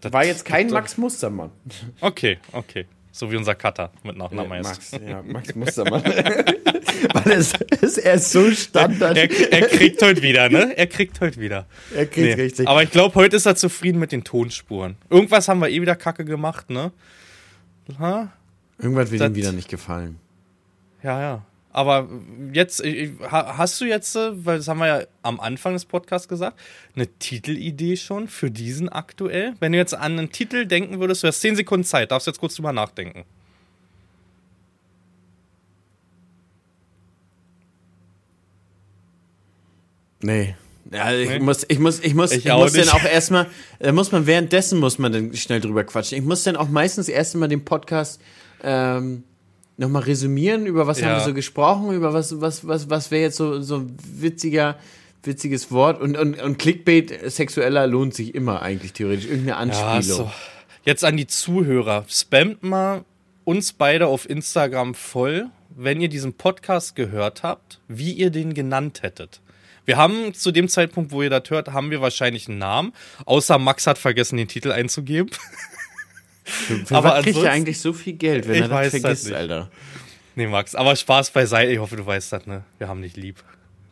Das 0.00 0.12
war 0.12 0.24
jetzt 0.24 0.44
kein 0.44 0.68
Max 0.70 0.96
Mustermann. 0.96 1.50
Okay, 2.00 2.38
okay. 2.52 2.86
So 3.10 3.32
wie 3.32 3.36
unser 3.36 3.56
Cutter 3.56 3.90
mit 4.04 4.16
Nachnamen 4.16 4.52
heißt. 4.52 4.92
Max, 4.92 5.08
ja, 5.08 5.22
Max 5.26 5.54
Mustermann. 5.56 6.04
Weil 7.14 7.32
es, 7.32 7.52
es, 7.80 7.98
er 7.98 8.14
ist 8.14 8.30
so 8.30 8.48
Standard. 8.52 9.16
Er, 9.16 9.52
er 9.52 9.66
kriegt 9.66 10.00
heute 10.02 10.22
wieder, 10.22 10.48
ne? 10.48 10.76
Er 10.76 10.86
kriegt 10.86 11.20
heute 11.20 11.40
wieder. 11.40 11.66
Er 11.94 12.06
kriegt 12.06 12.38
richtig. 12.38 12.68
Aber 12.68 12.82
ich 12.82 12.90
glaube, 12.90 13.14
heute 13.16 13.36
ist 13.36 13.46
er 13.46 13.56
zufrieden 13.56 13.98
mit 13.98 14.12
den 14.12 14.22
Tonspuren. 14.24 14.96
Irgendwas 15.10 15.48
haben 15.48 15.60
wir 15.60 15.68
eh 15.68 15.80
wieder 15.80 15.96
kacke 15.96 16.24
gemacht, 16.24 16.70
ne? 16.70 16.92
Ha? 17.98 18.30
Irgendwas 18.78 19.10
wird 19.10 19.20
das- 19.22 19.30
ihm 19.30 19.34
wieder 19.34 19.52
nicht 19.52 19.68
gefallen. 19.68 20.18
Ja, 21.02 21.20
ja. 21.20 21.42
Aber 21.70 22.08
jetzt, 22.52 22.82
hast 23.30 23.80
du 23.80 23.84
jetzt, 23.84 24.16
äh, 24.16 24.44
weil 24.44 24.56
das 24.56 24.68
haben 24.68 24.78
wir 24.78 24.86
ja 24.86 25.06
am 25.22 25.38
Anfang 25.38 25.74
des 25.74 25.84
Podcasts 25.84 26.26
gesagt, 26.26 26.58
eine 26.96 27.06
Titelidee 27.06 27.96
schon 27.96 28.26
für 28.28 28.50
diesen 28.50 28.88
aktuell? 28.88 29.54
Wenn 29.60 29.72
du 29.72 29.78
jetzt 29.78 29.94
an 29.94 30.18
einen 30.18 30.32
Titel 30.32 30.64
denken 30.66 30.98
würdest, 30.98 31.22
du 31.22 31.28
hast 31.28 31.40
10 31.40 31.56
Sekunden 31.56 31.84
Zeit, 31.84 32.10
darfst 32.10 32.26
jetzt 32.26 32.40
kurz 32.40 32.54
drüber 32.54 32.72
nachdenken. 32.72 33.24
Nee. 40.20 40.56
Ja, 40.90 41.12
ich 41.12 41.28
Nee? 41.28 41.38
muss, 41.40 41.64
ich 41.68 41.78
muss, 41.78 42.00
ich 42.00 42.14
muss, 42.14 42.32
Ich 42.32 42.46
ich, 42.46 42.52
auch 42.52 42.60
muss 42.60 42.72
dann 42.72 42.88
auch 42.88 43.04
erstmal, 43.04 43.46
da 43.78 43.92
muss 43.92 44.10
man 44.10 44.26
währenddessen 44.26 44.80
muss 44.80 44.98
man 44.98 45.12
dann 45.12 45.34
schnell 45.34 45.60
drüber 45.60 45.84
quatschen. 45.84 46.18
Ich 46.18 46.24
muss 46.24 46.42
dann 46.44 46.56
auch 46.56 46.68
meistens 46.68 47.08
erst 47.08 47.36
mal 47.36 47.46
den 47.48 47.64
Podcast 47.64 48.20
ähm, 48.62 49.22
nochmal 49.78 50.02
resümieren, 50.02 50.66
über 50.66 50.86
was 50.86 51.00
Ja. 51.00 51.06
haben 51.08 51.16
wir 51.20 51.24
so 51.24 51.32
gesprochen, 51.34 51.92
über 51.92 52.12
was, 52.12 52.40
was, 52.40 52.66
was, 52.66 52.90
was 52.90 53.10
wäre 53.10 53.22
jetzt 53.22 53.36
so, 53.36 53.62
so 53.62 53.76
ein 53.76 53.96
witziger, 54.18 54.76
witziges 55.22 55.70
Wort 55.72 56.00
und, 56.00 56.16
und, 56.18 56.40
und 56.40 56.58
Clickbait 56.58 57.30
sexueller 57.30 57.86
lohnt 57.86 58.12
sich 58.14 58.34
immer 58.34 58.60
eigentlich 58.62 58.92
theoretisch. 58.92 59.24
Irgendeine 59.26 59.50
Ja, 59.50 59.56
Anspielung. 59.58 60.18
so. 60.18 60.30
Jetzt 60.84 61.04
an 61.04 61.16
die 61.16 61.26
Zuhörer. 61.26 62.04
Spamt 62.08 62.62
mal 62.62 63.04
uns 63.44 63.72
beide 63.72 64.06
auf 64.08 64.28
Instagram 64.28 64.94
voll, 64.94 65.46
wenn 65.76 66.00
ihr 66.00 66.08
diesen 66.08 66.32
Podcast 66.34 66.96
gehört 66.96 67.42
habt, 67.42 67.80
wie 67.88 68.12
ihr 68.12 68.30
den 68.30 68.54
genannt 68.54 69.02
hättet. 69.02 69.40
Wir 69.84 69.96
haben 69.96 70.34
zu 70.34 70.50
dem 70.50 70.68
Zeitpunkt, 70.68 71.12
wo 71.12 71.22
ihr 71.22 71.30
das 71.30 71.48
hört, 71.48 71.68
haben 71.72 71.90
wir 71.90 72.00
wahrscheinlich 72.02 72.46
einen 72.48 72.58
Namen. 72.58 72.92
Außer 73.24 73.58
Max 73.58 73.86
hat 73.86 73.96
vergessen, 73.96 74.36
den 74.36 74.48
Titel 74.48 74.70
einzugeben. 74.72 75.30
Für 76.48 76.96
aber 76.96 77.10
was 77.10 77.24
kriegt 77.24 77.38
er 77.38 77.52
eigentlich 77.52 77.80
so 77.80 77.92
viel 77.92 78.14
Geld, 78.14 78.48
wenn 78.48 78.62
er 78.62 78.68
das 78.68 78.92
das 78.92 79.00
vergisst, 79.00 79.24
nicht. 79.26 79.36
Alter? 79.36 79.70
nee, 80.34 80.46
Max, 80.46 80.74
aber 80.74 80.96
Spaß 80.96 81.30
beiseite. 81.30 81.72
Ich 81.72 81.78
hoffe, 81.78 81.96
du 81.96 82.06
weißt 82.06 82.32
das, 82.32 82.46
ne? 82.46 82.64
Wir 82.78 82.88
haben 82.88 83.02
dich 83.02 83.16
lieb. 83.16 83.42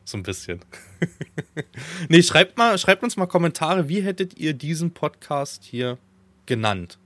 So 0.04 0.16
ein 0.16 0.22
bisschen. 0.22 0.60
nee, 2.08 2.22
schreibt 2.22 2.56
mal, 2.56 2.78
schreibt 2.78 3.02
uns 3.02 3.16
mal 3.16 3.26
Kommentare, 3.26 3.88
wie 3.88 4.02
hättet 4.02 4.38
ihr 4.38 4.54
diesen 4.54 4.92
Podcast 4.92 5.64
hier 5.64 5.98
genannt? 6.46 6.98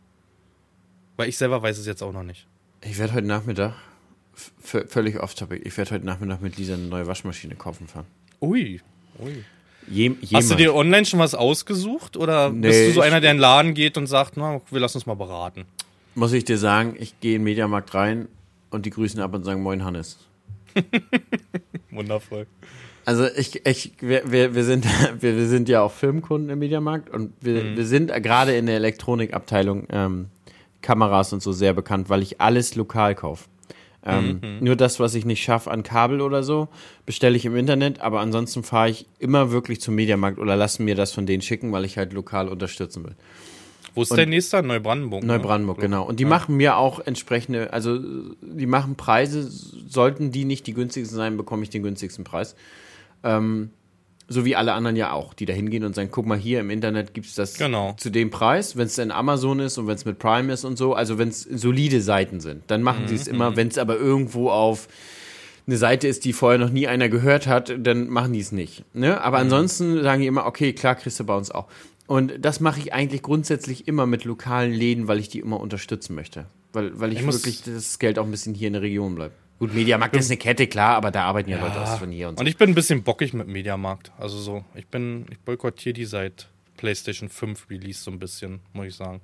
Weil 1.16 1.28
ich 1.28 1.38
selber 1.38 1.62
weiß 1.62 1.78
es 1.78 1.86
jetzt 1.86 2.02
auch 2.02 2.12
noch 2.12 2.22
nicht. 2.22 2.46
Ich 2.82 2.98
werde 2.98 3.14
heute 3.14 3.26
Nachmittag, 3.26 3.74
völlig 4.60 5.18
off-topic, 5.18 5.62
ich 5.66 5.76
werde 5.76 5.92
heute 5.92 6.04
Nachmittag 6.04 6.40
mit 6.42 6.56
Lisa 6.58 6.74
eine 6.74 6.84
neue 6.84 7.06
Waschmaschine 7.06 7.56
kaufen 7.56 7.88
fahren. 7.88 8.06
Ui. 8.40 8.80
Ui. 9.18 9.44
Je, 9.88 10.12
Hast 10.34 10.50
du 10.50 10.54
dir 10.54 10.74
online 10.74 11.04
schon 11.04 11.18
was 11.18 11.34
ausgesucht 11.34 12.16
oder 12.16 12.50
Nee, 12.50 12.68
bist 12.68 12.88
du 12.88 12.92
so 12.92 13.00
einer, 13.00 13.20
der 13.20 13.32
in 13.32 13.36
den 13.38 13.40
Laden 13.40 13.74
geht 13.74 13.96
und 13.96 14.06
sagt, 14.06 14.36
na, 14.36 14.60
wir 14.70 14.80
lassen 14.80 14.98
uns 14.98 15.06
mal 15.06 15.14
beraten? 15.14 15.64
muss 16.14 16.32
ich 16.32 16.44
dir 16.44 16.58
sagen, 16.58 16.96
ich 16.98 17.18
gehe 17.20 17.36
in 17.36 17.40
den 17.40 17.44
Mediamarkt 17.44 17.94
rein 17.94 18.28
und 18.70 18.86
die 18.86 18.90
grüßen 18.90 19.20
ab 19.20 19.34
und 19.34 19.44
sagen 19.44 19.62
Moin 19.62 19.84
Hannes. 19.84 20.18
Wundervoll. 21.90 22.46
Also 23.04 23.26
ich, 23.36 23.66
ich, 23.66 23.92
wir, 24.00 24.30
wir, 24.30 24.54
wir, 24.54 24.64
sind, 24.64 24.84
wir, 25.20 25.36
wir 25.36 25.46
sind 25.46 25.68
ja 25.68 25.80
auch 25.82 25.92
Filmkunden 25.92 26.50
im 26.50 26.58
Mediamarkt 26.58 27.10
und 27.10 27.32
wir, 27.40 27.76
wir 27.76 27.86
sind 27.86 28.12
gerade 28.22 28.56
in 28.56 28.66
der 28.66 28.76
Elektronikabteilung 28.76 29.86
ähm, 29.90 30.26
Kameras 30.82 31.32
und 31.32 31.42
so 31.42 31.52
sehr 31.52 31.72
bekannt, 31.72 32.08
weil 32.08 32.22
ich 32.22 32.40
alles 32.40 32.74
lokal 32.74 33.14
kaufe. 33.14 33.48
Ähm, 34.04 34.40
Nur 34.60 34.76
das, 34.76 34.98
was 34.98 35.14
ich 35.14 35.26
nicht 35.26 35.42
schaffe 35.42 35.70
an 35.70 35.82
Kabel 35.82 36.22
oder 36.22 36.42
so, 36.42 36.68
bestelle 37.04 37.36
ich 37.36 37.44
im 37.44 37.54
Internet, 37.54 38.00
aber 38.00 38.20
ansonsten 38.20 38.62
fahre 38.62 38.88
ich 38.88 39.06
immer 39.18 39.50
wirklich 39.50 39.80
zum 39.80 39.94
Mediamarkt 39.94 40.38
oder 40.38 40.56
lasse 40.56 40.82
mir 40.82 40.94
das 40.94 41.12
von 41.12 41.26
denen 41.26 41.42
schicken, 41.42 41.70
weil 41.72 41.84
ich 41.84 41.98
halt 41.98 42.12
lokal 42.12 42.48
unterstützen 42.48 43.04
will. 43.04 43.14
Wo 43.94 44.02
ist 44.02 44.16
der 44.16 44.26
nächste? 44.26 44.62
Neubrandenburg. 44.62 45.22
ne? 45.22 45.34
Neubrandenburg, 45.34 45.80
genau. 45.80 46.04
Und 46.04 46.20
die 46.20 46.24
machen 46.24 46.56
mir 46.56 46.76
auch 46.76 47.00
entsprechende, 47.00 47.72
also 47.72 47.98
die 48.40 48.66
machen 48.66 48.94
Preise, 48.94 49.42
sollten 49.50 50.30
die 50.30 50.44
nicht 50.44 50.66
die 50.66 50.74
günstigsten 50.74 51.16
sein, 51.16 51.36
bekomme 51.36 51.64
ich 51.64 51.70
den 51.70 51.82
günstigsten 51.82 52.24
Preis. 52.24 52.54
Ähm, 53.22 53.70
so 54.32 54.44
wie 54.44 54.54
alle 54.54 54.72
anderen 54.74 54.94
ja 54.94 55.10
auch, 55.12 55.34
die 55.34 55.44
da 55.44 55.52
hingehen 55.52 55.82
und 55.82 55.96
sagen, 55.96 56.08
guck 56.12 56.24
mal 56.24 56.38
hier 56.38 56.60
im 56.60 56.70
Internet 56.70 57.14
gibt 57.14 57.26
es 57.26 57.34
das 57.34 57.58
Genau. 57.58 57.94
zu 57.98 58.10
dem 58.10 58.30
Preis, 58.30 58.76
wenn 58.76 58.86
es 58.86 58.96
in 58.96 59.10
Amazon 59.10 59.58
ist 59.58 59.76
und 59.76 59.88
wenn 59.88 59.96
es 59.96 60.04
mit 60.04 60.20
Prime 60.20 60.52
ist 60.52 60.64
und 60.64 60.78
so, 60.78 60.94
also 60.94 61.18
wenn 61.18 61.28
es 61.28 61.42
solide 61.42 62.00
Seiten 62.00 62.38
sind, 62.38 62.62
dann 62.68 62.82
machen 62.82 63.08
sie 63.08 63.16
es 63.16 63.26
immer, 63.26 63.56
wenn 63.56 63.68
es 63.68 63.76
aber 63.76 63.96
irgendwo 63.96 64.50
auf 64.50 64.86
eine 65.66 65.76
Seite 65.76 66.06
ist, 66.06 66.24
die 66.24 66.32
vorher 66.32 66.58
noch 66.60 66.70
nie 66.70 66.86
einer 66.86 67.08
gehört 67.08 67.48
hat, 67.48 67.74
dann 67.76 68.08
machen 68.08 68.32
die 68.32 68.40
es 68.40 68.52
nicht. 68.52 68.84
Ne? 68.94 69.20
Aber 69.20 69.38
ansonsten 69.38 70.00
sagen 70.02 70.20
die 70.20 70.28
immer, 70.28 70.46
okay, 70.46 70.72
klar, 70.72 70.94
kriegst 70.94 71.18
du 71.18 71.24
bei 71.24 71.36
uns 71.36 71.50
auch. 71.50 71.66
Und 72.06 72.32
das 72.40 72.60
mache 72.60 72.78
ich 72.80 72.92
eigentlich 72.92 73.22
grundsätzlich 73.22 73.88
immer 73.88 74.06
mit 74.06 74.24
lokalen 74.24 74.72
Läden, 74.72 75.08
weil 75.08 75.18
ich 75.18 75.28
die 75.28 75.40
immer 75.40 75.60
unterstützen 75.60 76.14
möchte. 76.14 76.46
Weil, 76.72 76.98
weil 76.98 77.12
ich, 77.12 77.20
Ich 77.20 77.26
wirklich 77.26 77.62
das 77.62 77.98
Geld 77.98 78.18
auch 78.18 78.24
ein 78.24 78.30
bisschen 78.30 78.54
hier 78.54 78.68
in 78.68 78.74
der 78.74 78.82
Region 78.82 79.14
bleibt. 79.16 79.34
Gut, 79.60 79.74
Mediamarkt 79.74 80.16
ist 80.16 80.30
eine 80.30 80.38
Kette, 80.38 80.66
klar, 80.66 80.96
aber 80.96 81.10
da 81.10 81.24
arbeiten 81.24 81.50
ja, 81.50 81.60
Leute 81.60 81.82
aus 81.82 81.98
von 81.98 82.10
hier 82.10 82.30
und 82.30 82.38
so. 82.38 82.40
Und 82.40 82.46
ich 82.46 82.56
bin 82.56 82.70
ein 82.70 82.74
bisschen 82.74 83.02
bockig 83.02 83.34
mit 83.34 83.46
Mediamarkt. 83.46 84.10
Also 84.18 84.38
so, 84.38 84.64
ich 84.74 84.86
bin, 84.86 85.26
ich 85.30 85.38
boykottiere 85.38 85.92
die 85.92 86.06
seit 86.06 86.48
PlayStation 86.78 87.28
5 87.28 87.68
Release 87.68 88.02
so 88.02 88.10
ein 88.10 88.18
bisschen, 88.18 88.60
muss 88.72 88.86
ich 88.86 88.94
sagen. 88.94 89.20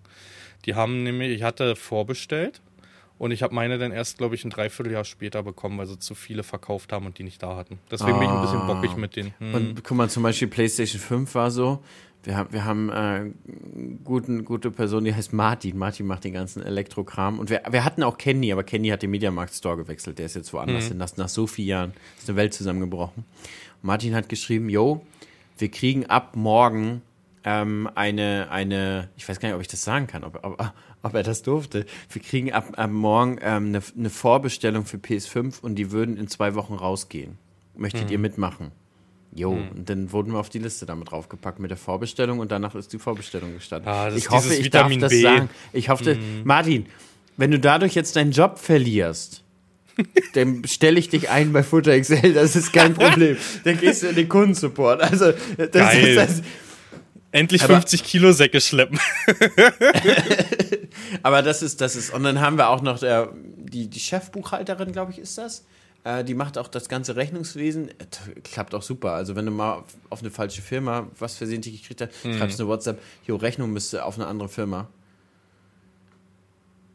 Die 0.67 0.75
haben 0.75 1.05
nämlich, 1.05 1.31
ich 1.31 1.43
hatte 1.43 1.75
vorbestellt 1.75 2.61
und 3.17 3.31
ich 3.31 3.43
habe 3.43 3.55
meine 3.55 3.79
dann 3.79 3.93
erst, 3.93 4.19
glaube 4.19 4.35
ich, 4.35 4.45
ein 4.45 4.51
Dreivierteljahr 4.51 5.05
später 5.05 5.43
bekommen, 5.43 5.79
weil 5.79 5.87
sie 5.87 5.99
zu 5.99 6.15
viele 6.15 6.43
verkauft 6.43 6.93
haben 6.93 7.07
und 7.07 7.17
die 7.17 7.23
nicht 7.23 7.43
da 7.43 7.57
hatten. 7.57 7.79
Deswegen 7.91 8.19
bin 8.19 8.29
ich 8.29 8.35
ein 8.35 8.43
bisschen 8.43 8.67
bockig 8.67 8.95
mit 8.95 9.17
denen. 9.17 9.33
Hm. 9.39 9.55
Und 9.55 9.85
guck 9.85 9.97
mal, 9.97 10.11
zum 10.11 10.23
Beispiel 10.23 10.49
PlayStation 10.49 11.01
5 11.01 11.35
war 11.35 11.51
so, 11.51 11.83
wir 12.27 12.37
haben, 12.37 12.53
wir 12.53 12.65
haben 12.65 12.91
äh, 12.91 13.31
guten, 14.05 14.45
gute 14.45 14.73
Person, 14.73 15.05
die 15.05 15.15
heißt 15.15 15.33
Martin. 15.33 15.79
Martin 15.79 16.07
macht 16.07 16.25
den 16.25 16.33
ganzen 16.33 16.61
Elektrokram. 16.61 17.39
Und 17.39 17.51
wir, 17.51 17.63
wir 17.71 17.85
hatten 17.85 18.03
auch 18.03 18.19
Kenny, 18.19 18.53
aber 18.53 18.65
Kenny 18.65 18.89
hat 18.89 19.03
den 19.03 19.11
Mediamarkt 19.11 19.55
Store 19.55 19.77
gewechselt. 19.77 20.19
Der 20.19 20.27
ist 20.27 20.35
jetzt 20.35 20.53
woanders 20.53 20.89
hin. 20.89 20.99
Nach, 20.99 21.17
nach 21.17 21.29
so 21.29 21.47
vielen 21.47 21.69
Jahren 21.69 21.93
ist 22.19 22.29
eine 22.29 22.37
Welt 22.37 22.53
zusammengebrochen. 22.53 23.25
Und 23.81 23.85
Martin 23.85 24.15
hat 24.15 24.29
geschrieben, 24.29 24.69
yo, 24.69 25.07
wir 25.57 25.71
kriegen 25.71 26.07
ab 26.07 26.35
morgen 26.35 27.03
ähm, 27.45 27.89
eine, 27.95 28.49
eine, 28.51 29.09
ich 29.17 29.29
weiß 29.29 29.39
gar 29.39 29.49
nicht, 29.49 29.55
ob 29.55 29.63
ich 29.63 29.69
das 29.69 29.85
sagen 29.85 30.09
kann, 30.09 30.25
ob, 30.25 30.45
ob, 30.45 30.73
ob 31.03 31.15
er 31.15 31.23
das 31.23 31.43
durfte. 31.43 31.87
Wir 32.11 32.21
kriegen 32.21 32.53
ab, 32.53 32.73
ab 32.77 32.91
morgen 32.91 33.39
ähm, 33.41 33.67
eine, 33.69 33.83
eine 33.97 34.11
Vorbestellung 34.11 34.85
für 34.85 34.97
PS5 34.97 35.61
und 35.61 35.77
die 35.77 35.93
würden 35.93 36.17
in 36.17 36.27
zwei 36.27 36.57
Wochen 36.57 36.75
rausgehen. 36.75 37.39
Möchtet 37.77 38.11
ihr 38.11 38.19
mitmachen? 38.19 38.73
Jo, 39.37 39.51
und 39.51 39.89
dann 39.91 40.11
wurden 40.13 40.33
wir 40.33 40.39
auf 40.39 40.49
die 40.49 40.59
Liste 40.59 40.87
damit 40.87 41.11
draufgepackt 41.11 41.59
mit 41.61 41.71
der 41.71 41.77
Vorbestellung 41.77 42.39
und 42.39 42.51
danach 42.51 42.75
ist 42.75 42.93
die 42.95 42.99
Vorbestellung 42.99 43.53
gestartet. 43.55 43.87
Ah, 43.87 44.07
das 44.07 44.15
ist 44.15 44.25
ich 44.25 44.31
hoffe, 44.31 44.55
ich 44.55 44.71
darf 44.71 44.89
Vitamin 44.89 45.01
das 45.01 45.11
B. 45.11 45.21
sagen. 45.21 45.51
Ich 45.75 45.91
hoffe, 45.91 46.17
Martin, 46.43 46.87
wenn 47.37 47.51
du 47.51 47.61
dadurch 47.61 47.95
jetzt 47.95 48.17
deinen 48.17 48.31
Job 48.33 48.59
verlierst, 48.59 49.43
dann 50.35 50.65
stelle 50.65 50.99
ich 50.99 51.11
dich 51.11 51.29
ein 51.29 51.53
bei 51.53 51.63
Futter 51.63 52.01
XL, 52.01 52.33
das 52.33 52.57
ist 52.57 52.73
kein 52.73 52.95
Problem. 52.95 53.37
Dann 53.65 53.79
gehst 53.79 54.03
du 54.03 54.09
in 54.09 54.15
den 54.17 54.29
Kundensupport. 54.29 55.01
Also, 55.03 55.33
das 55.57 55.71
Geil. 55.71 56.07
ist 56.09 56.17
das. 56.17 56.43
Endlich 57.33 57.63
Aber- 57.65 57.75
50 57.75 58.05
Kilo 58.05 58.33
Säcke 58.33 58.61
schleppen. 58.63 58.99
Aber 61.23 61.43
das 61.43 61.63
ist, 61.63 61.81
das 61.81 61.97
ist, 61.97 62.13
und 62.13 62.25
dann 62.25 62.41
haben 62.41 62.57
wir 62.59 62.69
auch 62.69 62.83
noch 62.83 62.99
der, 62.99 63.33
die, 63.35 63.89
die 63.89 64.01
Chefbuchhalterin, 64.01 64.93
glaube 64.93 65.13
ich, 65.13 65.19
ist 65.19 65.37
das. 65.39 65.65
Äh, 66.07 66.23
die 66.23 66.35
macht 66.35 66.57
auch 66.57 66.69
das 66.69 66.89
ganze 66.89 67.17
Rechnungswesen. 67.17 67.89
Äh, 67.89 67.95
Klappt 68.45 68.75
auch 68.77 68.83
super. 68.83 69.13
Also, 69.13 69.35
wenn 69.35 69.45
du 69.47 69.51
mal 69.51 69.83
auf, 70.09 70.21
eine 70.21 70.31
falsche 70.31 70.63
Firma 70.63 71.09
was 71.19 71.37
versehentlich 71.37 71.83
gekriegt 71.83 72.01
hast, 72.01 72.25
Mhm. 72.25 72.39
schreibst 72.39 72.61
du 72.61 72.63
eine 72.63 72.71
WhatsApp, 72.71 73.01
jo, 73.27 73.35
Rechnung 73.35 73.73
müsste 73.73 74.05
auf 74.05 74.15
eine 74.17 74.29
andere 74.29 74.49
Firma. 74.49 74.89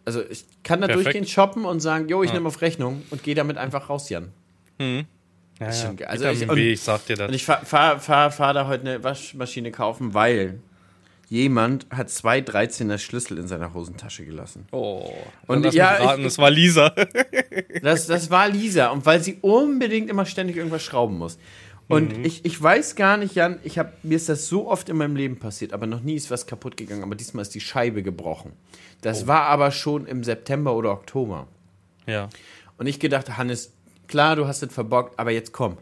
Also, 0.05 0.23
ich 0.29 0.45
kann 0.63 0.81
da 0.81 0.87
Perfekt. 0.87 1.07
durchgehen, 1.07 1.27
shoppen 1.27 1.65
und 1.65 1.79
sagen, 1.79 2.07
jo, 2.09 2.23
ich 2.23 2.29
Ja. 2.29 2.35
nehme 2.35 2.47
auf 2.47 2.61
Rechnung 2.61 3.03
und 3.11 3.21
gehe 3.23 3.35
damit 3.35 3.57
einfach 3.57 3.89
raus, 3.89 4.09
Jan. 4.09 4.31
Ja, 4.79 5.67
ist 5.67 5.83
ja. 5.83 5.91
geil. 5.93 6.07
Also 6.07 6.23
Vitamin 6.25 6.41
ich- 6.43 6.49
und- 6.49 6.55
B, 6.55 6.71
ich 6.73 6.81
sag 6.81 7.05
dir 7.05 7.15
das. 7.17 7.27
Und 7.27 7.33
ich 7.35 7.45
fahre 7.45 7.65
fahr, 7.65 7.99
fahr, 7.99 8.31
fahr 8.31 8.53
da 8.53 8.65
heute 8.67 8.81
eine 8.81 9.03
Waschmaschine 9.03 9.71
kaufen, 9.71 10.13
weil 10.15 10.59
jemand 11.31 11.87
hat 11.89 12.09
zwei 12.09 12.39
13er 12.39 12.97
Schlüssel 12.97 13.37
in 13.37 13.47
seiner 13.47 13.73
Hosentasche 13.73 14.25
gelassen. 14.25 14.67
oh. 14.73 15.09
Und 15.47 15.63
lass 15.63 15.73
ja, 15.73 15.91
raten, 15.93 16.19
ich- 16.19 16.27
das 16.27 16.37
war 16.37 16.51
Lisa. 16.51 16.93
Das, 17.81 18.05
das 18.07 18.29
war 18.29 18.47
Lisa. 18.49 18.89
Und 18.89 19.05
weil 19.05 19.21
sie 19.23 19.37
unbedingt 19.41 20.09
immer 20.09 20.25
ständig 20.25 20.57
irgendwas 20.57 20.83
schrauben 20.83 21.17
muss. 21.17 21.37
Und 21.87 22.25
ich, 22.25 22.45
ich 22.45 22.61
weiß 22.61 22.95
gar 22.95 23.17
nicht, 23.17 23.35
Jan, 23.35 23.59
ich 23.63 23.77
hab, 23.79 24.01
mir 24.03 24.15
ist 24.15 24.29
das 24.29 24.47
so 24.47 24.69
oft 24.69 24.87
in 24.87 24.95
meinem 24.97 25.15
Leben 25.17 25.39
passiert, 25.39 25.73
aber 25.73 25.87
noch 25.87 26.01
nie 26.01 26.15
ist 26.15 26.31
was 26.31 26.45
kaputt 26.47 26.77
gegangen. 26.77 27.03
Aber 27.03 27.15
diesmal 27.15 27.41
ist 27.41 27.53
die 27.55 27.59
Scheibe 27.59 28.01
gebrochen. 28.03 28.53
Das 29.01 29.25
war 29.27 29.43
aber 29.43 29.71
schon 29.71 30.05
im 30.05 30.23
September 30.23 30.73
oder 30.75 30.91
Oktober. 30.91 31.47
Ja. 32.07 32.29
Und 32.77 32.87
ich 32.87 32.99
gedacht, 32.99 33.37
Hannes, 33.37 33.73
klar, 34.07 34.35
du 34.35 34.47
hast 34.47 34.63
es 34.63 34.73
verbockt, 34.73 35.17
aber 35.19 35.31
jetzt 35.31 35.51
komm, 35.53 35.77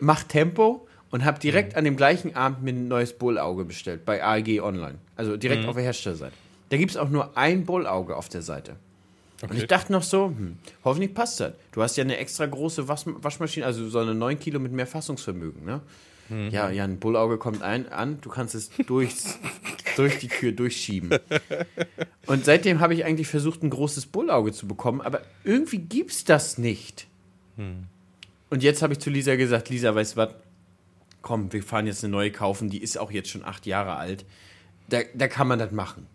mach 0.00 0.22
Tempo 0.24 0.86
und 1.14 1.24
hab 1.24 1.38
direkt 1.38 1.76
an 1.76 1.84
dem 1.84 1.96
gleichen 1.96 2.34
Abend 2.34 2.64
mir 2.64 2.72
ein 2.72 2.88
neues 2.88 3.12
Bullauge 3.12 3.64
bestellt 3.64 4.04
bei 4.04 4.20
AEG 4.20 4.60
Online. 4.60 4.96
Also 5.14 5.36
direkt 5.36 5.64
auf 5.64 5.76
der 5.76 5.84
Herstellerseite. 5.84 6.34
Da 6.70 6.76
gibt 6.76 6.90
es 6.90 6.96
auch 6.96 7.08
nur 7.08 7.38
ein 7.38 7.64
Bullauge 7.64 8.16
auf 8.16 8.28
der 8.28 8.42
Seite. 8.42 8.74
Und 9.40 9.54
ich 9.54 9.68
dachte 9.68 9.92
noch 9.92 10.02
so, 10.02 10.26
hm, 10.26 10.56
hoffentlich 10.82 11.14
passt 11.14 11.38
das. 11.38 11.52
Du 11.70 11.82
hast 11.82 11.96
ja 11.96 12.02
eine 12.02 12.16
extra 12.16 12.46
große 12.46 12.88
Wasch 12.88 13.04
Waschmaschine, 13.06 13.64
also 13.64 13.88
so 13.88 14.00
eine 14.00 14.12
9 14.12 14.40
Kilo 14.40 14.58
mit 14.58 14.72
mehr 14.72 14.88
Fassungsvermögen, 14.88 15.64
ne? 15.64 15.82
Ja, 16.50 16.68
ja, 16.70 16.82
ein 16.82 16.98
Bullauge 16.98 17.38
kommt 17.38 17.62
ein, 17.62 17.88
an, 17.92 18.18
du 18.20 18.28
kannst 18.28 18.56
es 18.56 18.70
durchs, 18.84 19.38
durch 19.96 20.18
die 20.18 20.26
Tür 20.26 20.50
durchschieben. 20.50 21.16
Und 22.26 22.44
seitdem 22.44 22.80
habe 22.80 22.92
ich 22.94 23.04
eigentlich 23.04 23.28
versucht, 23.28 23.62
ein 23.62 23.70
großes 23.70 24.06
Bullauge 24.06 24.50
zu 24.50 24.66
bekommen, 24.66 25.00
aber 25.00 25.20
irgendwie 25.44 25.78
gibt's 25.78 26.24
das 26.24 26.58
nicht. 26.58 27.06
Und 28.50 28.64
jetzt 28.64 28.82
habe 28.82 28.94
ich 28.94 28.98
zu 28.98 29.10
Lisa 29.10 29.36
gesagt, 29.36 29.68
Lisa, 29.68 29.94
weißt 29.94 30.14
du 30.14 30.16
was? 30.16 30.34
Komm, 31.24 31.50
wir 31.54 31.62
fahren 31.62 31.86
jetzt 31.86 32.04
eine 32.04 32.10
neue 32.10 32.30
kaufen, 32.30 32.68
die 32.68 32.82
ist 32.82 32.98
auch 32.98 33.10
jetzt 33.10 33.30
schon 33.30 33.46
acht 33.46 33.64
Jahre 33.64 33.96
alt. 33.96 34.26
Da, 34.90 35.00
da 35.14 35.26
kann 35.26 35.48
man 35.48 35.58
das 35.58 35.72
machen. 35.72 36.06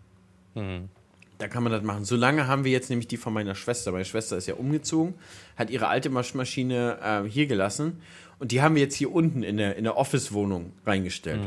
Da 1.38 1.48
kann 1.48 1.64
man 1.64 1.72
das 1.72 1.82
machen. 1.82 2.04
Solange 2.04 2.46
haben 2.46 2.62
wir 2.62 2.70
jetzt 2.70 2.90
nämlich 2.90 3.08
die 3.08 3.16
von 3.16 3.32
meiner 3.32 3.56
Schwester. 3.56 3.90
Meine 3.90 4.04
Schwester 4.04 4.36
ist 4.36 4.46
ja 4.46 4.54
umgezogen, 4.54 5.14
hat 5.56 5.68
ihre 5.68 5.88
alte 5.88 6.14
Waschmaschine 6.14 6.98
äh, 7.02 7.28
hier 7.28 7.46
gelassen 7.48 8.00
und 8.38 8.52
die 8.52 8.62
haben 8.62 8.76
wir 8.76 8.82
jetzt 8.82 8.94
hier 8.94 9.12
unten 9.12 9.42
in 9.42 9.56
der, 9.56 9.74
in 9.74 9.82
der 9.82 9.96
Office-Wohnung 9.96 10.72
reingestellt. 10.86 11.40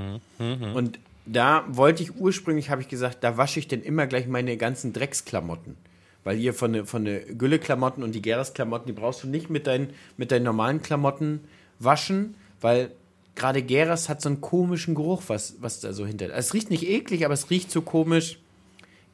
Und 0.76 1.00
da 1.26 1.64
wollte 1.70 2.04
ich 2.04 2.18
ursprünglich, 2.18 2.70
habe 2.70 2.82
ich 2.82 2.90
gesagt, 2.90 3.24
da 3.24 3.38
wasche 3.38 3.60
ich 3.60 3.70
denn 3.70 3.82
immer 3.82 4.08
gleich 4.08 4.28
meine 4.28 4.58
ganzen 4.58 4.92
Drecksklamotten. 4.92 5.78
Weil 6.26 6.36
hier 6.36 6.54
von 6.54 6.74
der 6.74 6.86
von 6.86 7.06
Gülle-Klamotten 7.06 8.04
und 8.04 8.14
die 8.14 8.22
Geras-Klamotten, 8.22 8.88
die 8.88 8.94
brauchst 8.94 9.24
du 9.24 9.28
nicht 9.28 9.50
mit 9.50 9.68
deinen, 9.68 9.92
mit 10.18 10.32
deinen 10.32 10.44
normalen 10.44 10.82
Klamotten 10.82 11.42
waschen, 11.80 12.36
weil 12.60 12.92
gerade 13.36 13.62
Geras 13.64 14.10
hat 14.10 14.22
so 14.22 14.30
einen 14.30 14.42
komischen 14.42 14.96
Geruch, 14.96 15.24
was, 15.28 15.56
was 15.60 15.80
da 15.80 15.94
so 15.94 16.06
hinter. 16.06 16.34
Es 16.34 16.54
riecht 16.54 16.70
nicht 16.70 16.88
eklig, 16.88 17.26
aber 17.26 17.34
es 17.34 17.50
riecht 17.50 17.72
so 17.72 17.82
komisch 17.82 18.40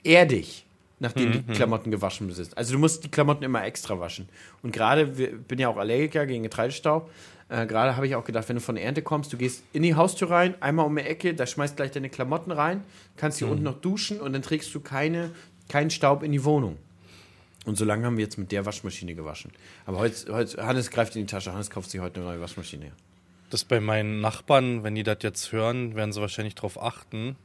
erdig, 0.04 0.66
nachdem 1.00 1.32
die 1.32 1.54
Klamotten 1.54 1.92
gewaschen 1.92 2.32
sind. 2.32 2.58
Also 2.58 2.74
du 2.74 2.80
musst 2.80 3.04
die 3.04 3.10
Klamotten 3.10 3.44
immer 3.44 3.64
extra 3.66 4.00
waschen. 4.00 4.28
Und 4.64 4.72
gerade, 4.72 5.18
wir- 5.18 5.38
bin 5.38 5.60
ja 5.60 5.70
auch 5.70 5.78
Allergiker 5.78 6.26
gegen 6.26 6.44
Getreidestaub, 6.44 7.10
äh, 7.50 7.66
gerade 7.66 7.96
habe 7.96 8.06
ich 8.08 8.16
auch 8.16 8.24
gedacht, 8.26 8.48
wenn 8.50 8.58
du 8.58 8.62
von 8.62 8.76
der 8.76 8.84
Ernte 8.86 9.02
kommst, 9.02 9.34
du 9.34 9.38
gehst 9.38 9.64
in 9.74 9.82
die 9.84 9.96
Haustür 9.96 10.30
rein, 10.30 10.54
einmal 10.62 10.86
um 10.86 10.96
die 10.96 11.02
Ecke, 11.04 11.34
da 11.34 11.46
schmeißt 11.48 11.76
gleich 11.78 11.92
deine 11.92 12.10
Klamotten 12.10 12.52
rein, 12.52 12.84
kannst 13.18 13.40
hier 13.40 13.48
unten 13.48 13.64
noch 13.64 13.80
duschen 13.82 14.20
und 14.22 14.34
dann 14.34 14.42
trägst 14.42 14.74
du 14.76 14.80
keine, 14.82 15.32
keinen 15.68 15.90
Staub 15.90 16.22
in 16.24 16.32
die 16.32 16.44
Wohnung. 16.44 16.78
Und 17.66 17.78
so 17.78 17.86
lange 17.86 18.06
haben 18.06 18.18
wir 18.18 18.24
jetzt 18.24 18.38
mit 18.38 18.52
der 18.52 18.66
Waschmaschine 18.66 19.16
gewaschen. 19.16 19.52
Aber 19.86 19.98
heute, 20.00 20.32
heute 20.34 20.66
Hannes 20.66 20.92
greift 20.92 21.16
in 21.16 21.24
die 21.24 21.28
Tasche, 21.28 21.52
Hannes 21.54 21.70
kauft 21.70 21.90
sich 21.90 22.00
heute 22.00 22.20
eine 22.22 22.30
neue 22.30 22.42
Waschmaschine. 22.42 22.92
Das 23.50 23.66
bei 23.66 23.80
meinen 23.80 24.22
Nachbarn, 24.22 24.84
wenn 24.84 24.96
die 24.96 25.04
das 25.04 25.18
jetzt 25.22 25.52
hören, 25.52 25.96
werden 25.96 26.12
sie 26.12 26.22
wahrscheinlich 26.22 26.56
darauf 26.56 26.82
achten. 26.82 27.36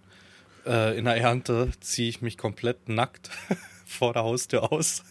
Äh, 0.67 0.99
in 0.99 1.07
der 1.07 1.17
Ernte 1.17 1.71
ziehe 1.81 2.09
ich 2.09 2.21
mich 2.21 2.37
komplett 2.37 2.89
nackt 2.89 3.31
vor 3.87 4.13
der 4.13 4.25
Haustür 4.25 4.73
aus 4.73 5.03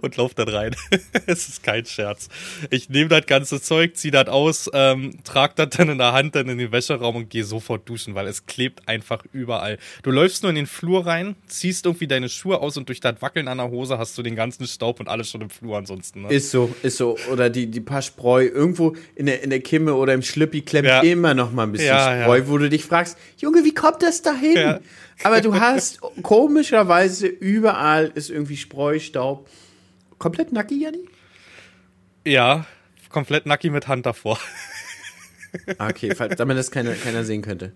und 0.00 0.16
laufe 0.16 0.34
dann 0.34 0.48
rein. 0.48 0.76
es 1.26 1.48
ist 1.48 1.62
kein 1.62 1.84
Scherz. 1.86 2.28
Ich 2.70 2.88
nehme 2.88 3.08
das 3.08 3.26
ganze 3.26 3.60
Zeug, 3.60 3.96
ziehe 3.96 4.10
das 4.12 4.28
aus, 4.28 4.70
ähm, 4.72 5.18
trage 5.24 5.54
das 5.56 5.70
dann 5.70 5.88
in 5.88 5.98
der 5.98 6.12
Hand 6.12 6.34
dann 6.34 6.48
in 6.48 6.58
den 6.58 6.72
Wäscheraum 6.72 7.16
und 7.16 7.30
gehe 7.30 7.44
sofort 7.44 7.88
duschen, 7.88 8.14
weil 8.14 8.26
es 8.26 8.46
klebt 8.46 8.88
einfach 8.88 9.24
überall. 9.32 9.78
Du 10.02 10.10
läufst 10.10 10.42
nur 10.42 10.50
in 10.50 10.56
den 10.56 10.66
Flur 10.66 11.06
rein, 11.06 11.36
ziehst 11.46 11.86
irgendwie 11.86 12.06
deine 12.06 12.28
Schuhe 12.28 12.60
aus 12.60 12.76
und 12.76 12.88
durch 12.88 13.00
das 13.00 13.20
Wackeln 13.20 13.48
an 13.48 13.58
der 13.58 13.70
Hose 13.70 13.98
hast 13.98 14.16
du 14.18 14.22
den 14.22 14.36
ganzen 14.36 14.66
Staub 14.66 15.00
und 15.00 15.08
alles 15.08 15.30
schon 15.30 15.40
im 15.40 15.50
Flur 15.50 15.76
ansonsten. 15.76 16.22
Ne? 16.22 16.28
Ist 16.32 16.50
so, 16.50 16.74
ist 16.82 16.96
so. 16.96 17.16
Oder 17.30 17.50
die, 17.50 17.66
die 17.66 17.80
paar 17.80 18.02
Spreu 18.02 18.44
irgendwo 18.44 18.94
in 19.14 19.26
der, 19.26 19.42
in 19.42 19.50
der 19.50 19.60
Kimme 19.60 19.94
oder 19.94 20.14
im 20.14 20.22
Schlippi 20.22 20.62
klemmt 20.62 20.88
Ja. 20.88 21.00
immer 21.00 21.34
noch 21.34 21.52
mal 21.52 21.64
ein 21.64 21.72
bisschen 21.72 21.88
Ja, 21.88 22.22
Spreu, 22.22 22.38
ja. 22.38 22.48
wo 22.48 22.58
du 22.58 22.68
dich 22.68 22.84
fragst, 22.84 23.16
Junge, 23.38 23.64
wie 23.64 23.74
kommt 23.74 24.02
das 24.02 24.22
dahin? 24.22 24.80
Aber 25.24 25.40
du 25.40 25.54
hast 25.54 26.00
komischerweise 26.22 27.26
überall 27.26 28.10
ist 28.14 28.30
irgendwie 28.30 28.56
Spreu, 28.56 28.98
Staub. 28.98 29.48
Komplett 30.22 30.52
nackig, 30.52 30.80
Janni? 30.80 31.00
Ja, 32.24 32.64
komplett 33.08 33.44
nacki 33.44 33.70
mit 33.70 33.88
Hand 33.88 34.06
davor. 34.06 34.38
Ah, 35.78 35.88
Okay, 35.88 36.14
falls, 36.16 36.36
damit 36.36 36.56
das 36.56 36.70
keiner, 36.70 36.92
keiner 36.94 37.24
sehen 37.24 37.42
könnte. 37.42 37.72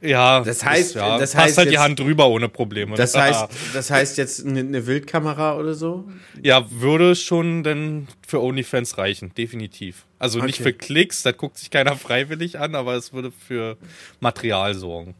Ja, 0.00 0.40
Das 0.40 0.64
heißt- 0.64 0.78
ist, 0.80 0.94
ja, 0.96 1.18
das 1.18 1.32
passt 1.32 1.44
heißt 1.44 1.58
halt 1.58 1.68
die 1.68 1.72
jetzt- 1.74 1.82
Hand 1.82 1.98
drüber 2.00 2.28
ohne 2.28 2.48
Probleme. 2.48 2.96
Das 2.96 3.16
heißt, 3.16 3.46
das 3.74 3.90
heißt 3.92 4.18
jetzt 4.18 4.44
eine, 4.44 4.60
eine 4.60 4.86
Wildkamera 4.88 5.56
oder 5.56 5.74
so? 5.74 6.08
ja, 6.42 6.66
würde 6.70 7.14
schon 7.14 7.62
denn 7.62 8.08
für 8.26 8.40
OnlyFans 8.42 8.98
reichen, 8.98 9.32
definitiv. 9.36 10.04
Also 10.18 10.40
nicht 10.40 10.56
Okay. 10.60 10.64
für 10.64 10.72
Klicks, 10.72 11.22
das 11.22 11.36
guckt 11.36 11.58
sich 11.58 11.70
keiner 11.70 11.94
freiwillig 11.96 12.58
an, 12.58 12.74
aber 12.74 12.94
es 12.96 13.12
würde 13.12 13.30
für 13.32 13.76
Material 14.20 14.74
sorgen. 14.74 15.14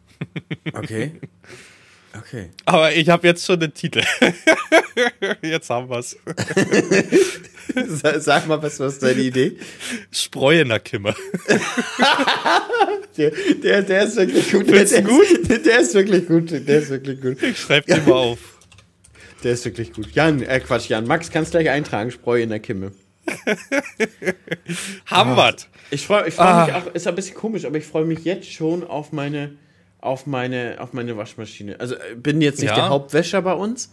Okay. 0.72 1.12
Okay. 2.16 2.50
Aber 2.64 2.92
ich 2.92 3.08
habe 3.08 3.26
jetzt 3.26 3.44
schon 3.44 3.60
den 3.60 3.72
Titel. 3.74 4.02
jetzt 5.42 5.68
haben 5.70 5.88
wir's. 5.88 6.16
Sa- 7.86 8.18
Sag 8.18 8.46
mal, 8.48 8.60
was 8.62 8.80
ist 8.80 9.02
deine 9.02 9.20
Idee? 9.20 9.56
Spreu 10.10 10.60
in 10.60 10.68
der 10.70 10.80
Kimme. 10.80 11.14
Der, 13.16 13.82
der, 13.82 14.02
ist 14.04 14.16
wirklich 14.16 14.50
gut. 14.50 14.68
Der, 14.68 14.84
der, 14.84 15.02
gut? 15.02 15.30
Ist, 15.30 15.66
der 15.66 15.80
ist 15.80 15.94
wirklich 15.94 16.26
gut. 16.26 16.50
Der 16.50 16.78
ist 16.80 16.90
wirklich 16.90 17.20
gut. 17.20 17.42
Ich 17.42 17.58
schreib 17.60 17.86
den 17.86 18.04
mal 18.06 18.12
auf. 18.14 18.38
Der 19.44 19.52
ist 19.52 19.64
wirklich 19.64 19.92
gut. 19.92 20.10
Jan, 20.12 20.42
äh 20.42 20.60
Quatsch, 20.60 20.88
Jan, 20.88 21.06
Max 21.06 21.30
kannst 21.30 21.50
gleich 21.52 21.68
eintragen, 21.70 22.10
Spreu 22.10 22.40
in 22.42 22.48
der 22.50 22.60
Kimme. 22.60 22.92
Haben 25.06 25.36
wir's. 25.36 25.68
Ich 25.90 26.06
freue 26.06 26.28
ich 26.28 26.34
freu 26.34 26.44
Ah. 26.44 26.64
mich 26.66 26.74
auch, 26.74 26.86
ist 26.94 27.06
ein 27.06 27.14
bisschen 27.14 27.34
komisch, 27.36 27.64
aber 27.64 27.76
ich 27.76 27.84
freue 27.84 28.04
mich 28.04 28.24
jetzt 28.24 28.50
schon 28.52 28.82
auf 28.84 29.12
meine, 29.12 29.52
auf 30.00 30.26
meine, 30.26 30.76
auf 30.78 30.92
meine 30.92 31.16
Waschmaschine. 31.16 31.80
Also 31.80 31.94
äh, 31.94 32.14
bin 32.16 32.40
jetzt 32.40 32.60
nicht 32.60 32.70
Ja. 32.70 32.76
der 32.76 32.88
Hauptwäscher 32.88 33.42
bei 33.42 33.52
uns, 33.54 33.90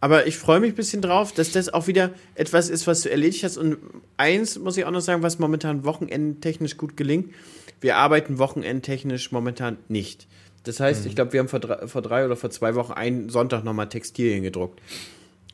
aber 0.00 0.26
ich 0.26 0.36
freue 0.36 0.60
mich 0.60 0.72
ein 0.72 0.76
bisschen 0.76 1.00
drauf, 1.02 1.32
dass 1.32 1.52
das 1.52 1.72
auch 1.72 1.86
wieder 1.86 2.10
etwas 2.34 2.68
ist, 2.68 2.86
was 2.86 3.02
du 3.02 3.10
erledigt 3.10 3.44
hast. 3.44 3.56
Und 3.56 3.78
eins 4.16 4.58
muss 4.58 4.76
ich 4.76 4.84
auch 4.84 4.90
noch 4.90 5.00
sagen, 5.00 5.22
was 5.22 5.38
momentan 5.38 5.84
wochenendtechnisch 5.84 6.76
gut 6.76 6.96
gelingt. 6.96 7.32
Wir 7.80 7.96
arbeiten 7.96 8.38
wochenendtechnisch 8.38 9.32
momentan 9.32 9.78
nicht. 9.88 10.26
Das 10.64 10.80
heißt, 10.80 11.04
ich 11.06 11.14
glaube, 11.14 11.32
wir 11.34 11.40
haben 11.40 11.48
vor 11.48 11.60
drei, 11.60 11.86
vor 11.86 12.00
drei 12.02 12.24
oder 12.24 12.36
vor 12.36 12.50
zwei 12.50 12.74
Wochen 12.74 12.92
einen 12.92 13.28
Sonntag 13.28 13.64
nochmal 13.64 13.88
Textilien 13.88 14.42
gedruckt. 14.42 14.80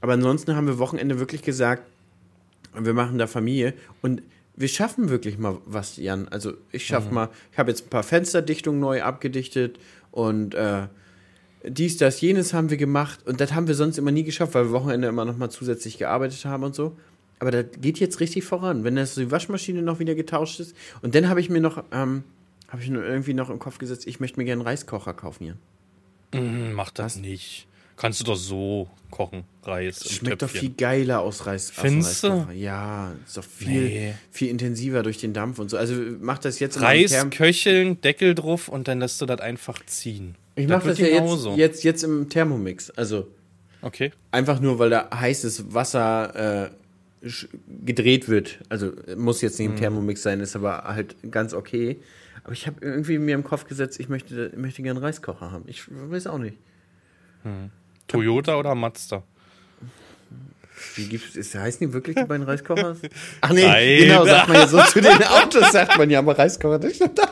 Aber 0.01 0.12
ansonsten 0.14 0.55
haben 0.56 0.66
wir 0.66 0.78
Wochenende 0.78 1.18
wirklich 1.18 1.43
gesagt, 1.43 1.82
wir 2.78 2.94
machen 2.94 3.18
da 3.18 3.27
Familie 3.27 3.74
und 4.02 4.22
wir 4.60 4.68
schaffen 4.68 5.08
wirklich 5.08 5.38
mal 5.38 5.58
was, 5.64 5.96
Jan. 5.96 6.28
Also 6.28 6.52
ich 6.70 6.84
schaffe 6.84 7.12
mal, 7.14 7.30
ich 7.50 7.58
habe 7.58 7.70
jetzt 7.70 7.86
ein 7.86 7.88
paar 7.88 8.02
Fensterdichtungen 8.02 8.78
neu 8.78 9.02
abgedichtet 9.02 9.78
und 10.10 10.54
äh, 10.54 10.86
dies, 11.64 11.96
das, 11.96 12.20
jenes 12.20 12.52
haben 12.52 12.68
wir 12.68 12.76
gemacht 12.76 13.26
und 13.26 13.40
das 13.40 13.54
haben 13.54 13.68
wir 13.68 13.74
sonst 13.74 13.96
immer 13.96 14.10
nie 14.10 14.22
geschafft, 14.22 14.54
weil 14.54 14.66
wir 14.66 14.72
Wochenende 14.72 15.08
immer 15.08 15.24
noch 15.24 15.38
mal 15.38 15.48
zusätzlich 15.48 15.96
gearbeitet 15.96 16.44
haben 16.44 16.62
und 16.62 16.74
so. 16.74 16.94
Aber 17.38 17.50
das 17.50 17.66
geht 17.80 18.00
jetzt 18.00 18.20
richtig 18.20 18.44
voran, 18.44 18.84
wenn 18.84 18.96
das 18.96 19.14
die 19.14 19.30
Waschmaschine 19.30 19.80
noch 19.80 19.98
wieder 19.98 20.14
getauscht 20.14 20.60
ist. 20.60 20.76
Und 21.00 21.14
dann 21.14 21.30
habe 21.30 21.40
ich 21.40 21.48
mir 21.48 21.62
noch, 21.62 21.82
ähm, 21.90 22.24
habe 22.68 22.82
ich 22.82 22.90
mir 22.90 23.02
irgendwie 23.02 23.32
noch 23.32 23.48
im 23.48 23.58
Kopf 23.58 23.78
gesetzt, 23.78 24.06
ich 24.06 24.20
möchte 24.20 24.38
mir 24.38 24.44
gerne 24.44 24.60
einen 24.60 24.68
Reiskocher 24.68 25.14
kaufen 25.14 25.44
hier. 25.44 25.56
Hm, 26.34 26.74
Mach 26.74 26.90
das 26.90 27.16
nicht. 27.16 27.66
Kannst 28.01 28.20
du 28.20 28.24
doch 28.24 28.36
so 28.36 28.89
kochen, 29.10 29.44
Reis 29.62 30.10
Schmeckt 30.10 30.40
doch 30.40 30.48
viel 30.48 30.70
geiler 30.70 31.20
aus 31.20 31.44
Reis. 31.44 31.70
Findest 31.70 32.22
du? 32.22 32.48
Ja, 32.55 33.12
ist 33.27 33.36
doch 33.36 33.44
viel, 33.44 33.82
Nee. 33.82 34.14
viel 34.31 34.48
intensiver 34.48 35.02
durch 35.02 35.18
den 35.18 35.35
Dampf 35.35 35.59
und 35.59 35.68
so. 35.68 35.77
Also 35.77 35.94
mach 36.18 36.39
das 36.39 36.60
jetzt 36.60 36.81
Reis, 36.81 37.14
köcheln, 37.31 38.01
Deckel 38.01 38.35
drauf 38.35 38.68
und 38.68 38.89
dann 38.89 39.01
lässt 39.01 39.20
du 39.20 39.27
das 39.27 39.40
einfach 39.40 39.85
ziehen. 39.85 40.35
Ich 40.56 40.66
mache 40.66 40.89
das 40.89 40.98
ja 40.98 41.09
jetzt, 41.09 41.47
jetzt, 41.56 41.85
jetzt 41.85 42.02
im 42.02 42.31
Thermomix. 42.31 42.89
Also 42.89 43.28
Okay. 43.82 44.12
einfach 44.31 44.60
nur, 44.60 44.78
weil 44.78 44.89
da 44.89 45.10
heißes 45.14 45.74
Wasser 45.74 46.70
äh, 47.22 47.28
gedreht 47.85 48.31
wird. 48.31 48.60
Also 48.70 48.93
muss 49.14 49.43
jetzt 49.43 49.59
nicht 49.59 49.68
im 49.68 49.77
Thermomix 49.77 50.22
sein, 50.22 50.40
ist 50.40 50.56
aber 50.56 50.85
halt 50.85 51.16
ganz 51.31 51.52
okay. 51.52 52.01
Aber 52.44 52.55
ich 52.55 52.66
habe 52.66 52.78
irgendwie 52.81 53.18
mir 53.18 53.35
im 53.35 53.44
Kopf 53.44 53.66
gesetzt, 53.66 54.01
ich 54.01 54.09
möchte, 54.09 54.52
ich 54.55 54.59
möchte 54.59 54.82
gerne 54.82 54.98
einen 55.01 55.05
Reiskocher 55.05 55.51
haben. 55.51 55.64
Ich 55.66 55.82
weiß 55.90 56.28
auch 56.28 56.39
nicht. 56.39 56.56
Toyota 58.10 58.56
oder 58.56 58.74
Mazda? 58.74 59.22
Wie 60.96 61.06
gibt's, 61.06 61.36
ist, 61.36 61.54
heißen 61.54 61.86
die 61.86 61.92
wirklich 61.92 62.16
die 62.16 62.24
beiden 62.24 62.44
Reiskocher? 62.44 62.96
Ach 63.40 63.50
nee, 63.50 63.66
Nein. 63.66 63.98
genau, 63.98 64.24
sagt 64.24 64.48
man 64.48 64.56
ja 64.56 64.66
so 64.66 64.82
zu 64.82 65.00
den 65.00 65.22
Autos, 65.24 65.72
sagt 65.72 65.98
man 65.98 66.10
ja, 66.10 66.18
aber 66.18 66.38
Reiskocher, 66.38 66.90
stimmt. 66.90 67.20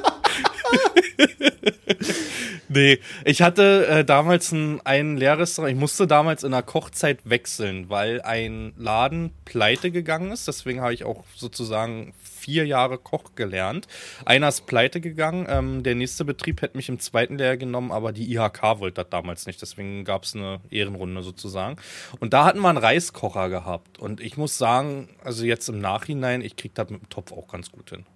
Nee, 2.70 3.00
ich 3.24 3.40
hatte 3.40 3.86
äh, 3.86 4.04
damals 4.04 4.52
ein, 4.52 4.80
ein 4.84 5.16
Lehrrestaurant. 5.16 5.72
Ich 5.72 5.80
musste 5.80 6.06
damals 6.06 6.44
in 6.44 6.52
der 6.52 6.62
Kochzeit 6.62 7.20
wechseln, 7.24 7.88
weil 7.88 8.20
ein 8.20 8.74
Laden 8.76 9.32
pleite 9.46 9.90
gegangen 9.90 10.30
ist. 10.32 10.46
Deswegen 10.46 10.82
habe 10.82 10.92
ich 10.92 11.04
auch 11.04 11.24
sozusagen 11.34 12.12
vier 12.48 12.66
Jahre 12.66 12.96
Koch 12.96 13.34
gelernt. 13.34 13.86
Einer 14.24 14.48
ist 14.48 14.64
pleite 14.64 15.02
gegangen, 15.02 15.46
ähm, 15.50 15.82
der 15.82 15.94
nächste 15.94 16.24
Betrieb 16.24 16.62
hätte 16.62 16.78
mich 16.78 16.88
im 16.88 16.98
zweiten 16.98 17.36
Lehrjahr 17.36 17.58
genommen, 17.58 17.92
aber 17.92 18.10
die 18.12 18.32
IHK 18.32 18.78
wollte 18.78 19.02
das 19.02 19.10
damals 19.10 19.46
nicht, 19.46 19.60
deswegen 19.60 20.02
gab 20.06 20.24
es 20.24 20.34
eine 20.34 20.60
Ehrenrunde 20.70 21.22
sozusagen. 21.22 21.76
Und 22.20 22.32
da 22.32 22.46
hatten 22.46 22.60
wir 22.60 22.70
einen 22.70 22.78
Reiskocher 22.78 23.50
gehabt 23.50 23.98
und 23.98 24.22
ich 24.22 24.38
muss 24.38 24.56
sagen, 24.56 25.10
also 25.22 25.44
jetzt 25.44 25.68
im 25.68 25.78
Nachhinein, 25.78 26.40
ich 26.40 26.56
kriege 26.56 26.72
das 26.72 26.88
mit 26.88 27.02
dem 27.02 27.08
Topf 27.10 27.32
auch 27.32 27.48
ganz 27.48 27.70
gut 27.70 27.90
hin. 27.90 28.06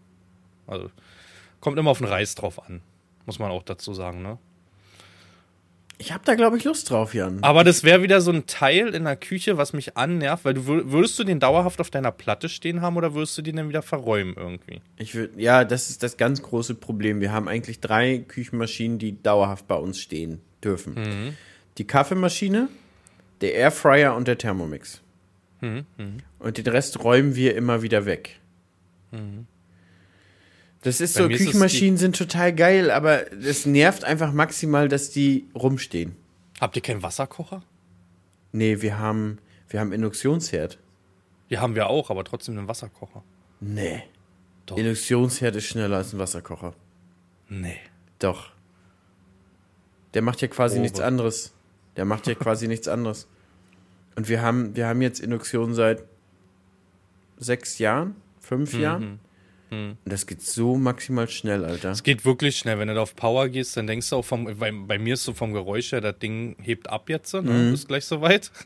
Also 0.66 0.90
kommt 1.60 1.78
immer 1.78 1.90
auf 1.90 1.98
den 1.98 2.06
Reis 2.06 2.34
drauf 2.34 2.66
an, 2.66 2.80
muss 3.26 3.38
man 3.38 3.50
auch 3.50 3.64
dazu 3.64 3.92
sagen, 3.92 4.22
ne? 4.22 4.38
Ich 5.98 6.12
habe 6.12 6.24
da, 6.24 6.34
glaube 6.34 6.56
ich, 6.56 6.64
Lust 6.64 6.90
drauf, 6.90 7.14
Jan. 7.14 7.38
Aber 7.42 7.62
das 7.62 7.84
wäre 7.84 8.02
wieder 8.02 8.20
so 8.20 8.32
ein 8.32 8.46
Teil 8.46 8.88
in 8.94 9.04
der 9.04 9.14
Küche, 9.16 9.56
was 9.56 9.72
mich 9.72 9.96
annervt, 9.96 10.44
weil 10.44 10.54
du 10.54 10.62
wür- 10.62 10.90
würdest 10.90 11.16
du 11.18 11.22
den 11.24 11.38
dauerhaft 11.38 11.80
auf 11.80 11.90
deiner 11.90 12.10
Platte 12.10 12.48
stehen 12.48 12.80
haben 12.80 12.96
oder 12.96 13.14
würdest 13.14 13.38
du 13.38 13.42
den 13.42 13.56
dann 13.56 13.68
wieder 13.68 13.82
verräumen 13.82 14.34
irgendwie? 14.36 14.80
Ich 14.96 15.14
würd, 15.14 15.38
ja, 15.38 15.64
das 15.64 15.90
ist 15.90 16.02
das 16.02 16.16
ganz 16.16 16.42
große 16.42 16.74
Problem. 16.74 17.20
Wir 17.20 17.30
haben 17.32 17.46
eigentlich 17.46 17.78
drei 17.80 18.18
Küchenmaschinen, 18.18 18.98
die 18.98 19.22
dauerhaft 19.22 19.68
bei 19.68 19.76
uns 19.76 20.00
stehen 20.00 20.40
dürfen. 20.64 21.36
Die 21.78 21.86
Kaffeemaschine, 21.86 22.68
der 23.40 23.54
Airfryer 23.54 24.16
und 24.16 24.26
der 24.26 24.38
Thermomix. 24.38 25.00
Und 25.60 26.58
den 26.58 26.66
Rest 26.66 27.04
räumen 27.04 27.36
wir 27.36 27.54
immer 27.54 27.82
wieder 27.82 28.06
weg. 28.06 28.40
Das 30.82 31.00
ist 31.00 31.14
Bei 31.14 31.22
so, 31.22 31.28
ist 31.28 31.38
Küchenmaschinen 31.38 31.96
sind 31.96 32.16
total 32.16 32.52
geil, 32.52 32.90
aber 32.90 33.32
es 33.32 33.66
nervt 33.66 34.04
einfach 34.04 34.32
maximal, 34.32 34.88
dass 34.88 35.10
die 35.10 35.48
rumstehen. 35.54 36.16
Habt 36.60 36.76
ihr 36.76 36.82
keinen 36.82 37.02
Wasserkocher? 37.02 37.62
Nee, 38.50 38.82
wir 38.82 38.98
haben, 38.98 39.38
wir 39.68 39.80
haben 39.80 39.92
Induktionsherd. 39.92 40.78
Die 41.50 41.58
haben 41.58 41.74
wir 41.74 41.88
auch, 41.88 42.10
aber 42.10 42.24
trotzdem 42.24 42.58
einen 42.58 42.68
Wasserkocher. 42.68 43.22
Nee. 43.60 44.02
Doch. 44.66 44.76
Induktionsherd 44.76 45.54
ist 45.56 45.66
schneller 45.66 45.98
als 45.98 46.12
ein 46.12 46.18
Wasserkocher. 46.18 46.74
Nee. 47.48 47.78
Doch. 48.18 48.50
Der 50.14 50.22
macht 50.22 50.40
ja 50.42 50.48
quasi 50.48 50.76
Probe. 50.76 50.82
nichts 50.82 51.00
anderes. 51.00 51.52
Der 51.96 52.04
macht 52.04 52.26
ja 52.26 52.34
quasi 52.34 52.68
nichts 52.68 52.88
anderes. 52.88 53.28
Und 54.16 54.28
wir 54.28 54.42
haben, 54.42 54.74
wir 54.76 54.86
haben 54.88 55.00
jetzt 55.00 55.20
Induktion 55.20 55.74
seit 55.74 56.04
sechs 57.38 57.78
Jahren, 57.78 58.16
fünf 58.40 58.74
Jahren. 58.74 59.20
Und 59.72 59.96
das 60.04 60.26
geht 60.26 60.42
so 60.42 60.76
maximal 60.76 61.28
schnell, 61.28 61.64
Alter. 61.64 61.90
Es 61.90 62.02
geht 62.02 62.24
wirklich 62.26 62.58
schnell. 62.58 62.78
Wenn 62.78 62.88
du 62.88 62.94
da 62.94 63.00
auf 63.00 63.16
Power 63.16 63.48
gehst, 63.48 63.74
dann 63.76 63.86
denkst 63.86 64.10
du 64.10 64.16
auch 64.16 64.24
vom, 64.24 64.44
bei, 64.58 64.70
bei 64.70 64.98
mir 64.98 65.14
ist 65.14 65.24
so 65.24 65.32
vom 65.32 65.52
Geräusch 65.54 65.92
her, 65.92 66.00
das 66.02 66.18
Ding 66.18 66.56
hebt 66.60 66.90
ab 66.90 67.08
jetzt, 67.08 67.32
ne? 67.32 67.70
ist 67.72 67.88
gleich 67.88 68.04
soweit. 68.04 68.50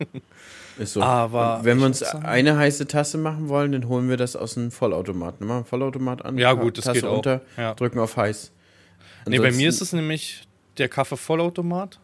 Ist 0.79 0.93
so. 0.93 1.01
Aber 1.03 1.59
Und 1.61 1.65
wenn 1.65 1.79
wir 1.79 1.87
uns 1.87 2.03
eine 2.03 2.59
heiße 2.59 2.87
Tasse 2.87 3.17
machen 3.17 3.49
wollen, 3.49 3.73
dann 3.73 3.89
holen 3.89 4.11
wir 4.11 4.19
das 4.19 4.37
aus 4.37 4.59
einem 4.59 4.71
Vollautomaten. 4.71 5.47
Machen 5.47 5.57
einen 5.59 5.65
Vollautomat 5.65 6.23
an, 6.23 6.37
Ja, 6.37 6.53
gut, 6.53 6.77
das 6.77 6.85
Tasse 6.85 7.01
geht 7.01 7.09
auch. 7.09 7.17
unter, 7.17 7.41
Ja. 7.57 7.73
drücken 7.75 7.99
auf 7.99 8.19
heiß. 8.19 8.53
nee, 9.27 9.39
bei 9.39 9.53
mir 9.53 9.71
ist 9.71 9.77
Ansonsten- 9.77 9.85
es 9.85 9.93
nämlich 9.95 10.49
der 10.77 10.91
Kaffee-Vollautomat, 10.91 11.99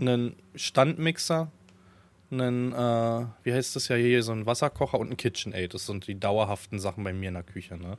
ein 0.00 0.34
Standmixer, 0.56 1.52
ein, 2.32 2.72
äh, 2.72 3.24
wie 3.44 3.52
heißt 3.52 3.76
das 3.76 3.86
ja 3.86 3.94
hier, 3.94 4.22
so 4.24 4.32
ein 4.32 4.46
Wasserkocher 4.46 4.98
und 4.98 5.10
ein 5.12 5.16
KitchenAid. 5.16 5.72
Das 5.72 5.86
sind 5.86 6.08
die 6.08 6.18
dauerhaften 6.18 6.80
Sachen 6.80 7.04
bei 7.04 7.12
mir 7.12 7.28
in 7.28 7.34
der 7.34 7.44
Küche, 7.44 7.76
ne? 7.76 7.98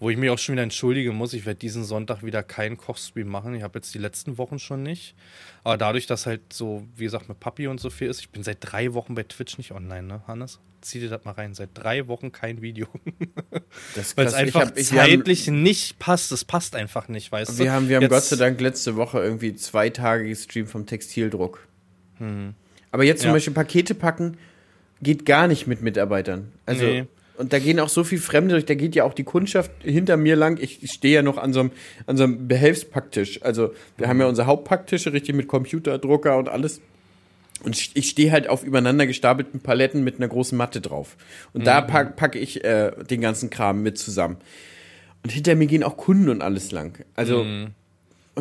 Wo 0.00 0.08
ich 0.10 0.16
mich 0.16 0.30
auch 0.30 0.38
schon 0.38 0.54
wieder 0.54 0.62
entschuldigen 0.62 1.14
muss, 1.14 1.34
ich 1.34 1.44
werde 1.44 1.58
diesen 1.60 1.84
Sonntag 1.84 2.24
wieder 2.24 2.42
keinen 2.42 2.78
Kochstream 2.78 3.28
machen. 3.28 3.54
Ich 3.54 3.62
habe 3.62 3.78
jetzt 3.78 3.92
die 3.94 3.98
letzten 3.98 4.38
Wochen 4.38 4.58
schon 4.58 4.82
nicht. 4.82 5.14
Aber 5.62 5.76
dadurch, 5.76 6.06
dass 6.06 6.24
halt 6.24 6.52
so, 6.52 6.86
wie 6.96 7.04
gesagt, 7.04 7.28
mit 7.28 7.38
Papi 7.38 7.66
und 7.66 7.78
so 7.80 7.90
viel 7.90 8.08
ist, 8.08 8.20
ich 8.20 8.30
bin 8.30 8.42
seit 8.42 8.58
drei 8.60 8.94
Wochen 8.94 9.14
bei 9.14 9.22
Twitch 9.24 9.58
nicht 9.58 9.72
online, 9.72 10.02
ne, 10.04 10.22
Hannes? 10.26 10.58
Zieh 10.80 11.00
dir 11.00 11.10
das 11.10 11.26
mal 11.26 11.32
rein. 11.32 11.52
Seit 11.52 11.68
drei 11.74 12.08
Wochen 12.08 12.32
kein 12.32 12.62
Video. 12.62 12.86
Weil 13.50 13.62
es 13.96 14.14
krass. 14.16 14.32
Ich 14.32 14.38
einfach 14.38 14.60
hab- 14.68 14.78
ich- 14.78 14.90
wir 14.90 15.02
haben- 15.02 15.10
zeitlich 15.10 15.46
nicht 15.48 15.98
passt. 15.98 16.32
Es 16.32 16.46
passt 16.46 16.74
einfach 16.74 17.08
nicht, 17.08 17.30
weißt 17.30 17.50
du? 17.58 17.58
Wir 17.62 17.70
haben, 17.72 17.90
wir 17.90 17.96
haben 17.96 18.02
Jetzt- 18.04 18.10
Gott 18.10 18.22
sei 18.24 18.36
Dank 18.36 18.58
letzte 18.62 18.96
Woche 18.96 19.18
irgendwie 19.20 19.54
zwei 19.54 19.90
Tage 19.90 20.24
gestreamt 20.24 20.70
vom 20.70 20.86
Textildruck. 20.86 21.66
Aber 22.90 23.04
jetzt 23.04 23.20
zum 23.20 23.28
Ja. 23.28 23.32
Beispiel 23.34 23.52
Pakete 23.54 23.94
packen 23.94 24.38
geht 25.02 25.24
gar 25.26 25.46
nicht 25.48 25.66
mit 25.66 25.82
Mitarbeitern. 25.82 26.52
Also 26.66 26.84
Nee. 26.84 27.06
Und 27.40 27.52
da 27.52 27.58
gehen 27.58 27.80
auch 27.80 27.88
so 27.88 28.04
viel 28.04 28.18
Fremde 28.18 28.52
durch. 28.54 28.66
Da 28.66 28.74
geht 28.74 28.94
ja 28.94 29.04
auch 29.04 29.14
die 29.14 29.24
Kundschaft 29.24 29.70
hinter 29.82 30.16
mir 30.16 30.36
lang. 30.36 30.58
Ich, 30.60 30.82
ich 30.82 30.92
stehe 30.92 31.14
ja 31.16 31.22
noch 31.22 31.38
an 31.38 31.52
so 31.52 31.60
einem, 31.60 31.70
an 32.06 32.16
so 32.16 32.24
einem 32.24 32.46
Behelfspacktisch. 32.46 33.42
Also 33.42 33.74
wir 33.96 34.06
haben 34.08 34.20
ja 34.20 34.26
unsere 34.26 34.46
Hauptpacktische 34.46 35.12
richtig 35.12 35.34
mit 35.34 35.48
Computerdrucker 35.48 36.36
und 36.38 36.48
alles. 36.48 36.80
Und 37.62 37.76
ich- 37.94 38.08
stehe 38.10 38.32
halt 38.32 38.48
auf 38.48 38.62
übereinander 38.64 39.06
gestapelten 39.06 39.60
Paletten 39.60 40.02
mit 40.04 40.16
einer 40.16 40.28
großen 40.28 40.56
Matte 40.56 40.80
drauf. 40.80 41.16
Und 41.52 41.66
da 41.66 41.80
pack, 41.82 42.16
packe 42.16 42.38
ich 42.38 42.64
äh, 42.64 42.92
den 43.10 43.20
ganzen 43.20 43.50
Kram 43.50 43.82
mit 43.82 43.98
zusammen. 43.98 44.36
Und 45.22 45.30
hinter 45.32 45.54
mir 45.56 45.66
gehen 45.66 45.82
auch 45.82 45.96
Kunden 45.98 46.28
und 46.30 46.40
alles 46.42 46.70
lang. 46.72 47.04
Also 47.16 47.40
und, 47.42 47.74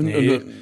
Nee. 0.06 0.16
und, 0.16 0.30
Und 0.44 0.54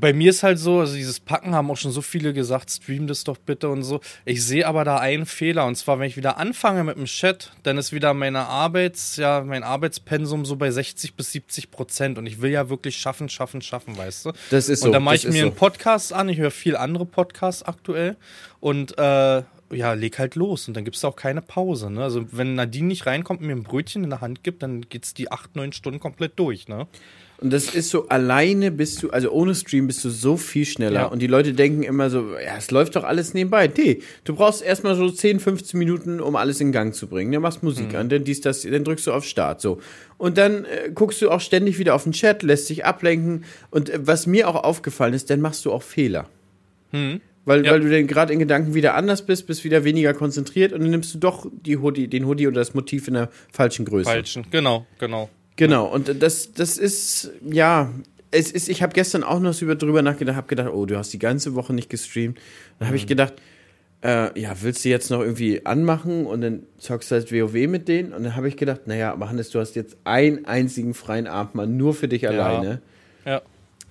bei 0.00 0.12
mir 0.12 0.30
ist 0.30 0.44
halt 0.44 0.58
so, 0.58 0.80
also 0.80 0.94
dieses 0.94 1.18
Packen 1.18 1.54
haben 1.54 1.70
auch 1.70 1.76
schon 1.76 1.90
so 1.90 2.00
viele 2.00 2.32
gesagt, 2.32 2.70
stream 2.70 3.08
das 3.08 3.24
doch 3.24 3.36
bitte 3.36 3.68
und 3.68 3.82
so. 3.82 4.00
Ich 4.24 4.44
sehe 4.44 4.66
aber 4.66 4.84
da 4.84 4.98
einen 4.98 5.26
Fehler 5.26 5.66
und 5.66 5.74
zwar, 5.74 5.98
wenn 5.98 6.06
ich 6.06 6.16
wieder 6.16 6.38
anfange 6.38 6.84
mit 6.84 6.96
dem 6.96 7.06
Chat, 7.06 7.50
dann 7.64 7.76
ist 7.76 7.92
wieder 7.92 8.14
meine 8.14 8.46
Arbeits, 8.46 9.16
ja, 9.16 9.42
mein 9.42 9.64
Arbeitspensum 9.64 10.44
so 10.44 10.54
bei 10.56 10.70
60 10.70 11.14
bis 11.14 11.32
70 11.32 11.72
Prozent 11.72 12.18
und 12.18 12.26
ich 12.26 12.40
will 12.40 12.52
ja 12.52 12.68
wirklich 12.70 12.96
schaffen, 12.96 13.28
schaffen, 13.28 13.62
schaffen, 13.62 13.96
weißt 13.96 14.26
du? 14.26 14.32
Das 14.50 14.68
ist 14.68 14.80
so, 14.80 14.86
Und 14.86 14.92
dann 14.92 15.02
mache 15.02 15.16
ich 15.16 15.24
mir 15.24 15.32
so. 15.32 15.46
einen 15.46 15.54
Podcast 15.56 16.12
an, 16.12 16.28
ich 16.28 16.38
höre 16.38 16.52
viel 16.52 16.76
andere 16.76 17.06
Podcasts 17.06 17.64
aktuell 17.64 18.16
und 18.60 18.96
äh, 18.96 19.42
ja, 19.72 19.92
leg 19.92 20.18
halt 20.18 20.34
los 20.34 20.68
und 20.68 20.76
dann 20.76 20.84
gibt's 20.84 21.00
da 21.00 21.08
auch 21.08 21.16
keine 21.16 21.42
Pause. 21.42 21.90
Ne? 21.90 22.02
Also 22.02 22.26
wenn 22.32 22.54
Nadine 22.54 22.88
nicht 22.88 23.06
reinkommt 23.06 23.40
und 23.40 23.46
mir 23.46 23.54
ein 23.54 23.62
Brötchen 23.62 24.04
in 24.04 24.10
der 24.10 24.20
Hand 24.20 24.42
gibt, 24.42 24.62
dann 24.62 24.82
geht's 24.82 25.14
die 25.14 25.30
acht, 25.30 25.56
neun 25.56 25.72
Stunden 25.72 26.00
komplett 26.00 26.38
durch. 26.38 26.68
Ne? 26.68 26.86
Und 27.40 27.52
das 27.54 27.74
ist 27.74 27.88
so, 27.88 28.08
alleine 28.08 28.70
bist 28.70 29.02
du, 29.02 29.10
also 29.10 29.30
ohne 29.30 29.54
Stream 29.54 29.86
bist 29.86 30.04
du 30.04 30.10
so 30.10 30.36
viel 30.36 30.66
schneller. 30.66 31.00
Ja. 31.00 31.06
Und 31.06 31.20
die 31.20 31.26
Leute 31.26 31.54
denken 31.54 31.82
immer 31.82 32.10
so, 32.10 32.34
ja, 32.34 32.56
es 32.58 32.70
läuft 32.70 32.96
doch 32.96 33.04
alles 33.04 33.32
nebenbei. 33.32 33.70
Nee, 33.74 34.02
du 34.24 34.34
brauchst 34.34 34.62
erstmal 34.62 34.94
so 34.94 35.10
10, 35.10 35.40
15 35.40 35.78
Minuten, 35.78 36.20
um 36.20 36.36
alles 36.36 36.60
in 36.60 36.70
Gang 36.70 36.94
zu 36.94 37.06
bringen. 37.06 37.32
Dann 37.32 37.40
machst 37.40 37.62
Musik 37.62 37.94
an, 37.94 38.10
dann 38.10 38.24
dies, 38.24 38.42
das, 38.42 38.62
dann 38.62 38.84
drückst 38.84 39.06
du 39.06 39.12
auf 39.12 39.24
Start, 39.24 39.62
so. 39.62 39.80
Und 40.18 40.36
dann 40.36 40.66
äh, 40.66 40.90
guckst 40.94 41.22
du 41.22 41.30
auch 41.30 41.40
ständig 41.40 41.78
wieder 41.78 41.94
auf 41.94 42.02
den 42.04 42.12
Chat, 42.12 42.42
lässt 42.42 42.68
dich 42.68 42.84
ablenken. 42.84 43.44
Und 43.70 43.88
äh, 43.88 44.06
was 44.06 44.26
mir 44.26 44.46
auch 44.46 44.62
aufgefallen 44.62 45.14
ist, 45.14 45.30
dann 45.30 45.40
machst 45.40 45.64
du 45.64 45.72
auch 45.72 45.82
Fehler. 45.82 46.28
Weil, 46.92 47.64
Ja. 47.64 47.72
weil 47.72 47.80
du 47.80 47.88
dann 47.90 48.06
gerade 48.06 48.32
in 48.32 48.38
Gedanken 48.38 48.74
wieder 48.74 48.94
anders 48.94 49.24
bist, 49.24 49.46
bist 49.46 49.64
wieder 49.64 49.84
weniger 49.84 50.12
konzentriert 50.12 50.72
und 50.72 50.80
dann 50.80 50.90
nimmst 50.90 51.14
du 51.14 51.18
doch 51.18 51.46
die 51.64 51.78
Hoodie, 51.78 52.06
den 52.08 52.26
Hoodie 52.26 52.46
oder 52.48 52.60
das 52.60 52.74
Motiv 52.74 53.08
in 53.08 53.14
der 53.14 53.30
falschen 53.52 53.84
Größe. 53.86 54.10
Falschen, 54.10 54.44
genau, 54.50 54.86
genau. 54.98 55.30
Genau, 55.60 55.84
und 55.84 56.22
das, 56.22 56.54
das 56.54 56.78
ist, 56.78 57.32
ja, 57.44 57.90
es 58.30 58.50
ist, 58.50 58.70
ich 58.70 58.82
habe 58.82 58.94
gestern 58.94 59.22
auch 59.22 59.40
noch 59.40 59.52
so 59.52 59.66
über, 59.66 59.74
drüber 59.74 60.00
nachgedacht, 60.00 60.34
habe 60.34 60.46
gedacht, 60.46 60.70
oh, 60.72 60.86
du 60.86 60.96
hast 60.96 61.12
die 61.12 61.18
ganze 61.18 61.54
Woche 61.54 61.74
nicht 61.74 61.90
gestreamt. 61.90 62.38
Dann 62.78 62.88
habe 62.88 62.96
ich 62.96 63.06
gedacht, 63.06 63.34
äh, 64.02 64.40
ja, 64.40 64.54
willst 64.62 64.86
du 64.86 64.88
jetzt 64.88 65.10
noch 65.10 65.20
irgendwie 65.20 65.66
anmachen 65.66 66.24
und 66.24 66.40
dann 66.40 66.62
zockst 66.78 67.10
du 67.10 67.16
halt 67.16 67.30
WoW 67.30 67.68
mit 67.68 67.88
denen? 67.88 68.14
Und 68.14 68.22
dann 68.22 68.36
habe 68.36 68.48
ich 68.48 68.56
gedacht, 68.56 68.86
naja, 68.86 69.12
aber 69.12 69.28
Hannes, 69.28 69.50
du 69.50 69.60
hast 69.60 69.76
jetzt 69.76 69.98
einen 70.04 70.46
einzigen 70.46 70.94
freien 70.94 71.26
Abend 71.26 71.54
mal 71.54 71.66
nur 71.66 71.92
für 71.92 72.08
dich 72.08 72.26
alleine. 72.26 72.80
Ja. 73.26 73.42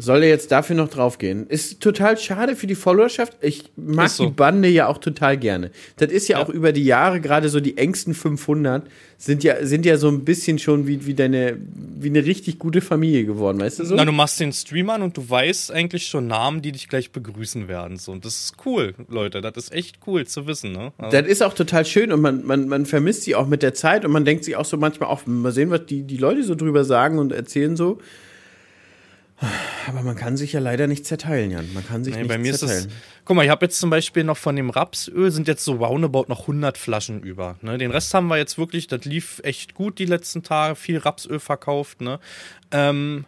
Soll 0.01 0.23
er 0.23 0.29
jetzt 0.29 0.49
dafür 0.53 0.77
noch 0.77 0.87
draufgehen? 0.87 1.45
Ist 1.47 1.81
total 1.81 2.17
schade 2.17 2.55
für 2.55 2.67
die 2.67 2.75
Followerschaft. 2.75 3.33
Ich 3.41 3.65
mag 3.75 4.09
so. 4.09 4.27
die 4.27 4.31
Bande 4.31 4.69
ja 4.69 4.87
auch 4.87 4.97
total 4.97 5.35
gerne. 5.37 5.71
Das 5.97 6.09
ist 6.09 6.29
ja, 6.29 6.37
Ja. 6.39 6.45
auch 6.45 6.49
über 6.49 6.71
die 6.71 6.85
Jahre, 6.85 7.19
gerade 7.19 7.49
so 7.49 7.59
die 7.59 7.77
engsten 7.77 8.13
500, 8.13 8.87
sind 9.17 9.43
ja, 9.43 9.65
sind 9.65 9.85
ja 9.85 9.97
so 9.97 10.07
ein 10.07 10.23
bisschen 10.23 10.57
schon 10.57 10.87
wie, 10.87 11.05
wie 11.05 11.13
deine, 11.15 11.57
wie 11.99 12.07
eine 12.07 12.23
richtig 12.23 12.59
gute 12.59 12.79
Familie 12.79 13.25
geworden, 13.25 13.59
weißt 13.59 13.79
du 13.79 13.83
so? 13.85 13.95
Na, 13.95 14.05
du 14.05 14.13
machst 14.13 14.39
den 14.39 14.53
Stream 14.53 14.89
an 14.89 15.01
und 15.01 15.17
du 15.17 15.29
weißt 15.29 15.73
eigentlich 15.73 16.07
schon 16.07 16.27
Namen, 16.27 16.61
die 16.61 16.71
dich 16.71 16.87
gleich 16.87 17.11
begrüßen 17.11 17.67
werden. 17.67 17.97
So. 17.97 18.13
Und 18.13 18.23
das 18.23 18.35
ist 18.39 18.53
cool, 18.65 18.95
Leute. 19.09 19.41
Das 19.41 19.51
ist 19.57 19.73
echt 19.73 19.99
cool 20.07 20.25
zu 20.25 20.47
wissen. 20.47 20.71
Ne? 20.71 20.93
Also, 20.97 21.17
Das 21.17 21.27
ist 21.29 21.43
auch 21.43 21.53
total 21.53 21.83
schön 21.85 22.13
und 22.13 22.21
man, 22.21 22.45
man, 22.45 22.69
man 22.69 22.85
vermisst 22.85 23.23
sie 23.23 23.35
auch 23.35 23.47
mit 23.47 23.63
der 23.63 23.73
Zeit 23.73 24.05
und 24.05 24.11
man 24.13 24.23
denkt 24.23 24.45
sich 24.45 24.55
auch 24.55 24.63
so 24.63 24.77
manchmal 24.77 25.09
auch, 25.09 25.25
mal 25.25 25.51
sehen, 25.51 25.71
was 25.71 25.85
die, 25.87 26.03
die 26.03 26.15
Leute 26.15 26.45
so 26.45 26.55
drüber 26.55 26.85
sagen 26.85 27.19
und 27.19 27.33
erzählen 27.33 27.75
so. 27.75 27.99
Aber 29.87 30.01
man 30.01 30.15
kann 30.15 30.35
sich 30.35 30.53
ja 30.53 30.59
leider 30.59 30.87
nicht 30.87 31.05
zerteilen, 31.05 31.51
Jan. 31.51 31.73
Man 31.73 31.85
kann 31.85 32.03
sich 32.03 32.13
nee, 32.13 32.21
nicht 32.21 32.29
bei 32.29 32.37
mir 32.37 32.51
ist 32.51 32.59
zerteilen. 32.59 32.87
es. 32.87 32.93
Guck 33.25 33.35
mal, 33.35 33.45
ich 33.45 33.49
habe 33.49 33.65
jetzt 33.65 33.79
zum 33.79 33.89
Beispiel 33.89 34.23
noch 34.23 34.37
von 34.37 34.55
dem 34.55 34.69
Rapsöl 34.69 35.31
sind 35.31 35.47
jetzt 35.47 35.63
so 35.63 35.75
roundabout 35.75 36.25
noch 36.27 36.41
100 36.41 36.77
Flaschen 36.77 37.21
über. 37.21 37.55
Ne? 37.61 37.77
Den 37.77 37.91
Rest 37.91 38.13
haben 38.13 38.27
wir 38.27 38.37
jetzt 38.37 38.57
wirklich, 38.57 38.87
das 38.87 39.05
lief 39.05 39.39
echt 39.43 39.73
gut 39.73 39.99
die 39.99 40.05
letzten 40.05 40.43
Tage, 40.43 40.75
viel 40.75 40.97
Rapsöl 40.97 41.39
verkauft. 41.39 42.01
Ne? 42.01 42.19
Ähm, 42.71 43.25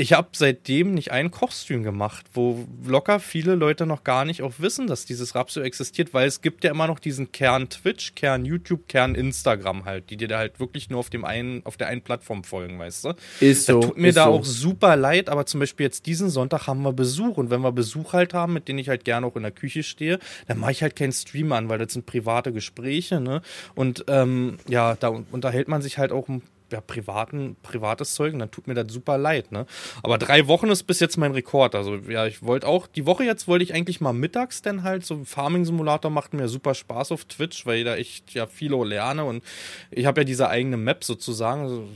ich 0.00 0.14
habe 0.14 0.28
seitdem 0.32 0.94
nicht 0.94 1.12
einen 1.12 1.30
Kochstream 1.30 1.82
gemacht, 1.82 2.24
wo 2.32 2.66
locker 2.86 3.20
viele 3.20 3.54
Leute 3.54 3.84
noch 3.84 4.02
gar 4.02 4.24
nicht 4.24 4.40
auch 4.42 4.54
wissen, 4.56 4.86
dass 4.86 5.04
dieses 5.04 5.34
Rapsio 5.34 5.62
existiert, 5.62 6.14
weil 6.14 6.26
es 6.26 6.40
gibt 6.40 6.64
ja 6.64 6.70
immer 6.70 6.86
noch 6.86 6.98
diesen 6.98 7.32
Kern 7.32 7.68
Twitch, 7.68 8.14
Kern 8.14 8.46
YouTube, 8.46 8.88
Kern 8.88 9.14
Instagram 9.14 9.84
halt, 9.84 10.08
die 10.08 10.16
dir 10.16 10.26
da 10.26 10.38
halt 10.38 10.58
wirklich 10.58 10.88
nur 10.88 11.00
auf 11.00 11.10
dem 11.10 11.26
einen, 11.26 11.64
auf 11.66 11.76
der 11.76 11.88
einen 11.88 12.00
Plattform 12.00 12.44
folgen, 12.44 12.78
weißt 12.78 13.04
du? 13.04 13.14
Ist 13.40 13.66
so. 13.66 13.80
Das 13.80 13.90
tut 13.90 13.98
mir 13.98 14.14
da 14.14 14.24
so. 14.24 14.30
auch 14.30 14.44
super 14.44 14.96
leid, 14.96 15.28
aber 15.28 15.44
zum 15.44 15.60
Beispiel 15.60 15.84
jetzt 15.84 16.06
diesen 16.06 16.30
Sonntag 16.30 16.66
haben 16.66 16.80
wir 16.80 16.94
Besuch 16.94 17.36
und 17.36 17.50
wenn 17.50 17.60
wir 17.60 17.72
Besuch 17.72 18.14
halt 18.14 18.32
haben, 18.32 18.54
mit 18.54 18.68
denen 18.68 18.78
ich 18.78 18.88
halt 18.88 19.04
gerne 19.04 19.26
auch 19.26 19.36
in 19.36 19.42
der 19.42 19.52
Küche 19.52 19.82
stehe, 19.82 20.18
dann 20.48 20.58
mache 20.58 20.72
ich 20.72 20.82
halt 20.82 20.96
keinen 20.96 21.12
Stream 21.12 21.52
an, 21.52 21.68
weil 21.68 21.78
das 21.78 21.92
sind 21.92 22.06
private 22.06 22.54
Gespräche, 22.54 23.20
ne? 23.20 23.42
Und 23.74 24.06
ähm, 24.08 24.56
ja, 24.66 24.96
da 24.98 25.08
unterhält 25.30 25.68
man 25.68 25.82
sich 25.82 25.98
halt 25.98 26.10
auch 26.10 26.26
ein 26.28 26.40
ja, 26.72 26.80
privaten, 26.80 27.56
privates 27.62 28.14
Zeug 28.14 28.32
und 28.32 28.38
dann 28.38 28.50
tut 28.50 28.66
mir 28.66 28.74
das 28.74 28.92
super 28.92 29.18
leid, 29.18 29.52
ne? 29.52 29.66
Aber 30.02 30.18
drei 30.18 30.46
Wochen 30.46 30.68
ist 30.68 30.84
bis 30.84 31.00
jetzt 31.00 31.16
mein 31.16 31.32
Rekord. 31.32 31.74
Also, 31.74 31.96
ja, 31.96 32.26
ich 32.26 32.42
wollte 32.42 32.66
auch, 32.66 32.86
die 32.86 33.06
Woche 33.06 33.24
jetzt 33.24 33.48
wollte 33.48 33.64
ich 33.64 33.74
eigentlich 33.74 34.00
mal 34.00 34.12
mittags 34.12 34.62
dann 34.62 34.82
halt, 34.82 35.04
so 35.04 35.24
Farming-Simulator 35.24 36.10
macht 36.10 36.34
mir 36.34 36.48
super 36.48 36.74
Spaß 36.74 37.12
auf 37.12 37.24
Twitch, 37.24 37.66
weil 37.66 37.78
ich 37.78 37.84
da 37.84 37.96
echt 37.96 38.34
ja 38.34 38.46
viel 38.46 38.70
lerne 38.70 39.24
und 39.24 39.42
ich 39.90 40.06
habe 40.06 40.20
ja 40.20 40.24
diese 40.24 40.48
eigene 40.48 40.76
Map 40.76 41.04
sozusagen, 41.04 41.62
also, 41.62 41.88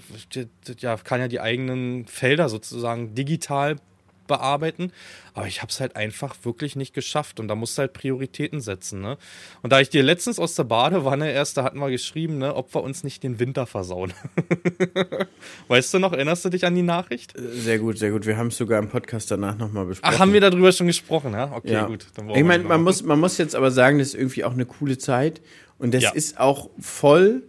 ja, 0.78 0.96
kann 0.96 1.20
ja 1.20 1.28
die 1.28 1.40
eigenen 1.40 2.06
Felder 2.06 2.48
sozusagen 2.48 3.14
digital 3.14 3.76
bearbeiten. 4.26 4.92
Aber 5.34 5.46
ich 5.46 5.62
habe 5.62 5.70
es 5.70 5.80
halt 5.80 5.96
einfach 5.96 6.36
wirklich 6.44 6.76
nicht 6.76 6.94
geschafft 6.94 7.40
und 7.40 7.48
da 7.48 7.55
musst 7.55 7.76
du 7.76 7.80
halt 7.80 7.92
Prioritäten 7.92 8.60
setzen. 8.60 9.01
Ne? 9.01 9.18
Und 9.62 9.72
da 9.72 9.80
ich 9.80 9.88
dir 9.90 10.02
letztens 10.02 10.38
aus 10.38 10.55
der 10.55 10.64
Badewanne 10.64 11.32
erst, 11.32 11.56
da 11.56 11.64
hatten 11.64 11.78
wir 11.78 11.90
geschrieben, 11.90 12.38
ne, 12.38 12.55
ob 12.55 12.74
wir 12.74 12.82
uns 12.82 13.02
nicht 13.05 13.22
den 13.22 13.40
Winter 13.40 13.66
versauen. 13.66 14.12
weißt 15.68 15.94
du 15.94 15.98
noch, 15.98 16.12
erinnerst 16.12 16.44
du 16.44 16.51
dich 16.51 16.64
an 16.64 16.74
die 16.74 16.82
Nachricht? 16.82 17.34
Sehr 17.36 17.78
gut, 17.78 17.98
sehr 17.98 18.10
gut. 18.10 18.26
Wir 18.26 18.36
haben 18.36 18.48
es 18.48 18.56
sogar 18.56 18.78
im 18.78 18.88
Podcast 18.88 19.30
danach 19.30 19.56
nochmal 19.59 19.86
besprochen. 19.86 20.14
Ach, 20.14 20.20
haben 20.20 20.32
wir 20.32 20.40
darüber 20.40 20.72
schon 20.72 20.86
gesprochen, 20.86 21.32
ja? 21.32 21.52
Okay, 21.52 21.72
ja. 21.72 21.86
gut. 21.86 22.06
Ich 22.34 22.44
meine, 22.44 22.64
man 22.64 22.82
muss, 22.82 23.02
man 23.02 23.18
muss 23.18 23.38
jetzt 23.38 23.55
aber 23.56 23.70
sagen, 23.70 23.98
das 23.98 24.09
ist 24.09 24.14
irgendwie 24.14 24.44
auch 24.44 24.52
eine 24.52 24.66
coole 24.66 24.98
Zeit 24.98 25.40
und 25.78 25.94
das 25.94 26.05
Ja. 26.05 26.10
ist 26.12 26.38
auch 26.38 26.70
voll 26.78 27.42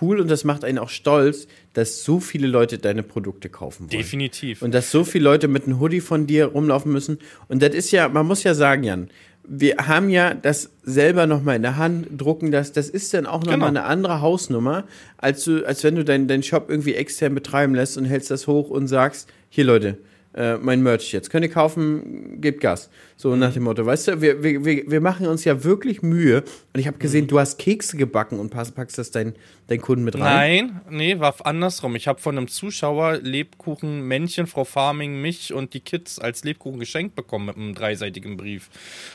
cool 0.00 0.20
und 0.20 0.30
das 0.30 0.44
macht 0.44 0.64
einen 0.64 0.78
auch 0.78 0.88
stolz, 0.88 1.46
dass 1.72 2.02
so 2.04 2.20
viele 2.20 2.46
Leute 2.46 2.78
deine 2.78 3.02
Produkte 3.02 3.48
kaufen 3.48 3.90
wollen. 3.90 3.98
Definitiv. 4.02 4.62
Und 4.62 4.72
dass 4.74 4.90
so 4.90 5.04
viele 5.04 5.24
Leute 5.24 5.48
mit 5.48 5.66
einem 5.66 5.80
Hoodie 5.80 6.00
von 6.00 6.26
dir 6.26 6.46
rumlaufen 6.46 6.92
müssen. 6.92 7.18
Und 7.48 7.62
das 7.62 7.74
ist 7.74 7.90
ja, 7.90 8.08
man 8.08 8.26
muss 8.26 8.42
ja 8.42 8.54
sagen, 8.54 8.82
Jan, 8.84 9.10
wir 9.52 9.76
haben 9.78 10.10
ja 10.10 10.34
das 10.34 10.70
selber 10.82 11.26
nochmal 11.26 11.56
in 11.56 11.62
der 11.62 11.76
Hand, 11.76 12.06
drucken 12.16 12.50
das. 12.52 12.72
Das 12.72 12.88
ist 12.88 13.12
dann 13.14 13.26
auch 13.26 13.40
nochmal 13.40 13.56
Genau. 13.56 13.66
eine 13.66 13.84
andere 13.84 14.20
Hausnummer, 14.20 14.84
als, 15.16 15.44
du, 15.44 15.66
als 15.66 15.82
wenn 15.82 15.96
du 15.96 16.04
deinen 16.04 16.28
deinen 16.28 16.42
Shop 16.42 16.66
irgendwie 16.68 16.94
extern 16.94 17.34
betreiben 17.34 17.74
lässt 17.74 17.98
und 17.98 18.04
hältst 18.04 18.30
das 18.30 18.46
hoch 18.46 18.70
und 18.70 18.86
sagst, 18.86 19.28
hier 19.48 19.64
Leute, 19.64 19.98
äh, 20.34 20.56
mein 20.58 20.82
Merch 20.82 21.12
jetzt. 21.12 21.30
Könnt 21.30 21.44
ihr 21.44 21.50
kaufen, 21.50 22.40
gebt 22.40 22.60
Gas. 22.60 22.90
So 23.20 23.36
nach 23.36 23.52
dem 23.52 23.64
Motto. 23.64 23.84
Weißt 23.84 24.08
du, 24.08 24.22
wir, 24.22 24.42
wir, 24.42 24.64
wir 24.64 25.00
machen 25.02 25.26
uns 25.26 25.44
ja 25.44 25.62
wirklich 25.62 26.00
Mühe. 26.00 26.42
Und 26.72 26.80
ich 26.80 26.86
habe 26.86 26.96
gesehen, 26.96 27.26
du 27.26 27.38
hast 27.38 27.58
Kekse 27.58 27.98
gebacken 27.98 28.40
und 28.40 28.48
packst 28.48 28.96
das 28.96 29.10
deinen 29.10 29.34
dein 29.70 29.80
Kunden 29.80 30.04
mit 30.04 30.16
rein. 30.16 30.22
Nein, 30.22 30.80
nee, 30.90 31.18
war 31.20 31.34
andersrum. 31.44 31.94
Ich 31.94 32.08
habe 32.08 32.20
von 32.20 32.36
einem 32.36 32.48
Zuschauer 32.48 33.18
Lebkuchen, 33.18 34.02
Männchen, 34.02 34.46
Frau 34.48 34.64
Farming, 34.64 35.20
mich 35.22 35.54
und 35.54 35.74
die 35.74 35.80
Kids 35.80 36.18
als 36.18 36.42
Lebkuchen 36.42 36.80
geschenkt 36.80 37.14
bekommen 37.14 37.46
mit 37.46 37.56
einem 37.56 37.74
dreiseitigen 37.74 38.36
Brief. 38.36 38.68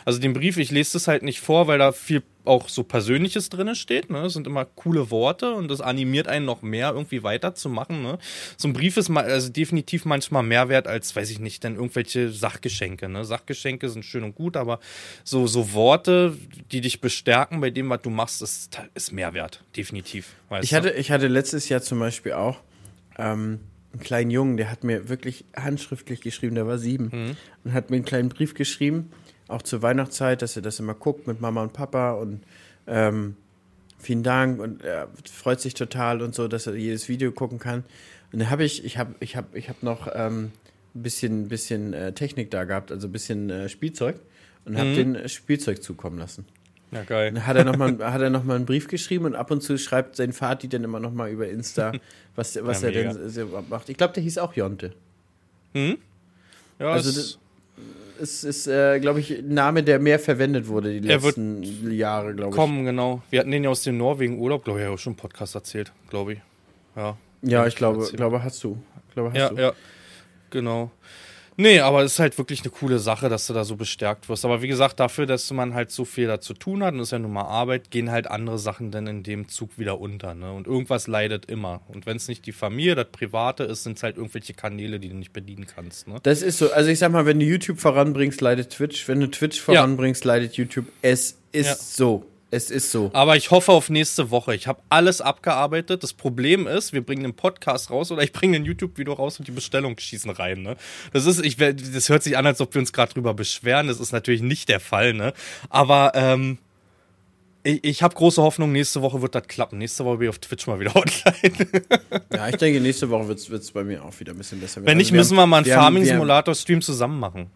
Also 0.06 0.19
den 0.19 0.34
Brief, 0.34 0.57
ich 0.57 0.72
lese 0.72 0.94
das 0.94 1.07
halt 1.07 1.23
nicht 1.23 1.41
vor, 1.41 1.68
weil 1.68 1.80
da 1.80 1.91
viel 1.91 2.23
auch 2.45 2.69
so 2.69 2.84
Persönliches 2.84 3.49
drin 3.49 3.73
steht. 3.76 4.10
Ne? 4.10 4.22
Das 4.22 4.34
sind 4.34 4.48
immer 4.48 4.65
coole 4.65 5.10
Worte 5.10 5.56
und 5.56 5.68
das 5.68 5.82
animiert 5.82 6.27
einen 6.27 6.45
noch 6.45 6.61
mehr, 6.61 6.91
irgendwie 6.91 7.23
weiterzumachen. 7.23 8.03
Ne? 8.03 8.19
So 8.56 8.68
ein 8.68 8.73
Brief 8.73 8.98
ist 8.98 9.10
mal, 9.10 9.26
also 9.26 9.49
definitiv 9.49 10.06
manchmal 10.06 10.44
mehr 10.44 10.69
wert 10.69 10.88
als, 10.88 11.15
weiß 11.15 11.32
ich 11.32 11.40
nicht, 11.40 11.64
dann 11.64 11.76
irgendwelche 11.76 12.30
Sachgeschenke. 12.30 13.10
Ne? 13.10 13.26
Sachgeschenke 13.26 13.90
sind 13.96 14.06
schön 14.06 14.24
und 14.24 14.36
gut, 14.36 14.56
aber 14.56 14.80
so, 15.24 15.48
so 15.48 15.74
Worte, 15.74 16.38
die 16.72 16.82
dich 16.82 17.02
bestärken 17.02 17.60
bei 17.62 17.72
dem, 17.72 17.90
was 17.90 18.02
du 18.04 18.10
machst, 18.10 18.42
ist, 18.42 18.80
ist 18.94 19.12
Mehrwert. 19.12 19.64
Definitiv. 19.76 20.36
Ich 20.62 20.70
du? 20.70 20.76
hatte, 20.76 20.92
ich 20.92 21.10
hatte 21.12 21.28
letztes 21.28 21.68
Jahr 21.70 21.82
zum 21.82 22.00
Beispiel 22.00 22.34
auch 22.34 22.60
ähm, 23.18 23.60
einen 23.94 24.02
kleinen 24.02 24.30
Jungen, 24.32 24.58
der 24.58 24.70
hat 24.70 24.84
mir 24.84 25.10
wirklich 25.10 25.46
handschriftlich 25.56 26.22
geschrieben, 26.22 26.56
der 26.56 26.68
war 26.68 26.78
sieben, 26.78 27.10
Mhm. 27.12 27.38
und 27.64 27.74
hat 27.74 27.90
mir 27.90 27.96
einen 27.96 28.06
kleinen 28.06 28.30
Brief 28.30 28.54
geschrieben, 28.54 29.12
auch 29.48 29.62
zur 29.62 29.82
Weihnachtszeit, 29.82 30.42
dass 30.42 30.56
er 30.56 30.62
das 30.62 30.80
immer 30.80 30.94
guckt 30.94 31.28
mit 31.28 31.40
Mama 31.42 31.62
und 31.64 31.74
Papa 31.74 32.12
und 32.14 32.44
ähm, 32.88 33.36
vielen 34.00 34.24
Dank 34.24 34.60
und 34.60 34.84
er 34.84 35.08
freut 35.32 35.62
sich 35.62 35.74
total 35.74 36.22
und 36.22 36.36
so, 36.36 36.48
dass 36.48 36.68
er 36.68 36.76
jedes 36.76 37.08
Video 37.10 37.32
gucken 37.32 37.58
kann. 37.58 37.84
Und 38.34 38.40
da 38.40 38.50
habe 38.50 38.64
ich, 38.66 38.84
ich 38.84 38.98
habe, 38.98 39.16
ich 39.22 39.36
habe, 39.38 39.58
ich 39.58 39.70
habe 39.70 39.80
noch 39.84 40.10
ähm, 40.14 40.52
bisschen, 41.04 41.48
bisschen 41.48 41.94
äh, 41.94 42.14
Technik 42.14 42.52
da 42.52 42.64
gehabt, 42.64 42.92
also 42.92 43.08
ein 43.08 43.12
bisschen 43.12 43.50
äh, 43.50 43.70
Spielzeug 43.70 44.16
und 44.66 44.78
habe 44.78 44.90
Mhm. 44.90 44.96
den 44.96 45.16
äh, 45.16 45.30
Spielzeug 45.30 45.82
zukommen 45.84 46.18
lassen. 46.18 46.46
Ja, 46.92 47.04
geil. 47.04 47.32
Dann 47.34 47.46
hat 47.48 47.58
er 47.58 47.64
nochmal 47.66 47.98
hat 48.14 48.22
er 48.22 48.30
noch 48.30 48.44
mal 48.44 48.56
einen 48.56 48.66
Brief 48.66 48.88
geschrieben 48.88 49.26
und 49.26 49.36
ab 49.36 49.52
und 49.52 49.62
zu 49.62 49.78
schreibt 49.78 50.16
sein 50.16 50.32
Vati 50.34 50.68
dann 50.70 50.84
immer 50.84 51.00
nochmal 51.00 51.30
über 51.32 51.48
Insta, 51.50 51.92
was, 52.36 52.58
was 52.64 52.82
Ja, 52.82 52.90
er 52.90 53.08
mega. 53.10 53.14
denn 53.14 53.48
macht. 53.70 53.90
Ich 53.90 53.98
glaube, 53.98 54.14
der 54.14 54.24
hieß 54.24 54.38
auch 54.38 54.54
Jonte. 54.54 54.94
Ja, 55.74 56.92
Also 56.92 57.10
es- 57.10 57.40
Es 58.18 58.46
ist, 58.46 58.68
äh, 58.68 59.02
glaube 59.02 59.20
ich, 59.20 59.40
ein 59.40 59.54
Name, 59.54 59.84
der 59.84 60.00
mehr 60.00 60.20
verwendet 60.20 60.68
wurde 60.70 60.94
die 61.02 61.06
letzten 61.06 61.92
Jahre, 61.92 62.34
glaube 62.34 62.52
ich. 62.52 62.56
kommen, 62.56 62.86
genau. 62.86 63.22
Wir 63.30 63.42
hatten 63.42 63.52
den 63.52 63.66
ja 63.66 63.70
aus 63.70 63.84
dem 63.84 63.98
Norwegen-Urlaub, 63.98 64.64
glaube 64.64 64.80
ich, 64.80 64.86
ja 64.86 64.92
auch 64.92 64.98
schon 64.98 65.14
im 65.14 65.18
Podcast 65.18 65.54
erzählt, 65.54 65.92
glaube 66.10 66.34
ich. 66.34 66.40
Ja. 66.96 67.18
Ja, 67.42 67.68
ich 67.68 67.76
glaube, 67.76 68.00
erzählt. 68.00 68.16
glaube 68.16 68.42
hast 68.42 68.64
du. 68.64 68.78
Glaube, 69.14 69.32
hast 69.32 69.38
Ja, 69.38 69.50
du. 69.50 69.56
ja. 69.62 69.74
Genau. 70.50 70.92
Nee, 71.58 71.80
aber 71.80 72.04
es 72.04 72.14
ist 72.14 72.20
halt 72.20 72.38
wirklich 72.38 72.64
eine 72.64 72.70
coole 72.72 73.00
Sache, 73.00 73.30
dass 73.30 73.48
du 73.48 73.54
da 73.54 73.64
so 73.64 73.78
bestärkt 73.78 74.28
wirst. 74.28 74.44
Aber 74.44 74.62
wie 74.62 74.68
gesagt, 74.68 75.00
dafür, 75.00 75.26
dass 75.26 75.50
man 75.52 75.74
halt 75.74 75.90
so 75.90 76.04
viel 76.04 76.28
da 76.28 76.42
zu 76.42 76.54
tun 76.54 76.84
hat 76.84 76.94
und 76.94 77.00
es 77.00 77.08
ist 77.08 77.12
ja 77.12 77.20
nun 77.20 77.32
mal 77.32 77.44
Arbeit, 77.46 77.92
gehen 77.92 78.12
halt 78.12 78.28
andere 78.28 78.60
Sachen 78.60 78.92
dann 78.92 79.08
in 79.08 79.24
dem 79.24 79.48
Zug 79.48 79.80
wieder 79.80 80.02
unter. 80.02 80.34
Ne? 80.34 80.52
Und 80.52 80.68
irgendwas 80.68 81.08
leidet 81.08 81.46
immer. 81.46 81.80
Und 81.88 82.06
wenn 82.06 82.18
es 82.18 82.28
nicht 82.28 82.46
die 82.46 82.52
Familie, 82.52 82.96
das 82.96 83.08
Private 83.10 83.64
ist, 83.64 83.84
sind 83.84 83.96
es 83.96 84.04
halt 84.04 84.18
irgendwelche 84.18 84.54
Kanäle, 84.54 85.00
die 85.00 85.08
du 85.08 85.16
nicht 85.16 85.32
bedienen 85.32 85.66
kannst. 85.66 86.10
Ne? 86.10 86.16
Das 86.24 86.42
ist 86.42 86.58
so. 86.58 86.74
Also 86.74 86.90
ich 86.90 87.00
sag 87.00 87.14
mal, 87.14 87.26
wenn 87.26 87.40
du 87.40 87.46
YouTube 87.46 87.80
voranbringst, 87.80 88.42
leidet 88.42 88.72
Twitch. 88.72 89.08
Wenn 89.08 89.22
du 89.22 89.28
Twitch 89.32 89.62
voranbringst, 89.62 90.26
leidet 90.26 90.56
YouTube. 90.58 90.88
Es 91.02 91.38
ist 91.54 91.68
Ja. 91.68 91.76
so. 91.76 92.26
Es 92.56 92.72
ist 92.72 92.90
so. 92.90 93.10
Aber 93.11 93.36
ich 93.36 93.52
hoffe 93.52 93.73
auf 93.73 93.90
nächste 93.90 94.32
Woche. 94.32 94.56
Ich 94.56 94.65
habe 94.65 94.82
alles 94.88 95.19
abgearbeitet. 95.19 96.03
Das 96.03 96.14
Problem 96.14 96.68
ist, 96.68 96.94
wir 96.94 97.06
bringen 97.06 97.26
einen 97.26 97.34
Podcast 97.34 97.91
raus 97.91 98.14
oder 98.14 98.23
ich 98.23 98.32
bringe 98.32 98.56
ein 98.56 98.64
YouTube-Video 98.64 99.11
raus 99.11 99.40
und 99.40 99.48
die 99.49 99.52
Bestellung 99.52 99.98
schießen 99.99 100.32
rein. 100.32 100.61
Ne? 100.61 100.77
Das 101.11 101.26
ist, 101.26 101.44
ich, 101.44 101.57
das 101.57 102.07
hört 102.07 102.23
sich 102.23 102.38
an, 102.38 102.45
als 102.45 102.61
ob 102.61 102.73
wir 102.73 102.80
uns 102.80 102.94
gerade 102.94 103.14
drüber 103.14 103.34
beschweren. 103.34 103.88
Das 103.88 103.99
ist 103.99 104.14
natürlich 104.14 104.41
nicht 104.41 104.69
der 104.69 104.80
Fall. 104.80 105.14
Ne? 105.14 105.34
Aber 105.69 106.14
ähm, 106.15 106.57
ich, 107.64 107.84
ich 107.84 108.03
habe 108.03 108.15
große 108.15 108.41
Hoffnung, 108.41 108.72
nächste 108.72 109.02
Woche 109.02 109.22
wird 109.22 109.36
das 109.36 109.49
klappen. 109.49 109.77
Nächste 109.77 110.06
Woche 110.06 110.19
bin 110.19 110.27
ich 110.27 110.30
auf 110.30 110.40
Twitch 110.40 110.65
mal 110.68 110.80
wieder 110.80 110.95
online. 110.95 111.84
Ja, 112.32 112.48
ich 112.48 112.56
denke, 112.56 112.80
nächste 112.80 113.10
Woche 113.10 113.27
wird 113.27 113.40
es 113.40 113.72
bei 113.72 113.84
mir 113.84 114.02
auch 114.02 114.18
wieder 114.18 114.32
ein 114.32 114.38
bisschen 114.38 114.61
besser 114.61 114.77
werden. 114.77 114.88
Wenn 114.88 114.98
nicht, 114.98 115.07
Also 115.11 115.18
müssen 115.18 115.36
wir 115.36 115.45
mal 115.45 115.57
einen 115.57 115.65
Farming-Simulator-Stream 115.65 116.82
zusammen 116.82 117.19
machen. 117.19 117.48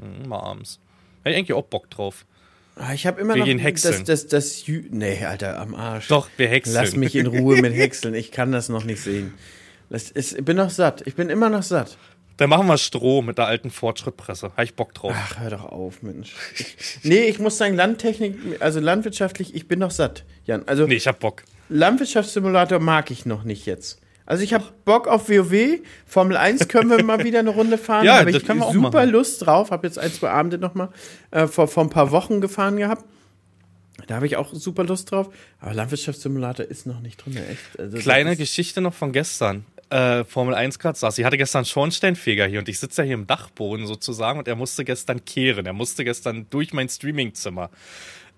Hm, 0.00 0.26
mal 0.26 0.40
abends. 0.40 0.80
Hätte 1.22 1.34
ich 1.34 1.36
eigentlich 1.36 1.52
auch 1.52 1.64
Bock 1.64 1.90
drauf. 1.90 2.24
Ah, 2.78 2.92
Ich 2.94 3.06
habe 3.06 3.20
immer 3.20 3.34
Wir 3.34 3.40
noch 3.40 3.46
gehen 3.46 3.60
das, 3.74 4.04
das, 4.04 4.26
das, 4.26 4.64
Jü- 4.64 4.86
Nee, 4.90 5.24
Alter, 5.24 5.58
am 5.58 5.74
Arsch. 5.74 6.08
Doch, 6.08 6.28
wir 6.36 6.48
häckseln. 6.48 6.76
Lass 6.76 6.96
mich 6.96 7.16
in 7.16 7.26
Ruhe 7.26 7.60
mit 7.60 7.72
Häckseln. 7.76 8.14
Ich 8.14 8.30
kann 8.30 8.52
das 8.52 8.68
noch 8.68 8.84
nicht 8.84 9.00
sehen. 9.02 9.34
Das 9.90 10.10
ist, 10.10 10.38
ich 10.38 10.44
bin 10.44 10.56
noch 10.56 10.70
satt. 10.70 11.02
Ich 11.06 11.14
bin 11.14 11.28
immer 11.30 11.48
noch 11.50 11.62
satt. 11.62 11.96
Dann 12.36 12.50
machen 12.50 12.68
wir 12.68 12.78
Stroh 12.78 13.20
mit 13.22 13.36
der 13.38 13.46
alten 13.46 13.70
Fortschrittpresse. 13.70 14.50
Habe 14.52 14.64
ich 14.64 14.74
Bock 14.74 14.94
drauf. 14.94 15.12
Ach, 15.14 15.40
hör 15.40 15.50
doch 15.50 15.64
auf, 15.64 16.02
Mensch. 16.02 16.34
Ich, 16.56 16.98
nee, 17.02 17.22
ich 17.24 17.40
muss 17.40 17.58
sagen, 17.58 17.74
Landtechnik, 17.74 18.36
also 18.60 18.78
landwirtschaftlich, 18.78 19.54
ich 19.56 19.66
bin 19.66 19.80
noch 19.80 19.90
satt, 19.90 20.24
Jan. 20.44 20.62
Also 20.66 20.86
Nee, 20.86 20.94
ich 20.94 21.08
hab 21.08 21.18
Bock. 21.18 21.42
Landwirtschaftssimulator 21.68 22.78
mag 22.78 23.10
ich 23.10 23.26
noch 23.26 23.42
nicht 23.44 23.66
jetzt. 23.66 23.98
Also 24.28 24.44
ich 24.44 24.52
habe 24.52 24.64
Bock 24.84 25.08
auf 25.08 25.30
WoW. 25.30 25.80
Formel 26.04 26.36
1 26.36 26.68
können 26.68 26.90
wir 26.90 27.02
mal 27.02 27.24
wieder 27.24 27.38
eine 27.38 27.48
Runde 27.48 27.78
fahren. 27.78 28.04
Ja, 28.04 28.22
das 28.22 28.34
ich 28.34 28.50
auch 28.50 28.74
super 28.74 28.90
machen. 28.90 29.10
Lust 29.10 29.46
drauf. 29.46 29.70
Habe 29.70 29.86
jetzt 29.86 29.98
ein, 29.98 30.12
zwei 30.12 30.28
Abende 30.28 30.58
noch 30.58 30.74
mal 30.74 30.90
äh, 31.30 31.46
vor, 31.46 31.66
vor 31.66 31.82
ein 31.82 31.88
paar 31.88 32.10
Wochen 32.10 32.42
gefahren 32.42 32.76
gehabt. 32.76 33.06
Da 34.06 34.16
habe 34.16 34.26
ich 34.26 34.36
auch 34.36 34.52
super 34.52 34.84
Lust 34.84 35.10
drauf. 35.10 35.30
Aber 35.60 35.72
Landwirtschaftssimulator 35.72 36.66
ist 36.66 36.84
noch 36.86 37.00
nicht 37.00 37.24
drin, 37.24 37.38
echt. 37.38 37.80
Also 37.80 37.96
Kleine 37.96 38.36
Geschichte 38.36 38.82
noch 38.82 38.92
von 38.92 39.12
gestern. 39.12 39.64
Äh, 39.88 40.24
Formel 40.24 40.54
1 40.54 40.78
Grad 40.78 40.98
saß. 40.98 41.16
Ich 41.16 41.24
hatte 41.24 41.38
gestern 41.38 41.64
Schornsteinfeger 41.64 42.46
hier 42.46 42.58
und 42.58 42.68
ich 42.68 42.78
sitze 42.78 43.00
ja 43.00 43.06
hier 43.06 43.14
im 43.14 43.26
Dachboden 43.26 43.86
sozusagen 43.86 44.38
und 44.38 44.46
er 44.46 44.56
musste 44.56 44.84
gestern 44.84 45.24
kehren. 45.24 45.64
Er 45.64 45.72
musste 45.72 46.04
gestern 46.04 46.46
durch 46.50 46.74
mein 46.74 46.90
Streamingzimmer. 46.90 47.70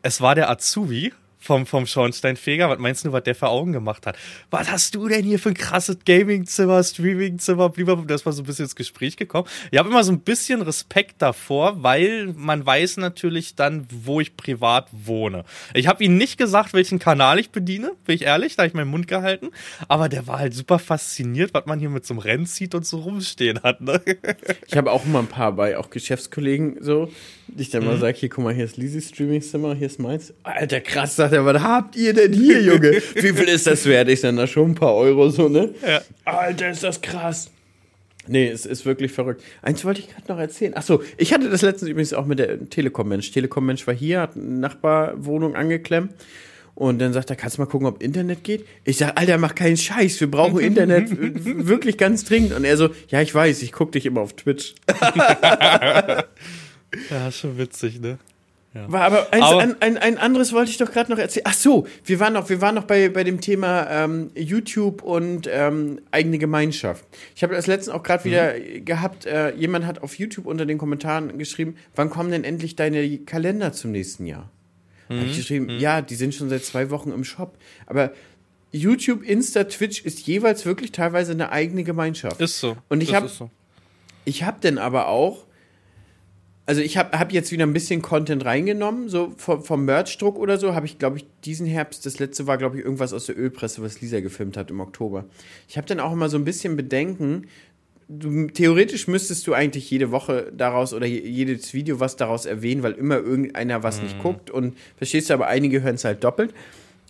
Es 0.02 0.20
war 0.20 0.36
der 0.36 0.50
Azubi 0.50 1.12
vom, 1.40 1.66
vom 1.66 1.86
Schornsteinfeger. 1.86 2.68
Was 2.68 2.78
meinst 2.78 3.04
du, 3.04 3.12
was 3.12 3.24
der 3.24 3.34
für 3.34 3.48
Augen 3.48 3.72
gemacht 3.72 4.06
hat? 4.06 4.16
Was 4.50 4.70
hast 4.70 4.94
du 4.94 5.08
denn 5.08 5.24
hier 5.24 5.38
für 5.38 5.48
ein 5.48 5.54
krasses 5.54 5.98
Gaming-Zimmer, 6.04 6.84
Streaming-Zimmer, 6.84 7.70
blablabla? 7.70 8.04
Das 8.06 8.26
war 8.26 8.32
so 8.32 8.42
ein 8.42 8.46
bisschen 8.46 8.66
ins 8.66 8.76
Gespräch 8.76 9.16
gekommen. 9.16 9.48
Ich 9.70 9.78
habe 9.78 9.88
immer 9.88 10.04
so 10.04 10.12
ein 10.12 10.20
bisschen 10.20 10.62
Respekt 10.62 11.22
davor, 11.22 11.82
weil 11.82 12.32
man 12.36 12.64
weiß 12.64 12.98
natürlich 12.98 13.54
dann, 13.54 13.86
wo 13.90 14.20
ich 14.20 14.36
privat 14.36 14.88
wohne. 14.92 15.44
Ich 15.74 15.86
habe 15.86 16.04
ihm 16.04 16.16
nicht 16.16 16.36
gesagt, 16.36 16.74
welchen 16.74 16.98
Kanal 16.98 17.38
ich 17.38 17.50
bediene, 17.50 17.92
bin 18.04 18.14
ich 18.14 18.22
ehrlich, 18.22 18.56
da 18.56 18.62
habe 18.62 18.68
ich 18.68 18.74
meinen 18.74 18.90
Mund 18.90 19.08
gehalten. 19.08 19.50
Aber 19.88 20.08
der 20.08 20.26
war 20.26 20.38
halt 20.38 20.54
super 20.54 20.78
fasziniert, 20.78 21.54
was 21.54 21.64
man 21.66 21.80
hier 21.80 21.90
mit 21.90 22.04
so 22.04 22.14
einem 22.14 22.20
Rennseat 22.20 22.74
und 22.74 22.84
so 22.84 22.98
rumstehen 22.98 23.62
hat. 23.62 23.80
Ne? 23.80 24.00
Ich 24.66 24.76
habe 24.76 24.92
auch 24.92 25.04
immer 25.06 25.20
ein 25.20 25.26
paar 25.26 25.52
bei, 25.52 25.78
auch 25.78 25.88
Geschäftskollegen 25.88 26.78
so, 26.80 27.10
die 27.48 27.62
ich 27.62 27.70
dann 27.70 27.84
mal 27.84 27.96
mhm. 27.96 28.00
sage, 28.00 28.18
hier, 28.18 28.28
guck 28.28 28.44
mal, 28.44 28.54
hier 28.54 28.64
ist 28.64 28.76
Lizzie 28.76 29.00
Streaming-Zimmer, 29.00 29.74
hier 29.74 29.86
ist 29.86 29.98
meins. 29.98 30.34
Alter, 30.42 30.80
krass, 30.80 31.16
sagt 31.30 31.34
er, 31.34 31.44
was 31.44 31.62
habt 31.62 31.96
ihr 31.96 32.12
denn 32.12 32.32
hier, 32.32 32.62
Junge? 32.62 32.92
Wie 33.14 33.32
viel 33.32 33.48
ist 33.48 33.66
das 33.66 33.86
wert? 33.86 34.08
Ich 34.08 34.20
dann 34.20 34.36
da 34.36 34.46
schon 34.46 34.72
ein 34.72 34.74
paar 34.74 34.94
Euro 34.94 35.30
so, 35.30 35.48
ne? 35.48 35.74
Ja. 35.86 36.02
Alter, 36.24 36.70
ist 36.70 36.84
das 36.84 37.00
krass. 37.00 37.50
Nee, 38.26 38.48
es 38.48 38.66
ist 38.66 38.84
wirklich 38.84 39.12
verrückt. 39.12 39.42
Eins 39.62 39.84
wollte 39.84 40.00
ich 40.00 40.08
gerade 40.08 40.30
noch 40.30 40.38
erzählen. 40.38 40.76
Achso, 40.76 41.02
ich 41.16 41.32
hatte 41.32 41.48
das 41.48 41.62
letztens 41.62 41.90
übrigens 41.90 42.12
auch 42.12 42.26
mit 42.26 42.38
der 42.38 42.68
Telekom-Mensch. 42.68 43.30
Telekom-Mensch 43.32 43.86
war 43.86 43.94
hier, 43.94 44.20
hat 44.20 44.36
eine 44.36 44.44
Nachbarwohnung 44.44 45.56
angeklemmt. 45.56 46.12
Und 46.74 46.98
dann 47.00 47.12
sagt 47.12 47.30
er, 47.30 47.36
kannst 47.36 47.58
du 47.58 47.62
mal 47.62 47.66
gucken, 47.66 47.86
ob 47.88 48.02
Internet 48.02 48.44
geht? 48.44 48.64
Ich 48.84 48.98
sag, 48.98 49.18
Alter, 49.18 49.36
mach 49.38 49.54
keinen 49.54 49.76
Scheiß, 49.76 50.20
wir 50.20 50.30
brauchen 50.30 50.60
Internet 50.62 51.10
wirklich 51.66 51.98
ganz 51.98 52.24
dringend. 52.24 52.52
Und 52.52 52.64
er 52.64 52.76
so, 52.76 52.90
ja, 53.08 53.20
ich 53.20 53.34
weiß, 53.34 53.62
ich 53.62 53.72
guck 53.72 53.92
dich 53.92 54.06
immer 54.06 54.20
auf 54.20 54.34
Twitch. 54.34 54.74
ja, 55.00 56.24
schon 57.32 57.58
witzig, 57.58 58.00
ne? 58.00 58.18
Ja. 58.72 58.90
War 58.90 59.00
aber, 59.02 59.32
eins, 59.32 59.44
aber 59.44 59.58
ein, 59.58 59.82
ein, 59.82 59.98
ein, 59.98 60.18
anderes 60.18 60.52
wollte 60.52 60.70
ich 60.70 60.76
doch 60.76 60.92
gerade 60.92 61.10
noch 61.10 61.18
erzählen. 61.18 61.44
Ach 61.48 61.54
so, 61.54 61.88
wir 62.04 62.20
waren 62.20 62.34
noch, 62.34 62.48
wir 62.48 62.60
waren 62.60 62.76
noch 62.76 62.84
bei, 62.84 63.08
bei 63.08 63.24
dem 63.24 63.40
Thema 63.40 63.88
ähm, 63.90 64.30
YouTube 64.36 65.02
und 65.02 65.48
ähm, 65.50 66.00
eigene 66.12 66.38
Gemeinschaft. 66.38 67.04
Ich 67.34 67.42
habe 67.42 67.54
das 67.54 67.66
letztens 67.66 67.96
auch 67.96 68.04
gerade 68.04 68.28
mhm. 68.28 68.30
wieder 68.30 68.60
gehabt. 68.80 69.26
Äh, 69.26 69.54
jemand 69.56 69.86
hat 69.86 70.04
auf 70.04 70.16
YouTube 70.20 70.46
unter 70.46 70.66
den 70.66 70.78
Kommentaren 70.78 71.36
geschrieben, 71.36 71.74
wann 71.96 72.10
kommen 72.10 72.30
denn 72.30 72.44
endlich 72.44 72.76
deine 72.76 73.18
Kalender 73.18 73.72
zum 73.72 73.90
nächsten 73.90 74.24
Jahr? 74.26 74.52
Mhm. 75.08 75.18
Habe 75.18 75.26
ich 75.26 75.36
geschrieben, 75.36 75.64
mhm. 75.66 75.80
ja, 75.80 76.00
die 76.00 76.14
sind 76.14 76.32
schon 76.32 76.48
seit 76.48 76.64
zwei 76.64 76.90
Wochen 76.90 77.10
im 77.10 77.24
Shop. 77.24 77.58
Aber 77.86 78.12
YouTube, 78.70 79.24
Insta, 79.24 79.64
Twitch 79.64 80.04
ist 80.04 80.28
jeweils 80.28 80.64
wirklich 80.64 80.92
teilweise 80.92 81.32
eine 81.32 81.50
eigene 81.50 81.82
Gemeinschaft. 81.82 82.40
Ist 82.40 82.60
so. 82.60 82.76
Und 82.88 83.02
ich 83.02 83.14
habe, 83.14 83.26
so. 83.26 83.50
ich 84.24 84.44
habe 84.44 84.60
denn 84.60 84.78
aber 84.78 85.08
auch 85.08 85.46
also 86.70 86.82
ich 86.82 86.96
habe 86.96 87.18
hab 87.18 87.32
jetzt 87.32 87.50
wieder 87.50 87.66
ein 87.66 87.72
bisschen 87.72 88.00
Content 88.00 88.44
reingenommen, 88.44 89.08
so 89.08 89.34
vom, 89.36 89.64
vom 89.64 89.84
Merchdruck 89.84 90.38
oder 90.38 90.56
so, 90.56 90.72
habe 90.72 90.86
ich, 90.86 91.00
glaube 91.00 91.16
ich, 91.16 91.26
diesen 91.44 91.66
Herbst, 91.66 92.06
das 92.06 92.20
letzte 92.20 92.46
war, 92.46 92.58
glaube 92.58 92.78
ich, 92.78 92.84
irgendwas 92.84 93.12
aus 93.12 93.26
der 93.26 93.36
Ölpresse, 93.36 93.82
was 93.82 94.00
Lisa 94.00 94.20
gefilmt 94.20 94.56
hat 94.56 94.70
im 94.70 94.78
Oktober. 94.78 95.24
Ich 95.68 95.76
habe 95.76 95.88
dann 95.88 95.98
auch 95.98 96.12
immer 96.12 96.28
so 96.28 96.36
ein 96.36 96.44
bisschen 96.44 96.76
Bedenken, 96.76 97.48
du, 98.06 98.46
theoretisch 98.46 99.08
müsstest 99.08 99.48
du 99.48 99.52
eigentlich 99.52 99.90
jede 99.90 100.12
Woche 100.12 100.52
daraus 100.56 100.94
oder 100.94 101.06
jedes 101.06 101.74
Video 101.74 101.98
was 101.98 102.14
daraus 102.14 102.46
erwähnen, 102.46 102.84
weil 102.84 102.92
immer 102.92 103.16
irgendeiner 103.16 103.82
was 103.82 103.96
mhm. 103.96 104.04
nicht 104.04 104.22
guckt 104.22 104.48
und 104.48 104.78
verstehst 104.96 105.28
du, 105.28 105.34
aber 105.34 105.48
einige 105.48 105.82
hören 105.82 105.96
es 105.96 106.04
halt 106.04 106.22
doppelt. 106.22 106.54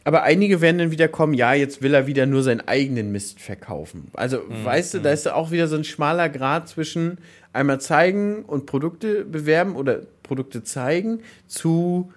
Aber 0.04 0.22
einige 0.22 0.62
werden 0.62 0.78
dann 0.78 0.90
wieder 0.90 1.08
kommen, 1.08 1.34
ja, 1.34 1.52
jetzt 1.52 1.82
will 1.82 1.92
er 1.92 2.06
wieder 2.06 2.24
nur 2.24 2.42
seinen 2.42 2.62
eigenen 2.62 3.12
Mist 3.12 3.38
verkaufen. 3.38 4.08
Also, 4.14 4.38
mhm. 4.38 4.64
weißt 4.64 4.94
du, 4.94 4.98
da 5.00 5.12
ist 5.12 5.28
auch 5.28 5.50
wieder 5.50 5.68
so 5.68 5.76
ein 5.76 5.84
schmaler 5.84 6.30
Grad 6.30 6.70
zwischen, 6.70 7.18
einmal 7.52 7.80
zeigen 7.80 8.44
und 8.44 8.66
Produkte 8.66 9.24
bewerben 9.24 9.76
oder 9.76 10.00
Produkte 10.22 10.62
zeigen 10.62 11.20
zu, 11.46 12.12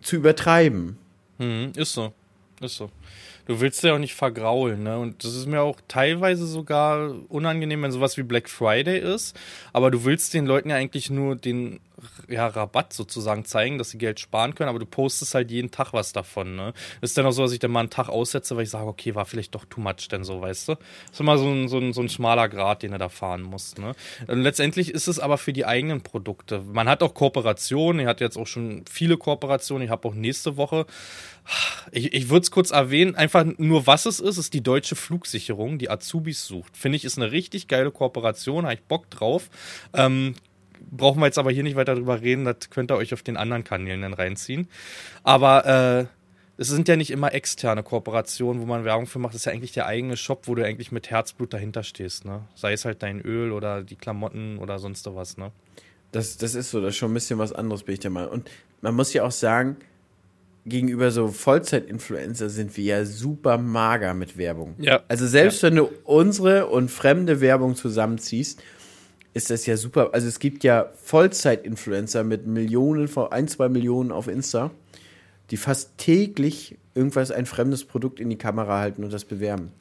zu 0.00 0.16
übertreiben. 0.16 0.98
Hm, 1.38 1.72
ist 1.76 1.92
so. 1.92 2.12
Ist 2.60 2.76
so. 2.76 2.90
Du 3.46 3.60
willst 3.60 3.82
ja 3.82 3.94
auch 3.94 3.98
nicht 3.98 4.14
vergraulen, 4.14 4.82
ne? 4.84 4.98
Und 4.98 5.24
das 5.24 5.34
ist 5.34 5.46
mir 5.46 5.62
auch 5.62 5.80
teilweise 5.88 6.46
sogar 6.46 7.14
unangenehm, 7.28 7.82
wenn 7.82 7.90
sowas 7.90 8.16
wie 8.16 8.22
Black 8.22 8.48
Friday 8.48 8.98
ist. 8.98 9.36
Aber 9.72 9.90
du 9.90 10.04
willst 10.04 10.34
den 10.34 10.46
Leuten 10.46 10.70
ja 10.70 10.76
eigentlich 10.76 11.10
nur 11.10 11.34
den 11.36 11.80
ja, 12.28 12.46
Rabatt 12.46 12.92
sozusagen 12.92 13.44
zeigen, 13.44 13.78
dass 13.78 13.90
sie 13.90 13.98
Geld 13.98 14.20
sparen 14.20 14.54
können, 14.54 14.68
aber 14.68 14.78
du 14.78 14.86
postest 14.86 15.34
halt 15.34 15.50
jeden 15.50 15.70
Tag 15.70 15.92
was 15.92 16.12
davon. 16.12 16.56
Ne? 16.56 16.72
Ist 17.00 17.16
dann 17.18 17.26
auch 17.26 17.32
so, 17.32 17.42
dass 17.42 17.52
ich 17.52 17.58
dann 17.58 17.70
mal 17.70 17.80
einen 17.80 17.90
Tag 17.90 18.08
aussetze, 18.08 18.56
weil 18.56 18.64
ich 18.64 18.70
sage, 18.70 18.86
okay, 18.86 19.14
war 19.14 19.24
vielleicht 19.24 19.54
doch 19.54 19.64
too 19.64 19.80
much 19.80 20.08
denn 20.10 20.24
so, 20.24 20.40
weißt 20.40 20.68
du? 20.68 20.72
Ist 21.10 21.20
immer 21.20 21.38
so 21.38 21.48
ein, 21.48 21.68
so 21.68 21.78
ein, 21.78 21.92
so 21.92 22.00
ein 22.00 22.08
schmaler 22.08 22.48
Grad, 22.48 22.82
den 22.82 22.92
er 22.92 22.98
da 22.98 23.08
fahren 23.08 23.42
muss. 23.42 23.76
Ne? 23.78 23.94
Und 24.26 24.42
letztendlich 24.42 24.90
ist 24.90 25.08
es 25.08 25.18
aber 25.18 25.38
für 25.38 25.52
die 25.52 25.66
eigenen 25.66 26.02
Produkte. 26.02 26.62
Man 26.62 26.88
hat 26.88 27.02
auch 27.02 27.14
Kooperationen, 27.14 28.00
ich 28.00 28.06
hatte 28.06 28.24
jetzt 28.24 28.36
auch 28.36 28.46
schon 28.46 28.84
viele 28.90 29.16
Kooperationen, 29.16 29.84
ich 29.84 29.90
habe 29.90 30.08
auch 30.08 30.14
nächste 30.14 30.56
Woche 30.56 30.86
ich, 31.92 32.12
ich 32.12 32.28
würde 32.28 32.42
es 32.42 32.50
kurz 32.50 32.70
erwähnen, 32.70 33.14
einfach 33.14 33.44
nur 33.58 33.86
was 33.86 34.06
es 34.06 34.20
ist, 34.20 34.38
ist 34.38 34.54
die 34.54 34.62
deutsche 34.62 34.96
Flugsicherung, 34.96 35.78
die 35.78 35.90
Azubis 35.90 36.46
sucht. 36.46 36.76
Finde 36.76 36.96
ich, 36.96 37.04
ist 37.04 37.18
eine 37.18 37.32
richtig 37.32 37.68
geile 37.68 37.90
Kooperation, 37.90 38.64
habe 38.64 38.74
ich 38.74 38.82
Bock 38.82 39.10
drauf. 39.10 39.50
Ähm, 39.94 40.34
brauchen 40.90 41.20
wir 41.20 41.26
jetzt 41.26 41.38
aber 41.38 41.50
hier 41.50 41.62
nicht 41.62 41.76
weiter 41.76 41.94
drüber 41.94 42.20
reden, 42.20 42.44
das 42.44 42.70
könnt 42.70 42.90
ihr 42.90 42.96
euch 42.96 43.12
auf 43.14 43.22
den 43.22 43.36
anderen 43.36 43.64
Kanälen 43.64 44.02
dann 44.02 44.14
reinziehen. 44.14 44.68
Aber 45.22 45.66
äh, 45.66 46.06
es 46.60 46.68
sind 46.68 46.88
ja 46.88 46.96
nicht 46.96 47.10
immer 47.10 47.32
externe 47.32 47.82
Kooperationen, 47.82 48.60
wo 48.60 48.66
man 48.66 48.84
Werbung 48.84 49.06
für 49.06 49.18
macht. 49.18 49.34
Das 49.34 49.42
ist 49.42 49.44
ja 49.46 49.52
eigentlich 49.52 49.72
der 49.72 49.86
eigene 49.86 50.16
Shop, 50.16 50.46
wo 50.46 50.54
du 50.54 50.64
eigentlich 50.64 50.92
mit 50.92 51.10
Herzblut 51.10 51.54
dahinter 51.54 51.82
stehst. 51.82 52.26
Ne? 52.26 52.42
Sei 52.54 52.74
es 52.74 52.84
halt 52.84 53.02
dein 53.02 53.20
Öl 53.22 53.52
oder 53.52 53.82
die 53.82 53.96
Klamotten 53.96 54.58
oder 54.58 54.78
sonst 54.78 55.06
was. 55.06 55.38
Ne? 55.38 55.52
Das, 56.12 56.36
das 56.36 56.54
ist 56.54 56.70
so, 56.70 56.80
das 56.80 56.90
ist 56.90 56.96
schon 56.96 57.12
ein 57.12 57.14
bisschen 57.14 57.38
was 57.38 57.52
anderes, 57.52 57.84
bin 57.84 57.94
ich 57.94 58.00
der 58.00 58.10
Meinung. 58.10 58.30
Und 58.30 58.50
man 58.82 58.94
muss 58.94 59.12
ja 59.14 59.24
auch 59.24 59.30
sagen, 59.30 59.76
gegenüber 60.66 61.10
so 61.10 61.28
Vollzeit-Influencer 61.28 62.50
sind 62.50 62.76
wir 62.76 62.84
ja 62.84 63.04
super 63.04 63.56
mager 63.56 64.12
mit 64.12 64.36
Werbung. 64.36 64.74
Ja. 64.78 65.02
Also 65.08 65.26
selbst 65.26 65.62
ja. 65.62 65.68
wenn 65.68 65.76
du 65.76 65.90
unsere 66.04 66.66
und 66.66 66.90
fremde 66.90 67.40
Werbung 67.40 67.74
zusammenziehst, 67.74 68.62
ist 69.32 69.50
das 69.50 69.66
ja 69.66 69.76
super. 69.76 70.10
Also 70.12 70.28
es 70.28 70.38
gibt 70.38 70.64
ja 70.64 70.90
Vollzeit-Influencer 71.02 72.24
mit 72.24 72.46
Millionen, 72.46 73.08
ein, 73.30 73.48
zwei 73.48 73.68
Millionen 73.68 74.12
auf 74.12 74.28
Insta, 74.28 74.70
die 75.50 75.56
fast 75.56 75.98
täglich 75.98 76.78
irgendwas, 76.94 77.30
ein 77.30 77.46
fremdes 77.46 77.84
Produkt 77.84 78.20
in 78.20 78.30
die 78.30 78.36
Kamera 78.36 78.78
halten 78.78 79.04
und 79.04 79.12
das 79.12 79.24
bewerben. 79.24 79.72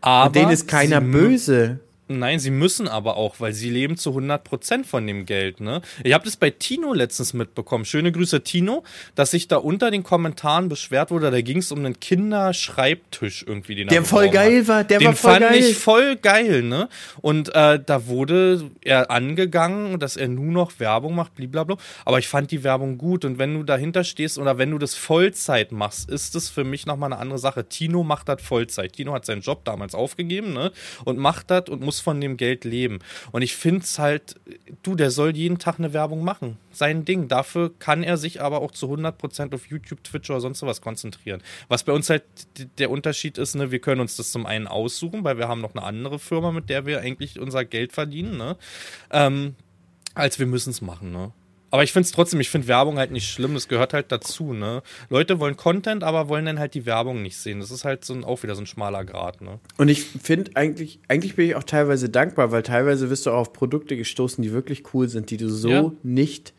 Aber 0.00 0.26
und 0.26 0.36
denen 0.36 0.50
ist 0.50 0.68
keiner 0.68 1.00
böse. 1.00 1.80
Nein, 2.08 2.38
sie 2.38 2.50
müssen 2.50 2.88
aber 2.88 3.16
auch, 3.16 3.38
weil 3.38 3.52
sie 3.52 3.70
leben 3.70 3.96
zu 3.96 4.10
100% 4.10 4.84
von 4.84 5.06
dem 5.06 5.26
Geld. 5.26 5.60
Ne? 5.60 5.82
Ich 6.02 6.14
habe 6.14 6.24
das 6.24 6.36
bei 6.36 6.50
Tino 6.50 6.94
letztens 6.94 7.34
mitbekommen. 7.34 7.84
Schöne 7.84 8.12
Grüße, 8.12 8.42
Tino, 8.42 8.82
dass 9.14 9.30
sich 9.32 9.46
da 9.46 9.58
unter 9.58 9.90
den 9.90 10.02
Kommentaren 10.02 10.68
beschwert 10.68 11.10
wurde. 11.10 11.30
Da 11.30 11.40
ging 11.42 11.58
es 11.58 11.70
um 11.70 11.80
einen 11.80 12.00
Kinderschreibtisch 12.00 13.44
irgendwie, 13.46 13.74
den 13.74 13.88
Der 13.88 14.04
voll 14.04 14.30
geil 14.30 14.60
hat. 14.60 14.68
war, 14.68 14.84
der 14.84 14.98
den 14.98 15.06
war 15.08 15.14
voll 15.14 15.38
geil. 15.38 15.48
Fand 15.48 15.56
ich 15.56 15.76
voll 15.76 16.16
geil, 16.16 16.62
ne? 16.62 16.88
Und 17.20 17.54
äh, 17.54 17.78
da 17.84 18.06
wurde 18.06 18.70
er 18.82 19.10
angegangen, 19.10 19.98
dass 19.98 20.16
er 20.16 20.28
nur 20.28 20.52
noch 20.52 20.80
Werbung 20.80 21.14
macht, 21.14 21.34
blablabla. 21.34 21.76
Aber 22.04 22.18
ich 22.18 22.28
fand 22.28 22.50
die 22.50 22.64
Werbung 22.64 22.98
gut. 22.98 23.24
Und 23.24 23.38
wenn 23.38 23.54
du 23.54 23.62
dahinter 23.62 24.04
stehst 24.04 24.38
oder 24.38 24.58
wenn 24.58 24.70
du 24.70 24.78
das 24.78 24.94
Vollzeit 24.94 25.72
machst, 25.72 26.08
ist 26.10 26.34
es 26.34 26.48
für 26.48 26.64
mich 26.64 26.86
nochmal 26.86 27.12
eine 27.12 27.20
andere 27.20 27.38
Sache. 27.38 27.68
Tino 27.68 28.02
macht 28.02 28.28
das 28.28 28.40
Vollzeit. 28.42 28.94
Tino 28.94 29.12
hat 29.12 29.26
seinen 29.26 29.42
Job 29.42 29.64
damals 29.64 29.94
aufgegeben, 29.94 30.52
ne? 30.52 30.72
Und 31.04 31.18
macht 31.18 31.50
das 31.50 31.68
und 31.68 31.82
muss 31.82 31.97
muss 31.98 32.00
von 32.00 32.20
dem 32.20 32.36
Geld 32.36 32.64
leben. 32.64 33.00
Und 33.32 33.42
ich 33.42 33.56
finde 33.56 33.80
es 33.82 33.98
halt, 33.98 34.36
du, 34.82 34.94
der 34.94 35.10
soll 35.10 35.36
jeden 35.36 35.58
Tag 35.58 35.78
eine 35.78 35.92
Werbung 35.92 36.22
machen. 36.22 36.56
Sein 36.70 37.04
Ding. 37.04 37.28
Dafür 37.28 37.72
kann 37.78 38.02
er 38.02 38.16
sich 38.16 38.40
aber 38.40 38.60
auch 38.60 38.70
zu 38.70 38.86
100% 38.86 39.54
auf 39.54 39.66
YouTube, 39.66 40.04
Twitch 40.04 40.30
oder 40.30 40.40
sonst 40.40 40.62
was 40.62 40.80
konzentrieren. 40.80 41.42
Was 41.68 41.84
bei 41.84 41.92
uns 41.92 42.10
halt 42.10 42.24
der 42.78 42.90
Unterschied 42.90 43.38
ist, 43.38 43.54
ne, 43.54 43.70
wir 43.70 43.80
können 43.80 44.00
uns 44.00 44.16
das 44.16 44.30
zum 44.30 44.46
einen 44.46 44.66
aussuchen, 44.66 45.24
weil 45.24 45.38
wir 45.38 45.48
haben 45.48 45.60
noch 45.60 45.74
eine 45.74 45.84
andere 45.84 46.18
Firma, 46.18 46.52
mit 46.52 46.68
der 46.68 46.86
wir 46.86 47.00
eigentlich 47.00 47.38
unser 47.40 47.64
Geld 47.64 47.92
verdienen, 47.92 48.36
ne? 48.36 48.56
Ähm, 49.10 49.54
als 50.14 50.38
wir 50.38 50.46
müssen 50.46 50.70
es 50.70 50.80
machen, 50.80 51.12
ne? 51.12 51.32
Aber 51.70 51.82
ich 51.82 51.92
finde 51.92 52.06
es 52.06 52.12
trotzdem, 52.12 52.40
ich 52.40 52.48
finde 52.48 52.66
Werbung 52.66 52.98
halt 52.98 53.10
nicht 53.10 53.30
schlimm, 53.30 53.54
das 53.54 53.68
gehört 53.68 53.92
halt 53.92 54.10
dazu, 54.10 54.54
ne? 54.54 54.82
Leute 55.10 55.38
wollen 55.38 55.56
Content, 55.56 56.02
aber 56.02 56.28
wollen 56.28 56.46
dann 56.46 56.58
halt 56.58 56.74
die 56.74 56.86
Werbung 56.86 57.20
nicht 57.22 57.36
sehen. 57.36 57.60
Das 57.60 57.70
ist 57.70 57.84
halt 57.84 58.04
so 58.04 58.14
ein, 58.14 58.24
auch 58.24 58.42
wieder 58.42 58.54
so 58.54 58.62
ein 58.62 58.66
schmaler 58.66 59.04
Grad, 59.04 59.42
ne? 59.42 59.58
Und 59.76 59.88
ich 59.88 60.04
finde 60.04 60.52
eigentlich, 60.54 60.98
eigentlich 61.08 61.36
bin 61.36 61.46
ich 61.46 61.56
auch 61.56 61.64
teilweise 61.64 62.08
dankbar, 62.08 62.52
weil 62.52 62.62
teilweise 62.62 63.10
wirst 63.10 63.26
du 63.26 63.30
auch 63.30 63.38
auf 63.38 63.52
Produkte 63.52 63.96
gestoßen, 63.96 64.42
die 64.42 64.52
wirklich 64.52 64.94
cool 64.94 65.08
sind, 65.08 65.30
die 65.30 65.36
du 65.36 65.50
so 65.50 65.68
ja. 65.68 65.92
nicht 66.02 66.54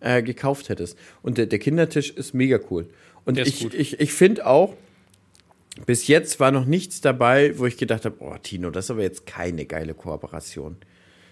äh, 0.00 0.22
gekauft 0.22 0.70
hättest. 0.70 0.98
Und 1.22 1.36
der, 1.36 1.46
der, 1.46 1.58
Kindertisch 1.58 2.10
ist 2.10 2.32
mega 2.32 2.58
cool. 2.70 2.88
Und 3.26 3.38
ich, 3.38 3.72
ich, 3.74 4.00
ich 4.00 4.12
finde 4.12 4.46
auch, 4.46 4.74
bis 5.86 6.06
jetzt 6.06 6.40
war 6.40 6.52
noch 6.52 6.64
nichts 6.64 7.00
dabei, 7.00 7.58
wo 7.58 7.66
ich 7.66 7.76
gedacht 7.76 8.04
habe, 8.04 8.16
oh 8.20 8.34
Tino, 8.42 8.70
das 8.70 8.86
ist 8.86 8.90
aber 8.92 9.02
jetzt 9.02 9.26
keine 9.26 9.66
geile 9.66 9.92
Kooperation. 9.92 10.76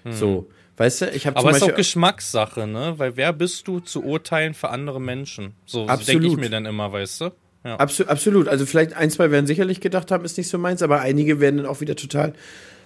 Hm. 0.05 0.13
So. 0.13 0.51
Weißt 0.77 1.03
du, 1.03 1.11
ich 1.11 1.27
habe 1.27 1.37
Aber 1.37 1.51
es 1.51 1.59
ist 1.59 1.63
auch 1.65 1.75
Geschmackssache, 1.75 2.67
ne? 2.67 2.95
Weil 2.97 3.17
wer 3.17 3.33
bist 3.33 3.69
du 3.69 3.81
zu 3.81 4.03
urteilen 4.03 4.55
für 4.55 4.71
andere 4.71 5.01
Menschen? 5.01 5.55
So 5.67 5.87
denke 5.87 6.27
ich 6.27 6.37
mir 6.37 6.51
dann 6.51 6.65
immer, 6.65 6.93
weißt 6.93 7.21
du? 7.21 7.31
Ja. 7.65 7.77
Absolut, 7.77 8.11
absolut. 8.11 8.49
Also 8.49 8.67
vielleicht 8.67 8.95
ein, 8.95 9.11
zwei 9.11 9.31
werden 9.31 9.47
sicherlich 9.47 9.81
gedacht 9.81 10.11
haben, 10.11 10.25
ist 10.25 10.37
nicht 10.37 10.49
so 10.49 10.59
meins, 10.59 10.83
aber 10.83 11.01
einige 11.01 11.41
werden 11.41 11.59
dann 11.59 11.67
auch 11.67 11.81
wieder 11.81 11.95
total, 11.95 12.33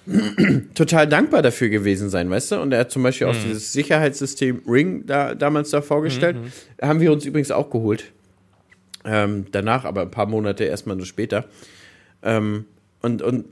total 0.74 1.06
dankbar 1.06 1.42
dafür 1.42 1.68
gewesen 1.68 2.10
sein, 2.10 2.28
weißt 2.28 2.52
du? 2.52 2.60
Und 2.60 2.72
er 2.72 2.80
hat 2.80 2.90
zum 2.90 3.02
Beispiel 3.02 3.28
mhm. 3.28 3.32
auch 3.32 3.42
dieses 3.42 3.72
Sicherheitssystem 3.72 4.62
Ring 4.68 5.06
da, 5.06 5.34
damals 5.34 5.70
da 5.70 5.80
vorgestellt. 5.80 6.36
Mhm. 6.36 6.86
Haben 6.86 7.00
wir 7.00 7.12
uns 7.12 7.24
übrigens 7.24 7.50
auch 7.50 7.70
geholt. 7.70 8.12
Ähm, 9.04 9.46
danach 9.52 9.84
aber 9.84 10.02
ein 10.02 10.10
paar 10.10 10.26
Monate 10.26 10.64
erstmal 10.64 10.96
nur 10.96 11.06
später. 11.06 11.46
Ähm, 12.22 12.66
und, 13.00 13.22
und 13.22 13.46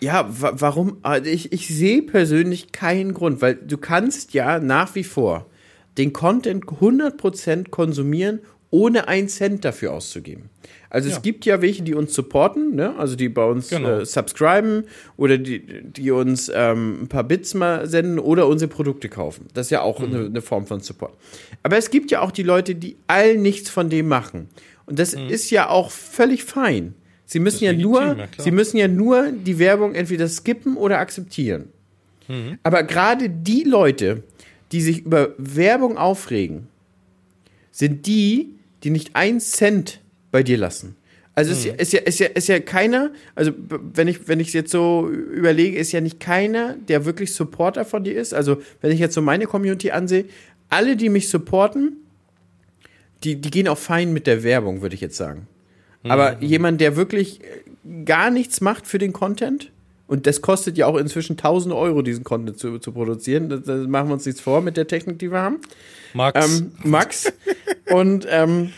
ja, 0.00 0.26
wa 0.28 0.52
warum? 0.54 0.98
Also 1.02 1.30
ich, 1.30 1.52
ich 1.52 1.68
sehe 1.68 2.02
persönlich 2.02 2.72
keinen 2.72 3.14
Grund, 3.14 3.42
weil 3.42 3.54
du 3.54 3.78
kannst 3.78 4.32
ja 4.34 4.58
nach 4.58 4.94
wie 4.94 5.04
vor 5.04 5.46
den 5.98 6.12
Content 6.12 6.64
100% 6.64 7.70
konsumieren, 7.70 8.40
ohne 8.70 9.08
einen 9.08 9.28
Cent 9.28 9.64
dafür 9.64 9.92
auszugeben. 9.92 10.48
Also 10.88 11.08
ja. 11.08 11.16
es 11.16 11.22
gibt 11.22 11.44
ja 11.44 11.60
welche, 11.62 11.82
die 11.82 11.94
uns 11.94 12.14
supporten, 12.14 12.74
ne? 12.74 12.96
also 12.96 13.16
die 13.16 13.28
bei 13.28 13.44
uns 13.44 13.68
genau. 13.68 14.00
äh, 14.00 14.06
subscriben 14.06 14.84
oder 15.16 15.38
die, 15.38 15.82
die 15.82 16.10
uns 16.10 16.50
ähm, 16.52 17.02
ein 17.02 17.08
paar 17.08 17.24
Bits 17.24 17.54
mal 17.54 17.86
senden 17.86 18.18
oder 18.18 18.46
unsere 18.46 18.68
Produkte 18.68 19.08
kaufen. 19.08 19.46
Das 19.54 19.66
ist 19.66 19.70
ja 19.70 19.82
auch 19.82 20.00
mhm. 20.00 20.06
eine, 20.06 20.26
eine, 20.26 20.42
Form 20.42 20.66
von 20.66 20.80
Support. 20.80 21.12
Aber 21.62 21.76
es 21.76 21.90
gibt 21.90 22.10
ja 22.10 22.20
auch 22.20 22.30
die 22.30 22.42
Leute, 22.42 22.74
die 22.74 22.96
all 23.06 23.36
nichts 23.36 23.70
von 23.70 23.88
dem 23.88 24.08
machen. 24.08 24.48
Und 24.86 24.98
das 24.98 25.14
mhm. 25.14 25.28
ist 25.28 25.50
ja 25.50 25.68
auch 25.68 25.90
völlig 25.90 26.44
fein. 26.44 26.94
Sie 27.30 27.38
müssen 27.38 27.62
ja 27.62 27.70
legitim, 27.70 27.92
nur, 27.92 28.02
ja, 28.02 28.28
sie 28.38 28.50
müssen 28.50 28.76
ja 28.76 28.88
nur 28.88 29.30
die 29.30 29.60
Werbung 29.60 29.94
entweder 29.94 30.26
skippen 30.26 30.76
oder 30.76 30.98
akzeptieren. 30.98 31.68
Mhm. 32.26 32.58
Aber 32.64 32.82
gerade 32.82 33.30
die 33.30 33.62
Leute, 33.62 34.24
die 34.72 34.80
sich 34.80 35.06
über 35.06 35.32
Werbung 35.38 35.96
aufregen, 35.96 36.66
sind 37.70 38.06
die, 38.06 38.56
die 38.82 38.90
nicht 38.90 39.14
einen 39.14 39.38
Cent 39.38 40.00
bei 40.32 40.42
dir 40.42 40.58
lassen. 40.58 40.96
Also 41.36 41.52
mhm. 41.52 41.76
ist, 41.78 41.92
ja, 41.92 42.00
ist, 42.00 42.18
ja, 42.18 42.26
ist 42.26 42.48
ja 42.48 42.58
keiner, 42.58 43.12
also 43.36 43.52
wenn 43.68 44.08
ich 44.08 44.26
wenn 44.26 44.40
ich 44.40 44.52
jetzt 44.52 44.72
so 44.72 45.08
überlege, 45.08 45.78
ist 45.78 45.92
ja 45.92 46.00
nicht 46.00 46.18
keiner, 46.18 46.74
der 46.88 47.04
wirklich 47.04 47.32
Supporter 47.32 47.84
von 47.84 48.02
dir 48.02 48.20
ist. 48.20 48.34
Also 48.34 48.60
wenn 48.80 48.90
ich 48.90 48.98
jetzt 48.98 49.14
so 49.14 49.22
meine 49.22 49.46
Community 49.46 49.92
ansehe, 49.92 50.24
alle, 50.68 50.96
die 50.96 51.08
mich 51.08 51.28
supporten, 51.28 51.96
die, 53.22 53.36
die 53.36 53.50
gehen 53.52 53.68
auch 53.68 53.78
fein 53.78 54.12
mit 54.12 54.26
der 54.26 54.42
Werbung, 54.42 54.82
würde 54.82 54.96
ich 54.96 55.00
jetzt 55.00 55.16
sagen. 55.16 55.46
Aber 56.04 56.36
mhm. 56.36 56.42
jemand, 56.42 56.80
der 56.80 56.96
wirklich 56.96 57.40
äh, 57.42 58.04
gar 58.04 58.30
nichts 58.30 58.60
macht 58.60 58.86
für 58.86 58.98
den 58.98 59.12
Content, 59.12 59.70
und 60.10 60.26
das 60.26 60.42
kostet 60.42 60.76
ja 60.76 60.86
auch 60.86 60.96
inzwischen 60.96 61.34
1000 61.34 61.72
Euro, 61.72 62.02
diesen 62.02 62.24
Content 62.24 62.58
zu, 62.58 62.80
zu 62.80 62.90
produzieren. 62.90 63.48
Da, 63.48 63.58
da, 63.58 63.74
machen 63.76 64.08
wir 64.08 64.14
uns 64.14 64.26
nichts 64.26 64.40
vor 64.40 64.60
mit 64.60 64.76
der 64.76 64.88
Technik, 64.88 65.20
die 65.20 65.30
wir 65.30 65.38
haben. 65.38 65.60
Max. 66.14 66.58
Ähm, 66.58 66.72
Max. 66.82 67.32
und, 67.92 68.26
ähm, 68.28 68.72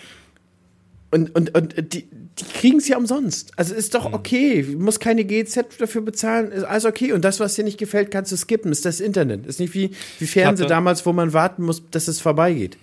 und, 1.11 1.35
und, 1.35 1.55
und 1.55 1.95
die, 1.95 2.07
die 2.07 2.45
kriegen 2.53 2.77
es 2.77 2.87
ja 2.87 2.99
umsonst. 2.99 3.53
Also 3.57 3.75
ist 3.75 3.95
doch 3.95 4.09
mhm. 4.09 4.15
okay. 4.15 4.63
Du 4.63 4.79
musst 4.79 5.01
keine 5.01 5.25
GZ 5.25 5.81
dafür 5.81 6.03
bezahlen. 6.03 6.53
Ist 6.53 6.65
alles 6.65 6.85
okay. 6.85 7.13
Und 7.13 7.25
das, 7.25 7.41
was 7.41 7.55
dir 7.55 7.65
nicht 7.65 7.79
gefällt, 7.79 8.11
kannst 8.11 8.31
du 8.31 8.37
skippen. 8.37 8.71
Ist 8.71 8.85
das 8.85 9.01
Internet. 9.01 9.47
Ist 9.47 9.59
nicht 9.59 9.73
wie, 9.73 9.93
wie 10.19 10.27
Fernsehen 10.27 10.69
damals, 10.69 11.07
wo 11.07 11.15
man 11.15 11.33
warten 11.33 11.63
muss, 11.63 11.83
dass 11.91 12.09
es 12.09 12.21
vorbeigeht. 12.21 12.77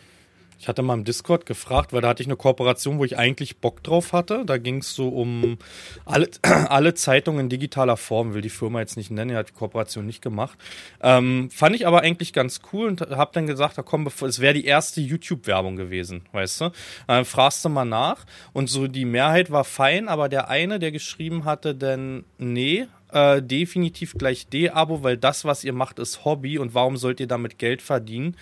Ich 0.60 0.68
hatte 0.68 0.82
mal 0.82 0.94
im 0.94 1.06
Discord 1.06 1.46
gefragt, 1.46 1.94
weil 1.94 2.02
da 2.02 2.10
hatte 2.10 2.22
ich 2.22 2.28
eine 2.28 2.36
Kooperation, 2.36 3.00
wo 3.00 3.06
ich 3.06 3.18
eigentlich 3.18 3.60
Bock 3.60 3.82
drauf 3.82 4.12
hatte. 4.12 4.44
Da 4.46 4.58
ging 4.58 4.80
es 4.80 4.94
so 4.94 5.08
um 5.08 5.58
alle, 6.04 6.30
alle 6.44 6.94
Zeitungen 6.94 7.42
in 7.42 7.50
digitaler 7.50 7.96
Form. 7.96 8.34
Will 8.34 8.42
die 8.42 8.50
Firma 8.50 8.82
jetzt 8.82 8.98
nicht 8.98 9.10
nennen, 9.10 9.32
er 9.32 9.38
hat 9.38 9.50
die 9.50 9.54
Kooperation 9.54 10.06
nicht 10.06 10.22
gemacht. 10.22 10.60
Ähm, 11.02 11.50
fand 11.50 11.78
ich 11.78 11.88
aber 11.88 12.02
eigentlich 12.02 12.34
ganz 12.34 12.60
cool 12.74 12.90
und 12.90 13.00
habe 13.00 13.32
dann 13.34 13.48
gesagt, 13.48 13.78
da 13.78 13.84
komm, 13.84 14.06
es 14.08 14.40
wäre 14.42 14.54
die 14.54 14.66
erste 14.66 15.00
YouTube-Werbung 15.00 15.78
gewesen, 15.78 16.24
weißt 16.34 16.62
du? 16.62 16.72
Dann 17.08 17.24
fragst 17.24 17.64
du 17.64 17.70
mal 17.70 17.86
nach 17.86 18.26
und 18.52 18.70
so 18.70 18.88
die 18.88 19.06
Mehrheit 19.06 19.52
war 19.52 19.64
fein, 19.64 20.10
aber 20.10 20.28
der 20.28 20.50
eine, 20.50 20.78
der 20.78 20.92
geschrieben 20.92 21.46
hatte, 21.46 21.74
denn 21.74 22.26
nee, 22.38 22.86
äh, 23.14 23.42
definitiv 23.42 24.16
gleich 24.18 24.48
D-Abo, 24.48 25.04
weil 25.04 25.16
das, 25.16 25.46
was 25.46 25.64
ihr 25.64 25.74
macht, 25.74 26.00
ist 26.00 26.26
Hobby 26.26 26.58
und 26.58 26.74
warum 26.74 26.98
sollt 26.98 27.22
ihr 27.22 27.28
damit 27.28 27.60
Geld 27.60 27.82
verdienen? 27.82 28.36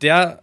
Der 0.00 0.40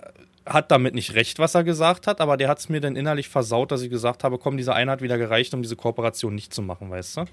hat 0.49 0.71
damit 0.71 0.95
nicht 0.95 1.13
recht, 1.13 1.39
was 1.39 1.55
er 1.55 1.63
gesagt 1.63 2.07
hat, 2.07 2.21
aber 2.21 2.37
der 2.37 2.49
hat 2.49 2.59
es 2.59 2.69
mir 2.69 2.81
dann 2.81 2.95
innerlich 2.95 3.29
versaut, 3.29 3.71
dass 3.71 3.81
ich 3.81 3.89
gesagt 3.89 4.23
habe, 4.23 4.37
komm, 4.37 4.57
diese 4.57 4.73
eine 4.73 4.91
hat 4.91 5.01
wieder 5.01 5.17
gereicht, 5.17 5.53
um 5.53 5.61
diese 5.61 5.75
Kooperation 5.75 6.33
nicht 6.35 6.53
zu 6.53 6.61
machen, 6.61 6.89
weißt 6.89 7.17
du? 7.17 7.25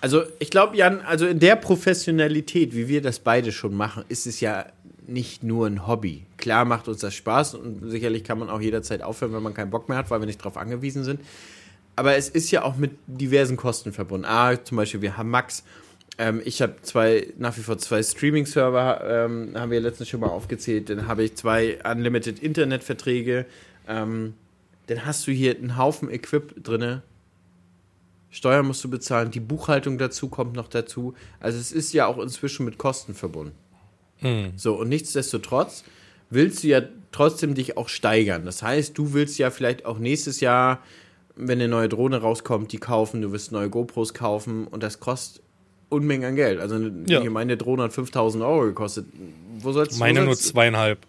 Also 0.00 0.22
ich 0.38 0.50
glaube, 0.50 0.76
Jan, 0.76 1.00
also 1.00 1.26
in 1.26 1.40
der 1.40 1.56
Professionalität, 1.56 2.74
wie 2.74 2.88
wir 2.88 3.02
das 3.02 3.18
beide 3.18 3.52
schon 3.52 3.74
machen, 3.74 4.04
ist 4.08 4.26
es 4.26 4.40
ja 4.40 4.66
nicht 5.06 5.42
nur 5.42 5.66
ein 5.66 5.86
Hobby. 5.86 6.24
Klar 6.36 6.64
macht 6.64 6.88
uns 6.88 7.00
das 7.00 7.14
Spaß 7.14 7.54
und 7.54 7.90
sicherlich 7.90 8.24
kann 8.24 8.38
man 8.38 8.50
auch 8.50 8.60
jederzeit 8.60 9.02
aufhören, 9.02 9.32
wenn 9.34 9.42
man 9.42 9.54
keinen 9.54 9.70
Bock 9.70 9.88
mehr 9.88 9.98
hat, 9.98 10.10
weil 10.10 10.20
wir 10.20 10.26
nicht 10.26 10.40
darauf 10.40 10.56
angewiesen 10.56 11.04
sind. 11.04 11.20
Aber 11.96 12.16
es 12.16 12.28
ist 12.28 12.50
ja 12.50 12.62
auch 12.62 12.76
mit 12.76 12.92
diversen 13.06 13.56
Kosten 13.56 13.92
verbunden. 13.92 14.26
Ah, 14.26 14.56
zum 14.62 14.76
Beispiel, 14.76 15.02
wir 15.02 15.16
haben 15.16 15.30
Max 15.30 15.62
ähm, 16.18 16.40
ich 16.44 16.62
habe 16.62 16.76
zwei, 16.82 17.32
nach 17.38 17.56
wie 17.56 17.62
vor 17.62 17.78
zwei 17.78 18.02
Streaming-Server, 18.02 19.02
ähm, 19.04 19.52
haben 19.54 19.70
wir 19.70 19.80
letztens 19.80 20.08
schon 20.08 20.20
mal 20.20 20.28
aufgezählt. 20.28 20.88
Dann 20.90 21.08
habe 21.08 21.24
ich 21.24 21.34
zwei 21.34 21.78
Unlimited 21.84 22.38
Internet-Verträge. 22.38 23.46
Ähm, 23.88 24.34
dann 24.86 25.04
hast 25.06 25.26
du 25.26 25.32
hier 25.32 25.56
einen 25.56 25.76
Haufen 25.76 26.10
Equip 26.10 26.62
drin. 26.62 27.02
Steuern 28.30 28.66
musst 28.66 28.82
du 28.84 28.90
bezahlen, 28.90 29.30
die 29.30 29.40
Buchhaltung 29.40 29.98
dazu 29.98 30.28
kommt 30.28 30.54
noch 30.54 30.68
dazu. 30.68 31.14
Also 31.40 31.58
es 31.58 31.72
ist 31.72 31.92
ja 31.92 32.06
auch 32.06 32.18
inzwischen 32.18 32.64
mit 32.64 32.78
Kosten 32.78 33.14
verbunden. 33.14 33.54
Hm. 34.18 34.52
So, 34.56 34.74
und 34.74 34.88
nichtsdestotrotz 34.88 35.84
willst 36.30 36.62
du 36.62 36.68
ja 36.68 36.82
trotzdem 37.12 37.54
dich 37.54 37.76
auch 37.76 37.88
steigern. 37.88 38.44
Das 38.44 38.62
heißt, 38.62 38.96
du 38.98 39.12
willst 39.12 39.38
ja 39.38 39.50
vielleicht 39.50 39.84
auch 39.84 39.98
nächstes 39.98 40.40
Jahr, 40.40 40.82
wenn 41.36 41.60
eine 41.60 41.68
neue 41.68 41.88
Drohne 41.88 42.18
rauskommt, 42.18 42.72
die 42.72 42.78
kaufen, 42.78 43.22
du 43.22 43.32
wirst 43.32 43.52
neue 43.52 43.70
GoPros 43.70 44.14
kaufen 44.14 44.66
und 44.66 44.82
das 44.82 45.00
kostet 45.00 45.43
Unmengen 45.94 46.28
an 46.28 46.36
Geld. 46.36 46.60
Also 46.60 46.78
ja. 47.06 47.22
ich 47.22 47.30
meine, 47.30 47.56
Drohne 47.56 47.84
hat 47.84 47.92
5000 47.92 48.44
Euro 48.44 48.66
gekostet. 48.66 49.06
Wo 49.58 49.72
soll's, 49.72 49.98
meine 49.98 50.20
wo 50.20 50.26
soll's, 50.26 50.44
nur 50.44 50.52
zweieinhalb. 50.52 51.06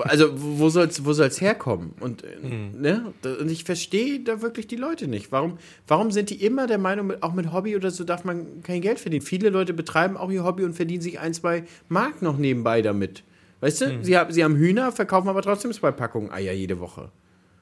Also 0.00 0.30
wo 0.34 0.68
soll's, 0.68 1.04
wo 1.04 1.12
soll's 1.12 1.40
herkommen? 1.40 1.94
Und, 2.00 2.22
mhm. 2.42 2.80
ne? 2.80 3.12
und 3.22 3.50
ich 3.50 3.64
verstehe 3.64 4.20
da 4.20 4.42
wirklich 4.42 4.66
die 4.66 4.76
Leute 4.76 5.08
nicht. 5.08 5.32
Warum, 5.32 5.58
warum 5.86 6.10
sind 6.10 6.30
die 6.30 6.44
immer 6.44 6.66
der 6.66 6.78
Meinung, 6.78 7.12
auch 7.22 7.32
mit 7.32 7.52
Hobby 7.52 7.76
oder 7.76 7.90
so 7.90 8.04
darf 8.04 8.24
man 8.24 8.62
kein 8.62 8.80
Geld 8.80 9.00
verdienen? 9.00 9.24
Viele 9.24 9.50
Leute 9.50 9.74
betreiben 9.74 10.16
auch 10.16 10.30
ihr 10.30 10.44
Hobby 10.44 10.64
und 10.64 10.74
verdienen 10.74 11.02
sich 11.02 11.18
ein, 11.20 11.34
zwei 11.34 11.64
Mark 11.88 12.22
noch 12.22 12.38
nebenbei 12.38 12.82
damit. 12.82 13.22
Weißt 13.60 13.80
du, 13.80 13.86
mhm. 13.86 14.04
sie, 14.04 14.16
haben, 14.16 14.32
sie 14.32 14.44
haben 14.44 14.56
Hühner, 14.56 14.92
verkaufen 14.92 15.28
aber 15.28 15.42
trotzdem 15.42 15.72
zwei 15.72 15.90
Packungen 15.90 16.30
Eier 16.30 16.52
jede 16.52 16.80
Woche. 16.80 17.10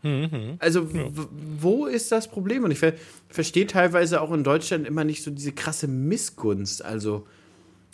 Mhm. 0.02 0.56
Also, 0.58 0.82
ja. 0.92 1.10
wo 1.58 1.86
ist 1.86 2.12
das 2.12 2.28
Problem? 2.28 2.64
Und 2.64 2.70
ich 2.70 2.78
ver 2.78 2.94
verstehe 3.28 3.66
teilweise 3.66 4.20
auch 4.20 4.32
in 4.32 4.44
Deutschland 4.44 4.86
immer 4.86 5.04
nicht 5.04 5.22
so 5.22 5.30
diese 5.30 5.52
krasse 5.52 5.88
Missgunst. 5.88 6.84
Also, 6.84 7.26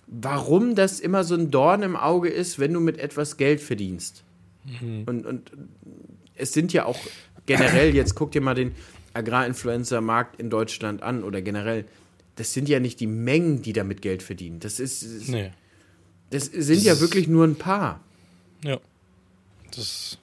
warum 0.07 0.75
das 0.75 1.01
immer 1.01 1.25
so 1.25 1.35
ein 1.35 1.51
Dorn 1.51 1.83
im 1.83 1.97
Auge 1.97 2.29
ist, 2.29 2.59
wenn 2.59 2.73
du 2.73 2.81
mit 2.81 2.99
etwas 2.99 3.37
Geld 3.37 3.61
verdienst. 3.61 4.25
Mhm. 4.65 5.05
Und, 5.07 5.27
und 5.27 5.51
es 6.35 6.53
sind 6.53 6.73
ja 6.73 6.85
auch 6.85 6.99
generell, 7.47 7.95
jetzt 7.95 8.15
guck 8.15 8.33
dir 8.33 8.41
mal 8.41 8.55
den 8.55 8.75
Agrarinfluencer-Markt 9.15 10.41
in 10.41 10.51
Deutschland 10.51 11.03
an 11.03 11.25
oder 11.25 11.43
generell, 11.43 11.85
das 12.37 12.53
sind 12.53 12.69
ja 12.69 12.81
nicht 12.81 13.01
die 13.01 13.07
Mengen, 13.07 13.63
die 13.63 13.73
damit 13.73 14.03
Geld 14.03 14.23
verdienen. 14.23 14.61
Das 14.61 14.81
ist. 14.81 15.03
ist 15.03 15.29
nee. 15.29 15.51
Das 16.31 16.47
sind 16.47 16.83
ja 16.83 16.99
wirklich 16.99 17.29
nur 17.29 17.45
ein 17.45 17.57
paar. 17.57 18.01
Ja. 18.65 18.81
Das 19.75 20.19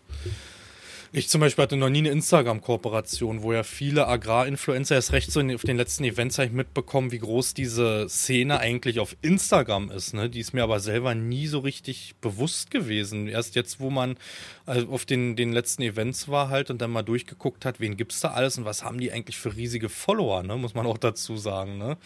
ich 1.12 1.28
zum 1.28 1.42
Beispiel 1.42 1.64
hatte 1.64 1.76
noch 1.76 1.90
nie 1.90 2.00
eine 2.00 2.10
Instagram-Kooperation, 2.10 3.42
wo 3.42 3.52
ja 3.52 3.64
viele 3.64 4.08
Agrarinfluencer 4.08 4.96
erst 4.96 5.12
recht 5.12 5.32
so 5.32 5.42
auf 5.42 5.64
den 5.64 5.78
letzten 5.78 6.04
Events 6.04 6.38
habe 6.38 6.48
ich 6.48 6.54
mitbekommen, 6.54 7.12
wie 7.12 7.20
groß 7.20 7.56
diese 7.56 8.08
Szene 8.10 8.60
eigentlich 8.60 9.00
auf 9.00 9.16
Instagram 9.22 9.90
ist. 9.90 10.14
Ne? 10.14 10.30
Die 10.30 10.40
ist 10.40 10.54
mir 10.54 10.64
aber 10.64 10.80
selber 10.80 11.16
nie 11.16 11.48
so 11.48 11.60
richtig 11.60 12.16
bewusst 12.22 12.70
gewesen. 12.70 13.28
Erst 13.28 13.56
jetzt, 13.56 13.80
wo 13.80 13.90
man 13.90 14.18
also 14.66 14.90
auf 14.90 15.06
den, 15.06 15.36
den 15.36 15.52
letzten 15.52 15.82
Events 15.82 16.28
war 16.28 16.50
halt 16.50 16.70
und 16.70 16.80
dann 16.80 16.92
mal 16.92 17.04
durchgeguckt 17.04 17.66
hat, 17.66 17.80
wen 17.80 17.98
gibt 17.98 18.12
es 18.12 18.20
da 18.20 18.32
alles 18.32 18.58
und 18.58 18.66
was 18.66 18.84
haben 18.84 19.00
die 19.00 19.12
eigentlich 19.12 19.38
für 19.38 19.56
riesige 19.56 19.90
Follower, 19.90 20.44
ne? 20.44 20.58
muss 20.58 20.76
man 20.76 20.86
auch 20.86 21.00
dazu 21.00 21.38
sagen. 21.38 21.78
Ne? 21.78 21.98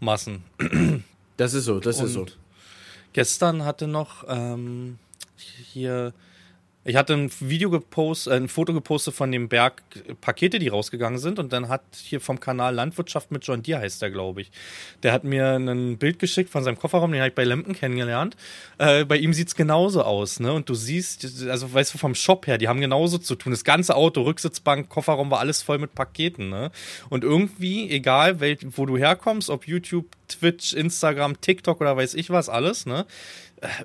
Massen. 0.00 0.44
Das 1.36 1.54
ist 1.54 1.64
so, 1.64 1.80
das 1.80 1.98
und 2.00 2.06
ist 2.06 2.12
so. 2.12 2.26
Gestern 3.14 3.64
hatte 3.64 3.86
noch 3.86 4.24
ähm, 4.28 4.98
hier 5.38 6.12
ich 6.90 6.96
hatte 6.96 7.14
ein 7.14 7.30
Video 7.40 7.70
gepostet, 7.70 8.32
äh, 8.32 8.36
ein 8.36 8.48
Foto 8.48 8.74
gepostet 8.74 9.14
von 9.14 9.30
dem 9.30 9.48
Berg 9.48 9.82
Pakete, 10.20 10.58
die 10.58 10.68
rausgegangen 10.68 11.18
sind. 11.18 11.38
Und 11.38 11.52
dann 11.52 11.68
hat 11.68 11.82
hier 11.96 12.20
vom 12.20 12.40
Kanal 12.40 12.74
Landwirtschaft 12.74 13.30
mit 13.30 13.46
John 13.46 13.62
Deere 13.62 13.80
heißt 13.80 14.02
der, 14.02 14.10
glaube 14.10 14.42
ich. 14.42 14.50
Der 15.02 15.12
hat 15.12 15.24
mir 15.24 15.54
ein 15.54 15.98
Bild 15.98 16.18
geschickt 16.18 16.50
von 16.50 16.64
seinem 16.64 16.78
Kofferraum, 16.78 17.12
den 17.12 17.20
habe 17.20 17.28
ich 17.28 17.34
bei 17.34 17.44
Lempen 17.44 17.74
kennengelernt. 17.74 18.36
Äh, 18.78 19.04
bei 19.04 19.16
ihm 19.16 19.32
sieht's 19.32 19.54
genauso 19.54 20.02
aus, 20.02 20.40
ne? 20.40 20.52
Und 20.52 20.68
du 20.68 20.74
siehst, 20.74 21.48
also 21.48 21.72
weißt 21.72 21.94
du, 21.94 21.98
vom 21.98 22.14
Shop 22.14 22.46
her, 22.46 22.58
die 22.58 22.68
haben 22.68 22.80
genauso 22.80 23.18
zu 23.18 23.36
tun. 23.36 23.52
Das 23.52 23.64
ganze 23.64 23.94
Auto, 23.94 24.22
Rücksitzbank, 24.22 24.88
Kofferraum 24.88 25.30
war 25.30 25.38
alles 25.38 25.62
voll 25.62 25.78
mit 25.78 25.94
Paketen, 25.94 26.48
ne? 26.48 26.70
Und 27.08 27.24
irgendwie, 27.24 27.88
egal 27.90 28.40
wo 28.40 28.86
du 28.86 28.98
herkommst, 28.98 29.48
ob 29.48 29.66
YouTube, 29.66 30.06
Twitch, 30.28 30.72
Instagram, 30.72 31.40
TikTok 31.40 31.80
oder 31.80 31.96
weiß 31.96 32.14
ich 32.14 32.30
was, 32.30 32.48
alles, 32.48 32.86
ne? 32.86 33.06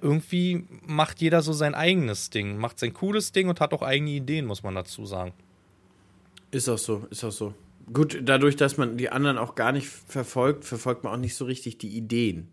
Irgendwie 0.02 0.66
macht 0.86 1.22
jeder 1.22 1.42
so 1.42 1.54
sein 1.54 1.76
eigenes 1.76 2.30
Ding, 2.30 2.58
macht 2.58 2.80
sein 2.80 2.94
cooles 2.94 3.32
Ding 3.32 3.50
und 3.50 3.60
hat 3.60 3.74
auch 3.74 3.82
eigene 3.82 4.12
Ideen, 4.12 4.46
muss 4.46 4.64
man 4.64 4.76
dazu 4.76 5.06
sagen. 5.06 5.34
Ist 6.52 6.70
auch 6.70 6.78
so, 6.78 7.06
ist 7.10 7.24
auch 7.24 7.32
so. 7.32 7.54
Gut, 7.92 8.20
dadurch, 8.24 8.56
dass 8.56 8.78
man 8.78 8.98
die 8.98 9.10
anderen 9.10 9.38
auch 9.38 9.56
gar 9.56 9.72
nicht 9.72 9.88
verfolgt, 9.88 10.66
verfolgt 10.66 11.04
man 11.04 11.14
auch 11.14 11.18
nicht 11.18 11.36
so 11.36 11.46
richtig 11.46 11.78
die 11.78 11.90
Ideen. 11.90 12.48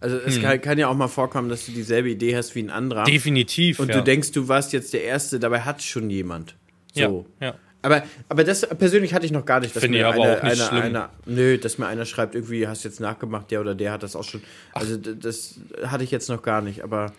Also 0.00 0.16
es 0.16 0.36
hm. 0.36 0.42
kann, 0.42 0.60
kann, 0.60 0.78
ja 0.78 0.88
auch 0.88 0.96
mal 0.96 1.08
vorkommen, 1.08 1.48
dass 1.48 1.66
du 1.66 1.72
dieselbe 1.72 2.10
Idee 2.10 2.36
hast 2.36 2.54
wie 2.54 2.62
ein 2.62 2.70
anderer. 2.70 3.04
Definitiv. 3.04 3.78
Und 3.78 3.88
ja. 3.88 3.98
du 3.98 4.02
denkst, 4.02 4.32
du 4.32 4.48
warst 4.48 4.72
jetzt 4.72 4.92
der 4.92 5.04
Erste, 5.04 5.38
dabei 5.38 5.60
hat 5.60 5.82
schon 5.82 6.10
jemand. 6.10 6.56
So. 6.94 7.26
Ja, 7.40 7.48
ja. 7.48 7.54
Aber, 7.82 8.04
aber 8.28 8.44
das 8.44 8.66
persönlich 8.78 9.12
hatte 9.12 9.26
ich 9.26 9.32
noch 9.32 9.44
gar 9.44 9.60
nicht. 9.60 9.74
Dass 9.74 9.82
Finde 9.82 9.98
ich 9.98 10.04
aber 10.04 10.22
eine, 10.22 10.38
auch 10.38 10.42
nicht 10.42 10.52
eine, 10.52 10.68
schlimm. 10.68 10.82
Einer, 10.82 11.10
nö, 11.26 11.58
dass 11.58 11.78
mir 11.78 11.86
einer 11.86 12.04
schreibt, 12.04 12.34
irgendwie 12.34 12.66
hast 12.68 12.84
du 12.84 12.88
jetzt 12.88 13.00
nachgemacht, 13.00 13.50
der 13.50 13.60
oder 13.60 13.74
der 13.74 13.92
hat 13.92 14.02
das 14.02 14.14
auch 14.14 14.24
schon. 14.24 14.42
Also 14.72 14.96
das 14.96 15.56
hatte 15.84 16.04
ich 16.04 16.10
jetzt 16.10 16.28
noch 16.28 16.42
gar 16.42 16.62
nicht, 16.62 16.84
aber 16.84 17.12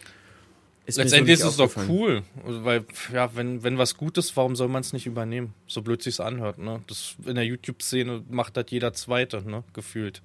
ist 0.85 0.95
so 0.95 1.01
Letztendlich 1.01 1.39
ist 1.39 1.45
es 1.45 1.55
doch 1.55 1.71
cool, 1.87 2.23
weil 2.43 2.83
ja, 3.13 3.33
wenn, 3.35 3.63
wenn 3.63 3.77
was 3.77 3.95
gut 3.95 4.17
ist, 4.17 4.35
warum 4.35 4.57
soll 4.57 4.67
man 4.67 4.81
es 4.81 4.91
nicht 4.91 5.05
übernehmen? 5.05 5.53
So 5.65 5.81
blöd 5.81 6.03
sich's 6.03 6.19
anhört, 6.19 6.57
ne? 6.57 6.81
Das 6.87 7.15
in 7.25 7.35
der 7.35 7.45
YouTube-Szene 7.45 8.23
macht 8.29 8.57
das 8.57 8.65
jeder 8.67 8.91
Zweite, 8.91 9.49
ne? 9.49 9.63
Gefühlt. 9.71 10.21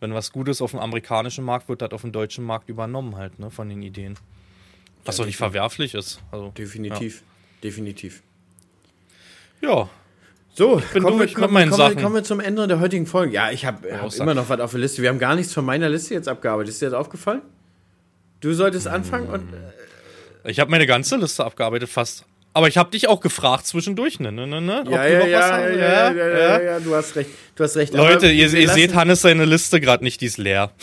Wenn 0.00 0.12
was 0.12 0.30
Gutes 0.30 0.60
auf 0.60 0.72
dem 0.72 0.80
amerikanischen 0.80 1.44
Markt 1.44 1.70
wird, 1.70 1.80
das 1.80 1.92
auf 1.92 2.02
dem 2.02 2.12
deutschen 2.12 2.44
Markt 2.44 2.68
übernommen 2.68 3.16
halt, 3.16 3.38
ne? 3.38 3.50
Von 3.50 3.70
den 3.70 3.80
Ideen. 3.80 4.18
Was 5.06 5.16
doch 5.16 5.24
nicht 5.24 5.38
verwerflich 5.38 5.94
ist. 5.94 6.20
Also, 6.30 6.50
Definitiv, 6.50 7.22
definitiv. 7.64 8.22
Ja. 9.62 9.88
So, 10.54 10.82
bin 10.92 11.02
kommen, 11.02 11.16
wir, 11.16 11.26
durch 11.26 11.30
mit 11.30 11.40
kommen, 11.40 11.54
meinen 11.54 11.70
kommen, 11.70 11.80
wir, 11.80 11.88
Sachen. 11.88 12.02
kommen 12.02 12.14
wir 12.16 12.24
zum 12.24 12.40
Ende 12.40 12.68
der 12.68 12.78
heutigen 12.80 13.06
Folge. 13.06 13.32
Ja, 13.34 13.50
ich 13.50 13.64
habe 13.64 13.90
hab 13.98 14.14
immer 14.14 14.34
noch 14.34 14.50
was 14.50 14.60
auf 14.60 14.72
der 14.72 14.80
Liste. 14.80 15.00
Wir 15.00 15.08
haben 15.08 15.18
gar 15.18 15.34
nichts 15.34 15.54
von 15.54 15.64
meiner 15.64 15.88
Liste 15.88 16.12
jetzt 16.12 16.28
abgearbeitet. 16.28 16.74
Ist 16.74 16.82
dir 16.82 16.90
das 16.90 16.94
aufgefallen? 16.94 17.40
Du 18.40 18.52
solltest 18.52 18.86
anfangen 18.86 19.28
und 19.28 19.44
äh, 19.54 20.50
Ich 20.50 20.60
habe 20.60 20.70
meine 20.70 20.86
ganze 20.86 21.16
Liste 21.16 21.44
abgearbeitet, 21.44 21.88
fast. 21.88 22.26
Aber 22.54 22.68
ich 22.68 22.76
habe 22.76 22.90
dich 22.90 23.08
auch 23.08 23.20
gefragt 23.20 23.66
zwischendurch, 23.66 24.20
ne? 24.20 24.30
ne, 24.30 24.46
ne, 24.46 24.60
ne? 24.60 24.72
Ja, 24.72 24.82
du 24.82 24.90
ja, 24.90 25.04
ja, 25.04 25.26
ja, 25.26 25.40
hast? 25.40 25.50
ja, 25.76 26.12
ja, 26.12 26.60
ja, 26.60 26.80
du 26.80 26.94
hast 26.94 27.16
recht. 27.16 27.30
Du 27.54 27.64
hast 27.64 27.76
recht. 27.76 27.94
Leute, 27.94 28.30
ihr, 28.30 28.52
ihr 28.52 28.68
seht 28.68 28.94
Hannes 28.94 29.22
seine 29.22 29.46
Liste 29.46 29.80
gerade 29.80 30.04
nicht, 30.04 30.20
die 30.20 30.26
ist 30.26 30.36
leer. 30.36 30.70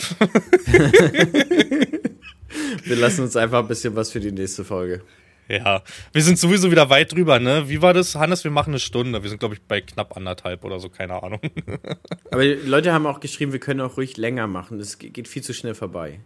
Wir 2.84 2.96
lassen 2.96 3.22
uns 3.22 3.36
einfach 3.36 3.60
ein 3.60 3.68
bisschen 3.68 3.94
was 3.94 4.10
für 4.10 4.18
die 4.18 4.32
nächste 4.32 4.64
Folge. 4.64 5.02
Ja, 5.50 5.82
wir 6.12 6.22
sind 6.22 6.38
sowieso 6.38 6.70
wieder 6.70 6.90
weit 6.90 7.10
drüber, 7.12 7.40
ne? 7.40 7.68
Wie 7.68 7.82
war 7.82 7.92
das, 7.92 8.14
Hannes? 8.14 8.44
Wir 8.44 8.52
machen 8.52 8.70
eine 8.70 8.78
Stunde. 8.78 9.20
Wir 9.24 9.30
sind, 9.30 9.40
glaube 9.40 9.56
ich, 9.56 9.60
bei 9.62 9.80
knapp 9.80 10.16
anderthalb 10.16 10.64
oder 10.64 10.78
so, 10.78 10.88
keine 10.88 11.20
Ahnung. 11.24 11.40
Aber 12.30 12.42
die 12.44 12.52
Leute 12.52 12.92
haben 12.92 13.04
auch 13.04 13.18
geschrieben, 13.18 13.50
wir 13.52 13.58
können 13.58 13.80
auch 13.80 13.96
ruhig 13.96 14.16
länger 14.16 14.46
machen. 14.46 14.78
Das 14.78 14.98
ge- 14.98 15.10
geht 15.10 15.26
viel 15.26 15.42
zu 15.42 15.52
schnell 15.52 15.74
vorbei. 15.74 16.20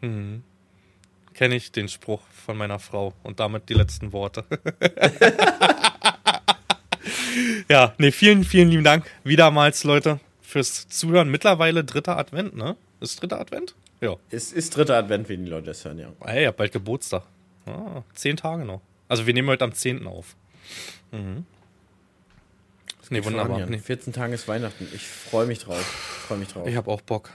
Kenne 0.00 1.56
ich 1.56 1.72
den 1.72 1.88
Spruch 1.88 2.20
von 2.46 2.56
meiner 2.56 2.78
Frau 2.78 3.14
und 3.24 3.40
damit 3.40 3.68
die 3.68 3.74
letzten 3.74 4.12
Worte. 4.12 4.44
ja, 7.68 7.94
nee, 7.98 8.12
vielen, 8.12 8.44
vielen 8.44 8.68
lieben 8.68 8.84
Dank 8.84 9.04
wiedermals, 9.24 9.84
Leute, 9.84 10.20
fürs 10.40 10.88
Zuhören. 10.88 11.30
Mittlerweile 11.30 11.84
dritter 11.84 12.18
Advent, 12.18 12.56
ne? 12.56 12.76
Ist 13.00 13.20
dritter 13.22 13.40
Advent? 13.40 13.74
Ja. 14.00 14.16
Es 14.30 14.52
ist 14.52 14.76
dritter 14.76 14.96
Advent, 14.96 15.28
wenn 15.28 15.44
die 15.44 15.50
Leute 15.50 15.66
das 15.66 15.84
hören, 15.84 15.98
ja. 15.98 16.08
Hey, 16.24 16.42
ihr 16.42 16.48
habt 16.48 16.58
bald 16.58 16.72
Geburtstag. 16.72 17.22
Ah, 17.66 18.02
zehn 18.14 18.36
Tage 18.36 18.64
noch. 18.64 18.80
Also 19.08 19.26
wir 19.26 19.34
nehmen 19.34 19.48
heute 19.48 19.64
am 19.64 19.72
10. 19.72 20.06
auf. 20.06 20.34
Mhm. 21.10 21.44
Nee, 23.10 23.22
wunderbar. 23.24 23.60
In 23.60 23.68
Nee. 23.68 23.78
14 23.78 24.12
Tagen 24.14 24.32
ist 24.32 24.48
Weihnachten. 24.48 24.88
Ich 24.94 25.06
freue 25.06 25.46
mich 25.46 25.58
drauf. 25.58 25.78
Ich 25.78 26.22
freue 26.26 26.38
mich 26.38 26.48
drauf. 26.48 26.66
Ich 26.66 26.76
habe 26.76 26.90
auch 26.90 27.02
Bock. 27.02 27.30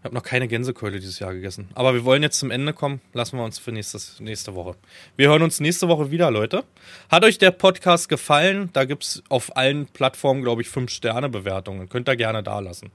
Ich 0.00 0.04
habe 0.04 0.14
noch 0.14 0.24
keine 0.24 0.46
Gänsekeule 0.48 0.98
dieses 0.98 1.20
Jahr 1.20 1.32
gegessen. 1.32 1.68
Aber 1.74 1.94
wir 1.94 2.04
wollen 2.04 2.22
jetzt 2.22 2.38
zum 2.38 2.50
Ende 2.50 2.72
kommen. 2.74 3.00
Lassen 3.14 3.38
wir 3.38 3.44
uns 3.44 3.58
für 3.58 3.72
nächstes, 3.72 4.20
nächste 4.20 4.54
Woche. 4.54 4.74
Wir 5.16 5.28
hören 5.28 5.42
uns 5.42 5.58
nächste 5.60 5.88
Woche 5.88 6.10
wieder, 6.10 6.30
Leute. 6.30 6.64
Hat 7.08 7.24
euch 7.24 7.38
der 7.38 7.52
Podcast 7.52 8.08
gefallen? 8.10 8.68
Da 8.72 8.84
gibt's 8.84 9.22
auf 9.30 9.56
allen 9.56 9.86
Plattformen, 9.86 10.42
glaube 10.42 10.60
ich, 10.60 10.68
5-Sterne-Bewertungen. 10.68 11.88
Könnt 11.88 12.08
ihr 12.10 12.16
gerne 12.16 12.42
da 12.42 12.58
lassen. 12.58 12.90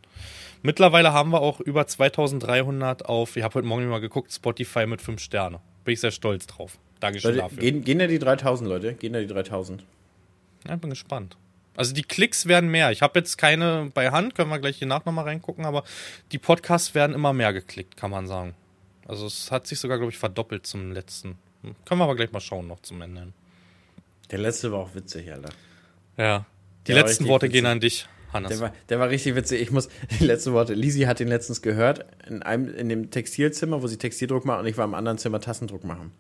Mittlerweile 0.62 1.14
haben 1.14 1.32
wir 1.32 1.40
auch 1.42 1.60
über 1.62 1.88
2300 1.88 3.06
auf, 3.06 3.38
ich 3.38 3.44
habe 3.44 3.56
heute 3.56 3.68
Morgen 3.68 3.88
mal 3.88 4.02
geguckt, 4.02 4.34
Spotify 4.34 4.86
mit 4.86 5.02
5 5.02 5.22
Sterne. 5.22 5.60
Bin 5.88 5.94
ich 5.94 6.02
sehr 6.02 6.12
stolz 6.12 6.46
drauf. 6.48 6.78
Dankeschön 7.00 7.32
Leute, 7.32 7.44
dafür. 7.44 7.60
gehen, 7.60 7.82
gehen 7.86 8.00
da 8.00 8.08
die 8.08 8.20
3000, 8.20 8.70
Leute? 8.70 8.94
Gehen 8.96 9.14
da 9.14 9.22
die 9.22 9.28
3000? 9.28 9.86
Ja, 10.68 10.76
bin 10.76 10.90
gespannt. 10.90 11.38
Also 11.78 11.94
die 11.94 12.02
Klicks 12.02 12.46
werden 12.46 12.70
mehr. 12.70 12.92
Ich 12.92 13.02
habe 13.02 13.18
jetzt 13.18 13.38
keine 13.38 13.90
bei 13.94 14.12
Hand, 14.12 14.36
können 14.36 14.50
wir 14.50 14.60
gleich 14.60 14.76
hier 14.80 14.88
nach 14.90 15.06
nochmal 15.06 15.24
reingucken, 15.24 15.64
aber 15.66 15.86
die 16.34 16.40
Podcasts 16.40 16.94
werden 16.94 17.16
immer 17.16 17.32
mehr 17.32 17.54
geklickt, 17.54 17.96
kann 17.96 18.12
man 18.12 18.28
sagen. 18.28 18.54
Also 19.08 19.28
es 19.28 19.50
hat 19.50 19.66
sich 19.66 19.80
sogar, 19.80 19.98
glaube 19.98 20.12
ich, 20.12 20.18
verdoppelt 20.18 20.68
zum 20.68 20.92
letzten. 20.92 21.38
Hm, 21.64 21.76
Können 21.86 22.02
wir 22.02 22.04
aber 22.04 22.18
gleich 22.18 22.34
mal 22.34 22.42
schauen 22.42 22.68
noch 22.68 22.82
zum 22.82 23.02
Ende. 23.02 23.32
Der 24.30 24.40
letzte 24.40 24.74
war 24.74 24.80
auch 24.80 24.94
witzig, 24.94 25.32
Alter. 25.32 25.52
Ja. 26.18 26.46
Die 26.86 26.94
war 26.94 27.00
letzten 27.04 27.28
Worte 27.30 27.46
witzig. 27.46 27.54
gehen 27.62 27.66
an 27.66 27.80
dich, 27.80 28.08
Hannes. 28.34 28.50
Der 28.50 28.60
war, 28.60 28.74
der 28.90 29.00
war 29.00 29.10
richtig 29.10 29.36
witzig. 29.36 29.62
Ich 29.62 29.72
muss, 29.72 29.90
die 30.20 30.26
letzten 30.26 30.54
Worte. 30.54 30.74
Lisi 30.74 31.02
hat 31.02 31.20
den 31.20 31.28
letztens 31.28 31.62
gehört, 31.62 32.06
in 32.28 32.44
einem, 32.44 32.74
in 32.74 32.90
dem 32.90 33.12
Textilzimmer, 33.12 33.82
wo 33.82 33.88
sie 33.88 33.98
Textildruck 33.98 34.46
macht, 34.46 34.62
und 34.62 34.68
ich 34.68 34.78
war 34.78 34.86
im 34.86 34.94
anderen 34.94 35.18
Zimmer 35.18 35.40
Tassendruck 35.40 35.84
machen. 35.84 36.12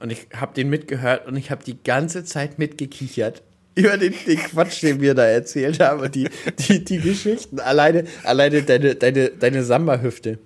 Und 0.00 0.10
ich 0.10 0.28
habe 0.34 0.54
den 0.54 0.68
mitgehört 0.68 1.26
und 1.26 1.36
ich 1.36 1.50
habe 1.50 1.62
die 1.64 1.82
ganze 1.82 2.24
Zeit 2.24 2.58
mitgekichert. 2.58 3.42
Über 3.74 3.96
den, 3.96 4.14
den 4.26 4.38
Quatsch, 4.38 4.82
den 4.82 5.00
wir 5.00 5.14
da 5.14 5.24
erzählt 5.24 5.80
haben 5.80 6.00
und 6.00 6.14
die, 6.14 6.28
die, 6.58 6.84
die 6.84 6.98
Geschichten. 6.98 7.58
Alleine, 7.60 8.04
alleine 8.24 8.62
deine, 8.62 8.94
deine, 8.96 9.30
deine 9.30 9.62
Samba-Hüfte 9.62 10.38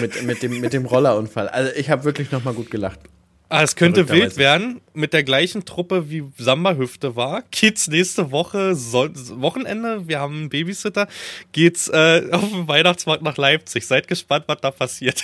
mit, 0.00 0.22
mit, 0.24 0.42
dem, 0.42 0.60
mit 0.60 0.72
dem 0.72 0.84
Rollerunfall. 0.84 1.48
Also 1.48 1.72
ich 1.76 1.88
habe 1.88 2.04
wirklich 2.04 2.32
nochmal 2.32 2.54
gut 2.54 2.70
gelacht. 2.70 3.00
Ah, 3.48 3.62
es 3.62 3.76
könnte 3.76 4.08
wild 4.08 4.36
werden. 4.38 4.80
Mit 4.92 5.12
der 5.12 5.22
gleichen 5.22 5.64
Truppe 5.64 6.10
wie 6.10 6.24
Samba 6.36 6.74
Hüfte 6.74 7.14
war. 7.14 7.44
Geht's 7.52 7.86
nächste 7.86 8.32
Woche, 8.32 8.74
Son 8.74 9.12
Wochenende, 9.40 10.08
wir 10.08 10.18
haben 10.18 10.34
einen 10.36 10.48
Babysitter, 10.48 11.06
geht's 11.52 11.88
äh, 11.88 12.28
auf 12.32 12.50
den 12.50 12.66
Weihnachtsmarkt 12.66 13.22
nach 13.22 13.36
Leipzig. 13.36 13.86
Seid 13.86 14.08
gespannt, 14.08 14.44
was 14.48 14.60
da 14.60 14.70
passiert. 14.72 15.22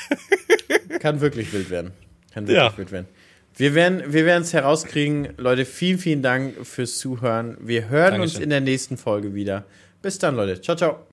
Kann 1.00 1.20
wirklich 1.20 1.52
wild 1.52 1.70
werden. 1.70 1.90
Kann 2.32 2.46
wirklich 2.46 2.62
Ja. 2.64 2.76
wild 2.78 2.92
werden. 2.92 3.08
Wir 3.56 3.74
werden 3.74 4.12
wir 4.12 4.26
es 4.36 4.52
herauskriegen. 4.52 5.34
Leute, 5.36 5.64
vielen, 5.64 5.98
vielen 5.98 6.22
Dank 6.22 6.66
fürs 6.66 6.98
Zuhören. 6.98 7.56
Wir 7.60 7.88
hören 7.88 8.20
uns 8.20 8.32
Dankeschön. 8.32 8.42
in 8.44 8.50
der 8.50 8.60
nächsten 8.60 8.96
Folge 8.96 9.34
wieder. 9.34 9.64
Bis 10.00 10.18
dann, 10.18 10.36
Leute. 10.36 10.60
Ciao, 10.60 10.76
ciao. 10.76 11.06